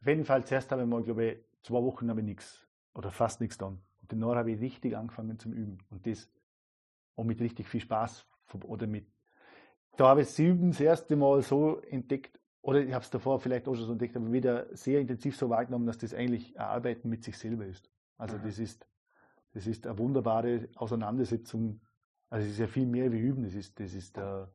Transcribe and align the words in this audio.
auf 0.00 0.06
jeden 0.06 0.24
Fall, 0.24 0.44
zuerst 0.44 0.70
habe 0.72 0.82
ich 0.82 0.88
mal, 0.88 1.02
glaube 1.02 1.24
ich, 1.24 1.38
zwei 1.62 1.82
Wochen 1.82 2.08
habe 2.08 2.20
ich 2.20 2.26
nichts 2.26 2.66
oder 2.94 3.10
fast 3.10 3.40
nichts 3.40 3.58
getan. 3.58 3.80
Und 4.00 4.12
danach 4.12 4.36
habe 4.36 4.52
ich 4.52 4.60
richtig 4.60 4.96
angefangen 4.96 5.38
zum 5.38 5.52
Üben. 5.52 5.78
Und 5.90 6.06
das 6.06 6.28
auch 7.16 7.24
mit 7.24 7.40
richtig 7.40 7.68
viel 7.68 7.80
Spaß 7.80 8.26
oder 8.64 8.86
mit 8.86 9.06
da 9.96 10.08
habe 10.08 10.22
ich 10.22 10.28
das 10.28 10.38
Üben 10.38 10.70
das 10.70 10.80
erste 10.80 11.16
Mal 11.16 11.42
so 11.42 11.80
entdeckt, 11.80 12.40
oder 12.62 12.80
ich 12.80 12.92
habe 12.92 13.02
es 13.02 13.10
davor 13.10 13.38
vielleicht 13.40 13.68
auch 13.68 13.74
schon 13.74 13.86
so 13.86 13.92
entdeckt, 13.92 14.16
aber 14.16 14.32
wieder 14.32 14.74
sehr 14.74 15.00
intensiv 15.00 15.36
so 15.36 15.50
wahrgenommen, 15.50 15.86
dass 15.86 15.98
das 15.98 16.14
eigentlich 16.14 16.58
ein 16.58 16.64
Arbeiten 16.64 17.08
mit 17.08 17.24
sich 17.24 17.36
selber 17.38 17.66
ist. 17.66 17.90
Also 18.16 18.36
mhm. 18.36 18.42
das 18.44 18.58
ist, 18.58 18.86
das 19.52 19.66
ist 19.66 19.86
eine 19.86 19.98
wunderbare 19.98 20.68
Auseinandersetzung. 20.76 21.80
Also 22.28 22.46
es 22.46 22.52
ist 22.52 22.58
ja 22.58 22.66
viel 22.66 22.86
mehr 22.86 23.12
wie 23.12 23.18
Üben, 23.18 23.42
das 23.42 23.54
ist, 23.54 23.80
das 23.80 23.94
ist 23.94 24.16
äh, 24.18 24.46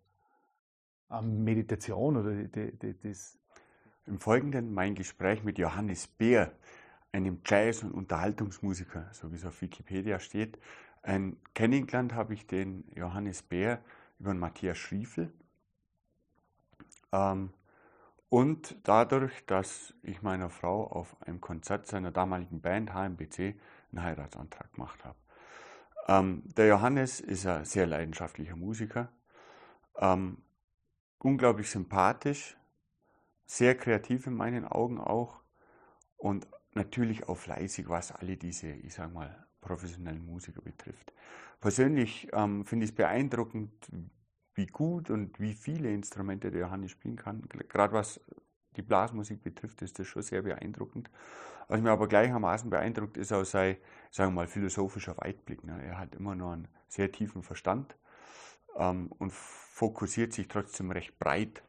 eine 1.10 1.28
Meditation 1.28 2.18
oder 2.18 2.32
die, 2.32 2.78
die, 2.78 3.00
das. 3.00 3.38
Im 4.08 4.20
Folgenden 4.20 4.74
mein 4.74 4.94
Gespräch 4.94 5.44
mit 5.44 5.58
Johannes 5.58 6.08
Beer, 6.08 6.52
einem 7.12 7.42
Jazz- 7.44 7.82
und 7.82 7.92
Unterhaltungsmusiker, 7.92 9.10
so 9.12 9.32
wie 9.32 9.36
es 9.36 9.46
auf 9.46 9.62
Wikipedia 9.62 10.20
steht. 10.20 10.60
Ein 11.02 11.38
kennengelernt 11.56 12.14
habe 12.14 12.36
ich 12.36 12.46
den 12.46 12.84
Johannes 12.96 13.42
Beer 13.42 13.82
über 14.20 14.32
den 14.32 14.40
Matthias 14.40 14.78
Schriefel. 14.78 15.34
Ähm, 17.12 17.52
und 18.30 18.76
dadurch, 18.84 19.46
dass 19.46 19.94
ich 20.04 20.22
meiner 20.22 20.50
Frau 20.50 20.86
auf 20.86 21.20
einem 21.22 21.42
Konzert 21.42 21.88
seiner 21.88 22.12
damaligen 22.12 22.62
Band 22.62 22.94
HMBC 22.94 23.56
einen 23.92 24.04
Heiratsantrag 24.04 24.74
gemacht 24.74 25.04
habe. 25.04 25.18
Ähm, 26.08 26.44
der 26.58 26.68
Johannes 26.68 27.22
ist 27.22 27.48
ein 27.48 27.66
sehr 27.66 27.88
leidenschaftlicher 27.88 28.56
Musiker, 28.56 29.10
ähm, 29.98 30.38
unglaublich 31.20 31.70
sympathisch, 31.70 32.56
sehr 33.46 33.76
kreativ 33.76 34.28
in 34.28 34.36
meinen 34.36 34.66
Augen 34.66 35.00
auch 35.00 35.42
und 36.18 36.48
natürlich 36.74 37.30
auch 37.30 37.38
fleißig, 37.38 37.90
was 37.90 38.12
alle 38.12 38.38
diese, 38.38 38.68
ich 38.72 38.94
sag 38.94 39.14
mal, 39.14 39.46
professionellen 39.62 40.26
Musiker 40.26 40.62
betrifft. 40.62 41.14
Persönlich 41.60 42.28
ähm, 42.34 42.66
finde 42.66 42.86
ich 42.86 42.92
es 42.92 42.96
beeindruckend, 42.96 43.72
wie 44.54 44.68
gut 44.68 45.10
und 45.10 45.40
wie 45.40 45.54
viele 45.54 45.92
Instrumente 45.92 46.52
der 46.52 46.62
Johannes 46.62 46.92
spielen 46.92 47.16
kann. 47.16 47.48
Gerade 47.70 47.94
was 47.94 48.22
die 48.76 48.82
Blasmusik 48.82 49.42
betrifft, 49.42 49.82
ist 49.82 50.00
das 50.00 50.08
schon 50.08 50.22
sehr 50.22 50.42
beeindruckend. 50.42 51.10
Was 51.68 51.82
mir 51.82 51.92
aber 51.92 52.08
gleichermaßen 52.08 52.70
beeindruckt, 52.70 53.18
ist 53.18 53.34
auch 53.34 53.44
sein, 53.44 53.78
sagen 54.12 54.32
wir 54.32 54.42
mal, 54.42 54.48
philosophischer 54.48 55.18
Weitblick. 55.18 55.64
Ne? 55.64 55.82
Er 55.84 55.98
hat 55.98 56.16
immer 56.16 56.36
noch 56.36 56.52
einen 56.52 56.68
sehr 56.88 57.12
tiefen 57.12 57.42
Verstand 57.42 57.96
ähm, 58.78 59.12
und 59.18 59.34
fokussiert 59.34 60.34
sich 60.34 60.48
trotzdem 60.48 60.92
recht 60.92 61.18
breit 61.18 61.64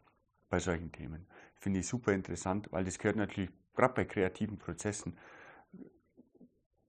bei 0.48 0.58
solchen 0.58 0.92
Themen. 0.92 1.27
Finde 1.58 1.80
ich 1.80 1.86
super 1.86 2.12
interessant, 2.12 2.68
weil 2.70 2.84
das 2.84 2.98
gehört 2.98 3.16
natürlich 3.16 3.50
gerade 3.74 3.94
bei 3.94 4.04
kreativen 4.04 4.58
Prozessen 4.58 5.18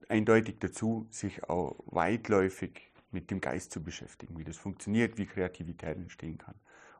eindeutig 0.08 0.58
dazu, 0.58 1.06
sich 1.10 1.44
auch 1.44 1.76
weitläufig 1.86 2.92
mit 3.10 3.30
dem 3.30 3.40
Geist 3.40 3.72
zu 3.72 3.82
beschäftigen, 3.82 4.38
wie 4.38 4.44
das 4.44 4.56
funktioniert, 4.56 5.18
wie 5.18 5.26
Kreativität 5.26 5.96
entstehen 5.96 6.38
kann 6.38 6.54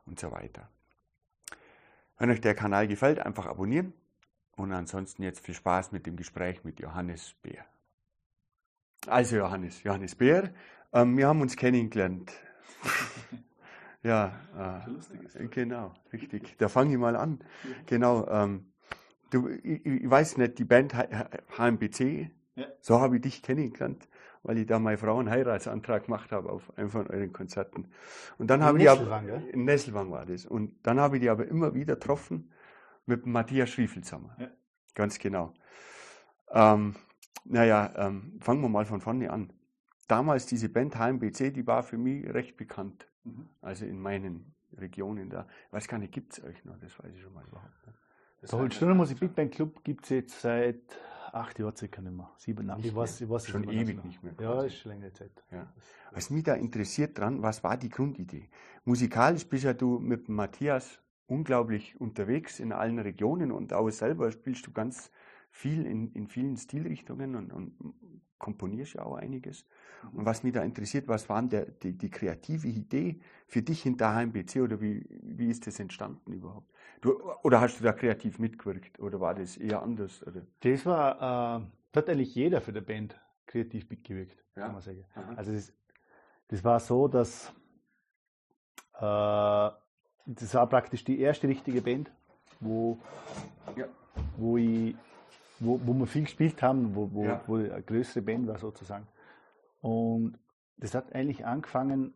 und 0.05 0.19
so 0.19 0.31
weiter. 0.31 0.69
Wenn 2.17 2.31
euch 2.31 2.41
der 2.41 2.55
Kanal 2.55 2.87
gefällt, 2.87 3.19
einfach 3.19 3.45
abonnieren 3.45 3.93
und 4.55 4.73
ansonsten 4.73 5.23
jetzt 5.23 5.45
viel 5.45 5.55
Spaß 5.55 5.91
mit 5.91 6.05
dem 6.05 6.17
Gespräch 6.17 6.63
mit 6.63 6.79
Johannes 6.79 7.33
Bär. 7.41 7.65
Also 9.07 9.37
Johannes, 9.37 9.81
Johannes 9.83 10.15
Bär, 10.15 10.53
ähm, 10.91 11.17
wir 11.17 11.27
haben 11.27 11.41
uns 11.41 11.55
kennengelernt. 11.55 12.31
Ja, 14.03 14.85
äh, 15.37 15.47
genau, 15.47 15.93
richtig. 16.13 16.57
Da 16.57 16.69
fange 16.69 16.93
ich 16.93 16.97
mal 16.97 17.15
an. 17.15 17.39
Genau. 17.85 18.27
Ähm, 18.27 18.71
du, 19.31 19.49
ich, 19.49 19.85
ich, 19.85 20.09
weiß 20.09 20.37
nicht, 20.37 20.57
die 20.57 20.65
Band 20.65 20.93
HMBC 21.57 22.31
ja. 22.59 22.67
So 22.81 22.99
habe 22.99 23.15
ich 23.15 23.21
dich 23.21 23.41
kennengelernt, 23.41 24.09
weil 24.43 24.57
ich 24.57 24.67
da 24.67 24.79
meine 24.79 24.97
Frau 24.97 25.17
einen 25.17 25.29
Heiratsantrag 25.29 26.05
gemacht 26.05 26.33
habe 26.33 26.49
auf 26.49 26.77
einem 26.77 26.89
von 26.89 27.07
euren 27.07 27.31
Konzerten. 27.31 27.87
Und 28.37 28.49
dann 28.49 28.63
habe 28.63 28.81
ich 28.81 28.89
aber, 28.89 29.23
in 29.53 29.63
Nesselwang 29.63 30.11
war 30.11 30.25
das. 30.25 30.45
Und 30.45 30.75
dann 30.83 30.99
habe 30.99 31.15
ich 31.15 31.21
die 31.21 31.29
aber 31.29 31.47
immer 31.47 31.73
wieder 31.73 31.95
getroffen 31.95 32.51
mit 33.05 33.25
Matthias 33.25 33.69
Schriefel 33.69 34.03
zusammen. 34.03 34.31
Ja. 34.37 34.49
Ganz 34.93 35.19
genau. 35.19 35.53
Ähm, 36.51 36.95
naja, 37.45 37.93
ähm, 37.95 38.37
fangen 38.41 38.61
wir 38.61 38.69
mal 38.69 38.85
von 38.85 38.99
vorne 38.99 39.31
an. 39.31 39.53
Damals 40.09 40.45
diese 40.45 40.67
Band 40.67 40.97
HMBC, 40.97 41.53
die 41.53 41.65
war 41.65 41.83
für 41.83 41.97
mich 41.97 42.27
recht 42.27 42.57
bekannt. 42.57 43.07
Mhm. 43.37 43.49
Also 43.61 43.85
in 43.85 43.99
meinen 43.99 44.53
Regionen 44.77 45.29
da. 45.29 45.47
Ich 45.67 45.73
weiß 45.73 45.87
gar 45.87 45.97
nicht, 45.97 46.11
gibt 46.11 46.33
es 46.33 46.43
euch 46.43 46.63
noch? 46.65 46.77
Das 46.79 46.97
weiß 46.99 47.13
ich 47.13 47.21
schon 47.21 47.33
mal 47.33 47.45
überhaupt 47.45 47.87
nicht. 47.87 47.97
Der 48.41 48.59
Holzstunde 48.59 48.95
Musik 48.95 49.19
Big 49.19 49.35
Band 49.35 49.51
Club 49.51 49.83
gibt 49.83 50.05
es 50.05 50.09
jetzt 50.11 50.41
seit 50.41 50.81
acht 51.33 51.59
Jahre 51.59 51.75
circa 51.75 52.01
nicht 52.01 52.15
mehr. 52.15 52.31
Sieben, 52.37 52.69
acht. 52.69 52.83
Ich 52.83 52.95
weiß, 52.95 53.21
ich 53.21 53.29
weiß 53.29 53.47
schon 53.47 53.69
ewig 53.69 54.03
nicht 54.03 54.23
mehr. 54.23 54.33
Ja, 54.39 54.63
ist 54.63 54.77
schon 54.77 54.91
längere 54.93 55.11
Zeit. 55.11 55.31
Ja. 55.51 55.71
Was 56.11 56.29
mich 56.29 56.43
da 56.43 56.53
interessiert 56.53 57.17
dran, 57.17 57.41
was 57.41 57.63
war 57.63 57.77
die 57.77 57.89
Grundidee? 57.89 58.49
Musikalisch 58.85 59.45
bist 59.47 59.65
ja 59.65 59.73
du 59.73 59.99
mit 59.99 60.29
Matthias 60.29 60.99
unglaublich 61.27 61.99
unterwegs 61.99 62.59
in 62.59 62.71
allen 62.71 62.97
Regionen 62.97 63.51
und 63.51 63.73
auch 63.73 63.89
selber 63.89 64.31
spielst 64.31 64.65
du 64.65 64.71
ganz 64.71 65.11
viel 65.49 65.85
in, 65.85 66.11
in 66.13 66.27
vielen 66.27 66.57
Stilrichtungen 66.57 67.35
und, 67.35 67.51
und 67.51 67.73
komponierst 68.37 68.93
ja 68.93 69.03
auch 69.03 69.15
einiges. 69.15 69.65
Und 70.13 70.25
was 70.25 70.43
mich 70.43 70.53
da 70.53 70.63
interessiert, 70.63 71.07
was 71.07 71.27
war 71.29 71.41
der, 71.43 71.65
die, 71.65 71.97
die 71.97 72.09
kreative 72.09 72.67
Idee 72.67 73.19
für 73.47 73.61
dich 73.61 73.83
hinter 73.83 74.15
HMBC 74.15 74.61
oder 74.61 74.79
wie, 74.81 75.05
wie 75.21 75.49
ist 75.49 75.67
das 75.67 75.79
entstanden 75.79 76.31
überhaupt? 76.33 76.71
Du, 77.01 77.21
oder 77.43 77.61
hast 77.61 77.79
du 77.79 77.83
da 77.83 77.91
kreativ 77.91 78.39
mitgewirkt 78.39 78.99
oder 78.99 79.19
war 79.19 79.35
das 79.35 79.57
eher 79.57 79.81
anders? 79.81 80.25
Oder? 80.25 80.41
Das 80.61 80.85
war, 80.85 81.61
äh, 81.61 81.97
hat 81.97 82.09
eigentlich 82.09 82.33
jeder 82.33 82.61
für 82.61 82.73
die 82.73 82.81
Band 82.81 83.19
kreativ 83.45 83.89
mitgewirkt, 83.89 84.43
ja? 84.55 84.63
kann 84.63 84.73
man 84.73 84.81
sagen. 84.81 85.03
Aha. 85.15 85.33
Also 85.35 85.51
das, 85.51 85.73
das 86.47 86.63
war 86.63 86.79
so, 86.79 87.07
dass 87.07 87.53
äh, 88.95 89.69
das 90.31 90.53
war 90.53 90.67
praktisch 90.67 91.03
die 91.03 91.19
erste 91.19 91.47
richtige 91.47 91.81
Band, 91.81 92.11
wo, 92.59 92.97
ja. 93.75 93.85
wo, 94.37 94.57
ich, 94.57 94.95
wo, 95.59 95.79
wo 95.83 95.93
wir 95.93 96.07
viel 96.07 96.23
gespielt 96.23 96.61
haben, 96.61 96.95
wo, 96.95 97.11
wo, 97.11 97.25
ja. 97.25 97.41
wo 97.47 97.55
eine 97.55 97.81
größere 97.81 98.21
Band 98.21 98.47
war 98.47 98.57
sozusagen. 98.57 99.07
Und 99.81 100.37
das 100.77 100.93
hat 100.93 101.13
eigentlich 101.13 101.45
angefangen 101.45 102.13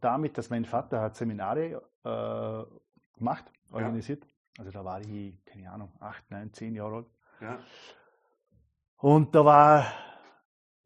damit, 0.00 0.36
dass 0.38 0.50
mein 0.50 0.64
Vater 0.64 1.00
hat 1.00 1.16
Seminare 1.16 1.82
äh, 2.04 3.18
gemacht 3.18 3.44
organisiert. 3.72 4.26
Also 4.58 4.70
da 4.70 4.84
war 4.84 5.00
ich, 5.00 5.44
keine 5.44 5.70
Ahnung, 5.70 5.92
acht, 6.00 6.30
neun, 6.30 6.52
zehn 6.52 6.74
Jahre 6.74 6.96
alt. 6.96 7.06
Ja. 7.40 7.58
Und 8.98 9.34
da 9.34 9.44
war, 9.44 9.86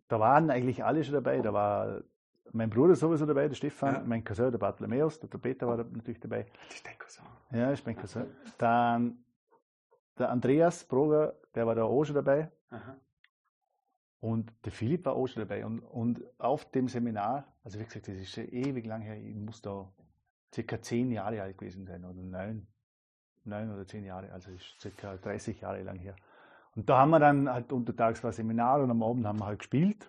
da 0.09 0.19
waren 0.19 0.51
eigentlich 0.51 0.85
alle 0.85 1.05
schon 1.05 1.15
dabei. 1.15 1.41
Da 1.41 1.53
war 1.53 2.03
mein 2.53 2.71
Bruder 2.71 2.95
sowieso 2.95 3.27
dabei, 3.27 3.49
der 3.49 3.55
Stefan, 3.55 3.95
ja. 3.95 4.03
mein 4.05 4.25
Cousin, 4.25 4.51
der 4.51 4.59
Bartholomäus, 4.59 5.21
der 5.21 5.29
Peter 5.39 5.67
war 5.67 5.77
natürlich 5.77 6.21
dabei. 6.21 6.47
Das 6.69 6.77
ist 6.77 6.87
dein 6.87 6.99
Cousin. 6.99 7.25
Ja, 7.51 7.71
ist 7.71 7.85
mein 7.85 7.97
Cousin. 7.97 8.27
Dann 8.57 9.25
der 10.19 10.31
Andreas 10.31 10.85
Broger, 10.85 11.35
der 11.59 11.67
war 11.67 11.75
da 11.75 11.83
auch 11.83 12.05
schon 12.05 12.15
dabei. 12.15 12.51
Aha. 12.71 12.97
Und 14.21 14.53
der 14.65 14.73
Philipp 14.73 15.05
war 15.05 15.15
auch 15.15 15.27
schon 15.27 15.43
dabei. 15.43 15.67
Und, 15.67 15.81
und 15.81 16.23
auf 16.39 16.71
dem 16.71 16.89
Seminar, 16.89 17.47
also 17.63 17.79
wie 17.79 17.85
gesagt, 17.85 18.09
das 18.09 18.17
ist 18.17 18.31
schon 18.31 18.49
ewig 18.49 18.87
lang 18.87 19.03
her, 19.03 19.17
ich 19.17 19.35
muss 19.35 19.61
da 19.61 19.93
circa 20.55 20.81
zehn 20.81 21.13
Jahre 21.13 21.43
alt 21.43 21.59
gewesen 21.59 21.87
sein 21.87 22.05
oder 22.05 22.23
neun 22.23 22.67
neun 23.49 23.73
oder 23.75 23.87
zehn 23.87 24.05
Jahre, 24.05 24.31
also 24.33 24.51
ist 24.51 24.81
circa 24.81 25.17
30 25.17 25.61
Jahre 25.61 25.83
lang 25.83 25.99
her. 25.99 26.15
Und 26.77 26.89
da 26.89 26.99
haben 26.99 27.11
wir 27.11 27.19
dann 27.19 27.51
halt 27.51 27.73
untertags 27.73 28.23
war 28.23 28.33
Seminar 28.33 28.81
und 28.81 28.91
am 28.91 29.03
Abend 29.03 29.27
haben 29.27 29.41
wir 29.41 29.47
halt 29.47 29.59
gespielt. 29.59 30.09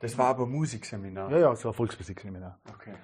Das 0.00 0.16
war 0.18 0.26
aber 0.26 0.46
Musikseminar? 0.46 1.30
Ja, 1.30 1.38
ja, 1.38 1.52
es 1.52 1.64
war 1.64 1.72
Volksmusikseminar. 1.72 2.58
Okay. 2.68 2.94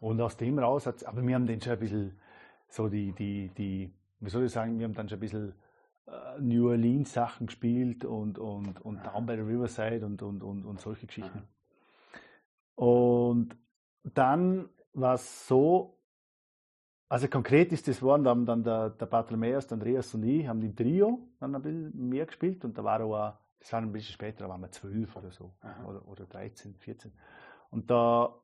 Und 0.00 0.20
aus 0.20 0.36
dem 0.36 0.58
raus 0.58 0.86
hat 0.86 1.04
aber 1.04 1.26
wir 1.26 1.34
haben 1.34 1.46
dann 1.46 1.60
schon 1.60 1.72
ein 1.72 1.78
bisschen 1.78 2.20
so 2.68 2.88
die, 2.88 3.12
die, 3.12 3.48
die, 3.56 3.92
wie 4.20 4.30
soll 4.30 4.44
ich 4.44 4.52
sagen, 4.52 4.78
wir 4.78 4.84
haben 4.84 4.94
dann 4.94 5.08
schon 5.08 5.18
ein 5.18 5.20
bisschen 5.20 5.54
New 6.40 6.68
Orleans 6.68 7.12
Sachen 7.12 7.46
gespielt 7.46 8.04
und, 8.04 8.38
und, 8.38 8.80
und 8.80 9.04
Down 9.04 9.26
by 9.26 9.34
the 9.34 9.42
Riverside 9.42 10.04
und, 10.04 10.22
und, 10.22 10.42
und, 10.42 10.64
und 10.64 10.80
solche 10.80 11.06
Geschichten. 11.06 11.42
Und 12.74 13.56
dann 14.04 14.68
war 14.94 15.14
es 15.14 15.46
so, 15.48 15.98
also 17.08 17.28
konkret 17.28 17.72
ist 17.72 17.88
das 17.88 18.02
worden, 18.02 18.24
da 18.24 18.30
haben 18.30 18.46
dann 18.46 18.62
der, 18.62 18.90
der 18.90 19.06
Bartholomäus, 19.06 19.66
der 19.66 19.76
Andreas 19.76 20.14
und 20.14 20.22
ich, 20.24 20.46
haben 20.46 20.62
im 20.62 20.76
Trio 20.76 21.28
dann 21.40 21.54
ein 21.54 21.62
bisschen 21.62 22.08
mehr 22.08 22.26
gespielt 22.26 22.64
und 22.64 22.76
da 22.78 22.84
war 22.84 23.02
auch, 23.02 23.34
das 23.58 23.72
war 23.72 23.80
ein 23.80 23.92
bisschen 23.92 24.12
später, 24.12 24.44
da 24.44 24.48
waren 24.48 24.60
wir 24.60 24.70
zwölf 24.70 25.16
oder 25.16 25.30
so, 25.30 25.52
oder, 25.86 26.06
oder 26.06 26.24
13, 26.26 26.76
14. 26.76 27.12
Und 27.70 27.90
da, 27.90 28.34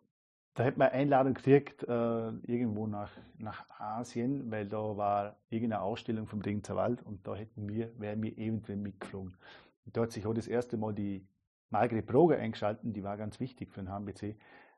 da 0.55 0.65
hat 0.65 0.77
man 0.77 0.89
Einladung 0.91 1.35
gekriegt, 1.35 1.83
äh, 1.83 2.29
irgendwo 2.47 2.87
nach, 2.87 3.11
nach 3.39 3.69
Asien, 3.79 4.51
weil 4.51 4.69
da 4.69 4.97
war 4.97 5.37
irgendeine 5.51 5.83
Ausstellung 5.83 6.27
vom 6.27 6.41
Regenzer 6.41 6.77
Wald 6.77 7.03
und 7.03 7.27
da 7.27 7.35
hätten 7.35 7.69
wir, 7.69 7.91
wären 7.99 8.23
wir 8.23 8.39
eventuell 8.39 8.79
mitgeflogen. 8.79 9.37
Und 9.85 9.97
da 9.97 10.03
hat 10.03 10.13
sich 10.13 10.27
auch 10.27 10.35
das 10.35 10.47
erste 10.47 10.77
Mal 10.77 10.95
die 10.95 11.27
Margret 11.71 12.07
Broger 12.07 12.39
eingeschaltet, 12.39 12.95
die 12.95 13.03
war 13.03 13.17
ganz 13.17 13.41
wichtig 13.41 13.73
für 13.73 13.83
den 13.83 13.91
HMBC, 13.91 14.37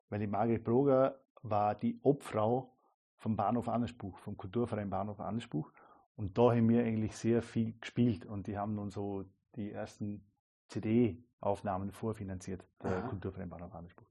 weil 0.08 0.18
die 0.18 0.26
Margret 0.26 0.64
Broger 0.64 1.20
war 1.42 1.74
die 1.74 2.00
Obfrau 2.02 2.72
vom 3.18 3.36
Bahnhof 3.36 3.68
Annersbuch, 3.68 4.18
vom 4.18 4.36
Kulturverein 4.36 4.88
Bahnhof 4.88 5.20
Annersbuch. 5.20 5.70
Und 6.16 6.38
da 6.38 6.52
haben 6.52 6.68
wir 6.70 6.82
eigentlich 6.82 7.14
sehr 7.16 7.42
viel 7.42 7.74
gespielt 7.78 8.24
und 8.24 8.46
die 8.46 8.56
haben 8.56 8.74
nun 8.74 8.90
so 8.90 9.26
die 9.56 9.72
ersten 9.72 10.24
CD-Aufnahmen 10.68 11.92
vorfinanziert, 11.92 12.66
der 12.82 12.96
Aha. 12.96 13.08
Kulturverein 13.08 13.50
Bahnhof 13.50 13.74
Hannesburg. 13.74 14.08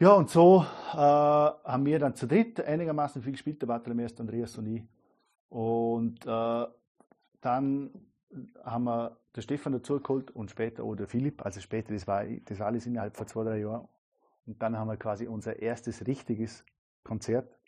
Ja, 0.00 0.12
und 0.12 0.30
so 0.30 0.64
äh, 0.92 0.96
haben 0.96 1.84
wir 1.84 1.98
dann 1.98 2.14
zu 2.14 2.28
dritt 2.28 2.60
einigermaßen 2.60 3.20
viel 3.20 3.32
gespielt, 3.32 3.60
der 3.60 3.66
Bartholomäus, 3.66 4.14
der 4.14 4.20
Andreas 4.20 4.56
und 4.56 4.66
ich. 4.66 4.84
Und 5.48 6.24
äh, 6.24 6.66
dann 7.40 7.90
haben 8.64 8.84
wir 8.84 9.18
der 9.34 9.42
Stefan 9.42 9.72
dazugeholt 9.72 10.30
und 10.30 10.52
später 10.52 10.84
auch 10.84 10.94
der 10.94 11.08
Philipp. 11.08 11.44
Also 11.44 11.60
später, 11.60 11.92
das 11.92 12.06
war, 12.06 12.24
das 12.24 12.60
war 12.60 12.68
alles 12.68 12.86
innerhalb 12.86 13.16
von 13.16 13.26
zwei, 13.26 13.42
drei 13.42 13.58
Jahren. 13.58 13.88
Und 14.46 14.62
dann 14.62 14.78
haben 14.78 14.86
wir 14.86 14.96
quasi 14.96 15.26
unser 15.26 15.58
erstes 15.58 16.06
richtiges 16.06 16.64
Konzert, 17.02 17.58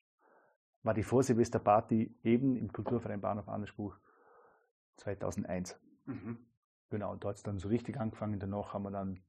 war 0.84 0.94
die 0.94 1.02
Vorsilvesterparty 1.02 2.14
eben 2.22 2.54
im 2.54 2.72
Kulturverein 2.72 3.20
Bahnhof 3.20 3.48
Anspruch 3.48 3.96
2001. 4.98 5.80
Mhm. 6.06 6.38
Genau, 6.90 7.10
und 7.10 7.24
da 7.24 7.30
hat 7.30 7.36
es 7.36 7.42
dann 7.42 7.58
so 7.58 7.68
richtig 7.68 7.98
angefangen. 7.98 8.38
Danach 8.38 8.72
haben 8.72 8.84
wir 8.84 8.92
dann 8.92 9.20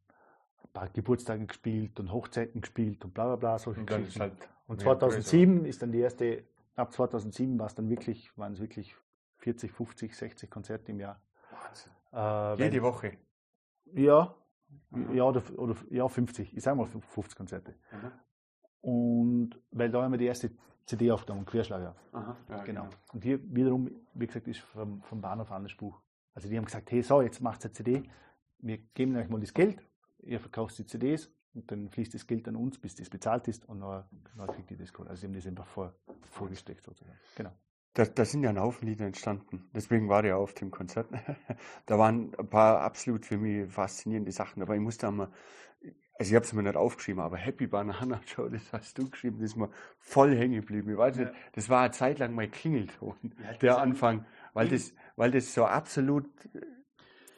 ein 0.63 0.73
paar 0.73 0.89
Geburtstage 0.89 1.45
gespielt 1.45 1.99
und 1.99 2.11
Hochzeiten 2.11 2.61
gespielt 2.61 3.03
und 3.05 3.13
bla 3.13 3.25
bla 3.25 3.35
bla. 3.35 3.59
Solche 3.59 3.81
und, 3.81 3.91
halt 4.19 4.49
und 4.67 4.81
2007 4.81 5.65
ist 5.65 5.81
dann 5.81 5.91
die 5.91 5.99
erste, 5.99 6.43
ab 6.75 6.93
2007 6.93 7.59
war 7.59 7.67
es 7.67 7.75
dann 7.75 7.89
wirklich, 7.89 8.35
waren 8.37 8.53
es 8.53 8.59
wirklich 8.59 8.95
40, 9.39 9.71
50, 9.71 10.15
60 10.15 10.49
Konzerte 10.49 10.91
im 10.91 10.99
Jahr. 10.99 11.21
Wahnsinn. 11.51 11.91
Äh, 12.13 12.63
Jede 12.63 12.81
Woche? 12.81 13.17
Ja, 13.93 14.35
ja, 15.13 15.23
oder, 15.23 15.43
oder, 15.57 15.75
ja, 15.89 16.07
50. 16.07 16.55
Ich 16.55 16.63
sage 16.63 16.77
mal 16.77 16.85
50 16.85 17.35
Konzerte. 17.35 17.75
Mhm. 17.91 18.11
Und 18.81 19.61
weil 19.71 19.91
da 19.91 20.03
haben 20.03 20.11
wir 20.11 20.17
die 20.17 20.25
erste 20.25 20.51
CD 20.85 21.11
aufgenommen, 21.11 21.45
Querschlager. 21.45 21.95
Aha, 22.11 22.35
ja, 22.49 22.63
genau. 22.63 22.83
genau. 22.83 22.95
Und 23.13 23.23
hier 23.23 23.39
wiederum, 23.55 23.89
wie 24.13 24.27
gesagt, 24.27 24.47
ist 24.47 24.59
vom, 24.59 25.01
vom 25.03 25.21
Bahnhof 25.21 25.51
an 25.51 25.63
das 25.63 25.75
Buch. 25.75 26.01
Also 26.33 26.49
die 26.49 26.57
haben 26.57 26.65
gesagt, 26.65 26.91
hey, 26.91 27.01
so, 27.01 27.21
jetzt 27.21 27.41
macht 27.41 27.63
eine 27.63 27.73
CD, 27.73 28.03
wir 28.59 28.77
geben 28.93 29.15
euch 29.15 29.29
mal 29.29 29.39
das 29.39 29.53
Geld, 29.53 29.83
ihr 30.23 30.39
verkauft 30.39 30.77
die 30.77 30.85
CDs 30.85 31.29
und 31.53 31.71
dann 31.71 31.89
fließt 31.89 32.13
das 32.13 32.27
Geld 32.27 32.47
an 32.47 32.55
uns, 32.55 32.79
bis 32.79 32.95
das 32.95 33.09
bezahlt 33.09 33.47
ist 33.47 33.65
und 33.67 33.81
dann, 33.81 34.03
dann 34.37 34.47
kriegt 34.47 34.71
ihr 34.71 34.77
das 34.77 34.93
Kohle. 34.93 35.09
Also 35.09 35.21
sie 35.21 35.27
haben 35.27 35.33
das 35.33 35.47
einfach 35.47 35.67
vor, 35.67 35.93
vorgesteckt 36.29 36.83
sozusagen. 36.83 37.17
Genau. 37.35 37.51
Da, 37.93 38.05
da 38.05 38.23
sind 38.23 38.43
ja 38.43 38.49
ein 38.49 38.59
Haufen 38.59 38.87
Lieder 38.87 39.05
entstanden. 39.05 39.69
Deswegen 39.75 40.07
war 40.07 40.23
ich 40.23 40.31
auf 40.31 40.53
dem 40.53 40.71
Konzert. 40.71 41.09
da 41.85 41.99
waren 41.99 42.33
ein 42.35 42.49
paar 42.49 42.81
absolut 42.81 43.25
für 43.25 43.37
mich 43.37 43.69
faszinierende 43.69 44.31
Sachen 44.31 44.61
dabei. 44.61 44.75
Ich 44.75 44.81
musste 44.81 45.07
einmal, 45.07 45.29
also 46.17 46.29
ich 46.29 46.35
habe 46.35 46.45
es 46.45 46.53
mir 46.53 46.63
nicht 46.63 46.77
aufgeschrieben, 46.77 47.21
aber 47.21 47.35
Happy 47.35 47.67
Banana 47.67 48.21
Show, 48.27 48.47
das 48.47 48.71
hast 48.71 48.97
du 48.97 49.09
geschrieben, 49.09 49.39
das 49.39 49.51
ist 49.51 49.55
mir 49.57 49.69
voll 49.97 50.37
hängen 50.37 50.61
geblieben. 50.61 50.91
Ich 50.91 50.97
weiß 50.97 51.17
nicht, 51.17 51.33
das 51.53 51.67
war 51.67 51.81
eine 51.81 51.91
Zeit 51.91 52.19
lang 52.19 52.33
mein 52.33 52.49
Klingelton, 52.49 53.17
ja, 53.43 53.53
der 53.57 53.77
Anfang, 53.79 54.25
weil 54.53 54.69
das, 54.69 54.93
weil 55.17 55.31
das 55.31 55.53
so 55.53 55.65
absolut, 55.65 56.29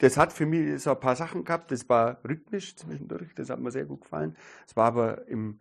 das 0.04 0.18
hat 0.18 0.34
für 0.34 0.46
mich 0.46 0.82
so 0.82 0.92
ein 0.92 1.00
paar 1.00 1.16
Sachen 1.16 1.44
gehabt, 1.44 1.72
das 1.72 1.88
war 1.90 2.24
rhythmisch 2.24 2.76
zwischendurch, 2.76 3.34
das 3.36 3.50
hat 3.50 3.60
mir 3.60 3.72
sehr 3.72 3.86
gut 3.86 4.02
gefallen. 4.02 4.36
Es 4.68 4.76
war 4.76 4.88
aber 4.88 5.28
im, 5.28 5.60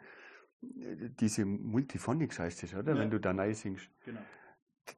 diese 0.60 1.44
Multiphonics 1.44 2.38
heißt 2.38 2.62
das, 2.62 2.74
oder? 2.74 2.94
Ja. 2.94 3.00
Wenn 3.00 3.10
du 3.10 3.18
da 3.18 3.32
neu 3.32 3.52
singst. 3.54 3.88
Genau 4.04 4.20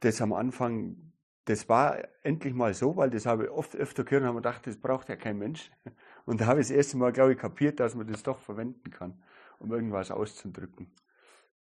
das 0.01 0.21
am 0.21 0.33
Anfang, 0.33 0.97
das 1.45 1.69
war 1.69 1.99
endlich 2.23 2.55
mal 2.55 2.75
so, 2.75 2.97
weil 2.97 3.11
das 3.11 3.27
habe 3.27 3.45
ich 3.45 3.51
oft 3.51 3.77
öfter 3.77 4.05
gehört 4.05 4.23
und 4.23 4.29
habe 4.29 4.39
gedacht, 4.39 4.67
das 4.67 4.77
braucht 4.77 5.09
ja 5.09 5.17
kein 5.17 5.39
Mensch. 5.39 5.71
Und 6.27 6.41
da 6.41 6.47
habe 6.47 6.61
ich 6.61 6.69
das 6.69 6.77
erste 6.77 6.97
Mal, 6.97 7.13
glaube 7.13 7.33
ich, 7.33 7.39
kapiert, 7.39 7.81
dass 7.81 7.95
man 7.95 8.07
das 8.07 8.23
doch 8.23 8.39
verwenden 8.39 8.91
kann, 8.91 9.23
um 9.59 9.71
irgendwas 9.73 10.11
auszudrücken. 10.11 10.91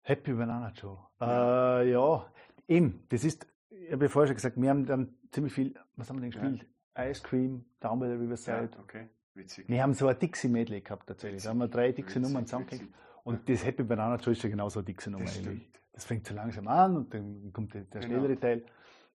Happy 0.02 0.32
Banana 0.32 0.70
Joe. 0.70 0.98
Ja, 1.20 1.80
äh, 1.80 1.90
ja. 1.90 2.32
eben, 2.68 3.02
das 3.08 3.24
ist, 3.24 3.44
ich 3.70 3.90
habe 3.90 4.04
ja 4.04 4.08
vorher 4.08 4.28
schon 4.28 4.36
gesagt, 4.36 4.60
wir 4.60 4.70
haben 4.70 4.86
dann 4.86 5.16
ziemlich 5.32 5.52
viel, 5.52 5.74
was 5.96 6.08
haben 6.08 6.18
wir 6.18 6.20
denn 6.20 6.30
gespielt? 6.30 6.62
Ja. 6.62 6.68
Ice 6.98 7.22
Cream, 7.22 7.64
Down 7.80 7.98
by 7.98 8.06
the 8.06 8.12
Riverside. 8.12 8.70
Ja, 8.72 8.80
okay, 8.80 9.08
witzig. 9.34 9.68
Wir 9.68 9.82
haben 9.82 9.94
so 9.94 10.08
ein 10.08 10.18
Dixie-Medley 10.18 10.80
gehabt 10.80 11.06
tatsächlich. 11.06 11.42
Da 11.42 11.50
haben 11.50 11.58
wir 11.58 11.68
drei 11.68 11.92
Dixie-Nummern 11.92 12.46
zusammengekriegt. 12.46 12.94
Und 13.24 13.48
das 13.48 13.64
Happy 13.64 13.82
Banana 13.82 14.16
Joe 14.16 14.32
ist 14.32 14.42
ja 14.42 14.48
genauso 14.48 14.80
eine 14.80 14.86
Dixie-Nummer 14.86 15.28
eigentlich. 15.28 15.68
Das 15.92 16.04
fängt 16.04 16.26
so 16.26 16.34
langsam 16.34 16.68
an 16.68 16.96
und 16.96 17.14
dann 17.14 17.52
kommt 17.52 17.74
der, 17.74 17.82
der 17.82 18.02
genau. 18.02 18.18
schnellere. 18.18 18.38
Teil, 18.38 18.64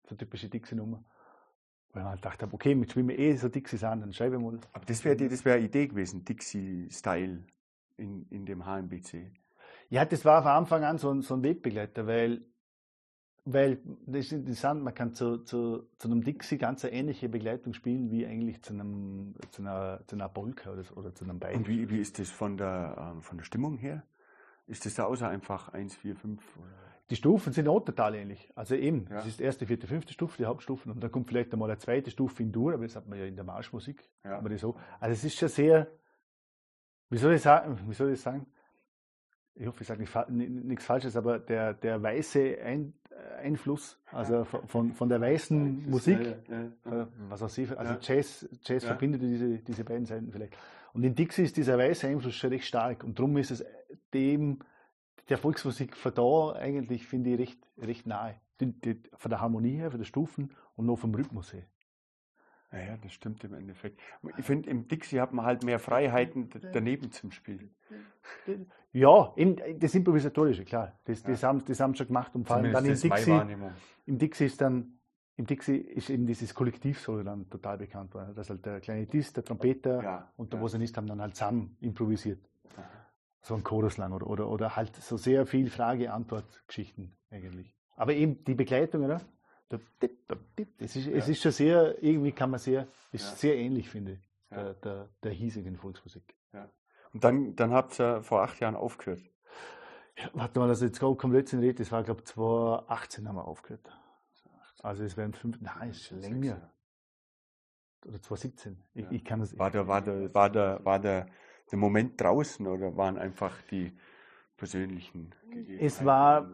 so 0.07 0.15
typische 0.15 0.49
Dixie-Nummer. 0.49 1.03
Weil 1.91 2.03
man 2.03 2.13
halt 2.13 2.25
dachte, 2.25 2.47
okay, 2.51 2.75
mit 2.75 2.91
schwimmen 2.91 3.17
eh 3.17 3.35
so 3.35 3.49
Dixies 3.49 3.83
an, 3.83 4.01
dann 4.01 4.13
schreibe 4.13 4.35
ich 4.35 4.41
mal. 4.41 4.59
Aber 4.73 4.85
das 4.85 5.03
wäre 5.03 5.15
das 5.15 5.43
wär 5.43 5.55
eine 5.55 5.65
Idee 5.65 5.87
gewesen, 5.87 6.23
Dixie-Style 6.23 7.43
in, 7.97 8.25
in 8.29 8.45
dem 8.45 8.65
HMBC. 8.65 9.31
Ja, 9.89 10.05
das 10.05 10.23
war 10.23 10.43
von 10.43 10.51
Anfang 10.51 10.83
an 10.83 10.97
so 10.97 11.11
ein, 11.11 11.21
so 11.21 11.33
ein 11.33 11.43
Wegbegleiter, 11.43 12.05
weil, 12.05 12.41
weil 13.53 13.79
das 14.05 14.25
ist 14.25 14.31
interessant, 14.31 14.83
man 14.83 14.93
kann 14.93 15.13
zu, 15.13 15.37
zu, 15.39 15.87
zu 15.97 16.07
einem 16.07 16.23
Dixie 16.23 16.57
ganz 16.57 16.83
eine 16.85 16.93
ähnliche 16.93 17.29
Begleitung 17.29 17.73
spielen 17.73 18.11
wie 18.11 18.25
eigentlich 18.25 18.61
zu, 18.61 18.73
einem, 18.73 19.35
zu, 19.51 19.61
einer, 19.61 20.01
zu 20.07 20.15
einer 20.15 20.29
Polka 20.29 20.71
oder, 20.71 20.83
oder 20.95 21.13
zu 21.13 21.25
einem 21.25 21.39
Bein. 21.39 21.57
Und 21.57 21.67
wie, 21.67 21.89
wie 21.89 21.99
ist 21.99 22.19
das 22.19 22.29
von 22.29 22.57
der, 22.57 23.13
ähm, 23.13 23.21
von 23.21 23.37
der 23.37 23.45
Stimmung 23.45 23.77
her? 23.77 24.03
Ist 24.67 24.85
das 24.85 24.99
außer 24.99 25.27
einfach 25.27 25.69
1, 25.69 25.95
4, 25.95 26.15
5? 26.15 26.59
Die 27.09 27.15
Stufen 27.15 27.53
sind 27.53 27.67
auch 27.67 27.79
total 27.79 28.13
ähnlich. 28.13 28.51
Also 28.55 28.75
eben, 28.75 29.07
ja. 29.09 29.15
das 29.15 29.27
ist 29.27 29.39
die 29.39 29.43
erste, 29.43 29.65
vierte, 29.65 29.87
fünfte 29.87 30.13
Stufe, 30.13 30.37
die 30.37 30.45
Hauptstufen. 30.45 30.91
Und 30.91 31.03
dann 31.03 31.11
kommt 31.11 31.27
vielleicht 31.27 31.51
einmal 31.51 31.69
eine 31.69 31.79
zweite 31.79 32.11
Stufe 32.11 32.43
in 32.43 32.51
Dur, 32.51 32.73
aber 32.73 32.83
das 32.83 32.95
hat 32.95 33.07
man 33.07 33.17
ja 33.17 33.25
in 33.25 33.35
der 33.35 33.45
Marschmusik. 33.45 34.07
Ja. 34.23 34.37
Aber 34.37 34.55
so. 34.57 34.75
Also 34.99 35.13
es 35.13 35.23
ist 35.23 35.39
schon 35.39 35.49
sehr, 35.49 35.87
wie 37.09 37.17
soll 37.17 37.33
ich 37.33 37.41
sagen, 37.41 37.79
wie 37.87 37.93
soll 37.93 38.11
ich 38.11 38.21
sagen? 38.21 38.45
Ich 39.55 39.65
hoffe, 39.65 39.81
ich 39.81 39.87
sage 39.87 40.01
nicht, 40.01 40.15
nichts 40.29 40.85
Falsches, 40.85 41.17
aber 41.17 41.39
der, 41.39 41.73
der 41.73 42.01
weiße 42.01 42.59
Ein, 42.63 42.93
Einfluss, 43.41 43.99
also 44.11 44.43
von, 44.43 44.93
von 44.93 45.09
der 45.09 45.21
weißen 45.21 45.89
Musik, 45.89 46.19
ja, 46.85 47.07
was 47.29 47.41
auch 47.43 47.49
sie, 47.49 47.67
also 47.75 47.95
Jazz, 48.01 48.47
Jazz 48.63 48.83
verbindet 48.83 49.21
diese, 49.21 49.59
diese 49.59 49.83
beiden 49.83 50.05
Seiten 50.05 50.31
vielleicht. 50.31 50.55
Und 50.93 51.03
in 51.03 51.15
Dixie 51.15 51.43
ist 51.43 51.57
dieser 51.57 51.77
weiße 51.77 52.07
Einfluss 52.07 52.35
schon 52.35 52.49
recht 52.49 52.65
stark. 52.65 53.03
Und 53.03 53.17
darum 53.19 53.37
ist 53.37 53.51
es 53.51 53.63
dem 54.13 54.59
der 55.29 55.37
Volksmusik 55.37 55.95
von 55.95 56.13
da 56.13 56.53
eigentlich, 56.53 57.05
finde 57.05 57.31
ich, 57.31 57.39
recht, 57.39 57.59
recht 57.77 58.07
nahe. 58.07 58.35
Die, 58.59 58.73
die, 58.73 59.01
von 59.15 59.29
der 59.29 59.39
Harmonie 59.39 59.75
her, 59.75 59.91
von 59.91 59.99
den 59.99 60.05
Stufen 60.05 60.51
und 60.75 60.85
noch 60.85 60.97
vom 60.97 61.13
Rhythmus 61.13 61.53
her. 61.53 61.63
Ja, 62.71 62.97
das 63.01 63.13
stimmt 63.13 63.43
im 63.43 63.53
Endeffekt. 63.55 63.99
Ich 64.37 64.45
finde, 64.45 64.69
im 64.69 64.87
Dixie 64.87 65.19
hat 65.19 65.33
man 65.33 65.45
halt 65.45 65.63
mehr 65.63 65.79
Freiheiten 65.79 66.49
daneben 66.71 67.11
zum 67.11 67.31
Spielen. 67.31 67.73
Ja, 68.91 69.33
das 69.77 69.95
Improvisatorische, 69.95 70.65
klar. 70.65 70.99
Das, 71.05 71.23
das, 71.23 71.41
ja. 71.41 71.47
haben, 71.47 71.65
das 71.65 71.79
haben 71.79 71.93
sie 71.93 71.99
schon 71.99 72.07
gemacht. 72.07 72.35
Und 72.35 72.47
vor 72.47 72.57
allem 72.57 72.71
dann 72.71 72.85
im 72.85 72.95
Dixie, 72.95 73.41
im 74.05 74.17
Dixie 74.17 74.45
ist 74.45 74.61
dann 74.61 74.99
im 75.39 75.45
Dixie 75.45 75.77
ist 75.77 76.09
eben 76.09 76.25
dieses 76.27 76.53
Kollektiv-Solo 76.53 77.23
dann 77.23 77.49
total 77.49 77.77
bekannt 77.77 78.13
worden. 78.13 78.35
Dass 78.35 78.49
halt 78.49 78.65
der 78.65 78.81
kleine 78.81 79.05
Dist, 79.05 79.37
der 79.37 79.45
Trompeter 79.45 80.03
ja, 80.03 80.33
und 80.35 80.51
der 80.51 80.59
ja. 80.59 80.61
Bosanist 80.61 80.97
haben 80.97 81.07
dann 81.07 81.21
halt 81.21 81.37
zusammen 81.37 81.77
improvisiert. 81.79 82.41
Aha. 82.75 82.83
So 83.39 83.55
ein 83.55 83.63
Chorus 83.63 83.95
lang 83.95 84.11
oder, 84.11 84.27
oder, 84.27 84.49
oder 84.49 84.75
halt 84.75 84.93
so 84.97 85.15
sehr 85.15 85.45
viel 85.45 85.69
Frage-Antwort-Geschichten 85.69 87.15
eigentlich. 87.31 87.73
Aber 87.95 88.13
eben 88.13 88.43
die 88.43 88.53
Begleitung, 88.53 89.05
oder? 89.05 89.21
Es 90.79 90.95
ist, 90.95 91.07
es 91.07 91.29
ist 91.29 91.41
schon 91.41 91.51
sehr, 91.51 92.01
irgendwie 92.03 92.31
kann 92.31 92.49
man 92.49 92.59
sehr, 92.59 92.87
ist 93.11 93.29
ja. 93.29 93.35
sehr 93.35 93.57
ähnlich, 93.57 93.89
finde 93.89 94.13
ich, 94.13 94.29
der, 94.49 94.73
der, 94.75 95.09
der 95.21 95.31
hiesigen 95.31 95.77
Volksmusik. 95.77 96.35
Ja. 96.53 96.69
Und 97.13 97.23
dann, 97.23 97.55
dann 97.55 97.71
habt 97.71 97.99
ihr 97.99 98.23
vor 98.23 98.41
acht 98.41 98.59
Jahren 98.59 98.75
aufgehört. 98.75 99.21
Ja, 100.17 100.29
warte 100.33 100.59
mal, 100.59 100.69
also 100.69 100.85
jetzt 100.85 100.99
kommt 100.99 101.33
letzten 101.33 101.59
Rede, 101.59 101.75
das 101.75 101.91
war, 101.91 102.03
glaube 102.03 102.21
ich, 102.21 102.25
2018 102.27 103.27
haben 103.27 103.35
wir 103.35 103.45
aufgehört. 103.45 103.87
Also 104.81 105.03
es 105.03 105.17
wären 105.17 105.33
fünf, 105.33 105.59
nein, 105.61 105.91
ist 105.91 106.05
schon 106.05 106.19
länger. 106.19 106.71
Oder 108.05 108.21
2017. 108.21 108.81
Ich, 108.93 109.03
ja. 109.03 109.11
ich 109.11 109.25
kann 109.25 109.39
das, 109.39 109.57
war, 109.57 109.71
der, 109.71 109.87
war, 109.87 110.01
der, 110.01 110.33
war, 110.33 110.49
der, 110.49 110.83
war 110.83 110.99
der, 110.99 111.27
der 111.69 111.77
Moment 111.77 112.19
draußen 112.19 112.65
oder 112.65 112.95
waren 112.95 113.17
einfach 113.17 113.61
die 113.63 113.97
persönlichen 114.57 115.33
Es 115.79 116.03
war, 116.03 116.49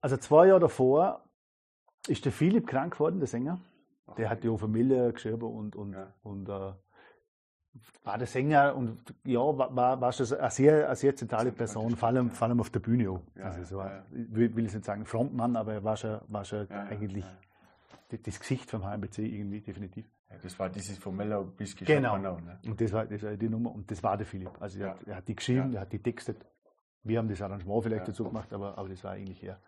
also 0.00 0.16
zwei 0.16 0.48
Jahre 0.48 0.60
davor 0.60 1.23
ist 2.08 2.24
der 2.24 2.32
Philipp 2.32 2.66
krank 2.66 2.94
geworden, 2.94 3.18
der 3.18 3.28
Sänger. 3.28 3.60
Ach, 4.06 4.14
der 4.14 4.30
hat 4.30 4.44
die 4.44 4.58
Familie 4.58 5.12
geschrieben 5.12 5.42
und, 5.42 5.76
und, 5.76 5.92
ja. 5.92 6.12
und 6.22 6.48
äh, 6.48 6.72
war 8.04 8.18
der 8.18 8.26
Sänger 8.26 8.76
und 8.76 9.14
ja, 9.24 9.40
war, 9.40 9.74
war, 9.74 10.00
war 10.00 10.12
schon 10.12 10.30
eine 10.38 10.50
sehr, 10.50 10.86
eine 10.86 10.96
sehr 10.96 11.16
zentrale 11.16 11.52
Person, 11.52 11.96
vor 11.96 12.08
allem, 12.08 12.30
vor 12.30 12.48
allem 12.48 12.60
auf 12.60 12.70
der 12.70 12.80
Bühne 12.80 13.10
auch. 13.10 13.22
Ja, 13.34 13.44
also 13.44 13.64
so, 13.64 13.80
ja, 13.80 14.04
Ich 14.12 14.34
will, 14.34 14.54
will 14.54 14.64
jetzt 14.64 14.74
nicht 14.74 14.84
sagen 14.84 15.04
Frontmann, 15.06 15.56
aber 15.56 15.74
er 15.74 15.84
war 15.84 15.96
schon, 15.96 16.20
war 16.28 16.44
schon 16.44 16.68
eigentlich 16.70 17.24
das 18.22 18.38
Gesicht 18.38 18.70
vom 18.70 18.84
HMBC 18.84 19.18
irgendwie 19.18 19.60
definitiv. 19.60 20.06
das 20.42 20.58
war 20.58 20.68
dieses 20.68 20.98
von 20.98 21.16
Mello 21.16 21.44
bis 21.44 21.74
Genau. 21.74 22.16
Ne? 22.18 22.58
Und 22.66 22.80
das 22.80 22.92
war, 22.92 23.06
das 23.06 23.22
war 23.22 23.36
die 23.36 23.48
Nummer 23.48 23.72
und 23.74 23.90
das 23.90 24.02
war 24.02 24.16
der 24.16 24.26
Philipp. 24.26 24.50
Also 24.60 24.80
er, 24.80 24.90
hat, 24.90 25.02
er 25.04 25.16
hat 25.16 25.28
die 25.28 25.34
geschrieben, 25.34 25.74
er 25.74 25.80
hat 25.80 25.92
die 25.92 25.98
textet. 25.98 26.44
Wir 27.02 27.18
haben 27.18 27.28
das 27.28 27.42
Arrangement 27.42 27.82
vielleicht 27.82 28.08
dazu 28.08 28.24
gemacht, 28.24 28.52
aber, 28.52 28.78
aber 28.78 28.88
das 28.88 29.02
war 29.02 29.12
eigentlich 29.12 29.42
er. 29.42 29.58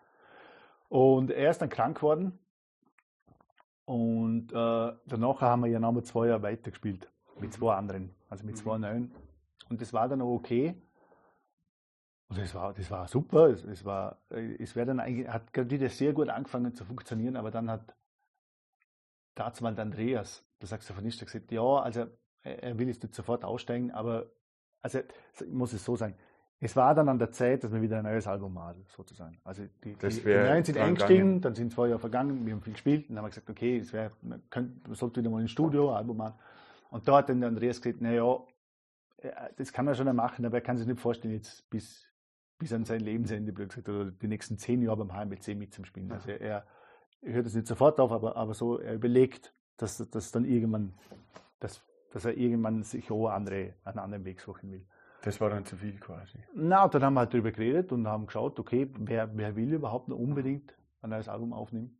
Und 0.89 1.31
er 1.31 1.51
ist 1.51 1.61
dann 1.61 1.69
krank 1.69 1.97
geworden 1.97 2.39
und 3.85 4.51
äh, 4.51 4.93
danach 5.05 5.41
haben 5.41 5.63
wir 5.63 5.71
ja 5.71 5.79
nochmal 5.79 6.03
zwei 6.03 6.27
Jahre 6.27 6.43
weitergespielt 6.43 7.11
mit 7.39 7.53
zwei 7.53 7.75
anderen, 7.75 8.13
also 8.29 8.45
mit 8.45 8.57
zwei 8.57 8.75
mhm. 8.75 8.81
neuen. 8.81 9.15
Und 9.69 9.81
das 9.81 9.93
war 9.93 10.07
dann 10.07 10.21
auch 10.21 10.33
okay. 10.33 10.75
Und 12.29 12.37
das 12.37 12.53
war, 12.53 12.73
das 12.73 12.91
war 12.91 13.07
super. 13.07 13.47
Es, 13.47 13.63
es 13.63 13.85
war, 13.85 14.19
es 14.29 14.75
wäre 14.75 14.87
dann 14.87 14.99
eigentlich, 14.99 15.29
hat 15.29 15.53
gerade 15.53 15.69
wieder 15.69 15.89
sehr 15.89 16.13
gut 16.13 16.29
angefangen 16.29 16.73
zu 16.73 16.83
funktionieren, 16.83 17.37
aber 17.37 17.51
dann 17.51 17.69
hat 17.69 17.95
dazu 19.35 19.63
mal 19.63 19.73
der 19.73 19.85
Andreas, 19.85 20.45
der 20.59 20.67
Saxophonist, 20.67 21.23
gesagt, 21.23 21.51
ja, 21.51 21.61
also 21.61 22.07
er 22.43 22.77
will 22.77 22.87
jetzt 22.87 23.03
nicht 23.03 23.15
sofort 23.15 23.45
aussteigen, 23.45 23.91
aber 23.91 24.31
also 24.81 24.99
ich 24.99 25.47
muss 25.47 25.73
es 25.73 25.83
so 25.85 25.95
sagen, 25.95 26.15
es 26.59 26.75
war 26.75 26.95
dann 26.95 27.07
an 27.07 27.19
der 27.19 27.31
Zeit, 27.31 27.63
dass 27.63 27.71
wir 27.71 27.81
wieder 27.81 27.99
ein 27.99 28.03
neues 28.03 28.25
Album 28.25 28.53
machen, 28.53 28.83
sozusagen. 28.87 29.37
Also 29.43 29.63
die, 29.83 29.93
die, 29.93 30.09
die 30.09 30.27
Neuen 30.27 30.63
sind 30.63 30.77
eingestiegen, 30.77 31.39
dann 31.39 31.53
sind 31.53 31.71
zwei 31.71 31.87
Jahre 31.87 31.99
vergangen, 31.99 32.45
wir 32.45 32.53
haben 32.53 32.61
viel 32.61 32.73
gespielt, 32.73 33.03
und 33.03 33.09
dann 33.09 33.17
haben 33.19 33.25
wir 33.25 33.29
gesagt, 33.29 33.49
okay, 33.49 33.77
es 33.77 33.93
wär, 33.93 34.11
man, 34.21 34.41
könnte, 34.49 34.87
man 34.87 34.95
sollte 34.95 35.19
wieder 35.21 35.29
mal 35.29 35.41
ein 35.41 35.47
Studio, 35.47 35.91
ein 35.91 35.97
Album 35.97 36.17
machen. 36.17 36.39
Und 36.89 37.07
da 37.07 37.17
hat 37.17 37.29
dann 37.29 37.41
der 37.41 37.49
Andreas 37.49 37.79
gesagt, 37.79 38.01
naja, 38.01 38.39
äh, 39.17 39.31
das 39.57 39.71
kann 39.71 39.87
er 39.87 39.93
schon 39.93 40.13
machen, 40.15 40.45
aber 40.45 40.57
er 40.57 40.61
kann 40.61 40.77
sich 40.77 40.87
nicht 40.87 40.99
vorstellen, 40.99 41.35
jetzt 41.35 41.69
bis, 41.69 42.07
bis 42.57 42.73
an 42.73 42.85
sein 42.85 43.01
Lebensende, 43.01 43.51
blöd 43.53 43.69
gesagt, 43.69 43.89
oder 43.89 44.09
die 44.09 44.27
nächsten 44.27 44.57
zehn 44.57 44.81
Jahre 44.81 45.05
beim 45.05 45.13
HMBC 45.13 45.55
mitzuspielen. 45.55 46.11
Also 46.11 46.31
er, 46.31 46.65
er 47.21 47.33
hört 47.33 47.45
es 47.45 47.53
nicht 47.53 47.67
sofort 47.67 47.99
auf, 47.99 48.11
aber, 48.11 48.35
aber 48.35 48.55
so, 48.55 48.79
er 48.79 48.95
überlegt, 48.95 49.53
dass, 49.77 49.97
dass 50.09 50.31
dann 50.31 50.45
irgendwann, 50.45 50.95
dass, 51.59 51.83
dass 52.11 52.25
er 52.25 52.35
irgendwann 52.35 52.81
sich 52.81 53.11
auch 53.11 53.29
andere, 53.29 53.75
einen 53.83 53.99
anderen 53.99 54.25
Weg 54.25 54.41
suchen 54.41 54.71
will. 54.71 54.87
Das 55.23 55.41
war 55.41 55.49
dann 55.49 55.65
zu 55.65 55.75
viel 55.75 55.99
quasi. 55.99 56.37
Na, 56.53 56.87
dann 56.87 57.03
haben 57.03 57.13
wir 57.15 57.21
halt 57.21 57.33
darüber 57.33 57.51
geredet 57.51 57.91
und 57.91 58.07
haben 58.07 58.27
geschaut, 58.27 58.59
okay, 58.59 58.89
wer, 58.99 59.35
wer 59.35 59.55
will 59.55 59.73
überhaupt 59.73 60.07
noch 60.07 60.17
unbedingt 60.17 60.75
ein 61.01 61.09
neues 61.09 61.27
Album 61.27 61.53
aufnehmen? 61.53 61.99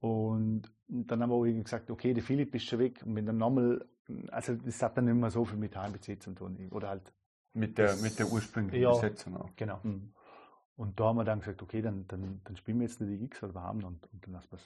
Und 0.00 0.72
dann 0.88 1.22
haben 1.22 1.30
wir 1.30 1.36
auch 1.36 1.62
gesagt, 1.62 1.90
okay, 1.90 2.14
der 2.14 2.22
Philipp 2.22 2.54
ist 2.54 2.64
schon 2.64 2.78
weg 2.78 3.02
und 3.04 3.14
wenn 3.16 3.26
dann 3.26 3.38
nochmal, 3.38 3.84
also 4.28 4.54
das 4.54 4.82
hat 4.82 4.96
dann 4.96 5.06
nicht 5.06 5.14
mehr 5.14 5.30
so 5.30 5.44
viel 5.44 5.58
mit 5.58 5.76
HMBC 5.76 6.22
zu 6.22 6.32
tun. 6.32 6.68
Oder 6.70 6.88
halt. 6.90 7.12
Mit 7.54 7.78
der, 7.78 7.88
das, 7.88 8.02
mit 8.02 8.18
der 8.18 8.30
ursprünglichen 8.30 8.82
ja, 8.82 8.90
Besetzung 8.90 9.36
auch. 9.36 9.50
Genau. 9.56 9.80
Mhm. 9.82 10.12
Und 10.76 11.00
da 11.00 11.06
haben 11.06 11.16
wir 11.16 11.24
dann 11.24 11.40
gesagt, 11.40 11.60
okay, 11.62 11.82
dann, 11.82 12.06
dann, 12.06 12.40
dann 12.44 12.56
spielen 12.56 12.78
wir 12.78 12.86
jetzt 12.86 13.00
die 13.00 13.18
Gigs, 13.18 13.42
was 13.42 13.52
wir 13.52 13.62
haben 13.62 13.82
und, 13.82 14.06
und 14.12 14.24
dann 14.24 14.34
lassen 14.34 14.50
wir 14.52 14.58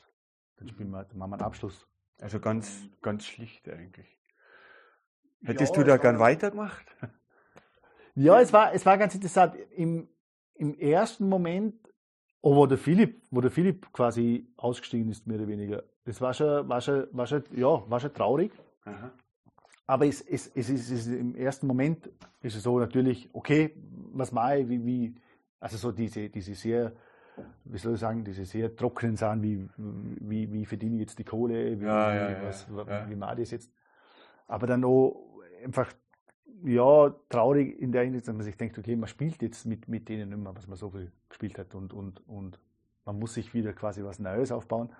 Dann 0.57 0.69
spielen 0.69 0.91
wir, 0.91 1.05
dann 1.05 1.17
machen 1.17 1.31
wir 1.31 1.37
einen 1.37 1.45
Abschluss. 1.45 1.87
Also 2.21 2.39
ganz, 2.39 2.89
ganz 3.01 3.25
schlicht 3.25 3.69
eigentlich. 3.69 4.19
Hättest 5.43 5.75
ja, 5.75 5.83
du 5.83 5.89
da 5.89 5.97
gern 5.97 6.19
weitergemacht? 6.19 6.85
Ja, 8.15 8.41
es 8.41 8.53
war, 8.53 8.75
es 8.75 8.85
war 8.85 8.99
ganz 8.99 9.15
interessant. 9.15 9.55
Im, 9.77 10.09
im 10.55 10.75
ersten 10.79 11.29
Moment, 11.29 11.75
oh, 12.43 12.57
wo 12.57 12.67
der 12.67 12.79
Philipp, 12.79 13.23
wo 13.31 13.41
der 13.41 13.51
Philipp 13.51 13.93
quasi 13.93 14.53
ausgestiegen 14.57 15.11
ist, 15.11 15.27
mehr 15.27 15.39
oder 15.39 15.49
weniger, 15.49 15.83
das 16.05 16.21
war 16.21 16.35
schon, 16.35 16.69
war 16.69 16.81
schon, 16.81 17.07
war 17.13 17.27
schon, 17.27 17.45
ja, 17.55 17.91
war 17.91 18.01
schon 18.01 18.13
traurig. 18.13 18.53
Aha. 18.85 19.13
Aber 19.87 20.07
es, 20.07 20.21
es, 20.21 20.51
es, 20.55 20.71
ist, 20.71 20.91
es 20.91 21.07
ist 21.07 21.15
im 21.15 21.35
ersten 21.35 21.67
Moment 21.67 22.11
ist 22.41 22.57
es 22.57 22.63
so 22.63 22.79
natürlich, 22.79 23.29
okay, 23.33 23.75
was 24.13 24.33
mache 24.33 24.59
ich, 24.59 24.69
wie, 24.69 24.85
wie, 24.85 25.15
also 25.61 25.77
so 25.77 25.93
diese, 25.93 26.29
diese 26.29 26.55
sehr, 26.55 26.93
wie 27.65 27.79
soll 27.79 27.95
ich 27.95 28.01
sagen, 28.01 28.25
diese 28.25 28.45
sehr 28.45 28.75
trockenen 28.75 29.17
Sachen, 29.17 29.43
wie, 29.43 29.69
wie, 29.77 30.53
wie 30.53 30.67
verdiene 30.67 30.97
ich 30.97 31.01
jetzt 31.01 31.19
die 31.19 31.25
Kohle, 31.25 31.81
wie, 31.81 31.85
ja, 31.85 32.31
ja, 32.31 32.43
was, 32.45 32.67
ja. 32.69 33.09
wie 33.09 33.17
mache 33.17 33.35
ich 33.35 33.41
das 33.41 33.51
jetzt. 33.53 33.73
Aber 34.47 34.67
dann 34.67 34.85
auch 34.85 35.41
einfach 35.65 35.93
ja, 36.65 37.15
traurig 37.29 37.81
in 37.81 37.93
der 37.93 38.05
Hinsicht, 38.05 38.29
dass 38.29 38.35
man 38.35 38.45
sich 38.45 38.57
denkt, 38.57 38.79
okay, 38.79 38.97
man 38.97 39.09
spielt 39.09 39.43
jetzt 39.43 39.67
mit, 39.67 39.89
mit 39.89 40.09
denen 40.09 40.29
nicht 40.31 40.39
mehr, 40.39 40.55
was 40.55 40.67
man 40.67 40.77
so 40.77 40.91
viel 40.91 41.11
gespielt 41.29 41.59
hat 41.59 41.75
und, 41.75 41.93
und, 41.93 42.27
und 42.29 42.59
man 43.05 43.19
muss 43.19 43.35
sich 43.35 43.53
wieder 43.55 43.73
quasi 43.73 44.05
was 44.05 44.19
Neues 44.19 44.53
aufbauen. 44.53 44.91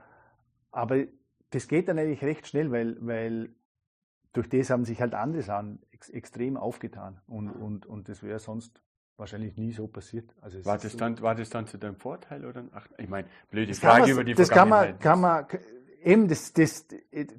Aber 0.71 1.05
das 1.51 1.69
geht 1.69 1.89
dann 1.89 1.99
eigentlich 1.99 2.23
recht 2.23 2.47
schnell, 2.47 2.71
weil, 2.73 2.97
weil 3.01 3.51
durch 4.33 4.49
das 4.49 4.71
haben 4.71 4.85
sich 4.85 5.01
halt 5.01 5.15
andere 5.15 5.43
Sachen 5.43 5.81
ex 5.93 6.09
extrem 6.09 6.57
aufgetan 6.57 7.21
und, 7.27 7.51
und, 7.51 7.87
und 7.87 8.09
das 8.09 8.23
wäre 8.23 8.39
sonst 8.39 8.81
wahrscheinlich 9.17 9.57
nie 9.57 9.73
so 9.73 9.87
passiert. 9.87 10.35
Also 10.41 10.65
war, 10.65 10.79
das 10.79 10.97
dann, 10.97 11.21
war 11.21 11.35
das 11.35 11.51
dann 11.51 11.67
zu 11.67 11.79
deinem 11.79 11.97
Vorteil 11.97 12.45
oder? 12.45 12.65
Ach, 12.73 12.89
ich 12.99 13.09
meine, 13.09 13.29
blöde 13.51 13.75
Frage 13.75 14.11
über 14.11 14.25
die 14.25 14.35
das 14.35 14.49
Vergangenheit. 14.49 14.95
Das 14.95 15.01
kann 15.01 15.21
man, 15.21 15.47
kann 15.49 15.61
man 15.61 15.63
eben, 16.03 16.29
das, 16.29 16.53
das, 16.53 16.87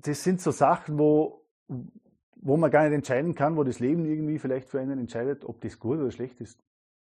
das 0.02 0.24
sind 0.24 0.40
so 0.40 0.52
Sachen, 0.52 0.98
wo, 0.98 1.42
wo 2.44 2.58
man 2.58 2.70
gar 2.70 2.84
nicht 2.84 2.94
entscheiden 2.94 3.36
kann, 3.36 3.56
wo 3.56 3.64
das 3.64 3.80
Leben 3.80 4.06
irgendwie 4.06 4.38
vielleicht 4.38 4.70
für 4.70 4.80
einen 4.80 5.00
entscheidet, 5.00 5.46
ob 5.46 5.62
das 5.62 5.80
gut 5.80 6.00
oder 6.00 6.12
schlecht 6.12 6.42
ist. 6.42 6.62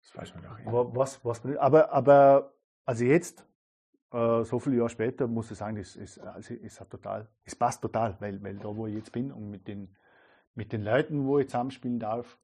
Das 0.04 0.16
weiß 0.16 0.36
man 0.36 0.44
doch 0.44 0.58
nicht. 0.58 0.68
Aber, 0.68 0.96
was, 0.96 1.24
was, 1.26 1.44
aber, 1.58 1.92
aber 1.92 2.54
also 2.86 3.06
jetzt, 3.06 3.44
äh, 4.12 4.44
so 4.44 4.60
viele 4.60 4.78
Jahre 4.78 4.90
später, 4.90 5.28
muss 5.28 5.50
ich 5.50 5.58
sagen, 5.58 5.78
es, 5.78 5.96
es, 5.96 6.20
also 6.20 6.54
es, 6.54 6.80
hat 6.80 6.92
total, 6.92 7.28
es 7.44 7.56
passt 7.56 7.82
total, 7.82 8.16
weil, 8.20 8.42
weil 8.44 8.58
da, 8.58 8.76
wo 8.76 8.86
ich 8.86 8.94
jetzt 8.94 9.12
bin 9.12 9.32
und 9.32 9.50
mit 9.50 9.68
den, 9.68 9.96
mit 10.54 10.72
den 10.72 10.84
Leuten, 10.84 11.26
wo 11.26 11.40
ich 11.40 11.48
zusammenspielen 11.48 12.00
darf, 12.00 12.38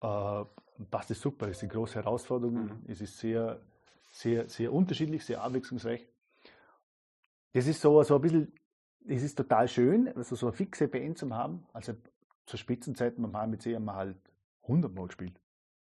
äh, 0.00 0.44
passt 0.90 1.10
es 1.10 1.20
super. 1.20 1.48
Es 1.48 1.58
ist 1.58 1.64
eine 1.64 1.72
große 1.72 1.96
Herausforderung. 1.96 2.64
Mhm. 2.64 2.84
Es 2.88 3.02
ist 3.02 3.18
sehr, 3.18 3.60
sehr, 4.10 4.48
sehr 4.48 4.72
unterschiedlich, 4.72 5.24
sehr 5.24 5.42
abwechslungsreich. 5.42 6.08
Das 7.52 7.66
ist 7.66 7.80
so, 7.80 8.02
so 8.02 8.16
ein 8.16 8.20
bisschen 8.22 8.52
es 9.06 9.22
ist 9.22 9.36
total 9.36 9.68
schön, 9.68 10.08
also 10.16 10.34
so 10.36 10.46
eine 10.46 10.52
fixe 10.54 10.88
Band 10.88 11.18
zu 11.18 11.34
haben. 11.34 11.66
Also 11.72 11.94
zur 12.46 12.58
Spitzenzeiten 12.58 13.22
beim 13.22 13.34
HMC 13.34 13.74
haben 13.74 13.84
wir 13.84 13.94
halt 13.94 14.16
100 14.62 14.94
Mal 14.94 15.06
gespielt. 15.06 15.40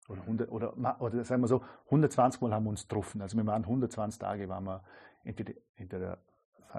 Oder, 0.09 0.23
100, 0.23 0.51
oder, 0.51 1.01
oder 1.01 1.25
sagen 1.25 1.43
wir 1.43 1.49
so, 1.49 1.63
120 1.87 2.41
Mal 2.41 2.53
haben 2.53 2.65
wir 2.65 2.71
uns 2.71 2.89
getroffen. 2.89 3.23
Also 3.23 3.37
wir 3.37 3.47
waren 3.47 3.63
120 3.63 4.19
Tage, 4.19 4.49
waren 4.49 4.65
wir 4.65 4.83
entweder, 5.25 5.53
entweder 5.77 6.19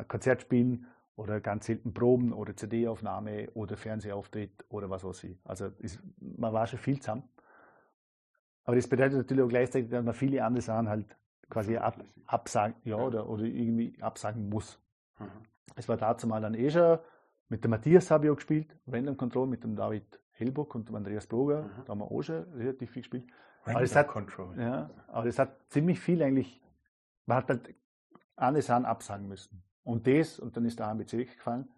Konzert 0.08 0.42
spielen 0.42 0.88
oder 1.16 1.40
ganz 1.40 1.66
selten 1.66 1.94
Proben 1.94 2.34
oder 2.34 2.56
CD-Aufnahme 2.56 3.50
oder 3.54 3.78
Fernsehauftritt 3.78 4.66
oder 4.70 4.90
was 4.90 5.04
weiß 5.04 5.24
ich. 5.26 5.38
Also 5.46 5.68
ist, 5.80 6.00
man 6.20 6.52
war 6.54 6.68
schon 6.68 6.80
viel 6.80 7.00
zusammen. 7.00 7.24
Aber 8.64 8.76
das 8.76 8.88
bedeutet 8.88 9.18
natürlich 9.18 9.44
auch 9.44 9.50
gleichzeitig, 9.50 9.90
dass 9.90 10.04
man 10.04 10.14
viele 10.14 10.44
andere 10.44 10.62
Sachen 10.62 10.90
halt 10.90 11.18
quasi 11.50 11.78
ab, 11.78 12.04
absagen, 12.26 12.76
ja, 12.84 12.96
oder, 12.96 13.28
oder 13.28 13.44
irgendwie 13.44 14.02
absagen 14.02 14.50
muss. 14.50 14.80
Mhm. 15.20 15.28
Es 15.76 15.88
war 15.88 15.98
dazu 15.98 16.28
mal 16.28 16.42
dann 16.42 16.54
eh 16.54 16.70
schon, 16.70 17.00
mit 17.50 17.64
dem 17.64 17.72
Matthias 17.72 18.12
habe 18.12 18.26
ich 18.26 18.32
auch 18.32 18.36
gespielt, 18.36 18.76
Random 18.88 19.18
Control 19.18 19.48
mit 19.48 19.64
dem 19.64 19.76
David 19.76 20.20
Hellbock 20.32 20.76
und 20.76 20.88
dem 20.88 20.96
Andreas 20.96 21.28
Burger, 21.28 21.64
mhm. 21.64 21.86
da 21.86 21.92
haben 21.92 22.00
wir 22.00 22.12
auch 22.12 22.22
schon 22.22 22.44
relativ 22.54 22.92
viel 22.92 23.02
gespielt. 23.02 23.26
Random 23.64 23.76
aber 23.76 23.84
es 23.84 23.96
hat, 23.96 24.08
Control. 24.08 24.60
Ja, 24.60 24.90
aber 25.08 25.28
es 25.28 25.38
hat 25.38 25.58
ziemlich 25.70 26.00
viel 26.00 26.22
eigentlich, 26.24 26.62
man 27.26 27.38
hat 27.38 27.50
halt 27.50 27.76
eine 28.36 28.62
Sachen 28.62 28.86
absagen 28.86 29.28
müssen. 29.28 29.64
Und 29.84 30.08
das, 30.08 30.40
und 30.40 30.56
dann 30.56 30.66
ist 30.66 30.80
der 30.80 30.88
AMBC 30.88 31.14
weggefallen. 31.14 31.70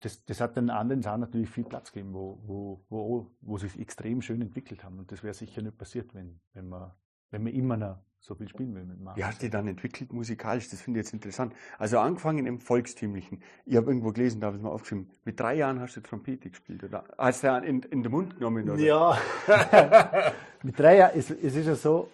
Das, 0.00 0.24
das 0.24 0.40
hat 0.40 0.56
den 0.56 0.70
anderen 0.70 1.02
Sachen 1.02 1.20
natürlich 1.20 1.50
viel 1.50 1.64
Platz 1.64 1.92
gegeben, 1.92 2.14
wo, 2.14 2.40
wo, 2.46 2.84
wo, 2.88 3.30
wo 3.40 3.58
sich 3.58 3.78
extrem 3.80 4.22
schön 4.22 4.40
entwickelt 4.40 4.84
haben. 4.84 4.98
Und 4.98 5.10
das 5.10 5.24
wäre 5.24 5.34
sicher 5.34 5.60
nicht 5.62 5.76
passiert, 5.76 6.14
wenn, 6.14 6.40
wenn, 6.52 6.68
man, 6.68 6.92
wenn 7.30 7.42
man 7.42 7.52
immer 7.52 7.76
noch 7.76 7.98
so 8.20 8.34
viel 8.34 8.48
spielen 8.48 8.74
will 8.74 8.84
mit 8.84 9.00
Markus. 9.00 9.18
Wie 9.18 9.24
hat 9.24 9.40
die 9.42 9.50
dann 9.50 9.68
entwickelt 9.68 10.12
musikalisch? 10.12 10.68
Das 10.68 10.80
finde 10.80 11.00
ich 11.00 11.06
jetzt 11.06 11.12
interessant. 11.12 11.54
Also 11.78 11.98
angefangen 11.98 12.46
im 12.46 12.60
Volkstümlichen. 12.60 13.42
Ich 13.64 13.76
habe 13.76 13.86
irgendwo 13.86 14.12
gelesen, 14.12 14.40
da 14.40 14.48
habe 14.48 14.56
ich 14.56 14.62
mal 14.62 14.70
aufgeschrieben, 14.70 15.10
mit 15.24 15.38
drei 15.38 15.54
Jahren 15.54 15.80
hast 15.80 15.96
du 15.96 16.00
Trompete 16.00 16.50
gespielt, 16.50 16.84
oder? 16.84 17.04
Hast 17.16 17.44
du 17.44 17.48
in, 17.58 17.82
in 17.82 18.02
den 18.02 18.12
Mund 18.12 18.34
genommen, 18.34 18.68
oder? 18.68 18.80
Ja. 18.80 19.18
mit 20.62 20.78
drei 20.78 20.98
Jahren, 20.98 21.18
es, 21.18 21.30
es 21.30 21.54
ist 21.54 21.66
ja 21.66 21.74
so, 21.74 22.10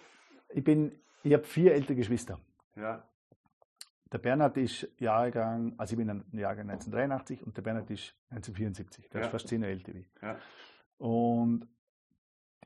ich 0.49 0.63
bin, 0.63 0.91
ich 1.23 1.33
habe 1.33 1.43
vier 1.43 1.73
ältere 1.73 1.95
Geschwister. 1.95 2.39
Ja. 2.75 3.03
Der 4.11 4.19
Bernhard 4.19 4.55
ist 4.57 4.87
Jahrgang, 4.99 5.73
also 5.77 5.93
ich 5.93 5.97
bin 5.97 6.09
ein 6.09 6.23
Jahrgang 6.31 6.69
1983 6.69 7.45
und 7.45 7.57
der 7.57 7.63
Bernhard 7.63 7.89
ist 7.89 8.15
1974. 8.29 9.09
Der 9.09 9.21
ja. 9.21 9.25
ist 9.25 9.31
fast 9.31 9.47
zehn 9.47 9.61
Jahre 9.61 9.73
älter 9.73 9.93
wie. 9.93 10.05
Ja. 10.21 10.37
Und 10.97 11.67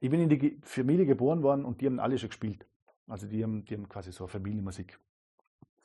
ich 0.01 0.09
bin 0.09 0.21
in 0.21 0.29
die 0.29 0.59
Familie 0.61 1.05
geboren 1.05 1.41
worden 1.41 1.65
und 1.65 1.81
die 1.81 1.85
haben 1.85 1.99
alle 1.99 2.17
schon 2.17 2.29
gespielt. 2.29 2.65
Also 3.09 3.27
die 3.27 3.43
haben, 3.43 3.65
die 3.65 3.73
haben 3.73 3.89
quasi 3.89 4.11
so 4.11 4.25
eine 4.25 4.29
Familienmusik, 4.29 4.99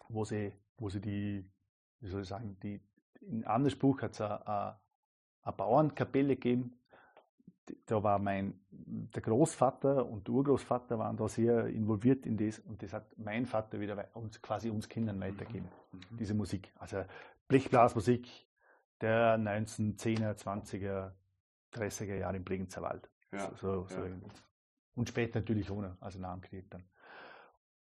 wo 0.08 0.24
sie, 0.24 0.52
wo 0.76 0.90
sie 0.90 1.00
die, 1.00 1.44
wie 2.00 2.08
soll 2.08 2.22
ich 2.22 2.28
sagen, 2.28 2.56
die, 2.62 2.80
in 3.22 3.44
Andersbuch 3.44 4.02
hat 4.02 4.12
es 4.12 4.20
eine, 4.20 4.46
eine 5.42 5.56
Bauernkapelle 5.56 6.36
gegeben. 6.36 6.78
Da 7.86 8.02
war 8.02 8.18
mein, 8.18 8.60
der 8.70 9.22
Großvater 9.22 10.04
und 10.04 10.28
der 10.28 10.34
Urgroßvater 10.34 10.98
waren 10.98 11.16
da 11.16 11.26
sehr 11.26 11.66
involviert 11.68 12.26
in 12.26 12.36
das 12.36 12.58
und 12.58 12.82
das 12.82 12.92
hat 12.92 13.06
mein 13.16 13.46
Vater 13.46 13.80
wieder 13.80 14.06
uns, 14.12 14.42
quasi 14.42 14.68
uns 14.68 14.86
Kindern 14.86 15.18
weitergegeben, 15.18 15.70
mhm. 15.92 16.16
diese 16.18 16.34
Musik. 16.34 16.70
Also 16.78 17.06
Blechblasmusik 17.48 18.28
der 19.00 19.38
1910er, 19.38 20.34
20er, 20.34 21.12
30er 21.72 22.16
Jahre 22.16 22.36
im 22.36 22.44
Bregenzer 22.44 22.82
Wald. 22.82 23.08
Ja, 23.32 23.50
so, 23.56 23.86
so 23.88 24.04
ja. 24.04 24.12
Und 24.94 25.08
später 25.08 25.40
natürlich 25.40 25.70
ohne, 25.70 25.96
also 26.00 26.20
nach 26.20 26.34
dem 26.34 26.42
Krieg 26.42 26.70
dann. 26.70 26.84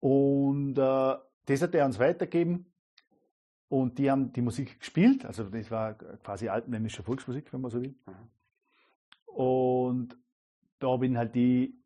Und 0.02 0.76
äh, 0.78 1.14
das 1.46 1.62
hat 1.62 1.74
er 1.76 1.86
uns 1.86 1.98
weitergegeben. 2.00 2.66
Und 3.68 3.98
die 3.98 4.10
haben 4.10 4.32
die 4.32 4.42
Musik 4.42 4.80
gespielt, 4.80 5.24
also 5.24 5.44
das 5.44 5.70
war 5.70 5.94
quasi 5.94 6.48
altmännische 6.48 7.02
Volksmusik, 7.02 7.50
wenn 7.52 7.62
man 7.62 7.70
so 7.70 7.80
will. 7.80 7.94
Mhm. 8.06 9.34
Und 9.34 10.18
da 10.78 10.96
bin 10.96 11.16
halt 11.16 11.34
die 11.34 11.82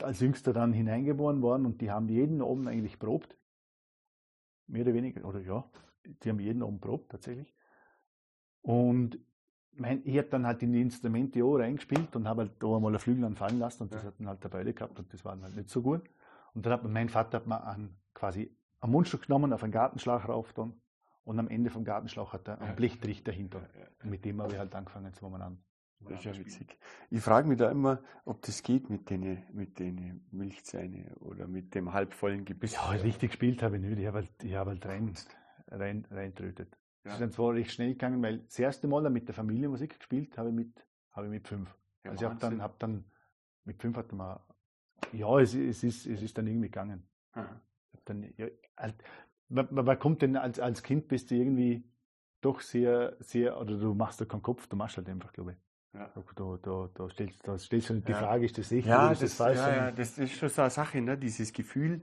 als 0.00 0.20
Jüngster 0.20 0.52
dann 0.52 0.72
hineingeboren 0.72 1.42
worden 1.42 1.66
und 1.66 1.80
die 1.80 1.90
haben 1.90 2.08
jeden 2.08 2.40
Abend 2.40 2.68
eigentlich 2.68 3.00
probt. 3.00 3.36
Mehr 4.68 4.82
oder 4.82 4.94
weniger, 4.94 5.26
oder 5.26 5.40
ja, 5.40 5.64
die 6.04 6.28
haben 6.28 6.38
jeden 6.38 6.62
Abend 6.62 6.82
probt 6.82 7.10
tatsächlich. 7.10 7.52
Und 8.62 9.18
mein, 9.72 10.02
ich 10.04 10.18
habe 10.18 10.28
dann 10.28 10.46
halt 10.46 10.62
in 10.62 10.72
die 10.72 10.82
Instrumente 10.82 11.42
auch 11.42 11.56
reingespielt 11.56 12.14
und 12.14 12.28
habe 12.28 12.42
halt 12.42 12.62
da 12.62 12.76
einmal 12.76 12.92
ein 12.92 13.00
Flügel 13.00 13.34
fallen 13.34 13.58
lassen 13.58 13.84
und 13.84 13.94
das 13.94 14.04
hat 14.04 14.20
dann 14.20 14.28
halt 14.28 14.44
der 14.44 14.50
Beile 14.50 14.72
gehabt 14.72 14.98
und 15.00 15.12
das 15.12 15.24
war 15.24 15.32
dann 15.32 15.44
halt 15.44 15.56
nicht 15.56 15.70
so 15.70 15.82
gut. 15.82 16.02
Und 16.54 16.66
dann 16.66 16.72
hat 16.72 16.84
mein 16.84 17.08
Vater 17.08 17.38
hat 17.38 17.46
mir 17.46 17.64
einen, 17.64 18.00
quasi 18.14 18.56
ein 18.80 18.90
Mundstück 18.90 19.22
genommen, 19.22 19.52
auf 19.52 19.62
einen 19.62 19.72
Gartenschlauch 19.72 20.28
rauf 20.28 20.52
dann 20.52 20.80
und 21.24 21.38
am 21.38 21.48
Ende 21.48 21.70
vom 21.70 21.84
Gartenschlauch 21.84 22.32
hat 22.32 22.48
er 22.48 22.60
einen 22.60 22.74
Blechtrichter 22.76 23.32
hinter. 23.32 23.68
Und 24.02 24.10
mit 24.10 24.24
dem 24.24 24.40
habe 24.40 24.52
ich 24.52 24.58
halt 24.58 24.74
angefangen 24.74 25.12
zu 25.12 25.26
an. 25.26 25.62
Das 26.00 26.20
ist 26.20 26.24
ja 26.24 26.38
witzig. 26.38 26.78
Ich 27.10 27.20
frage 27.20 27.48
mich 27.48 27.58
da 27.58 27.70
immer, 27.70 28.00
ob 28.24 28.40
das 28.42 28.62
geht 28.62 28.88
mit 28.88 29.10
den, 29.10 29.42
mit 29.52 29.78
den 29.78 30.26
Milchzähnen 30.30 31.12
oder 31.16 31.46
mit 31.46 31.74
dem 31.74 31.92
halbvollen 31.92 32.44
Gebiss. 32.44 32.74
Ja, 32.74 32.88
richtig 32.90 33.30
gespielt 33.30 33.62
habe 33.62 33.76
ich 33.76 33.82
nicht. 33.82 33.98
Ich 33.98 34.06
habe 34.06 34.18
halt, 34.18 34.44
ich 34.44 34.54
habe 34.54 34.70
halt 34.70 34.86
rein, 34.86 35.12
rein, 35.66 36.06
reintrötet. 36.10 36.70
Ja. 36.72 36.78
Das 37.02 37.14
ist 37.14 37.20
dann 37.20 37.32
zwar 37.32 37.54
recht 37.54 37.72
schnell 37.72 37.90
gegangen, 37.90 38.22
weil 38.22 38.38
das 38.38 38.58
erste 38.58 38.86
Mal 38.86 39.10
mit 39.10 39.28
der 39.28 39.34
Familie 39.34 39.68
Musik 39.68 39.98
gespielt 39.98 40.38
habe 40.38 40.50
ich 40.50 40.54
mit, 40.54 40.86
habe 41.12 41.26
ich 41.26 41.30
mit 41.32 41.48
fünf. 41.48 41.76
Ja, 42.04 42.12
also 42.12 42.24
ich 42.24 42.30
habe 42.30 42.40
dann, 42.40 42.62
hab 42.62 42.78
dann, 42.78 43.04
mit 43.64 43.82
fünf 43.82 43.96
hatte 43.96 44.14
man, 44.14 44.38
ja, 45.12 45.38
es, 45.40 45.54
es, 45.54 45.82
ist, 45.82 46.06
es 46.06 46.22
ist 46.22 46.36
dann 46.38 46.46
irgendwie 46.46 46.68
gegangen. 46.68 47.08
Dann, 48.04 48.32
ja, 48.36 48.46
halt, 48.76 48.94
man, 49.48 49.68
man, 49.70 49.98
kommt 49.98 50.22
denn 50.22 50.36
als, 50.36 50.58
als 50.58 50.82
Kind 50.82 51.08
bist 51.08 51.30
du 51.30 51.34
irgendwie 51.34 51.84
doch 52.40 52.60
sehr, 52.60 53.16
sehr, 53.20 53.60
oder 53.60 53.76
du 53.76 53.94
machst 53.94 54.20
da 54.20 54.24
keinen 54.24 54.42
Kopf, 54.42 54.66
du 54.66 54.76
machst 54.76 54.96
halt 54.96 55.08
einfach, 55.08 55.32
glaube 55.32 55.52
ich. 55.52 55.58
Ja. 55.94 56.12
Da, 56.36 56.58
da, 56.62 56.90
da, 56.94 57.10
stellst, 57.10 57.46
da 57.46 57.58
stellst 57.58 57.90
du 57.90 57.94
die 58.00 58.12
ja. 58.12 58.18
Frage, 58.18 58.44
ist 58.44 58.58
das 58.58 58.70
richtig 58.70 58.86
ja, 58.86 59.04
oder 59.04 59.12
ist 59.12 59.22
das, 59.22 59.30
das 59.30 59.38
falsch? 59.38 59.58
Ja, 59.58 59.76
ja, 59.76 59.90
das 59.90 60.18
ist 60.18 60.32
schon 60.32 60.48
so 60.48 60.62
eine 60.62 60.70
Sache, 60.70 61.00
ne? 61.00 61.16
dieses 61.16 61.52
Gefühl, 61.52 62.02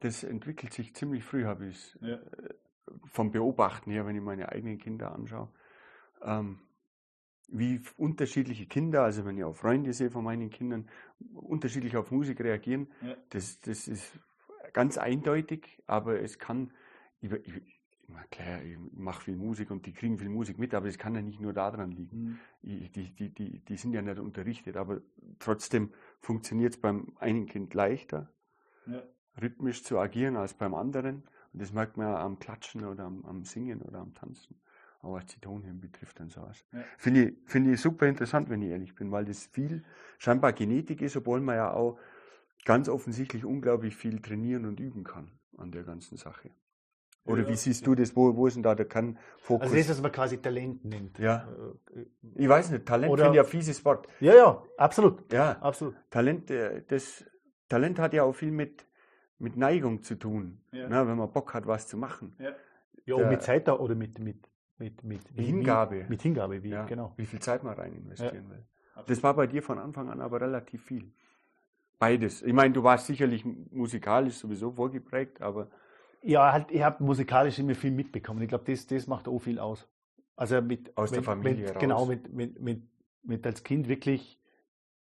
das 0.00 0.24
entwickelt 0.24 0.72
sich 0.72 0.94
ziemlich 0.94 1.22
früh, 1.22 1.44
habe 1.44 1.66
ich 1.66 1.98
ja. 2.00 2.14
Äh, 2.14 2.20
vom 3.04 3.30
Beobachten 3.30 3.90
her, 3.90 4.06
wenn 4.06 4.16
ich 4.16 4.22
meine 4.22 4.50
eigenen 4.50 4.78
Kinder 4.78 5.12
anschaue. 5.12 5.48
Ähm, 6.22 6.60
wie 7.52 7.80
unterschiedliche 7.96 8.66
Kinder, 8.66 9.02
also 9.02 9.24
wenn 9.24 9.36
ich 9.36 9.44
auf 9.44 9.58
Freunde 9.58 9.92
sehe 9.92 10.10
von 10.10 10.24
meinen 10.24 10.50
Kindern, 10.50 10.88
unterschiedlich 11.34 11.96
auf 11.96 12.10
Musik 12.10 12.40
reagieren, 12.40 12.88
ja. 13.02 13.14
das, 13.28 13.60
das 13.60 13.88
ist 13.88 14.18
ganz 14.72 14.96
eindeutig, 14.96 15.78
aber 15.86 16.20
es 16.20 16.38
kann, 16.38 16.72
ich, 17.20 17.30
ich, 17.30 17.80
klar, 18.30 18.62
ich 18.62 18.78
mache 18.94 19.24
viel 19.24 19.36
Musik 19.36 19.70
und 19.70 19.84
die 19.84 19.92
kriegen 19.92 20.18
viel 20.18 20.30
Musik 20.30 20.58
mit, 20.58 20.74
aber 20.74 20.88
es 20.88 20.96
kann 20.96 21.14
ja 21.14 21.20
nicht 21.20 21.40
nur 21.40 21.52
daran 21.52 21.90
liegen. 21.90 22.38
Mhm. 22.62 22.88
Die, 22.90 23.12
die, 23.14 23.30
die, 23.30 23.58
die 23.58 23.76
sind 23.76 23.92
ja 23.92 24.00
nicht 24.00 24.18
unterrichtet, 24.18 24.76
aber 24.76 25.02
trotzdem 25.38 25.92
funktioniert 26.20 26.74
es 26.74 26.80
beim 26.80 27.12
einen 27.18 27.46
Kind 27.46 27.74
leichter, 27.74 28.32
ja. 28.86 29.02
rhythmisch 29.40 29.84
zu 29.84 29.98
agieren 29.98 30.36
als 30.36 30.54
beim 30.54 30.74
anderen. 30.74 31.24
Und 31.52 31.60
das 31.60 31.72
merkt 31.72 31.98
man 31.98 32.06
ja 32.06 32.24
am 32.24 32.38
Klatschen 32.38 32.86
oder 32.86 33.04
am, 33.04 33.26
am 33.26 33.44
Singen 33.44 33.82
oder 33.82 33.98
am 33.98 34.14
Tanzen. 34.14 34.56
Die 35.02 35.40
Tonhöhen 35.40 35.80
betrifft 35.80 36.20
und 36.20 36.30
sowas. 36.30 36.64
Ja. 36.72 36.78
Finde 36.96 37.24
ich, 37.24 37.34
finde 37.46 37.72
ich 37.72 37.80
super 37.80 38.06
interessant, 38.06 38.48
wenn 38.48 38.62
ich 38.62 38.70
ehrlich 38.70 38.94
bin, 38.94 39.10
weil 39.10 39.24
das 39.24 39.46
viel 39.46 39.82
scheinbar 40.18 40.52
Genetik 40.52 41.02
ist, 41.02 41.16
obwohl 41.16 41.40
man 41.40 41.56
ja 41.56 41.72
auch 41.72 41.98
ganz 42.64 42.88
offensichtlich 42.88 43.44
unglaublich 43.44 43.96
viel 43.96 44.20
trainieren 44.20 44.64
und 44.64 44.78
üben 44.78 45.02
kann 45.02 45.32
an 45.56 45.72
der 45.72 45.82
ganzen 45.82 46.16
Sache. 46.16 46.50
Oder 47.24 47.42
ja, 47.42 47.48
wie 47.48 47.56
siehst 47.56 47.86
du 47.86 47.94
das? 47.94 48.16
Wo, 48.16 48.34
wo 48.36 48.46
ist 48.46 48.54
denn 48.54 48.64
da 48.64 48.74
der 48.74 48.86
kann 48.86 49.16
Fokus? 49.38 49.64
Also 49.64 49.76
das, 49.76 49.90
was 49.90 50.02
man 50.02 50.10
quasi 50.10 50.38
Talent 50.38 50.84
nennt. 50.84 51.18
Ja. 51.18 51.48
Äh, 51.94 52.06
ich 52.34 52.48
weiß 52.48 52.70
nicht, 52.70 52.84
Talent 52.84 53.14
finde 53.16 53.34
ich 53.34 53.40
ein 53.40 53.46
fieses 53.46 53.84
Wort. 53.84 54.08
Ja, 54.18 54.34
ja, 54.34 54.62
absolut. 54.76 55.32
Ja, 55.32 55.52
absolut. 55.60 55.94
Talent, 56.10 56.50
äh, 56.50 56.82
das, 56.88 57.24
Talent 57.68 58.00
hat 58.00 58.12
ja 58.12 58.24
auch 58.24 58.32
viel 58.32 58.50
mit, 58.50 58.86
mit 59.38 59.56
Neigung 59.56 60.02
zu 60.02 60.16
tun. 60.16 60.62
Ja. 60.72 60.88
Na, 60.88 61.06
wenn 61.06 61.16
man 61.16 61.30
Bock 61.32 61.54
hat, 61.54 61.66
was 61.66 61.86
zu 61.86 61.96
machen. 61.96 62.34
Ja, 62.40 62.52
ja 63.06 63.14
und 63.14 63.28
mit 63.28 63.42
Zeit 63.42 63.68
oder 63.68 63.94
mit, 63.94 64.18
mit, 64.18 64.48
mit, 64.82 65.04
mit 65.04 65.28
Hingabe. 65.34 66.04
Wie, 66.04 66.08
mit 66.08 66.22
Hingabe, 66.22 66.62
wie, 66.62 66.70
ja, 66.70 66.84
genau. 66.84 67.12
Wie 67.16 67.26
viel 67.26 67.40
Zeit 67.40 67.62
man 67.62 67.74
rein 67.74 67.92
investieren 67.92 68.48
will. 68.50 68.64
Absolut. 68.90 69.10
Das 69.10 69.22
war 69.22 69.34
bei 69.34 69.46
dir 69.46 69.62
von 69.62 69.78
Anfang 69.78 70.10
an 70.10 70.20
aber 70.20 70.40
relativ 70.40 70.84
viel. 70.84 71.12
Beides. 71.98 72.42
Ich 72.42 72.52
meine, 72.52 72.74
du 72.74 72.82
warst 72.82 73.06
sicherlich 73.06 73.44
musikalisch 73.44 74.34
sowieso 74.34 74.72
vorgeprägt, 74.72 75.40
aber 75.40 75.68
ja, 76.22 76.52
halt, 76.52 76.70
ich 76.70 76.82
habe 76.82 77.02
musikalisch 77.02 77.58
immer 77.58 77.74
viel 77.74 77.90
mitbekommen. 77.90 78.42
Ich 78.42 78.48
glaube, 78.48 78.64
das, 78.64 78.86
das 78.86 79.06
macht 79.06 79.28
auch 79.28 79.38
viel 79.38 79.58
aus. 79.58 79.88
Also 80.36 80.60
mit, 80.60 80.96
aus 80.96 81.10
mit, 81.10 81.18
der 81.18 81.24
Familie 81.24 81.68
mit, 81.68 81.78
Genau, 81.78 82.06
mit, 82.06 82.32
mit, 82.32 82.60
mit, 82.60 82.82
mit 83.22 83.46
als 83.46 83.62
Kind 83.62 83.88
wirklich, 83.88 84.40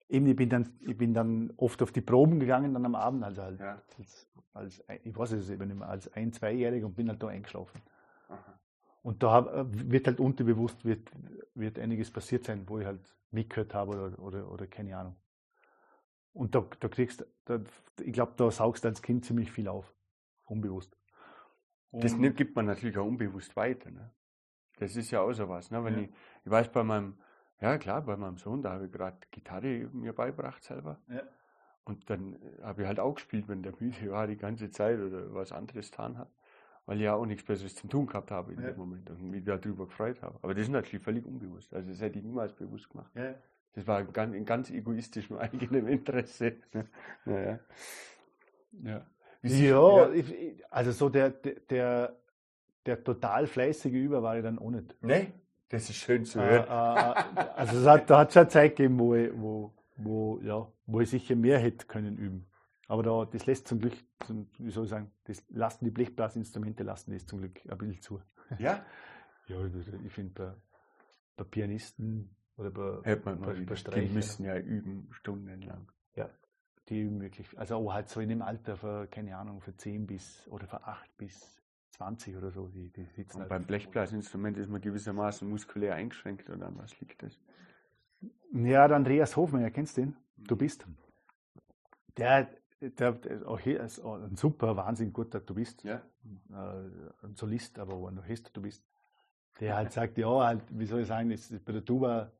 eben, 0.09 0.27
ich 0.27 0.35
bin 0.35 0.49
dann, 0.49 0.69
ich 0.81 0.97
bin 0.97 1.13
dann 1.13 1.53
oft 1.57 1.81
auf 1.81 1.91
die 1.91 2.01
Proben 2.01 2.39
gegangen, 2.39 2.73
dann 2.73 2.85
am 2.85 2.95
Abend, 2.95 3.23
also 3.23 3.41
halt, 3.41 3.59
ja. 3.59 3.81
als, 3.97 4.27
als, 4.53 4.83
ich 5.03 5.15
weiß 5.15 5.31
es 5.33 5.49
eben 5.49 5.67
nicht 5.67 5.77
mehr, 5.77 5.89
als 5.89 6.11
ein-, 6.13 6.33
zweijähriger 6.33 6.85
und 6.85 6.95
bin 6.95 7.09
halt 7.09 7.21
da 7.21 7.27
eingeschlafen. 7.27 7.81
Aha. 8.29 8.59
Und 9.01 9.23
da 9.23 9.31
hab, 9.31 9.49
wird 9.71 10.07
halt 10.07 10.19
unterbewusst, 10.19 10.85
wird, 10.85 11.11
wird 11.55 11.79
einiges 11.79 12.11
passiert 12.11 12.45
sein, 12.45 12.67
wo 12.67 12.79
ich 12.79 12.85
halt 12.85 13.01
mitgehört 13.31 13.73
habe 13.73 13.91
oder, 13.91 14.19
oder, 14.19 14.51
oder 14.51 14.67
keine 14.67 14.97
Ahnung. 14.97 15.15
Und 16.33 16.55
da, 16.55 16.65
da 16.79 16.87
kriegst 16.87 17.25
da, 17.45 17.59
ich 17.99 18.13
glaube, 18.13 18.33
da 18.37 18.51
saugst 18.51 18.83
du 18.83 18.87
als 18.87 19.01
Kind 19.01 19.25
ziemlich 19.25 19.51
viel 19.51 19.67
auf. 19.67 19.93
Unbewusst. 20.45 20.97
Das 21.91 22.15
gibt 22.17 22.55
man 22.55 22.65
natürlich 22.65 22.97
auch 22.97 23.05
unbewusst 23.05 23.55
weiter. 23.55 23.91
Ne? 23.91 24.11
Das 24.77 24.95
ist 24.95 25.11
ja 25.11 25.21
auch 25.21 25.33
so 25.33 25.49
was. 25.49 25.71
Ne? 25.71 25.83
Wenn 25.83 25.95
ja. 25.95 26.01
ich, 26.03 26.09
ich 26.45 26.51
weiß 26.51 26.71
bei 26.71 26.83
meinem, 26.83 27.17
ja 27.59 27.77
klar, 27.77 28.01
bei 28.01 28.15
meinem 28.15 28.37
Sohn, 28.37 28.61
da 28.61 28.71
habe 28.71 28.85
ich 28.85 28.91
gerade 28.91 29.17
Gitarre 29.29 29.89
mir 29.91 30.13
beigebracht 30.13 30.63
selber. 30.63 31.01
Ja. 31.09 31.23
Und 31.83 32.09
dann 32.09 32.35
äh, 32.35 32.61
habe 32.63 32.83
ich 32.83 32.87
halt 32.87 32.99
auch 32.99 33.15
gespielt, 33.15 33.47
wenn 33.47 33.63
der 33.63 33.73
müde 33.79 34.11
war 34.11 34.27
die 34.27 34.37
ganze 34.37 34.69
Zeit 34.69 34.99
oder 34.99 35.33
was 35.33 35.51
anderes 35.51 35.91
getan 35.91 36.17
hat. 36.17 36.31
Weil 36.91 36.97
ich 36.97 37.03
ja 37.05 37.15
auch 37.15 37.25
nichts 37.25 37.45
Besseres 37.45 37.73
zu 37.73 37.87
tun 37.87 38.05
gehabt 38.05 38.31
habe 38.31 38.51
in 38.51 38.61
ja. 38.61 38.67
dem 38.67 38.77
Moment 38.77 39.09
und 39.09 39.31
mich 39.31 39.45
darüber 39.45 39.85
gefreut 39.85 40.21
habe. 40.21 40.37
Aber 40.41 40.53
das 40.53 40.63
ist 40.63 40.71
natürlich 40.71 41.01
völlig 41.01 41.25
unbewusst. 41.25 41.73
Also 41.73 41.89
das 41.89 42.01
hätte 42.01 42.19
ich 42.19 42.25
niemals 42.25 42.51
bewusst 42.51 42.89
gemacht. 42.89 43.09
Ja. 43.15 43.33
Das 43.75 43.87
war 43.87 44.03
ganz, 44.03 44.35
in 44.35 44.43
ganz 44.43 44.69
egoistischem 44.69 45.37
eigenem 45.39 45.87
Interesse. 45.87 46.57
naja. 47.23 47.59
Ja. 48.83 49.05
Ja, 49.41 49.55
ja. 49.55 50.11
Ich, 50.11 50.65
also 50.69 50.91
so 50.91 51.07
der, 51.07 51.29
der, 51.29 52.13
der 52.85 53.01
total 53.01 53.47
fleißige 53.47 53.93
Über 53.93 54.21
war 54.21 54.35
ich 54.35 54.43
dann 54.43 54.59
auch 54.59 54.71
nicht. 54.71 54.93
Nee, 54.99 55.31
das 55.69 55.89
ist 55.89 55.95
schön 55.95 56.25
zu 56.25 56.41
hören. 56.41 56.65
Äh, 56.65 57.39
äh, 57.39 57.45
also 57.55 57.77
es 57.77 57.85
hat, 57.85 58.09
da 58.09 58.19
hat 58.19 58.27
es 58.27 58.33
schon 58.33 58.49
Zeit 58.49 58.75
gegeben, 58.75 58.99
wo 58.99 59.15
ich, 59.15 59.31
wo, 59.33 59.73
wo, 59.95 60.41
ja, 60.43 60.67
wo 60.87 60.99
ich 60.99 61.09
sicher 61.09 61.37
mehr 61.37 61.57
hätte 61.57 61.85
können 61.85 62.17
üben. 62.17 62.50
Aber 62.91 63.03
da, 63.03 63.23
das 63.23 63.45
lässt 63.45 63.69
zum 63.69 63.79
Glück, 63.79 63.93
zum, 64.25 64.49
wie 64.57 64.69
soll 64.69 64.83
ich 64.83 64.89
sagen, 64.89 65.09
das 65.23 65.41
lassen 65.47 65.85
die 65.85 65.91
Blechblasinstrumente 65.91 66.83
lassen 66.83 67.13
das 67.13 67.25
zum 67.25 67.39
Glück 67.39 67.61
ein 67.65 67.77
bisschen 67.77 68.01
zu. 68.01 68.21
Ja? 68.59 68.85
ja, 69.47 69.65
ich 70.05 70.11
finde 70.11 70.33
bei, 70.33 70.53
bei 71.37 71.43
Pianisten 71.45 72.35
oder 72.57 72.69
bei, 72.69 72.99
Hört 73.03 73.23
man 73.23 73.39
bei, 73.39 73.53
bei 73.61 73.77
Streichern. 73.77 74.07
Die 74.09 74.13
müssen 74.13 74.43
ja 74.43 74.57
üben, 74.57 75.07
stundenlang. 75.11 75.89
Ja, 76.15 76.29
die 76.89 77.05
möglich, 77.05 77.57
also 77.57 77.77
auch 77.77 77.93
halt 77.93 78.09
so 78.09 78.19
in 78.19 78.27
dem 78.27 78.41
Alter 78.41 78.75
für, 78.75 79.07
keine 79.07 79.37
Ahnung, 79.37 79.61
für 79.61 79.73
10 79.73 80.05
bis 80.05 80.45
oder 80.49 80.67
für 80.67 80.83
8 80.83 81.15
bis 81.15 81.63
20 81.91 82.35
oder 82.35 82.51
so, 82.51 82.67
die, 82.67 82.89
die 82.89 83.05
sitzen. 83.05 83.35
Und 83.35 83.41
halt 83.43 83.49
beim 83.51 83.63
Blechblasinstrument 83.63 84.57
ist 84.57 84.69
man 84.69 84.81
gewissermaßen 84.81 85.47
muskulär 85.47 85.95
eingeschränkt 85.95 86.49
oder 86.49 86.67
an 86.67 86.77
was 86.77 86.99
liegt 86.99 87.23
das? 87.23 87.39
Ja, 88.51 88.85
der 88.85 88.97
Andreas 88.97 89.37
Hofmeier, 89.37 89.71
kennst 89.71 89.95
du 89.95 90.01
den? 90.01 90.17
Du 90.35 90.57
bist. 90.57 90.85
Der, 92.17 92.49
der, 92.81 93.19
auch 93.45 93.59
hier 93.59 93.81
ist 93.81 93.99
ein 94.03 94.35
super, 94.35 94.75
wahnsinnig 94.75 95.13
guter 95.13 95.39
Du 95.39 95.53
bist. 95.53 95.83
Ja. 95.83 96.01
Äh, 96.51 97.25
ein 97.25 97.35
Solist, 97.35 97.77
aber 97.79 97.93
auch 97.93 98.07
ein 98.07 98.17
Orchester 98.17 98.49
Du 98.53 98.61
bist. 98.61 98.83
Der 99.59 99.75
halt 99.75 99.91
sagt, 99.93 100.17
ja, 100.17 100.29
halt, 100.29 100.63
wie 100.69 100.85
soll 100.85 101.01
ich 101.01 101.07
sagen, 101.07 101.29
das, 101.29 101.53
bei 101.63 101.71
der 101.71 101.85
Tuba, 101.85 102.31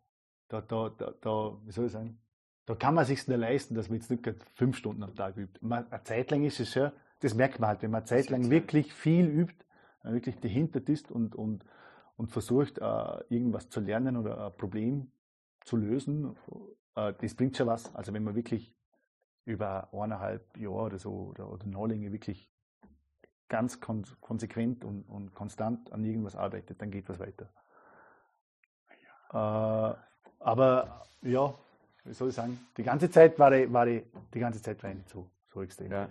da, 0.47 0.61
da, 0.61 0.89
da, 0.89 1.13
da, 1.21 1.57
wie 1.63 1.71
soll 1.71 1.85
ich 1.85 1.91
sagen, 1.91 2.19
da 2.65 2.75
kann 2.75 2.95
man 2.95 3.05
sich 3.05 3.27
nicht 3.27 3.37
leisten, 3.37 3.75
dass 3.75 3.89
man 3.89 3.99
jetzt 3.99 4.09
nicht 4.09 4.27
fünf 4.55 4.77
Stunden 4.77 5.03
am 5.03 5.15
Tag 5.15 5.37
übt. 5.37 5.59
Man, 5.61 5.91
eine 5.91 6.03
Zeit 6.03 6.31
lang 6.31 6.43
ist 6.43 6.59
es 6.59 6.73
ja, 6.73 6.91
das 7.19 7.35
merkt 7.35 7.59
man 7.59 7.69
halt, 7.69 7.81
wenn 7.83 7.91
man 7.91 7.99
eine 8.01 8.07
Zeit 8.07 8.29
lang 8.29 8.49
wirklich 8.49 8.93
viel 8.93 9.27
übt, 9.27 9.65
wirklich 10.03 10.39
dahinter 10.39 10.81
ist 10.87 11.11
und, 11.11 11.35
und, 11.35 11.63
und 12.17 12.31
versucht, 12.31 12.81
uh, 12.81 13.19
irgendwas 13.29 13.69
zu 13.69 13.79
lernen 13.79 14.17
oder 14.17 14.47
ein 14.47 14.57
Problem 14.57 15.11
zu 15.63 15.77
lösen, 15.77 16.35
uh, 16.47 17.11
das 17.19 17.35
bringt 17.35 17.57
schon 17.57 17.67
was. 17.67 17.93
Also 17.95 18.13
wenn 18.13 18.23
man 18.23 18.35
wirklich 18.35 18.73
über 19.45 19.89
eineinhalb 19.93 20.57
Jahre 20.57 20.85
oder 20.85 20.99
so 20.99 21.11
oder, 21.31 21.51
oder 21.51 21.65
noch 21.65 21.87
länger 21.87 22.11
wirklich 22.11 22.49
ganz 23.49 23.79
kon 23.79 24.05
konsequent 24.21 24.85
und, 24.85 25.03
und, 25.03 25.33
konstant 25.33 25.91
an 25.91 26.05
irgendwas 26.05 26.35
arbeitet, 26.35 26.81
dann 26.81 26.89
geht 26.89 27.09
was 27.09 27.19
weiter. 27.19 27.49
Uh, 29.33 29.95
aber 30.39 31.05
ja, 31.21 31.53
wie 32.03 32.13
soll 32.13 32.29
ich 32.29 32.35
sagen, 32.35 32.59
die 32.77 32.83
ganze 32.83 33.09
Zeit 33.09 33.37
war 33.39 33.51
ich, 33.53 33.71
war 33.71 33.87
ich, 33.87 34.03
die 34.33 34.39
ganze 34.39 34.61
Zeit 34.61 34.81
war 34.83 34.89
ich 34.89 34.97
nicht 34.97 35.09
so, 35.09 35.29
so 35.53 35.61
extrem. 35.61 35.91
Ja. 35.91 36.07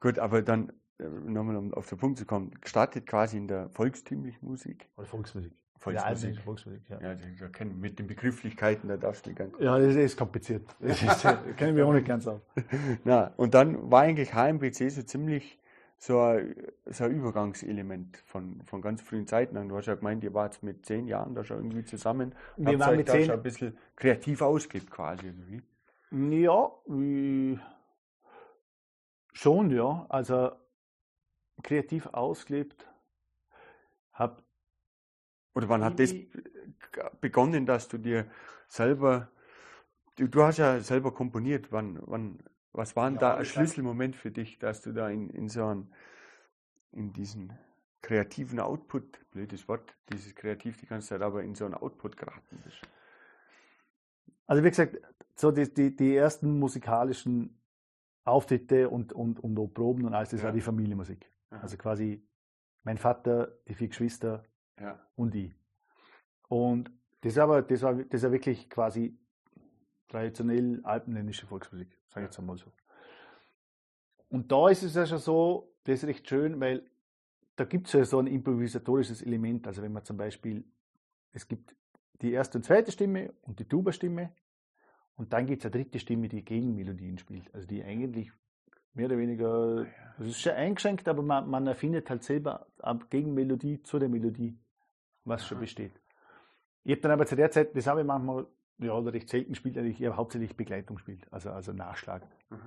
Gut, 0.00 0.18
aber 0.18 0.42
dann 0.42 0.72
äh, 0.98 1.04
nochmal 1.08 1.56
um 1.56 1.74
auf 1.74 1.88
den 1.88 1.98
Punkt 1.98 2.18
zu 2.18 2.26
kommen, 2.26 2.52
gestartet 2.60 3.06
quasi 3.06 3.36
in 3.36 3.48
der 3.48 3.68
volkstümlichen 3.70 4.48
Musik. 4.48 4.88
Oder 4.96 5.06
Volksmusik. 5.06 5.52
Volksmusik. 5.80 6.36
Ja, 6.36 6.42
Volksmusik, 6.42 6.82
ja. 6.90 7.00
ja 7.00 7.16
wir 7.38 7.48
kennen 7.48 7.80
mit 7.80 7.98
den 7.98 8.06
Begrifflichkeiten, 8.06 8.88
da 8.88 8.98
darfst 8.98 9.26
du 9.26 9.34
ganz. 9.34 9.54
Ja, 9.58 9.78
das 9.78 9.96
ist 9.96 10.16
kompliziert. 10.16 10.62
Das 10.80 11.02
ist, 11.02 11.56
kennen 11.56 11.74
wir 11.76 11.86
auch 11.86 11.92
nicht 11.92 12.06
ganz 12.06 12.26
auf. 12.26 12.42
Na, 13.04 13.32
und 13.36 13.54
dann 13.54 13.90
war 13.90 14.02
eigentlich 14.02 14.34
HMBC 14.34 14.90
so 14.90 15.02
ziemlich 15.02 15.58
so 15.96 16.20
ein, 16.20 16.54
so 16.86 17.04
ein 17.04 17.12
Übergangselement 17.12 18.18
von, 18.26 18.62
von 18.64 18.80
ganz 18.80 19.02
frühen 19.02 19.26
Zeiten 19.26 19.56
an. 19.56 19.68
Du 19.68 19.76
hast 19.76 19.86
ja 19.86 19.94
gemeint, 19.94 20.22
ihr 20.24 20.32
wart 20.32 20.62
mit 20.62 20.84
zehn 20.86 21.06
Jahren 21.06 21.34
da 21.34 21.44
schon 21.44 21.58
irgendwie 21.58 21.84
zusammen. 21.84 22.34
Wir 22.56 22.78
waren 22.78 22.96
mit 22.96 23.08
zehn 23.08 23.26
schon 23.26 23.34
ein 23.34 23.42
bisschen 23.42 23.76
kreativ 23.96 24.40
ausgibt 24.42 24.90
quasi 24.90 25.26
irgendwie. 25.26 25.62
Ja, 26.42 26.70
schon, 29.32 29.70
ja. 29.70 30.06
Also 30.08 30.52
kreativ 31.62 32.06
ausgelebt 32.06 32.86
habe. 34.12 34.42
Oder 35.54 35.68
wann 35.68 35.84
hat 35.84 35.98
das 35.98 36.14
begonnen, 37.20 37.66
dass 37.66 37.88
du 37.88 37.98
dir 37.98 38.30
selber, 38.68 39.28
du, 40.16 40.28
du 40.28 40.42
hast 40.42 40.58
ja 40.58 40.80
selber 40.80 41.12
komponiert, 41.12 41.72
wann, 41.72 41.98
wann, 42.02 42.42
was 42.72 42.94
war 42.96 43.08
denn 43.10 43.14
ja, 43.14 43.20
da 43.20 43.36
ein 43.36 43.44
Schlüsselmoment 43.44 44.16
für 44.16 44.30
dich, 44.30 44.58
dass 44.58 44.82
du 44.82 44.92
da 44.92 45.08
in, 45.08 45.30
in 45.30 45.48
so 45.48 45.66
einen, 45.66 45.92
in 46.92 47.12
diesen 47.12 47.52
kreativen 48.02 48.60
Output, 48.60 49.30
blödes 49.30 49.68
Wort, 49.68 49.94
dieses 50.12 50.34
kreativ 50.34 50.78
die 50.78 50.86
ganze 50.86 51.08
Zeit, 51.08 51.22
aber 51.22 51.42
in 51.42 51.54
so 51.54 51.64
einen 51.64 51.74
Output 51.74 52.16
geraten 52.16 52.60
bist? 52.64 52.80
Also 54.46 54.64
wie 54.64 54.70
gesagt, 54.70 54.96
so 55.36 55.50
die, 55.50 55.72
die, 55.72 55.94
die 55.94 56.16
ersten 56.16 56.58
musikalischen 56.58 57.60
Auftritte 58.24 58.88
und, 58.88 59.12
und, 59.12 59.40
und 59.40 59.74
Proben 59.74 60.04
und 60.04 60.14
alles, 60.14 60.30
das 60.30 60.40
ja. 60.40 60.46
war 60.46 60.52
die 60.52 60.60
Familienmusik. 60.60 61.30
Aha. 61.50 61.62
Also 61.62 61.76
quasi 61.76 62.22
mein 62.84 62.98
Vater, 62.98 63.52
die 63.68 63.74
vier 63.74 63.88
Geschwister 63.88 64.44
ja. 64.80 64.98
und 65.16 65.34
ich. 65.34 65.54
Und 66.48 66.90
das, 67.20 67.38
aber, 67.38 67.62
das, 67.62 67.82
war, 67.82 67.94
das 67.94 68.22
war 68.22 68.32
wirklich 68.32 68.68
quasi 68.68 69.16
traditionell 70.08 70.80
alpenländische 70.82 71.46
Volksmusik, 71.46 71.96
sage 72.08 72.26
ich 72.26 72.30
jetzt 72.30 72.38
einmal 72.38 72.56
so. 72.56 72.72
Und 74.28 74.50
da 74.50 74.68
ist 74.68 74.82
es 74.82 74.94
ja 74.94 75.06
schon 75.06 75.18
so, 75.18 75.72
das 75.84 76.02
ist 76.02 76.08
recht 76.08 76.28
schön, 76.28 76.60
weil 76.60 76.88
da 77.56 77.64
gibt 77.64 77.88
es 77.88 77.92
ja 77.92 78.04
so 78.04 78.18
ein 78.18 78.26
improvisatorisches 78.26 79.22
Element. 79.22 79.66
Also 79.66 79.82
wenn 79.82 79.92
man 79.92 80.04
zum 80.04 80.16
Beispiel, 80.16 80.64
es 81.32 81.46
gibt 81.46 81.76
die 82.22 82.32
erste 82.32 82.58
und 82.58 82.64
zweite 82.64 82.92
Stimme 82.92 83.32
und 83.42 83.58
die 83.58 83.64
Tuba-Stimme 83.64 84.32
und 85.16 85.32
dann 85.32 85.46
gibt 85.46 85.62
es 85.62 85.66
eine 85.66 85.82
dritte 85.82 85.98
Stimme, 85.98 86.28
die 86.28 86.44
Gegenmelodien 86.44 87.18
spielt. 87.18 87.52
Also 87.54 87.66
die 87.66 87.82
eigentlich 87.82 88.32
mehr 88.94 89.06
oder 89.06 89.18
weniger, 89.18 89.86
das 90.18 90.28
ist 90.28 90.40
schon 90.40 90.52
eingeschränkt, 90.52 91.08
aber 91.08 91.22
man, 91.22 91.48
man 91.48 91.66
erfindet 91.66 92.08
halt 92.10 92.24
selber 92.24 92.66
eine 92.78 93.00
Gegenmelodie 93.10 93.82
zu 93.82 93.98
der 93.98 94.08
Melodie, 94.08 94.58
was 95.24 95.46
schon 95.46 95.60
besteht. 95.60 95.92
Ich 96.84 96.92
habe 96.92 97.02
dann 97.02 97.12
aber 97.12 97.26
zu 97.26 97.36
der 97.36 97.50
Zeit, 97.50 97.76
das 97.76 97.86
habe 97.86 98.00
ich 98.00 98.06
manchmal 98.06 98.46
ja, 98.78 98.92
oder 98.94 99.12
recht 99.12 99.28
selten 99.28 99.50
gespielt, 99.50 99.76
eher 99.76 100.16
hauptsächlich 100.16 100.56
Begleitung 100.56 100.96
gespielt, 100.96 101.26
also, 101.30 101.50
also 101.50 101.72
Nachschlag. 101.72 102.22
Mhm. 102.48 102.58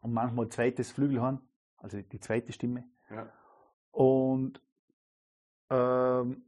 Und 0.00 0.12
manchmal 0.12 0.48
zweites 0.48 0.90
Flügelhorn, 0.90 1.40
also 1.76 2.00
die 2.00 2.20
zweite 2.20 2.52
Stimme. 2.52 2.84
Ja. 3.10 3.28
Und 3.92 4.60
ähm, 5.70 6.42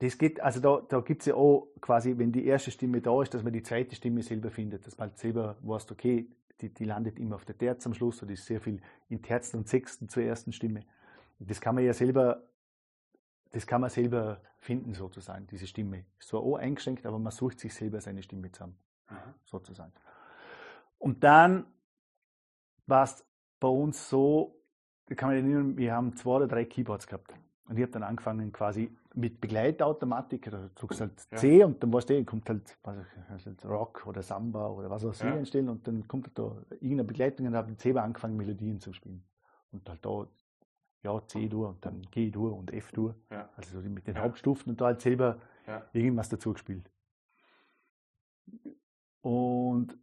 das 0.00 0.18
geht, 0.18 0.40
also 0.40 0.60
da, 0.60 0.82
da 0.86 1.00
gibt 1.00 1.22
es 1.22 1.26
ja 1.26 1.34
auch 1.34 1.68
quasi, 1.80 2.18
wenn 2.18 2.32
die 2.32 2.44
erste 2.44 2.70
Stimme 2.70 3.00
da 3.00 3.22
ist, 3.22 3.32
dass 3.32 3.42
man 3.42 3.52
die 3.52 3.62
zweite 3.62 3.94
Stimme 3.94 4.22
selber 4.22 4.50
findet, 4.50 4.86
dass 4.86 4.98
man 4.98 5.08
halt 5.08 5.18
selber 5.18 5.56
weiß, 5.62 5.90
okay, 5.92 6.28
die, 6.60 6.68
die 6.68 6.84
landet 6.84 7.18
immer 7.18 7.36
auf 7.36 7.44
der 7.44 7.56
Terz 7.56 7.86
am 7.86 7.94
Schluss, 7.94 8.22
oder 8.22 8.32
ist 8.32 8.44
sehr 8.44 8.60
viel 8.60 8.82
in 9.08 9.22
Terzen 9.22 9.58
und 9.58 9.68
Sechsten 9.68 10.08
zur 10.08 10.24
ersten 10.24 10.52
Stimme. 10.52 10.84
Das 11.38 11.60
kann 11.60 11.74
man 11.74 11.84
ja 11.84 11.92
selber 11.92 12.42
das 13.52 13.66
kann 13.66 13.80
man 13.80 13.90
selber 13.90 14.40
finden, 14.58 14.94
sozusagen, 14.94 15.46
diese 15.46 15.66
Stimme. 15.66 16.04
Ist 16.18 16.28
zwar 16.28 16.40
auch 16.40 16.56
eingeschränkt, 16.56 17.06
aber 17.06 17.18
man 17.18 17.32
sucht 17.32 17.60
sich 17.60 17.74
selber 17.74 18.00
seine 18.00 18.22
Stimme 18.22 18.50
zusammen, 18.50 18.76
mhm. 19.10 19.34
sozusagen. 19.44 19.92
Und 20.98 21.22
dann 21.22 21.66
war 22.86 23.04
es 23.04 23.24
bei 23.60 23.68
uns 23.68 24.08
so, 24.08 24.56
da 25.06 25.14
kann 25.14 25.28
man 25.28 25.38
erinnern, 25.38 25.76
wir 25.76 25.94
haben 25.94 26.16
zwei 26.16 26.30
oder 26.30 26.48
drei 26.48 26.64
Keyboards 26.64 27.06
gehabt. 27.06 27.32
Und 27.68 27.76
ich 27.76 27.82
habe 27.82 27.92
dann 27.92 28.02
angefangen 28.02 28.52
quasi 28.52 28.90
mit 29.14 29.40
Begleitautomatik, 29.40 30.50
da 30.50 30.70
drückst 30.74 31.00
halt 31.00 31.20
C 31.36 31.58
ja. 31.58 31.66
und 31.66 31.82
dann 31.82 31.92
weißt 31.92 32.10
du, 32.10 32.24
kommt 32.24 32.48
halt, 32.48 32.76
halt 32.84 33.64
Rock 33.64 34.06
oder 34.06 34.22
Samba 34.22 34.68
oder 34.68 34.90
was 34.90 35.04
auch 35.04 35.20
immer 35.20 35.32
ja. 35.32 35.38
entstehen 35.38 35.68
und 35.68 35.86
dann 35.86 36.06
kommt 36.08 36.26
halt 36.26 36.38
da 36.38 36.56
irgendeine 36.72 37.04
Begleitung 37.04 37.46
und 37.46 37.54
habe 37.54 37.70
mit 37.70 37.80
C 37.80 37.96
angefangen, 37.96 38.36
Melodien 38.36 38.80
zu 38.80 38.92
spielen. 38.92 39.24
Und 39.70 39.88
halt 39.88 40.04
da 40.04 40.26
ja, 41.02 41.20
C-Dur 41.26 41.68
und 41.68 41.84
dann 41.84 42.02
G-Dur 42.10 42.56
und 42.56 42.72
F-Dur. 42.72 43.16
Ja. 43.30 43.48
Also 43.56 43.80
so 43.80 43.88
mit 43.88 44.06
den. 44.06 44.18
Hauptstufen 44.18 44.70
und 44.70 44.80
da 44.80 44.86
halt 44.86 45.00
selber 45.00 45.40
ja. 45.66 45.82
irgendwas 45.92 46.28
dazu 46.28 46.52
gespielt. 46.52 46.90
Und 49.20 49.98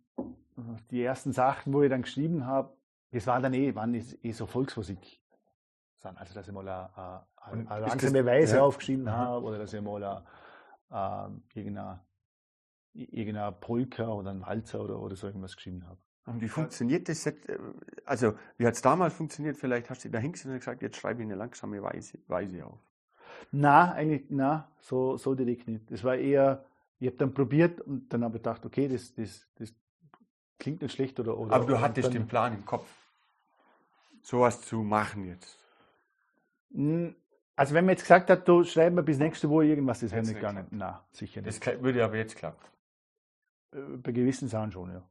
die 0.92 1.04
ersten 1.04 1.32
Sachen, 1.32 1.74
wo 1.74 1.82
ich 1.84 1.90
dann 1.90 2.02
geschrieben 2.02 2.46
habe, 2.46 2.74
das 3.12 3.26
waren 3.28 3.44
dann 3.44 3.54
eh, 3.54 3.74
waren 3.76 3.94
eh 3.94 4.32
so 4.32 4.46
Volksmusik. 4.46 5.20
Also, 6.02 6.34
dass 6.34 6.48
ich 6.48 6.54
mal 6.54 6.68
eine, 6.68 7.26
eine, 7.36 7.70
eine 7.70 7.88
langsame 7.88 8.26
Weise 8.26 8.58
ja. 8.58 8.62
aufgeschrieben 8.62 9.06
mhm. 9.06 9.12
habe 9.12 9.46
oder 9.46 9.58
dass 9.58 9.74
ich 9.74 9.82
mal 9.82 10.04
eine, 10.90 11.36
irgendeine, 11.54 12.02
irgendeine 12.94 13.52
Polka 13.52 14.08
oder 14.08 14.32
ein 14.32 14.42
Walzer 14.42 14.82
oder, 14.82 15.00
oder 15.00 15.16
so 15.16 15.28
irgendwas 15.28 15.56
geschrieben 15.56 15.86
habe. 15.88 16.00
Und 16.30 16.42
wie 16.42 16.48
funktioniert 16.48 17.10
das? 17.10 17.26
Äh, 17.26 17.34
also, 18.06 18.34
wie 18.58 18.66
hat 18.66 18.76
es 18.76 18.82
damals 18.82 19.14
funktioniert? 19.14 19.58
Vielleicht 19.58 19.90
hast 19.90 20.06
du 20.06 20.10
da 20.10 20.20
hingesetzt 20.20 20.48
und 20.48 20.60
gesagt, 20.60 20.82
jetzt 20.82 20.98
schreibe 20.98 21.22
ich 21.22 21.28
eine 21.28 21.36
langsame 21.36 21.82
Weise, 21.82 22.20
Weise 22.28 22.66
auf. 22.66 22.80
Na, 23.52 23.94
eigentlich, 23.94 24.26
na, 24.30 24.70
so, 24.80 25.18
so 25.18 25.34
direkt 25.36 25.68
nicht. 25.68 25.90
Das 25.92 26.04
war 26.04 26.16
eher, 26.16 26.66
ich 27.00 27.08
habe 27.08 27.18
dann 27.18 27.34
probiert 27.34 27.82
und 27.82 28.10
dann 28.10 28.24
habe 28.24 28.38
ich 28.38 28.44
gedacht, 28.44 28.66
okay, 28.66 28.88
das, 28.88 29.14
das, 29.14 29.48
das 29.56 29.74
klingt 30.60 30.82
nicht 30.82 30.94
schlecht 30.94 31.20
oder. 31.20 31.38
oder 31.38 31.54
Aber 31.54 31.66
du 31.66 31.80
hattest 31.80 32.08
dann, 32.08 32.14
den 32.14 32.28
Plan 32.28 32.54
im 32.54 32.66
Kopf, 32.66 32.88
sowas 34.22 34.62
zu 34.62 34.84
machen 34.84 35.26
jetzt. 35.26 35.58
Also, 37.56 37.74
wenn 37.74 37.86
man 37.86 37.94
jetzt 37.94 38.04
gesagt 38.04 38.30
hat, 38.30 38.48
du 38.48 38.64
schreib 38.64 38.94
mir 38.94 39.04
bis 39.04 39.18
nächste 39.18 39.50
Woche 39.50 39.66
irgendwas, 39.66 40.02
das 40.02 40.12
hätte 40.12 40.28
nicht 40.28 40.36
gegangen. 40.36 40.68
Na, 40.72 41.04
sicher 41.12 41.42
nicht. 41.42 41.66
Das 41.66 41.82
würde 41.82 42.04
aber 42.04 42.18
jetzt 42.18 42.36
klappen. 42.36 42.64
Äh, 43.72 43.98
bei 43.98 44.12
gewissen 44.12 44.48
Sachen 44.48 44.72
schon, 44.72 44.92
ja. 44.92 45.04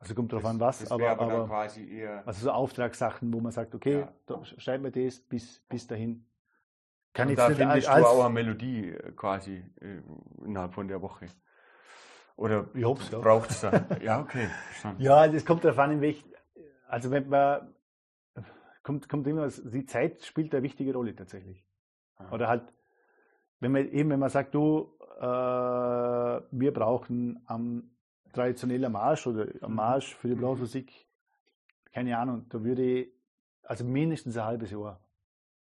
Also 0.00 0.14
kommt 0.14 0.32
darauf 0.32 0.46
an, 0.46 0.58
was, 0.58 0.78
das 0.78 0.90
aber, 0.90 1.10
aber, 1.10 1.22
aber 1.24 1.46
quasi 1.46 1.86
eher 1.86 2.26
also 2.26 2.44
so 2.44 2.50
Auftragssachen, 2.50 3.32
wo 3.34 3.40
man 3.40 3.52
sagt, 3.52 3.74
okay, 3.74 4.00
ja. 4.00 4.12
da, 4.24 4.42
schreib 4.44 4.80
mir 4.80 4.90
das 4.90 5.20
bis, 5.20 5.60
bis 5.68 5.86
dahin. 5.86 6.26
Kann 7.12 7.28
Und 7.28 7.32
jetzt 7.32 7.40
da 7.40 7.48
nicht 7.50 7.58
findest 7.58 7.88
als, 7.88 8.04
du 8.04 8.08
auch 8.08 8.24
eine 8.24 8.32
Melodie 8.32 8.88
äh, 8.88 9.12
quasi 9.12 9.62
äh, 9.80 10.00
innerhalb 10.42 10.72
von 10.72 10.88
der 10.88 11.02
Woche. 11.02 11.26
Oder 12.36 12.68
ich 12.72 12.84
hoffe 12.84 13.12
ja. 13.12 13.18
braucht 13.18 13.50
es 13.50 13.60
da? 13.60 13.84
ja, 14.02 14.20
okay. 14.20 14.46
Verstanden. 14.68 15.02
Ja, 15.02 15.28
das 15.28 15.44
kommt 15.44 15.64
darauf 15.64 15.78
an, 15.78 15.92
in 15.92 16.00
welch, 16.00 16.24
also 16.88 17.10
wenn 17.10 17.28
man, 17.28 17.74
kommt, 18.82 19.06
kommt 19.06 19.26
immer, 19.26 19.48
die 19.48 19.84
Zeit 19.84 20.24
spielt 20.24 20.54
eine 20.54 20.62
wichtige 20.62 20.94
Rolle 20.94 21.14
tatsächlich. 21.14 21.66
Aha. 22.16 22.32
Oder 22.32 22.48
halt, 22.48 22.72
wenn 23.58 23.72
man 23.72 23.86
eben, 23.86 24.08
wenn 24.08 24.20
man 24.20 24.30
sagt, 24.30 24.54
du, 24.54 24.96
äh, 25.18 25.22
wir 25.22 26.72
brauchen 26.72 27.42
am 27.44 27.90
traditioneller 28.32 28.88
Marsch 28.88 29.26
oder 29.26 29.46
ein 29.62 29.70
mhm. 29.70 29.76
Marsch 29.76 30.14
für 30.14 30.28
die 30.28 30.34
mhm. 30.34 30.40
Blasmusik, 30.40 31.06
keine 31.92 32.16
Ahnung, 32.18 32.46
da 32.48 32.62
würde 32.62 32.82
ich, 32.82 33.12
also 33.62 33.84
mindestens 33.84 34.36
ein 34.36 34.44
halbes 34.44 34.70
Jahr. 34.70 35.00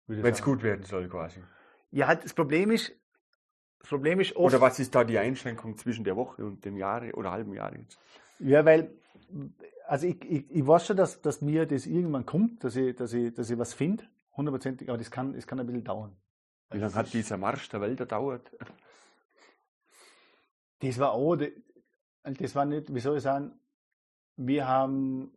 Wenn 0.07 0.25
es 0.25 0.43
gut 0.43 0.63
werden 0.63 0.85
soll, 0.85 1.09
quasi. 1.09 1.43
Ja, 1.91 2.07
halt, 2.07 2.25
das 2.25 2.33
Problem 2.33 2.71
ist, 2.71 2.93
das 3.81 3.89
Problem 3.89 4.21
ist 4.21 4.35
oft, 4.37 4.55
Oder 4.55 4.61
was 4.61 4.79
ist 4.79 4.95
da 4.95 5.05
die 5.05 5.19
Einschränkung 5.19 5.77
zwischen 5.77 6.05
der 6.05 6.17
Woche 6.17 6.45
und 6.45 6.65
dem 6.65 6.77
Jahre 6.77 7.13
oder 7.13 7.31
halben 7.31 7.53
Jahr 7.53 7.75
jetzt? 7.77 7.99
Ja, 8.39 8.65
weil, 8.65 8.91
also 9.87 10.07
ich, 10.07 10.25
ich, 10.25 10.51
ich 10.51 10.67
weiß 10.67 10.87
schon, 10.87 10.97
dass, 10.97 11.21
dass 11.21 11.41
mir 11.41 11.67
das 11.67 11.87
irgendwann 11.87 12.27
kommt, 12.27 12.65
dass 12.65 12.77
ich, 12.77 12.97
dass 12.97 13.13
ich, 13.13 13.33
dass 13.35 13.51
ich 13.51 13.59
was 13.59 13.75
finde, 13.75 14.05
hundertprozentig, 14.37 14.89
aber 14.89 14.99
das 14.99 15.11
kann, 15.11 15.35
das 15.35 15.47
kann 15.47 15.61
ein 15.61 15.67
bisschen 15.67 15.85
dauern. 15.85 16.17
Wie 16.71 16.79
lange 16.79 16.95
hat 16.95 17.13
dieser 17.13 17.37
Marsch 17.37 17.69
der 17.69 17.81
Welt 17.81 17.99
gedauert? 17.99 18.51
Das 20.81 20.99
war 20.99 21.13
auch, 21.13 21.37
das 22.23 22.55
war 22.55 22.65
nicht, 22.65 22.95
wie 22.95 23.01
soll 23.01 23.17
ich 23.17 23.23
sagen, 23.23 23.53
wir 24.37 24.67
haben, 24.67 25.33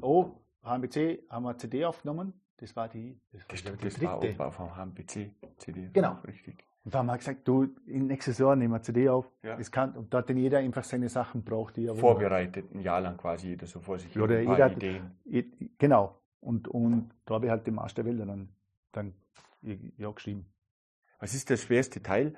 oh, 0.00 0.30
HMBC 0.64 1.24
haben 1.28 1.44
wir 1.44 1.58
CD 1.58 1.84
aufgenommen. 1.84 2.34
Das 2.56 2.76
war 2.76 2.88
die, 2.88 3.20
das, 3.32 3.64
war 3.64 3.72
das, 3.72 3.94
die 3.94 4.00
das 4.00 4.38
war 4.38 4.48
auch 4.48 4.52
vom 4.52 4.76
HMBC 4.76 5.34
CD. 5.58 5.90
Genau. 5.92 6.18
Richtig. 6.26 6.64
Und 6.84 6.94
da 6.94 6.98
haben 6.98 7.06
wir 7.06 7.16
gesagt, 7.16 7.46
du, 7.46 7.74
in 7.86 8.06
nächstes 8.06 8.38
Jahr 8.38 8.56
nehmen 8.56 8.72
wir 8.72 8.82
CD 8.82 9.08
auf. 9.08 9.30
Ja. 9.42 9.56
Das 9.56 9.70
kann, 9.70 9.92
und 9.96 10.12
da 10.12 10.18
hat 10.18 10.30
dann 10.30 10.36
jeder 10.36 10.58
einfach 10.58 10.84
seine 10.84 11.08
Sachen 11.08 11.44
braucht, 11.44 11.76
die 11.76 11.86
er 11.86 11.94
Vorbereitet, 11.94 12.72
ein 12.74 12.80
Jahr 12.80 13.00
lang 13.00 13.16
quasi 13.16 13.48
jeder 13.48 13.66
so 13.66 13.80
vor 13.80 13.98
sich. 13.98 14.16
Oder 14.18 14.40
jeder 14.40 14.64
hat, 14.64 14.76
Ideen. 14.76 15.12
Genau. 15.78 16.20
Und, 16.40 16.66
und 16.66 17.10
da 17.24 17.34
habe 17.34 17.46
ich 17.46 17.50
halt 17.50 17.66
den 17.66 17.74
Marsch 17.74 17.94
der 17.94 18.04
Wälder 18.04 18.26
dann, 18.26 18.48
dann 18.90 19.14
ja, 19.62 20.10
geschrieben. 20.10 20.46
Was 21.20 21.34
ist 21.34 21.50
der 21.50 21.56
schwerste 21.56 22.02
Teil? 22.02 22.34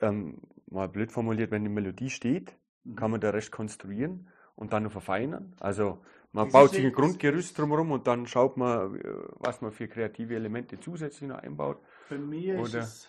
Ähm, 0.00 0.40
mal 0.66 0.88
blöd 0.88 1.12
formuliert, 1.12 1.52
wenn 1.52 1.62
die 1.62 1.70
Melodie 1.70 2.10
steht, 2.10 2.56
kann 2.96 3.10
man 3.10 3.20
den 3.20 3.30
Rest 3.30 3.52
konstruieren 3.52 4.28
und 4.56 4.72
dann 4.72 4.84
noch 4.84 4.92
verfeinern. 4.92 5.54
Also 5.60 5.98
man 6.32 6.46
das 6.46 6.52
baut 6.52 6.70
sich 6.70 6.84
ein 6.84 6.92
Grundgerüst 6.92 7.58
drumherum 7.58 7.92
und 7.92 8.06
dann 8.06 8.26
schaut 8.26 8.56
man, 8.56 8.96
äh, 8.96 9.02
was 9.38 9.60
man 9.60 9.72
für 9.72 9.88
kreative 9.88 10.34
Elemente 10.34 10.78
zusätzlich 10.78 11.28
noch 11.28 11.38
einbaut. 11.38 11.78
Bei 12.08 12.18
mir 12.18 12.58
oder, 12.58 12.64
ist 12.64 12.74
es 12.74 13.08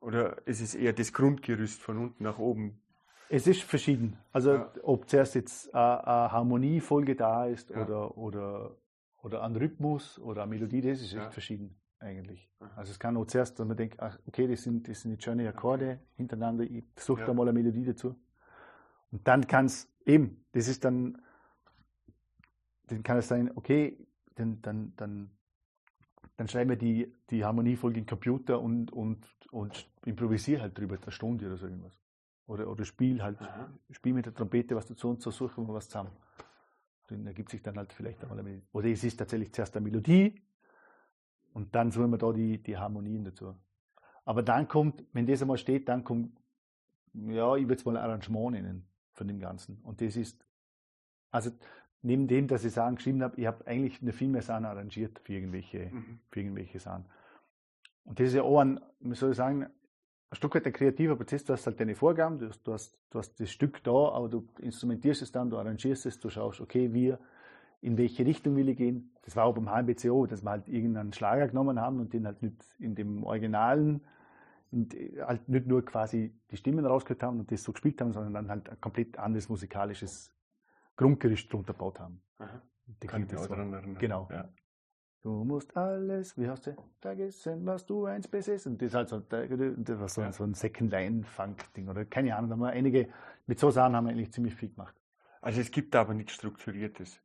oder 0.00 0.46
ist 0.46 0.60
es 0.60 0.74
eher 0.74 0.92
das 0.92 1.12
Grundgerüst 1.12 1.82
von 1.82 1.98
unten 1.98 2.22
nach 2.24 2.38
oben? 2.38 2.80
Es 3.28 3.46
ist 3.46 3.62
verschieden. 3.62 4.18
Also 4.32 4.54
ja. 4.54 4.72
ob 4.82 5.08
zuerst 5.08 5.34
jetzt 5.34 5.74
eine, 5.74 6.06
eine 6.06 6.32
Harmoniefolge 6.32 7.16
da 7.16 7.46
ist 7.46 7.70
ja. 7.70 7.82
oder, 7.82 8.16
oder, 8.16 8.76
oder 9.22 9.42
an 9.42 9.56
Rhythmus 9.56 10.20
oder 10.20 10.44
an 10.44 10.50
Melodie, 10.50 10.80
das 10.80 11.00
ist 11.00 11.12
ja. 11.12 11.24
echt 11.24 11.32
verschieden 11.32 11.76
eigentlich. 11.98 12.48
Aha. 12.60 12.70
Also 12.76 12.92
es 12.92 13.00
kann 13.00 13.16
auch 13.16 13.26
zuerst, 13.26 13.58
dass 13.58 13.66
man 13.66 13.76
denkt, 13.76 14.00
ach, 14.00 14.18
okay, 14.26 14.46
das 14.46 14.62
sind, 14.62 14.88
das 14.88 15.00
sind 15.00 15.12
jetzt 15.12 15.24
schöne 15.24 15.48
Akkorde 15.48 16.00
hintereinander, 16.14 16.64
ich 16.64 16.84
suche 16.96 17.20
ja. 17.20 17.26
da 17.26 17.34
mal 17.34 17.48
eine 17.48 17.52
Melodie 17.52 17.84
dazu. 17.84 18.14
Und 19.10 19.26
dann 19.26 19.46
kann 19.46 19.66
es 19.66 19.88
eben, 20.04 20.44
das 20.52 20.68
ist 20.68 20.84
dann, 20.84 21.20
dann 22.86 23.02
kann 23.02 23.18
es 23.18 23.28
sein, 23.28 23.50
okay, 23.54 23.98
dann, 24.34 24.60
dann, 24.62 24.94
dann, 24.96 25.30
dann 26.36 26.48
schreiben 26.48 26.70
wir 26.70 26.76
die, 26.76 27.12
die 27.30 27.44
Harmoniefolge 27.44 27.98
in 27.98 28.04
den 28.04 28.08
Computer 28.08 28.60
und, 28.60 28.92
und, 28.92 29.26
und 29.50 29.88
improvisiere 30.04 30.62
halt 30.62 30.78
drüber 30.78 30.98
eine 31.00 31.10
Stunde 31.10 31.46
oder 31.46 31.56
so 31.56 31.66
irgendwas. 31.66 31.92
Oder, 32.46 32.68
oder 32.68 32.84
spiel 32.84 33.22
halt, 33.22 33.40
Aha. 33.40 33.68
spiel 33.90 34.12
mit 34.12 34.26
der 34.26 34.34
Trompete 34.34 34.76
was 34.76 34.86
dazu 34.86 35.08
und 35.10 35.20
so 35.20 35.30
suchen 35.30 35.66
wir 35.66 35.74
was 35.74 35.88
zusammen. 35.88 36.12
Dann 37.08 37.26
ergibt 37.26 37.50
sich 37.50 37.62
dann 37.62 37.76
halt 37.76 37.92
vielleicht 37.92 38.22
einmal 38.22 38.38
eine 38.38 38.48
Melodie. 38.48 38.66
Oder 38.72 38.88
es 38.88 39.02
ist 39.02 39.16
tatsächlich 39.16 39.52
zuerst 39.52 39.76
eine 39.76 39.84
Melodie 39.84 40.40
und 41.54 41.74
dann 41.74 41.90
suchen 41.90 42.10
wir 42.10 42.18
da 42.18 42.32
die, 42.32 42.62
die 42.62 42.76
Harmonien 42.76 43.24
dazu. 43.24 43.56
Aber 44.24 44.42
dann 44.42 44.68
kommt, 44.68 45.04
wenn 45.12 45.26
das 45.26 45.42
einmal 45.42 45.58
steht, 45.58 45.88
dann 45.88 46.04
kommt, 46.04 46.36
ja, 47.14 47.56
ich 47.56 47.64
würde 47.64 47.74
es 47.74 47.84
mal 47.84 47.96
Arrangement 47.96 48.52
nennen 48.52 48.88
von 49.16 49.26
dem 49.26 49.40
Ganzen. 49.40 49.80
Und 49.82 50.00
das 50.00 50.16
ist, 50.16 50.44
also 51.30 51.50
neben 52.02 52.28
dem, 52.28 52.46
dass 52.46 52.64
ich 52.64 52.72
Sachen 52.72 52.96
geschrieben 52.96 53.22
habe, 53.22 53.40
ich 53.40 53.46
habe 53.46 53.66
eigentlich 53.66 54.00
eine 54.00 54.12
viel 54.12 54.28
mehr 54.28 54.42
Sachen 54.42 54.64
arrangiert 54.64 55.18
für 55.20 55.32
irgendwelche, 55.32 55.90
mhm. 55.90 56.20
für 56.28 56.40
irgendwelche 56.40 56.78
Sachen. 56.78 57.06
Und 58.04 58.20
das 58.20 58.28
ist 58.28 58.34
ja 58.34 58.42
auch 58.42 58.60
ein, 58.60 58.80
wie 59.00 59.14
soll 59.14 59.30
ich 59.30 59.36
sagen, 59.36 59.62
ein 59.62 60.36
Stück 60.36 60.54
weit 60.54 60.66
ein 60.66 60.72
kreativer 60.72 61.16
Prozess, 61.16 61.44
du 61.44 61.52
hast 61.52 61.66
halt 61.66 61.80
deine 61.80 61.94
Vorgaben, 61.94 62.38
du 62.38 62.48
hast, 62.48 62.62
du 62.62 62.72
hast, 62.72 62.98
du 63.10 63.18
hast 63.18 63.38
das 63.40 63.50
Stück 63.50 63.82
da, 63.82 63.90
aber 63.90 64.28
du 64.28 64.46
instrumentierst 64.60 65.22
es 65.22 65.32
dann, 65.32 65.50
du 65.50 65.58
arrangierst 65.58 66.06
es, 66.06 66.20
du 66.20 66.28
schaust, 66.30 66.60
okay, 66.60 66.92
wir, 66.92 67.18
in 67.80 67.96
welche 67.96 68.24
Richtung 68.24 68.56
will 68.56 68.68
ich 68.68 68.76
gehen. 68.76 69.12
Das 69.22 69.36
war 69.36 69.44
auch 69.44 69.54
beim 69.54 69.68
HMBCO, 69.68 70.26
dass 70.26 70.42
wir 70.42 70.50
halt 70.50 70.68
irgendeinen 70.68 71.12
Schlager 71.12 71.48
genommen 71.48 71.80
haben 71.80 72.00
und 72.00 72.12
den 72.12 72.26
halt 72.26 72.42
nicht 72.42 72.56
in 72.78 72.94
dem 72.94 73.22
Originalen, 73.24 74.00
in, 74.76 75.18
halt 75.26 75.48
nicht 75.48 75.66
nur 75.66 75.84
quasi 75.84 76.38
die 76.50 76.56
Stimmen 76.56 76.84
rausgehört 76.84 77.22
haben 77.22 77.40
und 77.40 77.50
das 77.50 77.62
so 77.62 77.72
gespielt 77.72 78.00
haben, 78.00 78.12
sondern 78.12 78.34
dann 78.34 78.50
halt 78.50 78.68
ein 78.68 78.80
komplett 78.80 79.18
anderes 79.18 79.48
musikalisches 79.48 80.32
Grundgerüst 80.96 81.52
drunter 81.52 81.72
gebaut 81.72 81.98
haben. 81.98 82.20
Aha. 82.38 82.62
Kann 83.06 83.24
ich 83.24 83.32
mich 83.32 83.40
auch 83.40 83.46
daran 83.46 83.72
erinnern. 83.72 83.98
Genau. 83.98 84.28
Ja. 84.30 84.48
Du 85.22 85.44
musst 85.44 85.76
alles, 85.76 86.38
wie 86.38 86.48
hast 86.48 86.68
du, 86.68 86.76
vergessen, 87.00 87.66
was 87.66 87.84
du 87.84 88.04
eins 88.04 88.28
besessen. 88.28 88.78
Das 88.78 88.90
ist 88.90 88.94
halt 88.94 89.08
so, 89.08 89.18
das 89.18 89.98
war 89.98 90.08
so, 90.08 90.20
ja. 90.20 90.30
so 90.30 90.44
ein 90.44 90.54
Second-Line-Funk-Ding 90.54 91.88
oder 91.88 92.04
keine 92.04 92.36
Ahnung. 92.36 92.50
Da 92.50 92.54
haben 92.54 92.60
wir 92.60 92.70
einige, 92.70 93.08
mit 93.46 93.58
so 93.58 93.72
Sachen 93.72 93.96
haben 93.96 94.04
wir 94.04 94.12
eigentlich 94.12 94.32
ziemlich 94.32 94.54
viel 94.54 94.68
gemacht. 94.68 94.94
Also 95.40 95.60
es 95.60 95.72
gibt 95.72 95.96
aber 95.96 96.14
nichts 96.14 96.34
Strukturiertes. 96.34 97.20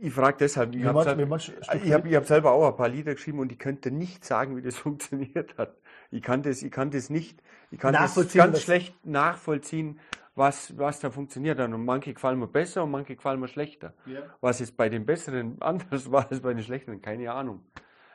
Ich 0.00 0.14
frage 0.14 0.38
deshalb, 0.40 0.74
ich 0.74 0.84
habe 0.84 1.04
hab, 1.04 2.06
hab 2.06 2.24
selber 2.24 2.52
auch 2.52 2.68
ein 2.68 2.76
paar 2.76 2.88
Lieder 2.88 3.14
geschrieben 3.14 3.40
und 3.40 3.52
ich 3.52 3.58
könnte 3.58 3.90
nicht 3.90 4.24
sagen, 4.24 4.56
wie 4.56 4.62
das 4.62 4.76
funktioniert 4.78 5.58
hat. 5.58 5.76
Ich 6.12 6.22
kann 6.22 6.42
das, 6.42 6.62
ich 6.62 6.70
kann 6.70 6.90
das 6.90 7.10
nicht, 7.10 7.42
ich 7.70 7.78
kann 7.78 7.94
das 7.94 8.14
ganz 8.34 8.60
schlecht 8.60 8.94
nachvollziehen, 9.04 9.98
was, 10.34 10.76
was 10.78 11.00
da 11.00 11.10
funktioniert 11.10 11.58
hat. 11.58 11.72
Und 11.72 11.84
manche 11.84 12.12
gefallen 12.12 12.38
mir 12.38 12.46
besser 12.46 12.84
und 12.84 12.90
manche 12.90 13.16
gefallen 13.16 13.40
mir 13.40 13.48
schlechter. 13.48 13.94
Ja. 14.06 14.20
Was 14.40 14.60
jetzt 14.60 14.76
bei 14.76 14.88
den 14.88 15.06
Besseren 15.06 15.56
anders 15.60 16.12
war 16.12 16.30
als 16.30 16.40
bei 16.40 16.54
den 16.54 16.62
Schlechteren, 16.62 17.00
keine 17.00 17.32
Ahnung. 17.32 17.64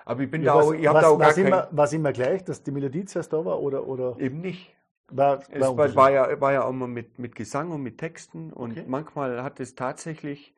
Aber 0.06 0.22
ich 0.22 0.32
bin 0.32 0.42
ja, 0.42 0.54
da 0.54 0.62
auch, 0.62 0.74
ich 0.74 0.88
habe 0.88 1.02
da 1.02 1.08
auch 1.08 1.20
gar 1.20 1.34
kein... 1.34 1.48
Immer, 1.48 1.68
was 1.72 1.92
immer 1.92 2.14
gleich, 2.14 2.44
dass 2.44 2.64
die 2.64 2.72
Melodie 2.72 3.06
zuerst 3.06 3.34
da 3.34 3.44
war 3.44 3.60
oder, 3.60 3.88
oder? 3.88 4.16
Eben 4.20 4.42
nicht. 4.42 4.74
War, 5.10 5.40
es 5.50 5.62
war, 5.62 5.96
war, 5.96 6.12
ja, 6.12 6.40
war 6.42 6.54
ja 6.54 6.64
auch 6.64 6.72
mal 6.72 6.88
mit, 6.88 7.18
mit 7.18 7.36
Gesang 7.36 7.72
und 7.72 7.82
mit 7.82 7.98
Texten 7.98 8.52
und 8.52 8.72
okay. 8.72 8.86
manchmal 8.88 9.42
hat 9.42 9.60
es 9.60 9.74
tatsächlich, 9.74 10.54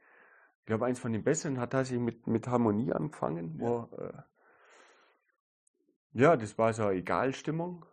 ich 0.59 0.65
glaube, 0.65 0.85
eins 0.85 0.99
von 0.99 1.13
den 1.13 1.23
Besseren 1.23 1.59
hat 1.59 1.71
tatsächlich 1.71 2.03
mit, 2.03 2.27
mit 2.27 2.47
Harmonie 2.47 2.91
angefangen, 2.91 3.59
ja. 3.59 3.67
wo, 3.67 3.89
äh, 3.97 4.11
ja, 6.13 6.35
das 6.35 6.57
war 6.57 6.73
so 6.73 6.83
eine 6.83 6.99
Egalstimmung. 6.99 7.85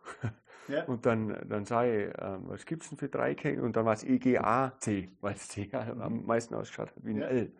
Ja. 0.67 0.83
Und 0.83 1.05
dann, 1.05 1.47
dann 1.47 1.63
sage 1.65 2.07
ich, 2.07 2.13
äh, 2.13 2.37
was 2.41 2.65
gibt 2.65 2.83
es 2.83 2.89
denn 2.89 2.97
für 2.97 3.07
Dreiecke? 3.07 3.61
Und 3.61 3.77
dann 3.77 3.85
war 3.85 3.93
es 3.93 4.03
EGAC, 4.03 5.09
weil 5.21 5.33
es 5.33 5.47
C 5.47 5.69
am 5.73 6.25
meisten 6.25 6.55
ausgeschaut 6.55 6.89
hat 6.89 7.05
wie 7.05 7.11
ein 7.11 7.21
ja. 7.21 7.27
L. 7.27 7.51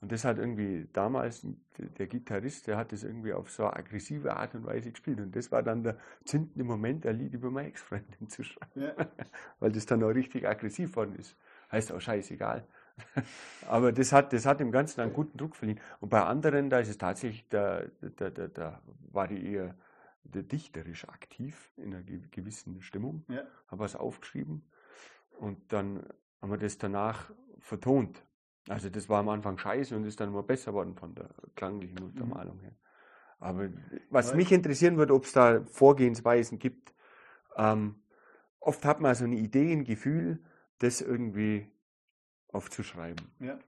Und 0.00 0.12
das 0.12 0.24
hat 0.24 0.38
irgendwie 0.38 0.86
damals 0.92 1.44
der 1.76 2.06
Gitarrist, 2.06 2.68
der 2.68 2.76
hat 2.76 2.92
das 2.92 3.02
irgendwie 3.02 3.32
auf 3.32 3.50
so 3.50 3.64
eine 3.64 3.76
aggressive 3.76 4.36
Art 4.36 4.54
und 4.54 4.64
Weise 4.64 4.92
gespielt. 4.92 5.18
Und 5.18 5.34
das 5.34 5.50
war 5.50 5.64
dann 5.64 5.82
der 5.82 5.98
zündende 6.24 6.62
Moment, 6.62 7.04
ein 7.04 7.18
Lied 7.18 7.34
über 7.34 7.50
meine 7.50 7.68
Ex-Freundin 7.68 8.28
zu 8.28 8.44
schreiben. 8.44 8.82
Ja. 8.82 8.94
Weil 9.58 9.72
das 9.72 9.86
dann 9.86 10.02
auch 10.04 10.10
richtig 10.10 10.46
aggressiv 10.46 10.94
worden 10.94 11.16
ist. 11.16 11.36
Heißt 11.72 11.90
auch 11.90 12.00
scheißegal. 12.00 12.64
Aber 13.68 13.92
das 13.92 14.12
hat, 14.12 14.32
das 14.32 14.46
hat 14.46 14.60
dem 14.60 14.72
Ganzen 14.72 15.00
einen 15.00 15.12
guten 15.12 15.36
Druck 15.36 15.56
verliehen. 15.56 15.80
Und 16.00 16.08
bei 16.08 16.22
anderen, 16.22 16.70
da 16.70 16.78
ist 16.78 16.88
es 16.88 16.98
tatsächlich, 16.98 17.48
da, 17.48 17.82
da, 18.16 18.30
da, 18.30 18.48
da 18.48 18.82
war 19.12 19.28
die 19.28 19.52
eher 19.52 19.74
dichterisch 20.24 21.08
aktiv 21.08 21.72
in 21.76 21.94
einer 21.94 22.02
gewissen 22.02 22.82
Stimmung, 22.82 23.24
ja. 23.28 23.42
habe 23.68 23.80
was 23.80 23.96
aufgeschrieben 23.96 24.62
und 25.38 25.72
dann 25.72 26.04
haben 26.40 26.50
wir 26.50 26.58
das 26.58 26.78
danach 26.78 27.30
vertont. 27.60 28.22
Also 28.68 28.90
das 28.90 29.08
war 29.08 29.20
am 29.20 29.28
Anfang 29.28 29.56
scheiße 29.56 29.96
und 29.96 30.04
ist 30.04 30.20
dann 30.20 30.28
immer 30.28 30.42
besser 30.42 30.74
worden 30.74 30.94
von 30.94 31.14
der 31.14 31.30
klanglichen 31.56 31.98
mhm. 31.98 32.06
Untermalung 32.06 32.56
mhm. 32.58 32.62
her. 32.62 32.72
Aber 33.40 33.68
was 34.10 34.34
mich 34.34 34.50
interessieren 34.52 34.96
würde, 34.96 35.14
ob 35.14 35.24
es 35.24 35.32
da 35.32 35.62
Vorgehensweisen 35.64 36.58
gibt. 36.58 36.92
Ähm, 37.56 38.02
oft 38.58 38.84
hat 38.84 39.00
man 39.00 39.14
so 39.14 39.24
eine 39.24 39.36
Idee, 39.36 39.72
ein 39.72 39.84
Gefühl, 39.84 40.42
das 40.80 41.00
irgendwie 41.00 41.70
aufzuschreiben. 42.52 43.26
Ja. 43.40 43.58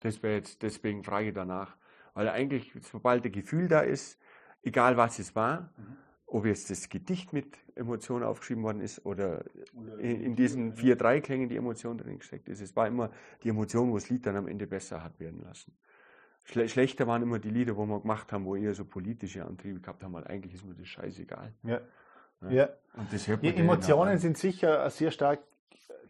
Das 0.00 0.22
wäre 0.22 0.36
jetzt, 0.36 0.62
deswegen 0.62 1.04
frage 1.04 1.28
ich 1.28 1.34
danach. 1.34 1.76
Weil 2.14 2.28
eigentlich, 2.28 2.72
sobald 2.82 3.24
ein 3.24 3.32
Gefühl 3.32 3.68
da 3.68 3.80
ist, 3.80 4.18
egal 4.62 4.96
was 4.96 5.18
es 5.18 5.36
war, 5.36 5.72
mhm. 5.76 5.96
ob 6.26 6.46
jetzt 6.46 6.70
das 6.70 6.88
Gedicht 6.88 7.32
mit 7.32 7.56
Emotionen 7.74 8.24
aufgeschrieben 8.24 8.64
worden 8.64 8.80
ist 8.80 9.04
oder, 9.06 9.44
oder 9.74 9.98
in, 9.98 10.20
in, 10.20 10.36
diesen 10.36 10.74
vier 10.74 10.96
Dreiklängen 10.96 11.48
die 11.48 11.56
Emotion 11.56 11.98
drin 11.98 12.18
gesteckt 12.18 12.48
ist. 12.48 12.60
Es 12.60 12.74
war 12.76 12.86
immer 12.86 13.10
die 13.42 13.50
Emotion, 13.50 13.90
wo 13.90 13.94
das 13.94 14.10
Lied 14.10 14.26
dann 14.26 14.36
am 14.36 14.48
Ende 14.48 14.66
besser 14.66 15.04
hat 15.04 15.20
werden 15.20 15.42
lassen. 15.42 15.76
Schle 16.42 16.68
schlechter 16.68 17.06
waren 17.06 17.22
immer 17.22 17.38
die 17.38 17.50
Lieder, 17.50 17.76
wo 17.76 17.84
wir 17.86 18.00
gemacht 18.00 18.32
haben, 18.32 18.44
wo 18.44 18.56
eher 18.56 18.74
so 18.74 18.84
politische 18.84 19.44
Antriebe 19.44 19.80
gehabt 19.80 20.02
haben, 20.02 20.12
weil 20.14 20.26
eigentlich 20.26 20.54
ist 20.54 20.64
mir 20.64 20.74
das 20.74 20.88
scheißegal. 20.88 21.52
Ja. 21.62 21.80
ja. 22.42 22.50
ja. 22.50 22.68
Und 22.96 23.12
das 23.12 23.24
die 23.24 23.54
Emotionen 23.54 24.18
sind 24.18 24.38
sicher 24.38 24.88
sehr 24.90 25.10
stark, 25.10 25.40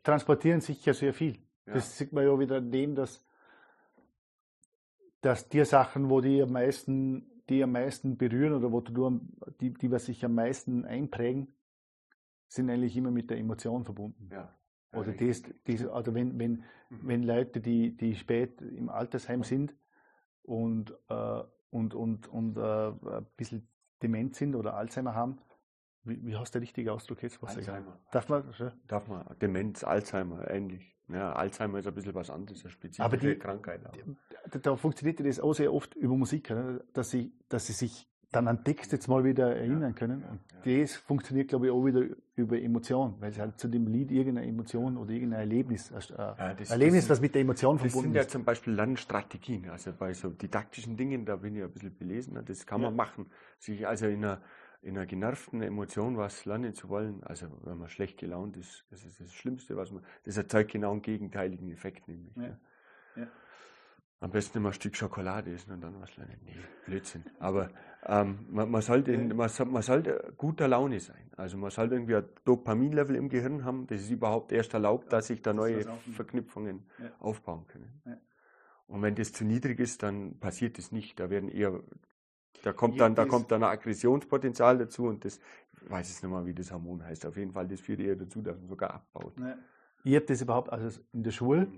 transportieren 0.03 0.61
sicher 0.61 0.95
sehr 0.95 1.13
viel. 1.13 1.37
Ja. 1.67 1.75
Das 1.75 1.97
sieht 1.97 2.13
man 2.13 2.25
ja 2.25 2.39
wieder 2.39 2.59
in 2.59 2.71
dem, 2.71 2.95
dass, 2.95 3.25
dass 5.21 5.49
die 5.49 5.65
Sachen, 5.65 6.11
wo 6.11 6.21
die 6.21 6.43
am 6.43 6.53
meisten 6.53 7.31
die 7.51 7.65
am 7.65 7.73
meisten 7.73 8.17
berühren 8.17 8.55
oder 8.55 8.71
wo 8.71 8.81
du, 8.81 9.21
die, 9.61 9.75
die 9.75 9.91
was 9.91 10.07
sich 10.07 10.25
am 10.25 10.35
meisten 10.35 10.85
einprägen, 10.85 11.53
sind 12.47 12.71
eigentlich 12.71 12.97
immer 12.97 13.11
mit 13.11 13.29
der 13.29 13.39
Emotion 13.39 13.85
verbunden. 13.85 14.31
Ja. 14.33 14.55
Oder 14.93 15.13
das, 15.13 15.43
das, 15.65 15.87
also 15.87 16.15
wenn, 16.15 16.39
wenn, 16.39 16.65
mhm. 16.89 17.01
wenn 17.03 17.23
Leute, 17.23 17.61
die, 17.61 17.97
die 17.97 18.15
spät 18.15 18.61
im 18.63 18.89
Altersheim 18.89 19.43
sind 19.43 19.75
und, 20.43 20.97
äh, 21.09 21.43
und, 21.71 21.95
und, 21.95 22.29
und 22.29 22.57
äh, 22.57 22.89
ein 22.89 23.27
bisschen 23.37 23.69
dement 24.03 24.35
sind 24.35 24.55
oder 24.55 24.75
Alzheimer 24.75 25.15
haben, 25.15 25.39
wie, 26.03 26.25
wie 26.25 26.37
hast 26.37 26.55
du 26.55 26.59
der 26.59 26.63
richtige 26.63 26.93
Ausdruck 26.93 27.23
jetzt? 27.23 27.43
Was 27.43 27.57
Alzheimer. 27.57 28.01
Darf 28.11 28.29
man? 28.29 28.55
Darf 28.87 29.07
man. 29.07 29.27
Demenz, 29.41 29.85
Alzheimer, 29.85 30.51
ähnlich. 30.51 30.97
Ja, 31.13 31.33
Alzheimer 31.33 31.79
ist 31.79 31.87
ein 31.87 31.95
bisschen 31.95 32.15
was 32.15 32.31
anderes, 32.31 32.63
eine 32.63 32.71
spezifische 32.71 33.05
aber 33.05 33.17
die, 33.17 33.35
Krankheit. 33.37 33.81
Da, 34.51 34.59
da 34.59 34.77
funktioniert 34.77 35.21
das 35.21 35.41
auch 35.41 35.53
sehr 35.53 35.73
oft 35.73 35.95
über 35.95 36.17
Musik, 36.17 36.53
dass 36.93 37.11
sie, 37.11 37.33
dass 37.49 37.67
sie 37.67 37.73
sich 37.73 38.07
dann 38.33 38.47
an 38.47 38.63
Text 38.63 38.93
jetzt 38.93 39.09
mal 39.09 39.25
wieder 39.25 39.57
erinnern 39.57 39.95
können. 39.95 40.23
Und 40.23 40.41
das 40.65 40.95
funktioniert, 40.95 41.49
glaube 41.49 41.67
ich, 41.67 41.73
auch 41.73 41.85
wieder 41.85 42.05
über 42.37 42.61
Emotion, 42.61 43.17
weil 43.19 43.33
sie 43.33 43.41
halt 43.41 43.59
zu 43.59 43.67
dem 43.69 43.89
Lied 43.89 44.13
irgendeine 44.13 44.47
Emotion 44.47 44.97
oder 44.97 45.11
irgendein 45.11 45.41
Erlebnis, 45.41 45.91
äh, 45.91 46.01
ja, 46.17 46.55
das, 46.55 46.71
Erlebnis, 46.71 47.05
das, 47.05 47.11
was 47.11 47.21
mit 47.21 47.35
der 47.35 47.43
Emotion 47.43 47.79
verbunden 47.79 48.11
ist. 48.11 48.17
Das 48.17 48.23
sind 48.25 48.29
ja 48.29 48.29
zum 48.29 48.45
Beispiel 48.45 48.73
Lernstrategien. 48.75 49.69
Also 49.71 49.93
bei 49.93 50.13
so 50.15 50.31
didaktischen 50.31 50.97
Dingen, 50.97 51.25
da 51.25 51.37
bin 51.37 51.57
ich 51.57 51.63
ein 51.63 51.71
bisschen 51.71 51.97
belesen, 51.97 52.39
das 52.45 52.67
kann 52.67 52.81
man 52.81 52.95
machen. 52.95 53.27
Sich 53.59 53.87
also 53.87 54.07
in 54.07 54.25
einer 54.25 54.41
in 54.83 54.97
einer 54.97 55.07
genervten 55.07 55.63
Emotion 55.63 56.17
was 56.17 56.45
lernen 56.47 56.75
zu 56.75 56.89
wollen, 56.89 57.23
also 57.25 57.47
wenn 57.65 57.79
man 57.79 57.89
schlecht 57.89 58.19
gelaunt 58.19 58.57
ist, 58.57 58.87
das 58.91 59.05
ist 59.05 59.21
das 59.21 59.33
Schlimmste, 59.33 59.77
was 59.77 59.91
man, 59.91 60.03
das 60.25 60.37
erzeugt 60.37 60.73
genau 60.73 60.93
einen 60.93 61.03
gegenteiligen 61.03 61.71
Effekt 61.71 62.09
nämlich. 62.09 62.35
Ja. 62.37 62.59
Ja. 63.17 63.27
Am 64.21 64.31
besten 64.31 64.59
immer 64.59 64.71
ein 64.71 64.75
Stück 64.75 64.97
Schokolade 64.97 65.53
essen 65.53 65.73
und 65.73 65.81
dann 65.81 66.01
was 66.01 66.15
lernen. 66.17 66.39
Nee, 66.45 66.57
Blödsinn. 66.87 67.25
Aber 67.39 67.71
ähm, 68.05 68.47
man, 68.51 68.71
man, 68.71 68.83
sollte 68.83 69.17
man, 69.17 69.51
man, 69.67 69.83
sollte 69.83 70.35
guter 70.37 70.69
Laune 70.69 71.01
sein. 71.01 71.31
Also 71.37 71.57
man 71.57 71.71
sollte 71.71 71.95
irgendwie 71.95 72.17
ein 72.17 72.25
Dopaminlevel 72.45 73.17
im 73.17 73.29
Gehirn 73.29 73.65
haben, 73.65 73.87
das 73.87 74.03
ist 74.03 74.11
überhaupt 74.11 74.53
erst 74.53 74.75
erlaubt, 74.75 75.13
dass 75.13 75.27
sich 75.27 75.43
da 75.43 75.53
neue 75.53 75.85
Verknüpfungen 76.13 76.85
ja. 76.99 77.11
aufbauen 77.19 77.67
können. 77.67 78.03
Und 78.87 79.03
wenn 79.03 79.15
das 79.15 79.33
zu 79.33 79.45
niedrig 79.45 79.79
ist, 79.79 80.03
dann 80.03 80.39
passiert 80.39 80.79
es 80.79 80.91
nicht. 80.91 81.21
Da 81.21 81.31
werden 81.31 81.49
eher 81.49 81.81
da 82.63 82.73
kommt 82.73 83.01
dann, 83.01 83.15
da 83.15 83.25
kommt 83.25 83.51
dann 83.51 83.63
ein 83.63 83.71
Aggressionspotenzial 83.71 84.79
dazu 84.79 85.07
und 85.07 85.25
das, 85.25 85.41
ich 85.83 85.91
weiß 85.91 86.09
jetzt 86.09 86.23
nicht 86.23 86.31
mal, 86.31 86.45
wie 86.47 86.55
das 86.55 86.73
Hormon 86.73 87.03
heißt. 87.05 87.25
Auf 87.27 87.37
jeden 87.37 87.53
Fall, 87.53 87.67
das 87.67 87.81
führt 87.81 88.01
eher 88.01 88.17
dazu, 88.17 88.43
dass 88.43 88.57
man 88.59 88.69
sogar 88.69 88.95
abbaut. 88.95 89.39
Ja. 89.39 89.57
Ich 90.05 90.15
habe 90.15 90.27
das 90.27 90.41
überhaupt, 90.41 90.71
also 90.71 91.01
in 91.13 91.23
der 91.23 91.31
Schule, 91.31 91.69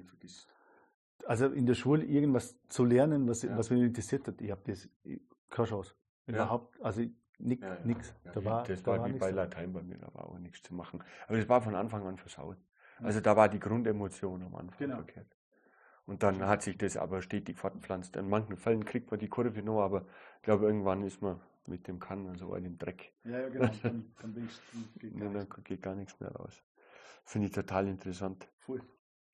also 1.27 1.47
in 1.47 1.67
der 1.67 1.75
Schule 1.75 2.05
irgendwas 2.05 2.57
zu 2.69 2.85
lernen, 2.85 3.29
was, 3.29 3.43
ja. 3.43 3.57
was 3.57 3.71
mich 3.71 3.83
interessiert 3.83 4.27
hat, 4.27 4.41
ich 4.41 4.51
habe 4.51 4.63
das 4.67 4.89
keine 5.51 5.69
Chance. 5.69 5.95
Überhaupt, 6.27 6.81
also 6.83 7.03
nichts. 7.39 7.65
Ja, 7.65 7.79
nix. 7.85 8.15
da 8.25 8.45
war, 8.45 8.65
das 8.65 8.83
da 8.83 8.99
war, 8.99 9.09
wie 9.09 9.19
bei 9.19 9.31
Latein 9.31 9.73
bei 9.73 9.83
mir, 9.83 9.99
da 9.99 10.13
war 10.15 10.27
auch 10.27 10.39
nichts 10.39 10.63
zu 10.63 10.75
machen. 10.75 11.03
Aber 11.27 11.37
das 11.37 11.49
war 11.49 11.61
von 11.61 11.75
Anfang 11.75 12.07
an 12.07 12.17
versaut. 12.17 12.57
Also 12.99 13.21
da 13.21 13.37
war 13.37 13.49
die 13.49 13.59
Grundemotion 13.59 14.43
am 14.43 14.55
Anfang 14.55 14.79
genau. 14.79 14.97
verkehrt. 14.97 15.27
Und 16.13 16.23
dann 16.23 16.47
hat 16.47 16.61
sich 16.61 16.77
das 16.77 16.99
aber 16.99 17.23
stetig 17.23 17.57
fortgepflanzt. 17.57 18.17
In 18.17 18.29
manchen 18.29 18.59
Fällen 18.59 18.85
kriegt 18.85 19.11
man 19.11 19.19
die 19.19 19.29
Kurve 19.29 19.63
noch, 19.63 19.81
aber 19.81 20.05
ich 20.37 20.43
glaube, 20.43 20.67
irgendwann 20.67 21.03
ist 21.05 21.23
man 21.23 21.41
mit 21.65 21.89
dem 21.89 22.01
Kann 22.01 22.27
so 22.27 22.31
also 22.31 22.55
in 22.57 22.65
dem 22.65 22.77
Dreck. 22.77 23.15
Ja, 23.25 23.39
ja 23.39 23.49
genau. 23.49 23.71
Dann, 23.83 24.13
dann, 24.21 24.35
geht, 24.99 25.19
gar 25.19 25.31
dann 25.31 25.65
geht 25.65 25.81
gar 25.81 25.95
nichts 25.95 26.21
mehr 26.21 26.31
raus. 26.31 26.63
Finde 27.25 27.47
ich 27.47 27.55
total 27.55 27.89
interessant. 27.89 28.47
Voll. 28.59 28.83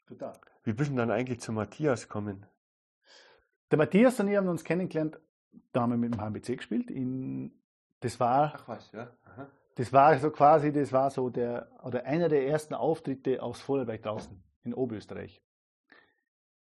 Total. 0.07 0.39
Wie 0.63 0.73
bist 0.73 0.93
du 0.93 0.95
dann 0.95 1.11
eigentlich 1.11 1.41
zu 1.41 1.51
Matthias 1.51 2.03
gekommen? 2.03 2.47
Der 3.73 3.79
Matthias 3.79 4.21
und 4.21 4.29
ich 4.29 4.37
haben 4.37 4.49
uns 4.49 4.63
kennengelernt, 4.63 5.19
da 5.73 5.81
haben 5.81 5.91
wir 5.91 5.97
mit 5.97 6.15
dem 6.15 6.21
HMBC 6.21 6.59
gespielt. 6.59 6.93
In, 6.93 7.61
das 7.99 8.21
war. 8.21 8.53
Ach 8.55 8.69
was, 8.69 8.93
ja. 8.93 9.11
Aha. 9.25 9.51
Das 9.75 9.93
war 9.93 10.17
so 10.21 10.31
quasi, 10.31 10.71
das 10.71 10.93
war 10.93 11.11
so 11.11 11.29
der, 11.29 11.73
oder 11.83 12.05
einer 12.05 12.29
der 12.29 12.47
ersten 12.47 12.75
Auftritte 12.75 13.43
aufs 13.43 13.63
Vorarlberg 13.63 14.01
draußen 14.01 14.41
in 14.63 14.75
Oberösterreich. 14.75 15.43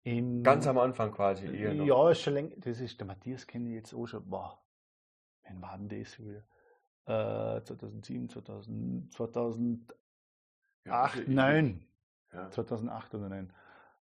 In, 0.06 0.44
Ganz 0.44 0.68
am 0.68 0.78
Anfang 0.78 1.12
quasi. 1.12 1.48
Eher 1.48 1.74
noch. 1.74 1.86
Ja, 1.86 2.12
ist 2.12 2.22
schon 2.22 2.36
länger. 2.36 2.56
Das 2.58 2.80
ist 2.80 3.00
der 3.00 3.08
Matthias 3.08 3.48
kenne 3.48 3.70
ich 3.70 3.76
jetzt 3.76 3.94
auch 3.96 4.06
schon. 4.06 4.30
Boah, 4.30 4.64
wann 5.48 5.62
war 5.64 5.78
denn 5.80 5.90
das 5.90 6.20
wieder? 6.20 6.44
Äh, 7.08 7.64
2007, 7.64 8.30
2000, 8.30 9.12
2008, 9.12 9.98
ja, 10.86 11.08
2009. 11.08 11.88
Ja. 12.32 12.52
2008 12.52 13.16
oder 13.16 13.24
2009. 13.24 13.54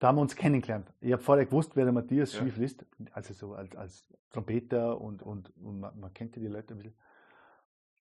Da 0.00 0.08
haben 0.08 0.16
wir 0.16 0.22
uns 0.22 0.34
kennengelernt. 0.34 0.92
Ich 1.00 1.12
habe 1.12 1.22
vorher 1.22 1.46
gewusst, 1.46 1.76
wer 1.76 1.84
der 1.84 1.92
Matthias 1.92 2.32
ja. 2.32 2.40
Schiefl 2.40 2.64
ist, 2.64 2.84
also 3.12 3.32
so 3.32 3.54
als, 3.54 3.76
als 3.76 4.06
Trompeter 4.32 5.00
und, 5.00 5.22
und, 5.22 5.56
und 5.56 5.78
man, 5.78 5.98
man, 6.00 6.12
kennt 6.12 6.34
ja 6.34 6.42
die 6.42 6.48
Leute 6.48 6.74
ein 6.74 6.78
bisschen. 6.78 6.98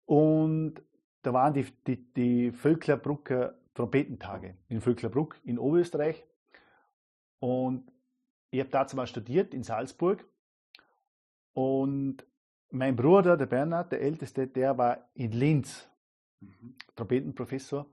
Und 0.06 0.82
da 1.20 1.34
waren 1.34 1.52
die, 1.52 1.66
die, 1.86 2.12
die 2.14 2.50
Völklerbrucker 2.50 3.58
Trompetentage 3.74 4.56
in 4.68 4.80
Völklerbruck 4.80 5.38
in 5.44 5.58
Oberösterreich. 5.58 6.24
Und 7.38 7.92
ich 8.50 8.60
habe 8.60 8.70
da 8.70 8.86
mal 8.94 9.06
studiert 9.06 9.54
in 9.54 9.62
Salzburg. 9.62 10.24
Und 11.52 12.24
mein 12.70 12.96
Bruder, 12.96 13.36
der 13.36 13.46
Bernhard, 13.46 13.92
der 13.92 14.00
Älteste, 14.00 14.46
der 14.46 14.76
war 14.78 15.08
in 15.14 15.32
Linz, 15.32 15.88
mhm. 16.40 16.76
Trompetenprofessor. 16.96 17.86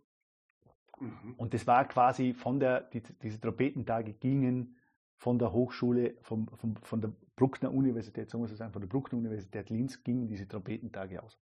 Mhm. 0.99 1.35
Und 1.37 1.53
das 1.53 1.67
war 1.67 1.87
quasi 1.87 2.33
von 2.33 2.59
der, 2.59 2.81
die, 2.81 3.01
diese 3.21 3.39
Trompetentage 3.39 4.13
gingen 4.13 4.77
von 5.15 5.37
der 5.37 5.51
Hochschule, 5.51 6.15
vom, 6.21 6.47
vom, 6.47 6.75
von 6.77 7.01
der 7.01 7.11
Bruckner 7.35 7.71
Universität, 7.71 8.29
so 8.29 8.39
muss 8.39 8.51
ich 8.51 8.57
sagen, 8.57 8.73
von 8.73 8.81
der 8.81 8.89
Bruckner 8.89 9.19
Universität 9.19 9.69
Linz 9.69 10.03
gingen 10.03 10.27
diese 10.27 10.47
Trompetentage 10.47 11.21
aus. 11.21 11.39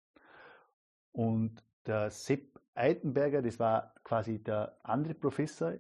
Und 1.13 1.63
der 1.87 2.11
Sepp 2.11 2.61
Eitenberger, 2.75 3.43
das 3.43 3.59
war 3.59 3.95
quasi 4.05 4.39
der 4.39 4.79
andere 4.85 5.15
Professor 5.15 5.75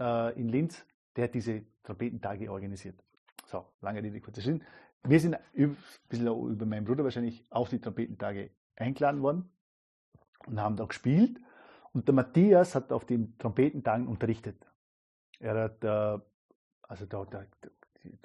äh, 0.00 0.40
in 0.40 0.48
Linz, 0.48 0.84
der 1.16 1.24
hat 1.24 1.34
diese 1.34 1.64
Trompetentage 1.82 2.50
organisiert. 2.50 3.02
So, 3.46 3.64
lange 3.80 4.02
Rede, 4.02 4.20
kurzer 4.20 4.42
Sinn. 4.42 4.62
Wir 5.02 5.20
sind 5.20 5.34
ein 5.34 5.76
bisschen 6.08 6.26
über 6.26 6.66
meinen 6.66 6.84
Bruder 6.84 7.04
wahrscheinlich 7.04 7.44
auf 7.50 7.68
die 7.68 7.80
Trompetentage 7.80 8.50
eingeladen 8.74 9.22
worden 9.22 9.50
und 10.46 10.60
haben 10.60 10.76
da 10.76 10.84
gespielt. 10.84 11.40
Und 11.92 12.08
der 12.08 12.14
Matthias 12.14 12.74
hat 12.74 12.92
auf 12.92 13.04
den 13.04 13.38
Trompetentagen 13.38 14.06
unterrichtet. 14.06 14.56
Er 15.38 15.54
hat, 15.54 15.84
äh, 15.84 16.18
also 16.82 17.06
da, 17.06 17.24
da, 17.24 17.44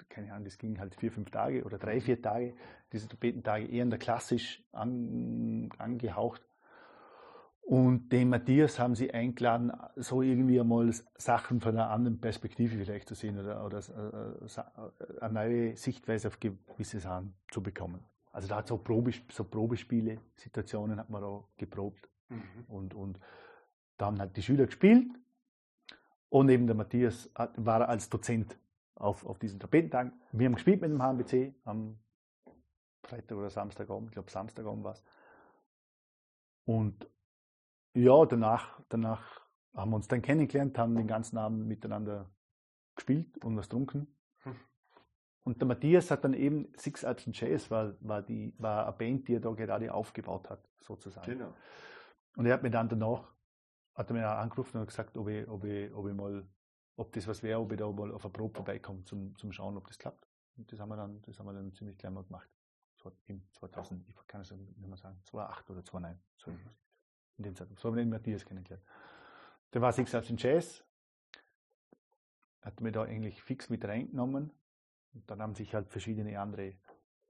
keine 0.09 0.33
Ahnung, 0.33 0.45
das 0.45 0.57
ging 0.57 0.79
halt 0.79 0.95
vier, 0.95 1.11
fünf 1.11 1.29
Tage 1.29 1.63
oder 1.63 1.77
drei, 1.77 2.01
vier 2.01 2.21
Tage, 2.21 2.55
diese 2.91 3.07
Trompetentage 3.07 3.67
eher 3.67 3.83
in 3.83 3.89
der 3.89 3.99
klassisch 3.99 4.63
an, 4.71 5.69
angehaucht. 5.77 6.41
Und 7.71 8.09
den 8.09 8.27
Matthias 8.27 8.79
haben 8.79 8.95
sie 8.95 9.13
eingeladen, 9.13 9.71
so 9.95 10.21
irgendwie 10.21 10.59
einmal 10.59 10.91
Sachen 11.15 11.61
von 11.61 11.71
einer 11.71 11.89
anderen 11.89 12.19
Perspektive 12.19 12.75
vielleicht 12.75 13.07
zu 13.07 13.15
sehen 13.15 13.39
oder, 13.39 13.65
oder 13.65 13.77
äh, 13.77 15.21
eine 15.21 15.33
neue 15.33 15.77
Sichtweise 15.77 16.27
auf 16.27 16.37
gewisse 16.41 16.99
Sachen 16.99 17.33
zu 17.49 17.63
bekommen. 17.63 18.03
Also 18.33 18.49
da 18.49 18.57
hat 18.57 18.67
so, 18.67 18.75
Probe, 18.75 19.13
so 19.29 19.45
Probespiele, 19.45 20.19
Situationen 20.35 20.99
hat 20.99 21.09
man 21.09 21.23
auch 21.23 21.47
geprobt. 21.55 22.09
Mhm. 22.27 22.41
Und, 22.67 22.93
und 22.93 23.19
da 23.97 24.07
haben 24.07 24.19
halt 24.19 24.35
die 24.35 24.43
Schüler 24.43 24.65
gespielt 24.65 25.07
und 26.27 26.49
eben 26.49 26.67
der 26.67 26.75
Matthias 26.75 27.31
hat, 27.35 27.53
war 27.55 27.87
als 27.87 28.09
Dozent 28.09 28.57
auf, 28.95 29.25
auf 29.25 29.39
diesen 29.39 29.61
Trapetentagen. 29.61 30.11
Wir 30.33 30.47
haben 30.47 30.55
gespielt 30.55 30.81
mit 30.81 30.91
dem 30.91 31.01
HMBC 31.01 31.55
am 31.63 31.97
Freitag 33.01 33.37
oder 33.37 33.49
Samstagabend, 33.49 34.09
ich 34.09 34.13
glaube 34.13 34.29
Samstagabend 34.29 34.83
war 34.83 34.91
es. 34.91 35.03
Und 36.65 37.07
ja, 37.93 38.25
danach, 38.25 38.81
danach 38.89 39.41
haben 39.73 39.91
wir 39.91 39.95
uns 39.95 40.07
dann 40.07 40.21
kennengelernt, 40.21 40.77
haben 40.77 40.95
den 40.95 41.07
ganzen 41.07 41.37
Abend 41.37 41.67
miteinander 41.67 42.29
gespielt 42.95 43.37
und 43.43 43.57
was 43.57 43.67
getrunken. 43.67 44.07
Hm. 44.43 44.55
Und 45.43 45.61
der 45.61 45.67
Matthias 45.67 46.11
hat 46.11 46.23
dann 46.23 46.33
eben 46.33 46.71
Six 46.75 47.03
Alps 47.03 47.27
and 47.27 47.39
Jazz, 47.39 47.71
war, 47.71 47.95
war, 48.01 48.21
die, 48.21 48.53
war 48.57 48.85
eine 48.85 48.97
Band, 48.97 49.27
die 49.27 49.35
er 49.35 49.39
da 49.39 49.51
gerade 49.51 49.93
aufgebaut 49.93 50.49
hat, 50.49 50.67
sozusagen. 50.79 51.25
Genau. 51.25 51.53
Und 52.35 52.45
er 52.45 52.53
hat 52.53 52.63
mir 52.63 52.69
dann 52.69 52.89
danach 52.89 53.33
hat 53.93 54.09
er 54.09 54.13
mich 54.13 54.23
auch 54.23 54.37
angerufen 54.37 54.77
und 54.77 54.87
gesagt, 54.87 55.17
ob 55.17 55.27
ich, 55.27 55.47
ob 55.47 55.63
ich, 55.63 55.93
ob 55.93 56.07
ich 56.07 56.13
mal, 56.13 56.47
ob 56.95 57.11
das 57.13 57.27
was 57.27 57.43
wäre, 57.43 57.59
ob 57.59 57.71
ich 57.71 57.77
da 57.77 57.91
mal 57.91 58.11
auf 58.11 58.23
eine 58.23 58.31
Probe 58.31 58.55
vorbeikomme, 58.55 59.03
zum, 59.03 59.35
zum 59.35 59.51
Schauen, 59.51 59.77
ob 59.77 59.87
das 59.87 59.97
klappt. 59.97 60.27
Und 60.57 60.71
das 60.71 60.79
haben 60.79 60.89
wir 60.89 60.97
dann, 60.97 61.21
das 61.23 61.39
haben 61.39 61.45
wir 61.47 61.53
dann 61.53 61.73
ziemlich 61.73 61.97
gleich 61.97 62.11
mal 62.11 62.23
gemacht. 62.23 62.49
Im 63.25 63.43
2000, 63.53 64.07
ich 64.07 64.15
kann 64.27 64.41
es 64.41 64.51
nicht 64.51 64.77
mehr 64.77 64.97
sagen, 64.97 65.19
2008 65.23 65.69
oder 65.71 65.83
2009. 65.83 66.21
So 66.37 66.51
mhm. 66.51 66.59
In 67.37 67.43
dem 67.43 67.55
Zeitpunkt. 67.55 67.81
So 67.81 67.89
haben 67.89 67.95
wir 67.95 68.03
den 68.03 68.09
Matthias 68.09 68.45
kennengelernt. 68.45 68.83
Der 69.73 69.81
war 69.81 69.91
Six 69.91 70.13
Ups 70.13 70.29
in 70.29 70.37
Jazz, 70.37 70.83
hat 72.61 72.81
mir 72.81 72.91
da 72.91 73.03
eigentlich 73.03 73.41
fix 73.41 73.69
mit 73.69 73.85
reingenommen. 73.85 74.51
Und 75.13 75.29
dann 75.29 75.41
haben 75.41 75.55
sich 75.55 75.73
halt 75.73 75.89
verschiedene 75.89 76.39
andere, 76.39 76.75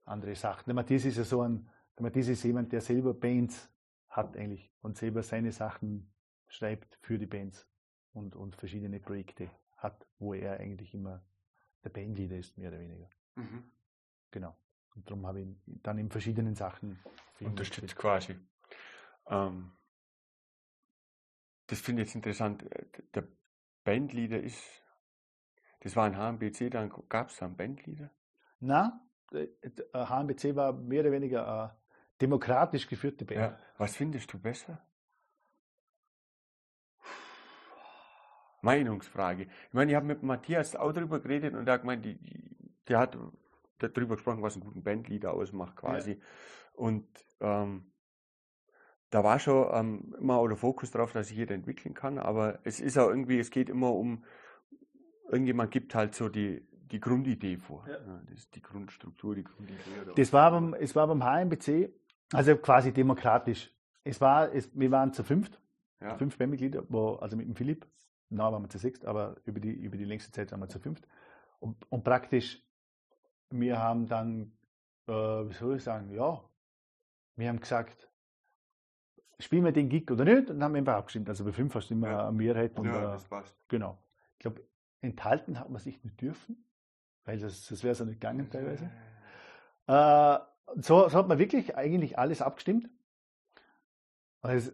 andere 0.06 0.36
Sachen. 0.36 0.66
Der 0.66 0.74
Matthias 0.74 1.06
ist 1.06 1.18
ja 1.18 1.24
so 1.24 1.42
ein, 1.42 1.70
der 1.98 2.04
Matthias 2.04 2.28
ist 2.28 2.44
jemand, 2.44 2.72
der 2.72 2.82
selber 2.82 3.14
Bands 3.14 3.70
hat 4.10 4.36
eigentlich 4.36 4.72
und 4.82 4.98
selber 4.98 5.24
seine 5.24 5.52
Sachen 5.52 6.12
schreibt 6.48 6.98
für 7.02 7.18
die 7.18 7.26
Bands 7.26 7.68
und, 8.14 8.36
und 8.36 8.56
verschiedene 8.56 9.00
Projekte 9.00 9.50
hat, 9.78 10.06
wo 10.20 10.34
er 10.34 10.60
eigentlich 10.60 10.94
immer 10.94 11.24
der 11.84 11.90
Bandleader 11.90 12.38
ist, 12.38 12.58
mehr 12.58 12.70
oder 12.70 12.80
weniger. 12.80 13.10
Mhm. 13.36 13.64
Genau. 14.32 14.56
Und 14.96 15.10
darum 15.10 15.26
habe 15.26 15.40
ich 15.40 15.48
ihn 15.48 15.62
dann 15.82 15.98
in 15.98 16.10
verschiedenen 16.10 16.56
Sachen 16.56 17.00
unterstützt 17.40 17.96
quasi. 17.96 18.36
Ähm, 19.28 19.72
das 21.72 21.80
finde 21.80 22.02
ich 22.02 22.10
jetzt 22.10 22.16
interessant. 22.16 22.66
Der 23.16 23.24
Bandleader 23.86 24.42
ist, 24.42 24.62
das 25.80 25.96
war 25.96 26.04
ein 26.04 26.18
HMBC, 26.18 26.70
dann 26.70 26.92
gab 27.08 27.30
es 27.30 27.38
da 27.38 27.46
einen 27.46 27.56
Bandleader? 27.56 28.12
Na, 28.60 29.02
HMBC 29.32 30.58
war 30.58 30.74
mehr 30.74 31.00
oder 31.00 31.14
weniger 31.14 31.48
eine 31.48 31.78
demokratisch 32.20 32.88
geführte 32.88 33.24
Band. 33.24 33.40
Ja. 33.40 33.60
Was 33.78 33.96
findest 33.96 34.34
du 34.34 34.38
besser? 34.38 34.86
Meinungsfrage. 38.62 39.44
Ich 39.44 39.74
meine, 39.74 39.92
ich 39.92 39.96
habe 39.96 40.06
mit 40.06 40.24
Matthias 40.24 40.76
auch 40.76 40.92
darüber 40.92 41.22
geredet 41.22 41.56
und 41.56 41.68
er 41.68 41.76
hat 41.76 41.82
gemeint, 41.82 42.04
die, 42.04 42.20
der 42.90 43.00
hat 43.00 43.18
darüber 43.78 44.16
gesprochen, 44.16 44.42
was 44.42 44.56
einen 44.56 44.66
guten 44.66 44.84
Bandleader 44.84 45.34
ausmacht 45.34 45.78
quasi. 45.78 46.12
Ja. 46.12 46.18
Und 46.74 47.08
ähm, 47.40 47.91
da 49.12 49.24
war 49.24 49.40
schon 49.40 49.68
ähm, 49.74 50.16
immer 50.18 50.38
auch 50.38 50.48
der 50.48 50.58
Fokus 50.58 50.90
darauf, 50.90 51.12
dass 51.12 51.28
sich 51.28 51.38
jeder 51.38 51.54
entwickeln 51.54 51.94
kann, 51.94 52.18
aber 52.18 52.60
es 52.64 52.80
ist 52.80 52.98
auch 52.98 53.10
irgendwie, 53.10 53.40
es 53.40 53.52
geht 53.52 53.70
immer 53.70 53.94
um, 53.94 54.24
irgendjemand 55.30 55.70
gibt 55.70 55.94
halt 55.94 56.16
so 56.16 56.30
die, 56.30 56.66
die 56.92 57.00
Grundidee 57.00 57.58
vor. 57.58 57.86
Ja. 57.88 57.94
Ja, 57.94 58.22
das 58.26 58.40
ist 58.40 58.56
die 58.56 58.62
Grundstruktur, 58.62 59.36
die 59.36 59.44
Grundidee. 59.44 59.78
Das 60.16 60.32
war 60.32 60.52
beim, 60.52 60.74
es 60.74 60.96
war 60.96 61.08
beim 61.08 61.24
HMBC, 61.24 61.94
also 62.32 62.56
quasi 62.56 62.94
demokratisch. 62.94 63.70
Es 64.06 64.20
war, 64.22 64.54
es, 64.54 64.70
wir 64.74 64.90
waren 64.92 65.14
zu 65.14 65.24
fünft, 65.24 65.62
ja. 66.00 66.16
fünf 66.16 66.38
Bandmitglieder, 66.38 66.84
wo, 66.88 67.16
also 67.16 67.36
mit 67.36 67.48
dem 67.48 67.56
Philipp, 67.56 67.86
na 68.30 68.52
waren 68.52 68.64
wir 68.64 68.70
zu 68.70 68.78
sechst, 68.78 69.06
aber 69.06 69.36
über 69.44 69.60
die, 69.60 69.74
über 69.74 69.98
die 69.98 70.06
längste 70.06 70.32
Zeit 70.32 70.52
waren 70.54 70.62
wir 70.62 70.70
zu 70.70 70.80
fünft. 70.80 71.06
Und, 71.60 71.76
und 71.92 72.06
praktisch, 72.06 72.66
wir 73.50 73.78
haben 73.78 74.08
dann, 74.08 74.54
äh, 75.08 75.12
wie 75.12 75.54
soll 75.54 75.76
ich 75.76 75.84
sagen, 75.84 76.10
ja, 76.12 76.42
wir 77.36 77.50
haben 77.50 77.60
gesagt, 77.60 78.11
spielen 79.42 79.66
wir 79.66 79.72
den 79.72 79.90
Gig 79.90 80.10
oder 80.12 80.26
nicht? 80.26 80.50
Und 80.50 80.60
dann 80.60 80.64
haben 80.64 80.74
wir 80.74 80.80
einfach 80.80 80.96
abgestimmt. 80.96 81.30
Also 81.30 81.44
bei 81.44 81.52
fünf 81.52 81.74
hast 81.76 81.90
du 81.90 81.94
immer 81.94 82.10
ja. 82.10 82.28
eine 82.28 82.38
Mehrheit. 82.38 82.78
Und, 82.78 82.86
ja, 82.86 83.12
das 83.12 83.26
passt. 83.26 83.56
Genau. 83.68 83.98
Ich 84.34 84.40
glaube, 84.40 84.62
enthalten 85.02 85.60
hat 85.60 85.70
man 85.70 85.80
sich 85.80 86.04
nicht 86.04 86.22
dürfen, 86.22 86.64
weil 87.26 87.40
das, 87.40 87.68
das 87.68 87.84
wäre 87.84 87.96
so 87.96 88.06
nicht 88.06 88.22
gegangen 88.22 88.50
teilweise. 88.50 88.90
Äh, 89.88 90.38
so, 90.80 91.10
so 91.10 91.18
hat 91.18 91.28
man 91.28 91.40
wirklich 91.40 91.76
eigentlich 91.76 92.18
alles 92.18 92.42
abgestimmt. 92.42 92.90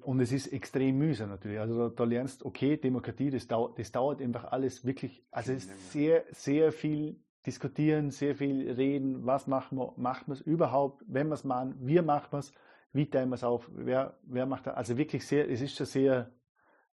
Und 0.04 0.22
es 0.22 0.32
ist 0.32 0.48
extrem 0.48 0.98
mühsam 0.98 1.30
natürlich. 1.30 1.60
Also 1.60 1.90
da 1.90 2.06
lernst, 2.06 2.46
okay, 2.46 2.78
Demokratie, 2.78 3.30
das 3.30 3.48
dauert, 3.48 3.78
das 3.78 3.92
dauert 3.92 4.22
einfach 4.22 4.46
alles 4.46 4.86
wirklich, 4.86 5.26
also 5.30 5.52
es 5.52 5.66
ist 5.66 5.92
sehr, 5.92 6.24
sehr 6.32 6.72
viel 6.72 7.20
diskutieren, 7.46 8.12
sehr 8.12 8.36
viel 8.36 8.72
reden, 8.72 9.26
was 9.26 9.46
machen 9.46 9.78
wir, 9.78 9.94
machen 9.98 10.28
wir 10.28 10.34
es 10.34 10.42
überhaupt, 10.42 11.04
wenn 11.08 11.28
wir 11.28 11.34
es 11.34 11.44
machen, 11.44 11.76
wie 11.80 12.02
machen 12.02 12.28
wir 12.32 12.40
es, 12.40 12.54
wie 12.94 13.10
teilen 13.10 13.30
wir 13.30 13.36
es 13.36 13.44
auf, 13.44 13.70
wer, 13.74 14.18
wer 14.24 14.46
macht 14.46 14.68
das, 14.68 14.76
also 14.76 14.98
wirklich 14.98 15.26
sehr, 15.26 15.50
es 15.50 15.62
ist 15.62 15.76
schon 15.76 15.86
sehr, 15.86 16.32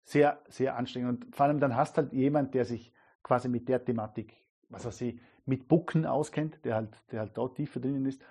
sehr, 0.04 0.42
sehr 0.48 0.76
anstrengend. 0.76 1.26
Und 1.26 1.36
vor 1.36 1.46
allem 1.46 1.60
dann 1.60 1.76
hast 1.76 1.98
halt 1.98 2.14
jemand, 2.14 2.54
der 2.54 2.66
sich 2.66 2.94
quasi 3.24 3.50
mit 3.50 3.70
der 3.70 3.84
Thematik, 3.84 4.36
was 4.70 4.86
weiß 4.86 5.02
ich, 5.02 5.20
mit 5.46 5.68
Bucken 5.68 6.06
auskennt, 6.06 6.64
der 6.66 6.76
halt, 6.76 6.98
der 7.12 7.22
halt 7.22 7.38
dort 7.38 7.56
tiefer 7.56 7.80
drinnen 7.80 8.06
ist. 8.06 8.22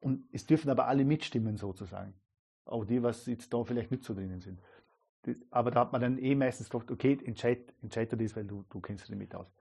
Und 0.00 0.28
es 0.32 0.46
dürfen 0.46 0.70
aber 0.70 0.86
alle 0.86 1.04
mitstimmen 1.04 1.56
sozusagen 1.56 2.14
auch 2.66 2.84
die, 2.84 3.02
was 3.02 3.26
jetzt 3.26 3.52
da 3.52 3.64
vielleicht 3.64 3.90
nicht 3.90 4.04
so 4.04 4.14
drinnen 4.14 4.40
sind. 4.40 4.60
aber 5.50 5.70
da 5.70 5.80
hat 5.80 5.92
man 5.92 6.00
dann 6.00 6.18
eh 6.18 6.34
meistens 6.34 6.68
gefragt, 6.68 6.90
okay, 6.90 7.18
entscheid, 7.24 7.72
entscheid 7.82 8.12
du 8.12 8.16
das, 8.16 8.36
weil 8.36 8.44
du, 8.44 8.64
du 8.68 8.80
kennst 8.80 9.04
dich 9.04 9.10
damit 9.10 9.34
aus. 9.34 9.52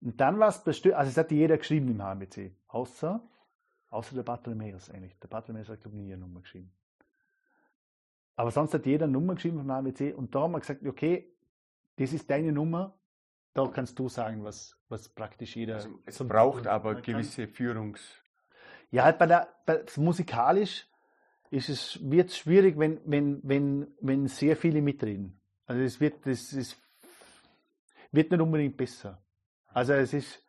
Und 0.00 0.20
dann 0.20 0.38
war 0.38 0.48
es 0.48 0.62
bestimmt, 0.62 0.94
also 0.94 1.10
es 1.10 1.16
hat 1.16 1.30
jeder 1.30 1.58
geschrieben 1.58 1.88
im 1.88 2.02
HMBC, 2.02 2.52
außer, 2.68 3.26
außer 3.90 4.14
der 4.14 4.22
Bartholomäus 4.22 4.90
eigentlich. 4.90 5.18
Der 5.18 5.28
Bartholomäus 5.28 5.68
hat, 5.68 5.80
glaube 5.80 5.96
ich, 5.96 6.02
nie 6.02 6.12
eine 6.12 6.22
Nummer 6.22 6.40
geschrieben. 6.40 6.72
Aber 8.36 8.50
sonst 8.50 8.74
hat 8.74 8.84
jeder 8.86 9.04
eine 9.04 9.12
Nummer 9.12 9.34
geschrieben 9.34 9.58
vom 9.58 9.70
HMBC 9.70 10.14
und 10.14 10.34
da 10.34 10.42
haben 10.42 10.52
wir 10.52 10.60
gesagt, 10.60 10.84
okay, 10.86 11.32
das 11.96 12.12
ist 12.12 12.28
deine 12.30 12.52
Nummer, 12.52 12.94
da 13.54 13.66
kannst 13.68 13.98
du 13.98 14.08
sagen, 14.10 14.44
was, 14.44 14.76
was 14.90 15.08
praktisch 15.08 15.56
jeder. 15.56 15.76
Also 15.76 15.88
es 16.04 16.18
braucht 16.18 16.66
aber 16.66 16.96
gewisse 17.00 17.48
Führungs. 17.48 18.02
Ja, 18.90 19.04
halt 19.04 19.18
bei 19.18 19.26
der, 19.26 19.48
bei, 19.64 19.82
musikalisch 19.96 20.86
ist 21.50 21.70
es, 21.70 21.98
wird 22.02 22.28
es 22.28 22.36
schwierig, 22.36 22.78
wenn, 22.78 23.00
wenn, 23.06 23.40
wenn, 23.42 23.94
wenn 24.00 24.26
sehr 24.26 24.56
viele 24.56 24.82
mitreden. 24.82 25.40
Also 25.64 25.80
es 25.82 25.98
wird, 26.00 26.26
das 26.26 26.52
ist, 26.52 26.76
wird 28.12 28.30
nicht 28.30 28.40
unbedingt 28.40 28.76
besser. 28.76 29.22
Also 29.68 29.94
es 29.94 30.12
ist, 30.12 30.45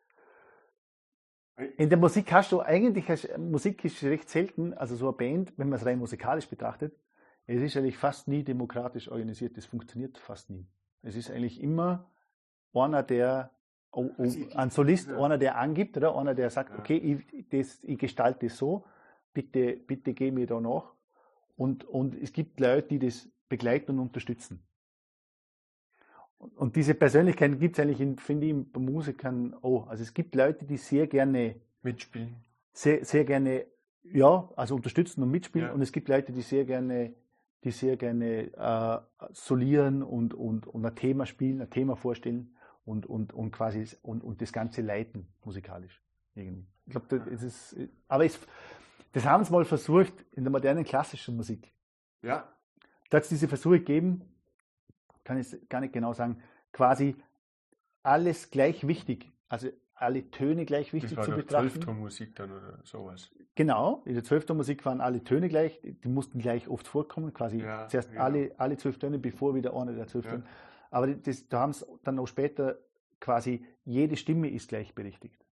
in 1.77 1.89
der 1.89 1.97
Musik 1.97 2.31
hast 2.31 2.51
du 2.51 2.61
eigentlich, 2.61 3.07
Musik 3.37 3.83
ist 3.83 4.03
recht 4.03 4.29
selten, 4.29 4.73
also 4.73 4.95
so 4.95 5.07
eine 5.07 5.17
Band, 5.17 5.53
wenn 5.57 5.69
man 5.69 5.79
es 5.79 5.85
rein 5.85 5.97
musikalisch 5.97 6.47
betrachtet, 6.47 6.95
es 7.47 7.61
ist 7.61 7.77
eigentlich 7.77 7.97
fast 7.97 8.27
nie 8.27 8.43
demokratisch 8.43 9.09
organisiert, 9.09 9.57
das 9.57 9.65
funktioniert 9.65 10.17
fast 10.17 10.49
nie. 10.49 10.67
Es 11.01 11.15
ist 11.15 11.31
eigentlich 11.31 11.61
immer 11.61 12.09
einer, 12.73 13.01
der, 13.01 13.51
oh, 13.91 14.09
oh, 14.17 14.31
ein 14.55 14.69
Solist, 14.69 15.09
einer, 15.09 15.37
der 15.37 15.57
angibt, 15.57 15.97
oder 15.97 16.15
einer, 16.15 16.35
der 16.35 16.49
sagt, 16.49 16.77
okay, 16.77 16.97
ich, 16.97 17.49
das, 17.49 17.83
ich 17.83 17.97
gestalte 17.97 18.47
das 18.47 18.57
so, 18.57 18.85
bitte, 19.33 19.77
bitte 19.77 20.13
geh 20.13 20.29
mir 20.29 20.45
da 20.45 20.59
nach. 20.59 20.93
Und, 21.55 21.85
und 21.85 22.13
es 22.21 22.33
gibt 22.33 22.59
Leute, 22.59 22.89
die 22.89 22.99
das 22.99 23.29
begleiten 23.49 23.93
und 23.93 23.99
unterstützen. 23.99 24.66
Und 26.39 26.75
diese 26.75 26.93
Persönlichkeiten 26.93 27.59
gibt 27.59 27.77
es 27.77 27.83
eigentlich, 27.83 27.99
in, 27.99 28.17
finde 28.17 28.47
ich, 28.47 28.55
bei 28.71 28.79
Musikern 28.79 29.55
auch. 29.61 29.87
Also 29.87 30.03
es 30.03 30.13
gibt 30.13 30.35
Leute, 30.35 30.65
die 30.65 30.77
sehr 30.77 31.07
gerne 31.07 31.55
mitspielen. 31.81 32.35
Sehr, 32.73 33.03
sehr 33.03 33.25
gerne, 33.25 33.65
ja, 34.03 34.47
also 34.55 34.75
unterstützen 34.75 35.23
und 35.23 35.31
mitspielen. 35.31 35.67
Ja. 35.67 35.73
Und 35.73 35.81
es 35.81 35.91
gibt 35.91 36.09
Leute, 36.09 36.31
die 36.31 36.41
sehr 36.41 36.65
gerne, 36.65 37.15
die 37.63 37.71
sehr 37.71 37.97
gerne 37.97 38.53
äh, 38.53 39.27
solieren 39.33 40.03
und, 40.03 40.35
und, 40.35 40.67
und 40.67 40.85
ein 40.85 40.95
Thema 40.95 41.25
spielen, 41.25 41.59
ein 41.61 41.71
Thema 41.71 41.95
vorstellen 41.95 42.55
und, 42.85 43.07
und, 43.07 43.33
und 43.33 43.51
quasi 43.51 43.85
und, 44.03 44.23
und 44.23 44.41
das 44.41 44.53
Ganze 44.53 44.81
leiten 44.81 45.27
musikalisch. 45.43 46.03
Irgendwie. 46.35 46.67
Ich 46.85 46.91
glaube, 46.91 47.07
das 47.31 47.43
ist, 47.43 47.75
aber 48.07 48.25
es, 48.25 48.39
das 49.11 49.25
haben 49.25 49.43
sie 49.43 49.51
mal 49.51 49.65
versucht 49.65 50.13
in 50.33 50.43
der 50.43 50.51
modernen 50.51 50.83
klassischen 50.83 51.35
Musik. 51.35 51.73
Ja. 52.21 52.47
Da 53.09 53.17
hat 53.17 53.23
es 53.23 53.29
diese 53.29 53.47
Versuche 53.47 53.79
gegeben, 53.79 54.21
kann 55.27 55.37
ich 55.37 55.67
gar 55.67 55.81
nicht 55.81 55.91
genau 55.91 56.13
sagen, 56.13 56.41
quasi 56.71 57.17
alles 58.01 58.49
gleich 58.49 58.87
wichtig, 58.87 59.29
also 59.49 59.67
alle 59.93 60.31
Töne 60.31 60.65
gleich 60.65 60.93
wichtig 60.93 61.09
das 61.09 61.17
war 61.17 61.25
zu 61.25 61.31
betrachten. 61.31 61.69
Zwölftonmusik 61.69 62.33
dann 62.35 62.51
oder 62.51 62.79
sowas. 62.83 63.29
Genau, 63.55 64.03
in 64.05 64.13
der 64.13 64.23
Zwölftonmusik 64.23 64.85
waren 64.85 65.01
alle 65.01 65.21
Töne 65.25 65.49
gleich, 65.49 65.81
die 65.83 66.07
mussten 66.07 66.39
gleich 66.39 66.69
oft 66.69 66.87
vorkommen, 66.87 67.33
quasi 67.33 67.57
ja, 67.57 67.89
zuerst 67.89 68.11
genau. 68.11 68.23
alle, 68.23 68.55
alle 68.57 68.77
zwölf 68.77 68.99
Töne, 68.99 69.19
bevor 69.19 69.53
wieder 69.53 69.75
einer 69.75 69.91
der 69.91 70.07
zwölf 70.07 70.27
Töne. 70.27 70.43
Ja. 70.45 70.49
Aber 70.91 71.07
das, 71.07 71.49
da 71.49 71.59
haben 71.59 71.71
es 71.71 71.85
dann 72.03 72.19
auch 72.19 72.27
später 72.27 72.77
quasi, 73.19 73.65
jede 73.83 74.15
Stimme 74.15 74.49
ist 74.49 74.69
gleichberechtigt. 74.69 75.45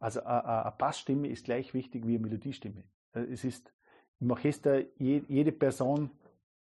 Also 0.00 0.22
eine 0.22 0.74
Bassstimme 0.76 1.28
ist 1.28 1.46
gleich 1.46 1.72
wichtig 1.72 2.06
wie 2.06 2.16
eine 2.16 2.26
Melodiestimme. 2.26 2.84
Äh, 3.14 3.20
es 3.20 3.42
ist 3.44 3.72
im 4.20 4.30
Orchester 4.30 4.82
jede 4.98 5.52
Person 5.52 6.10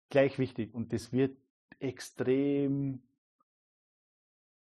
gleich 0.10 0.39
wichtig 0.39 0.74
und 0.74 0.93
das 0.93 1.14
wird 1.14 1.38
extrem 1.80 3.02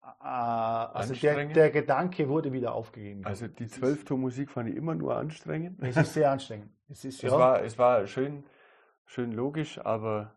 äh, 0.03 0.25
also 0.25 1.13
der, 1.13 1.45
der, 1.45 1.71
Gedanke 1.71 2.29
wurde 2.29 2.51
wieder 2.51 2.73
aufgegeben. 2.73 3.25
Also 3.25 3.47
die 3.47 3.67
Zwölftonmusik 3.67 4.49
fand 4.51 4.69
ich 4.69 4.75
immer 4.75 4.95
nur 4.95 5.15
anstrengend. 5.15 5.81
Es 5.81 5.97
ist 5.97 6.13
sehr 6.13 6.31
anstrengend. 6.31 6.71
Es, 6.89 7.05
ist, 7.05 7.23
es, 7.23 7.29
ja, 7.29 7.37
war, 7.37 7.63
es 7.63 7.77
war 7.77 8.07
schön, 8.07 8.43
schön 9.05 9.31
logisch, 9.31 9.79
aber 9.79 10.35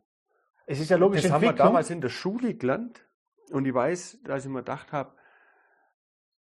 es 0.66 0.80
ist 0.80 0.90
ja 0.90 0.96
logisch. 0.96 1.22
Das 1.22 1.32
haben 1.32 1.42
wir 1.42 1.52
damals 1.52 1.90
in 1.90 2.00
der 2.00 2.08
Schule 2.08 2.54
gelernt 2.54 3.04
und 3.50 3.66
ich 3.66 3.74
weiß, 3.74 4.22
dass 4.24 4.44
ich 4.44 4.50
mir 4.50 4.58
gedacht 4.58 4.92
habe, 4.92 5.14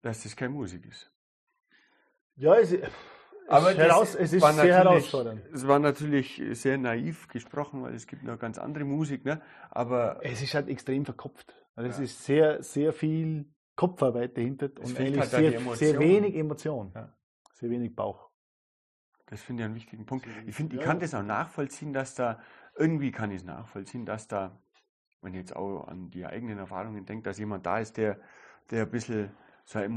dass 0.03 0.22
das 0.22 0.37
keine 0.37 0.51
Musik 0.51 0.87
ist. 0.87 1.12
Ja, 2.37 2.55
es, 2.55 2.74
aber 3.49 3.74
heraus, 3.74 4.14
es 4.14 4.32
ist 4.32 4.42
sehr 4.42 4.76
herausfordernd. 4.76 5.42
Es 5.53 5.66
war 5.66 5.78
natürlich 5.78 6.42
sehr 6.53 6.78
naiv 6.78 7.28
gesprochen, 7.28 7.82
weil 7.82 7.94
es 7.94 8.07
gibt 8.07 8.22
noch 8.22 8.38
ganz 8.38 8.59
andere 8.59 8.84
Musik, 8.84 9.24
ne? 9.24 9.40
Aber 9.70 10.20
es 10.22 10.42
ist 10.42 10.55
halt 10.55 10.68
extrem 10.68 11.05
verkopft. 11.05 11.55
Also 11.74 11.88
ja. 11.88 11.94
es 11.94 12.01
ist 12.01 12.24
sehr, 12.24 12.62
sehr 12.62 12.92
viel 12.92 13.46
Kopfarbeit 13.76 14.36
dahinter 14.36 14.70
es 14.80 14.90
und 14.90 14.99
eigentlich 14.99 15.20
halt 15.20 15.30
sehr, 15.30 15.76
sehr 15.76 15.99
wenig 15.99 16.34
Emotion, 16.34 16.92
ja. 16.94 17.14
sehr 17.53 17.70
wenig 17.70 17.94
Bauch. 17.94 18.28
Das 19.26 19.40
finde 19.42 19.62
ich 19.62 19.66
einen 19.66 19.74
wichtigen 19.74 20.07
Punkt. 20.07 20.26
Ich 20.46 20.55
finde, 20.55 20.76
ich 20.76 20.82
kann 20.82 20.99
das 20.99 21.14
auch 21.14 21.22
nachvollziehen, 21.22 21.92
dass 21.92 22.14
da 22.14 22.40
irgendwie 22.76 23.12
kann 23.12 23.30
ich 23.30 23.38
es 23.38 23.44
nachvollziehen, 23.44 24.07
dass 24.07 24.26
da, 24.26 24.59
wenn 25.20 25.34
ich 25.34 25.40
jetzt 25.40 25.55
auch 25.55 25.86
an 25.86 26.11
die 26.11 26.24
eigenen 26.24 26.59
Erfahrungen 26.59 27.05
denke, 27.05 27.24
dass 27.24 27.38
jemand 27.38 27.66
da 27.66 27.78
ist, 27.78 27.96
der, 27.96 28.18
der 28.70 28.84
ein 28.84 28.90
bisschen 28.90 29.30
so 29.64 29.78
eine 29.78 29.88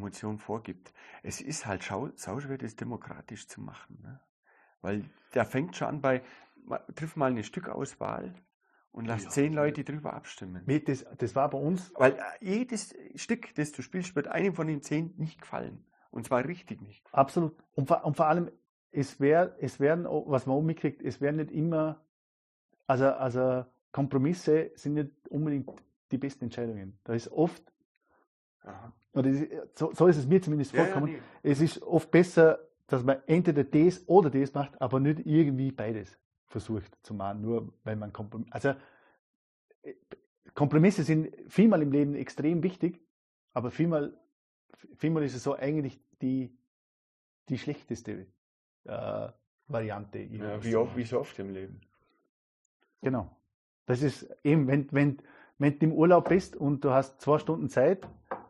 Emotion 0.00 0.38
vorgibt. 0.38 0.92
Es 1.22 1.40
ist 1.40 1.66
halt 1.66 1.82
sauschwer, 1.82 2.58
das 2.58 2.74
demokratisch 2.74 3.46
zu 3.46 3.60
machen. 3.60 3.98
Ne? 4.02 4.20
Weil 4.80 5.04
der 5.34 5.44
fängt 5.44 5.76
schon 5.76 5.88
an 5.88 6.00
bei, 6.00 6.22
triff 6.94 7.16
mal 7.16 7.30
eine 7.30 7.44
Stückauswahl 7.44 8.34
und 8.92 9.04
lass 9.04 9.24
ja, 9.24 9.30
zehn 9.30 9.52
Leute 9.52 9.84
drüber 9.84 10.14
abstimmen. 10.14 10.64
Das, 10.86 11.04
das 11.18 11.34
war 11.36 11.50
bei 11.50 11.58
uns. 11.58 11.92
Weil 11.96 12.14
äh, 12.14 12.22
jedes 12.40 12.94
Stück, 13.14 13.54
das 13.54 13.72
du 13.72 13.82
spielst, 13.82 14.16
wird 14.16 14.26
einem 14.26 14.54
von 14.54 14.66
den 14.66 14.82
zehn 14.82 15.14
nicht 15.18 15.40
gefallen. 15.40 15.84
Und 16.10 16.26
zwar 16.26 16.44
richtig 16.44 16.80
nicht. 16.80 17.04
Gefallen. 17.04 17.20
Absolut. 17.20 17.56
Und 17.74 17.86
vor, 17.86 18.04
und 18.04 18.16
vor 18.16 18.26
allem, 18.26 18.50
es, 18.90 19.20
wär, 19.20 19.54
es 19.60 19.78
werden, 19.78 20.06
was 20.06 20.46
man 20.46 20.56
auch 20.56 20.62
mitkriegt, 20.62 21.02
es 21.02 21.20
werden 21.20 21.36
nicht 21.36 21.52
immer, 21.52 22.02
also, 22.86 23.06
also 23.06 23.64
Kompromisse 23.92 24.72
sind 24.74 24.94
nicht 24.94 25.12
unbedingt 25.28 25.70
die 26.10 26.18
besten 26.18 26.44
Entscheidungen. 26.44 26.98
Da 27.04 27.12
ist 27.12 27.28
oft 27.30 27.62
Aha. 28.62 28.92
Oder 29.12 29.32
so, 29.74 29.92
so, 29.92 30.06
ist 30.06 30.16
es 30.16 30.26
mir 30.26 30.40
zumindest 30.40 30.74
vorgekommen. 30.74 31.08
Ja, 31.08 31.16
ja, 31.16 31.22
nee. 31.42 31.50
Es 31.50 31.60
ist 31.60 31.82
oft 31.82 32.10
besser, 32.10 32.60
dass 32.86 33.02
man 33.02 33.18
entweder 33.26 33.64
das 33.64 34.08
oder 34.08 34.30
das 34.30 34.54
macht, 34.54 34.80
aber 34.80 35.00
nicht 35.00 35.26
irgendwie 35.26 35.72
beides 35.72 36.18
versucht 36.46 36.96
zu 37.02 37.14
machen, 37.14 37.42
nur 37.42 37.72
weil 37.84 37.96
man 37.96 38.12
Kompromisse. 38.12 38.52
Also 38.52 38.68
äh, 39.82 39.94
Kompromisse 40.54 41.04
sind 41.04 41.32
vielmal 41.48 41.82
im 41.82 41.92
Leben 41.92 42.14
extrem 42.14 42.62
wichtig, 42.62 43.00
aber 43.52 43.70
vielmal, 43.70 44.16
vielmal 44.96 45.22
ist 45.22 45.34
es 45.34 45.42
so 45.42 45.54
eigentlich 45.54 46.00
die, 46.20 46.56
die 47.48 47.58
schlechteste 47.58 48.26
äh, 48.84 49.28
Variante. 49.68 50.18
Ja, 50.18 50.62
wie, 50.62 50.74
oft, 50.74 50.96
wie 50.96 51.04
so 51.04 51.20
oft 51.20 51.38
im 51.38 51.50
Leben. 51.50 51.80
Genau. 53.00 53.30
Das 53.86 54.02
ist 54.02 54.28
eben, 54.44 54.66
wenn, 54.66 54.88
wenn, 54.92 55.18
wenn 55.58 55.78
du 55.78 55.86
im 55.86 55.92
Urlaub 55.92 56.28
bist 56.28 56.56
und 56.56 56.84
du 56.84 56.90
hast 56.90 57.20
zwei 57.20 57.38
Stunden 57.38 57.68
Zeit 57.68 58.06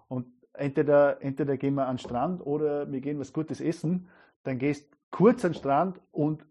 und 0.08 0.26
entweder, 0.60 1.22
entweder 1.22 1.56
gehen 1.56 1.74
wir 1.74 1.86
an 1.86 1.96
den 1.96 1.98
Strand 1.98 2.44
oder 2.44 2.90
wir 2.90 3.00
gehen 3.00 3.18
was 3.18 3.32
Gutes 3.32 3.60
essen, 3.60 4.08
dann 4.42 4.58
gehst 4.58 4.88
kurz 5.10 5.44
an 5.44 5.52
den 5.52 5.58
Strand 5.58 6.00
und 6.12 6.44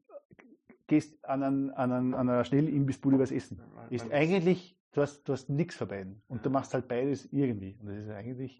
gehst 0.87 1.23
an, 1.23 1.43
einen, 1.43 1.69
an, 1.71 1.91
einen, 1.91 2.13
an 2.13 2.29
einer 2.29 2.43
Schnellimbissbude 2.43 3.19
was 3.19 3.31
essen. 3.31 3.61
Ist 3.89 4.11
eigentlich, 4.11 4.77
du 4.91 5.01
hast, 5.01 5.23
du 5.23 5.33
hast 5.33 5.49
nichts 5.49 5.75
für 5.75 5.85
beiden. 5.85 6.21
Und 6.27 6.45
du 6.45 6.49
machst 6.49 6.73
halt 6.73 6.87
beides 6.87 7.25
irgendwie. 7.31 7.77
Und 7.79 7.87
das 7.89 7.97
ist 7.97 8.09
eigentlich 8.09 8.57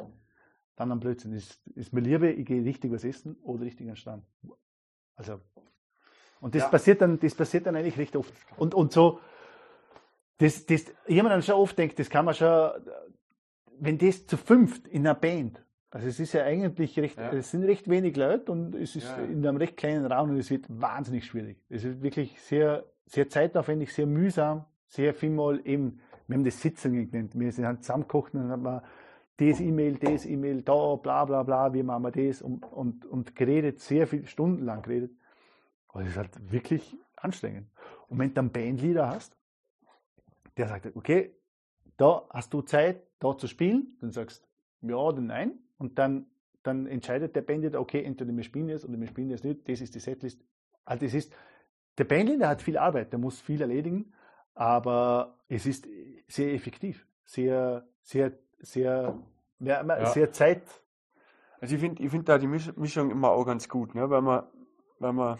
dann 0.76 0.92
am 0.92 1.00
Blödsinn. 1.00 1.34
Ist, 1.34 1.60
ist 1.76 1.92
mir 1.92 2.02
lieber, 2.02 2.30
ich 2.30 2.46
gehe 2.46 2.64
richtig 2.64 2.92
was 2.92 3.04
essen 3.04 3.36
oder 3.42 3.64
richtig 3.64 3.88
an 3.88 3.94
den 3.94 3.96
Strand. 3.98 4.24
Also, 5.16 5.40
und 6.40 6.56
das 6.56 6.64
ja. 6.64 6.70
passiert 6.70 7.02
dann, 7.02 7.20
das 7.20 7.36
passiert 7.36 7.66
dann 7.66 7.76
eigentlich 7.76 7.98
recht 7.98 8.16
oft. 8.16 8.34
Und, 8.56 8.74
und 8.74 8.94
so, 8.94 9.20
das, 10.38 10.66
das, 10.66 10.86
jemand 11.08 11.34
dann 11.34 11.44
schon 11.44 11.56
oft 11.56 11.78
denkt, 11.78 12.00
das 12.00 12.10
kann 12.10 12.24
man 12.24 12.34
schon, 12.34 12.72
wenn 13.80 13.98
das 13.98 14.26
zu 14.28 14.38
fünft 14.38 14.88
in 14.88 15.06
einer 15.06 15.16
Band 15.16 15.64
Also 15.92 16.08
es 16.08 16.20
ist 16.20 16.34
ja 16.34 16.44
eigentlich 16.44 17.00
recht, 17.00 17.18
ja. 17.18 17.32
es 17.34 17.52
sind 17.52 17.64
recht 17.64 17.90
wenig 17.90 18.16
Leute 18.16 18.52
und 18.52 18.76
es 18.76 18.96
ist 18.96 19.08
ja. 19.08 19.18
in 19.24 19.46
einem 19.46 19.58
recht 19.58 19.78
kleinen 19.78 20.06
Raum 20.06 20.32
und 20.32 20.38
es 20.38 20.50
wird 20.50 20.66
wahnsinnig 20.70 21.26
schwierig. 21.26 21.64
Es 21.70 21.84
ist 21.84 22.02
wirklich 22.02 22.40
sehr, 22.42 22.86
sehr 23.06 23.30
zeitaufwendig, 23.30 23.94
sehr 23.94 24.06
mühsam, 24.06 24.66
sehr 24.88 25.14
viel 25.14 25.32
mal 25.32 25.60
eben, 25.66 26.00
wir 26.28 26.36
haben 26.36 26.44
das 26.44 26.62
Sitzungen 26.62 27.10
genannt. 27.10 27.32
Wir 27.34 27.52
sind 27.52 27.66
halt 27.66 27.84
zusammengekocht 27.84 28.34
und 28.36 28.42
dann 28.42 28.52
haben 28.52 28.64
wir 28.64 28.84
das 29.38 29.60
E-Mail, 29.62 29.98
das 29.98 30.26
E-Mail, 30.26 30.62
da, 30.62 30.96
bla 30.96 31.26
bla 31.26 31.44
bla, 31.44 31.74
wie 31.74 31.82
machen 31.82 32.04
wir 32.04 32.12
das 32.12 32.42
und, 32.42 32.64
und, 32.66 33.06
und 33.06 33.36
geredet, 33.36 33.80
sehr 33.80 34.06
viele 34.06 34.28
Stunden 34.28 34.66
lang 34.66 34.82
geredet. 34.84 35.12
Aber 35.88 36.04
es 36.04 36.10
ist 36.10 36.18
halt 36.18 36.52
wirklich 36.52 36.98
anstrengend. 37.16 37.68
Und 38.08 38.20
wenn 38.20 38.34
du 38.34 38.42
einen 38.42 38.52
Bandleader 38.52 39.10
hast, 39.10 39.36
der 40.58 40.68
sagt, 40.68 40.96
okay, 40.96 41.36
da 41.98 42.28
hast 42.30 42.54
du 42.54 42.62
Zeit, 42.62 43.09
da 43.20 43.38
zu 43.38 43.48
spielen, 43.48 43.98
dann 44.02 44.12
sagst 44.12 44.48
du 44.82 44.90
ja 44.90 44.96
oder 44.96 45.22
nein 45.22 45.60
und 45.78 46.00
dann, 46.00 46.26
dann 46.64 46.88
entscheidet 46.88 47.36
der 47.36 47.42
Bandleader, 47.42 47.80
okay, 47.80 48.04
entweder 48.04 48.36
wir 48.36 48.44
spielen 48.44 48.70
jetzt 48.70 48.86
oder 48.86 49.00
wir 49.00 49.08
spielen 49.08 49.30
jetzt 49.30 49.44
nicht, 49.44 49.68
das 49.68 49.82
ist 49.82 49.96
die 49.96 50.00
Setlist. 50.00 50.42
Also 50.86 51.06
das 51.06 51.14
ist, 51.14 51.34
der 51.98 52.06
Bandleader 52.06 52.48
hat 52.48 52.62
viel 52.62 52.78
Arbeit, 52.78 53.12
der 53.12 53.20
muss 53.20 53.40
viel 53.40 53.62
erledigen, 53.62 54.14
aber 54.56 55.38
es 55.48 55.66
ist 55.66 55.88
sehr 56.28 56.54
effektiv, 56.54 57.06
sehr, 57.26 57.88
sehr, 58.02 58.34
sehr, 58.60 59.18
ja, 59.60 59.84
ja. 59.84 60.06
sehr 60.08 60.32
Zeit. 60.32 60.64
Also 61.62 61.76
ich 61.76 61.82
finde 61.82 62.02
ich 62.04 62.10
find 62.10 62.28
da 62.28 62.38
die 62.38 62.48
Mischung 62.48 63.12
immer 63.12 63.30
auch 63.32 63.46
ganz 63.46 63.68
gut, 63.68 63.96
ne? 63.96 64.10
weil 64.10 64.22
man, 64.22 64.44
weil 65.00 65.14
man 65.14 65.40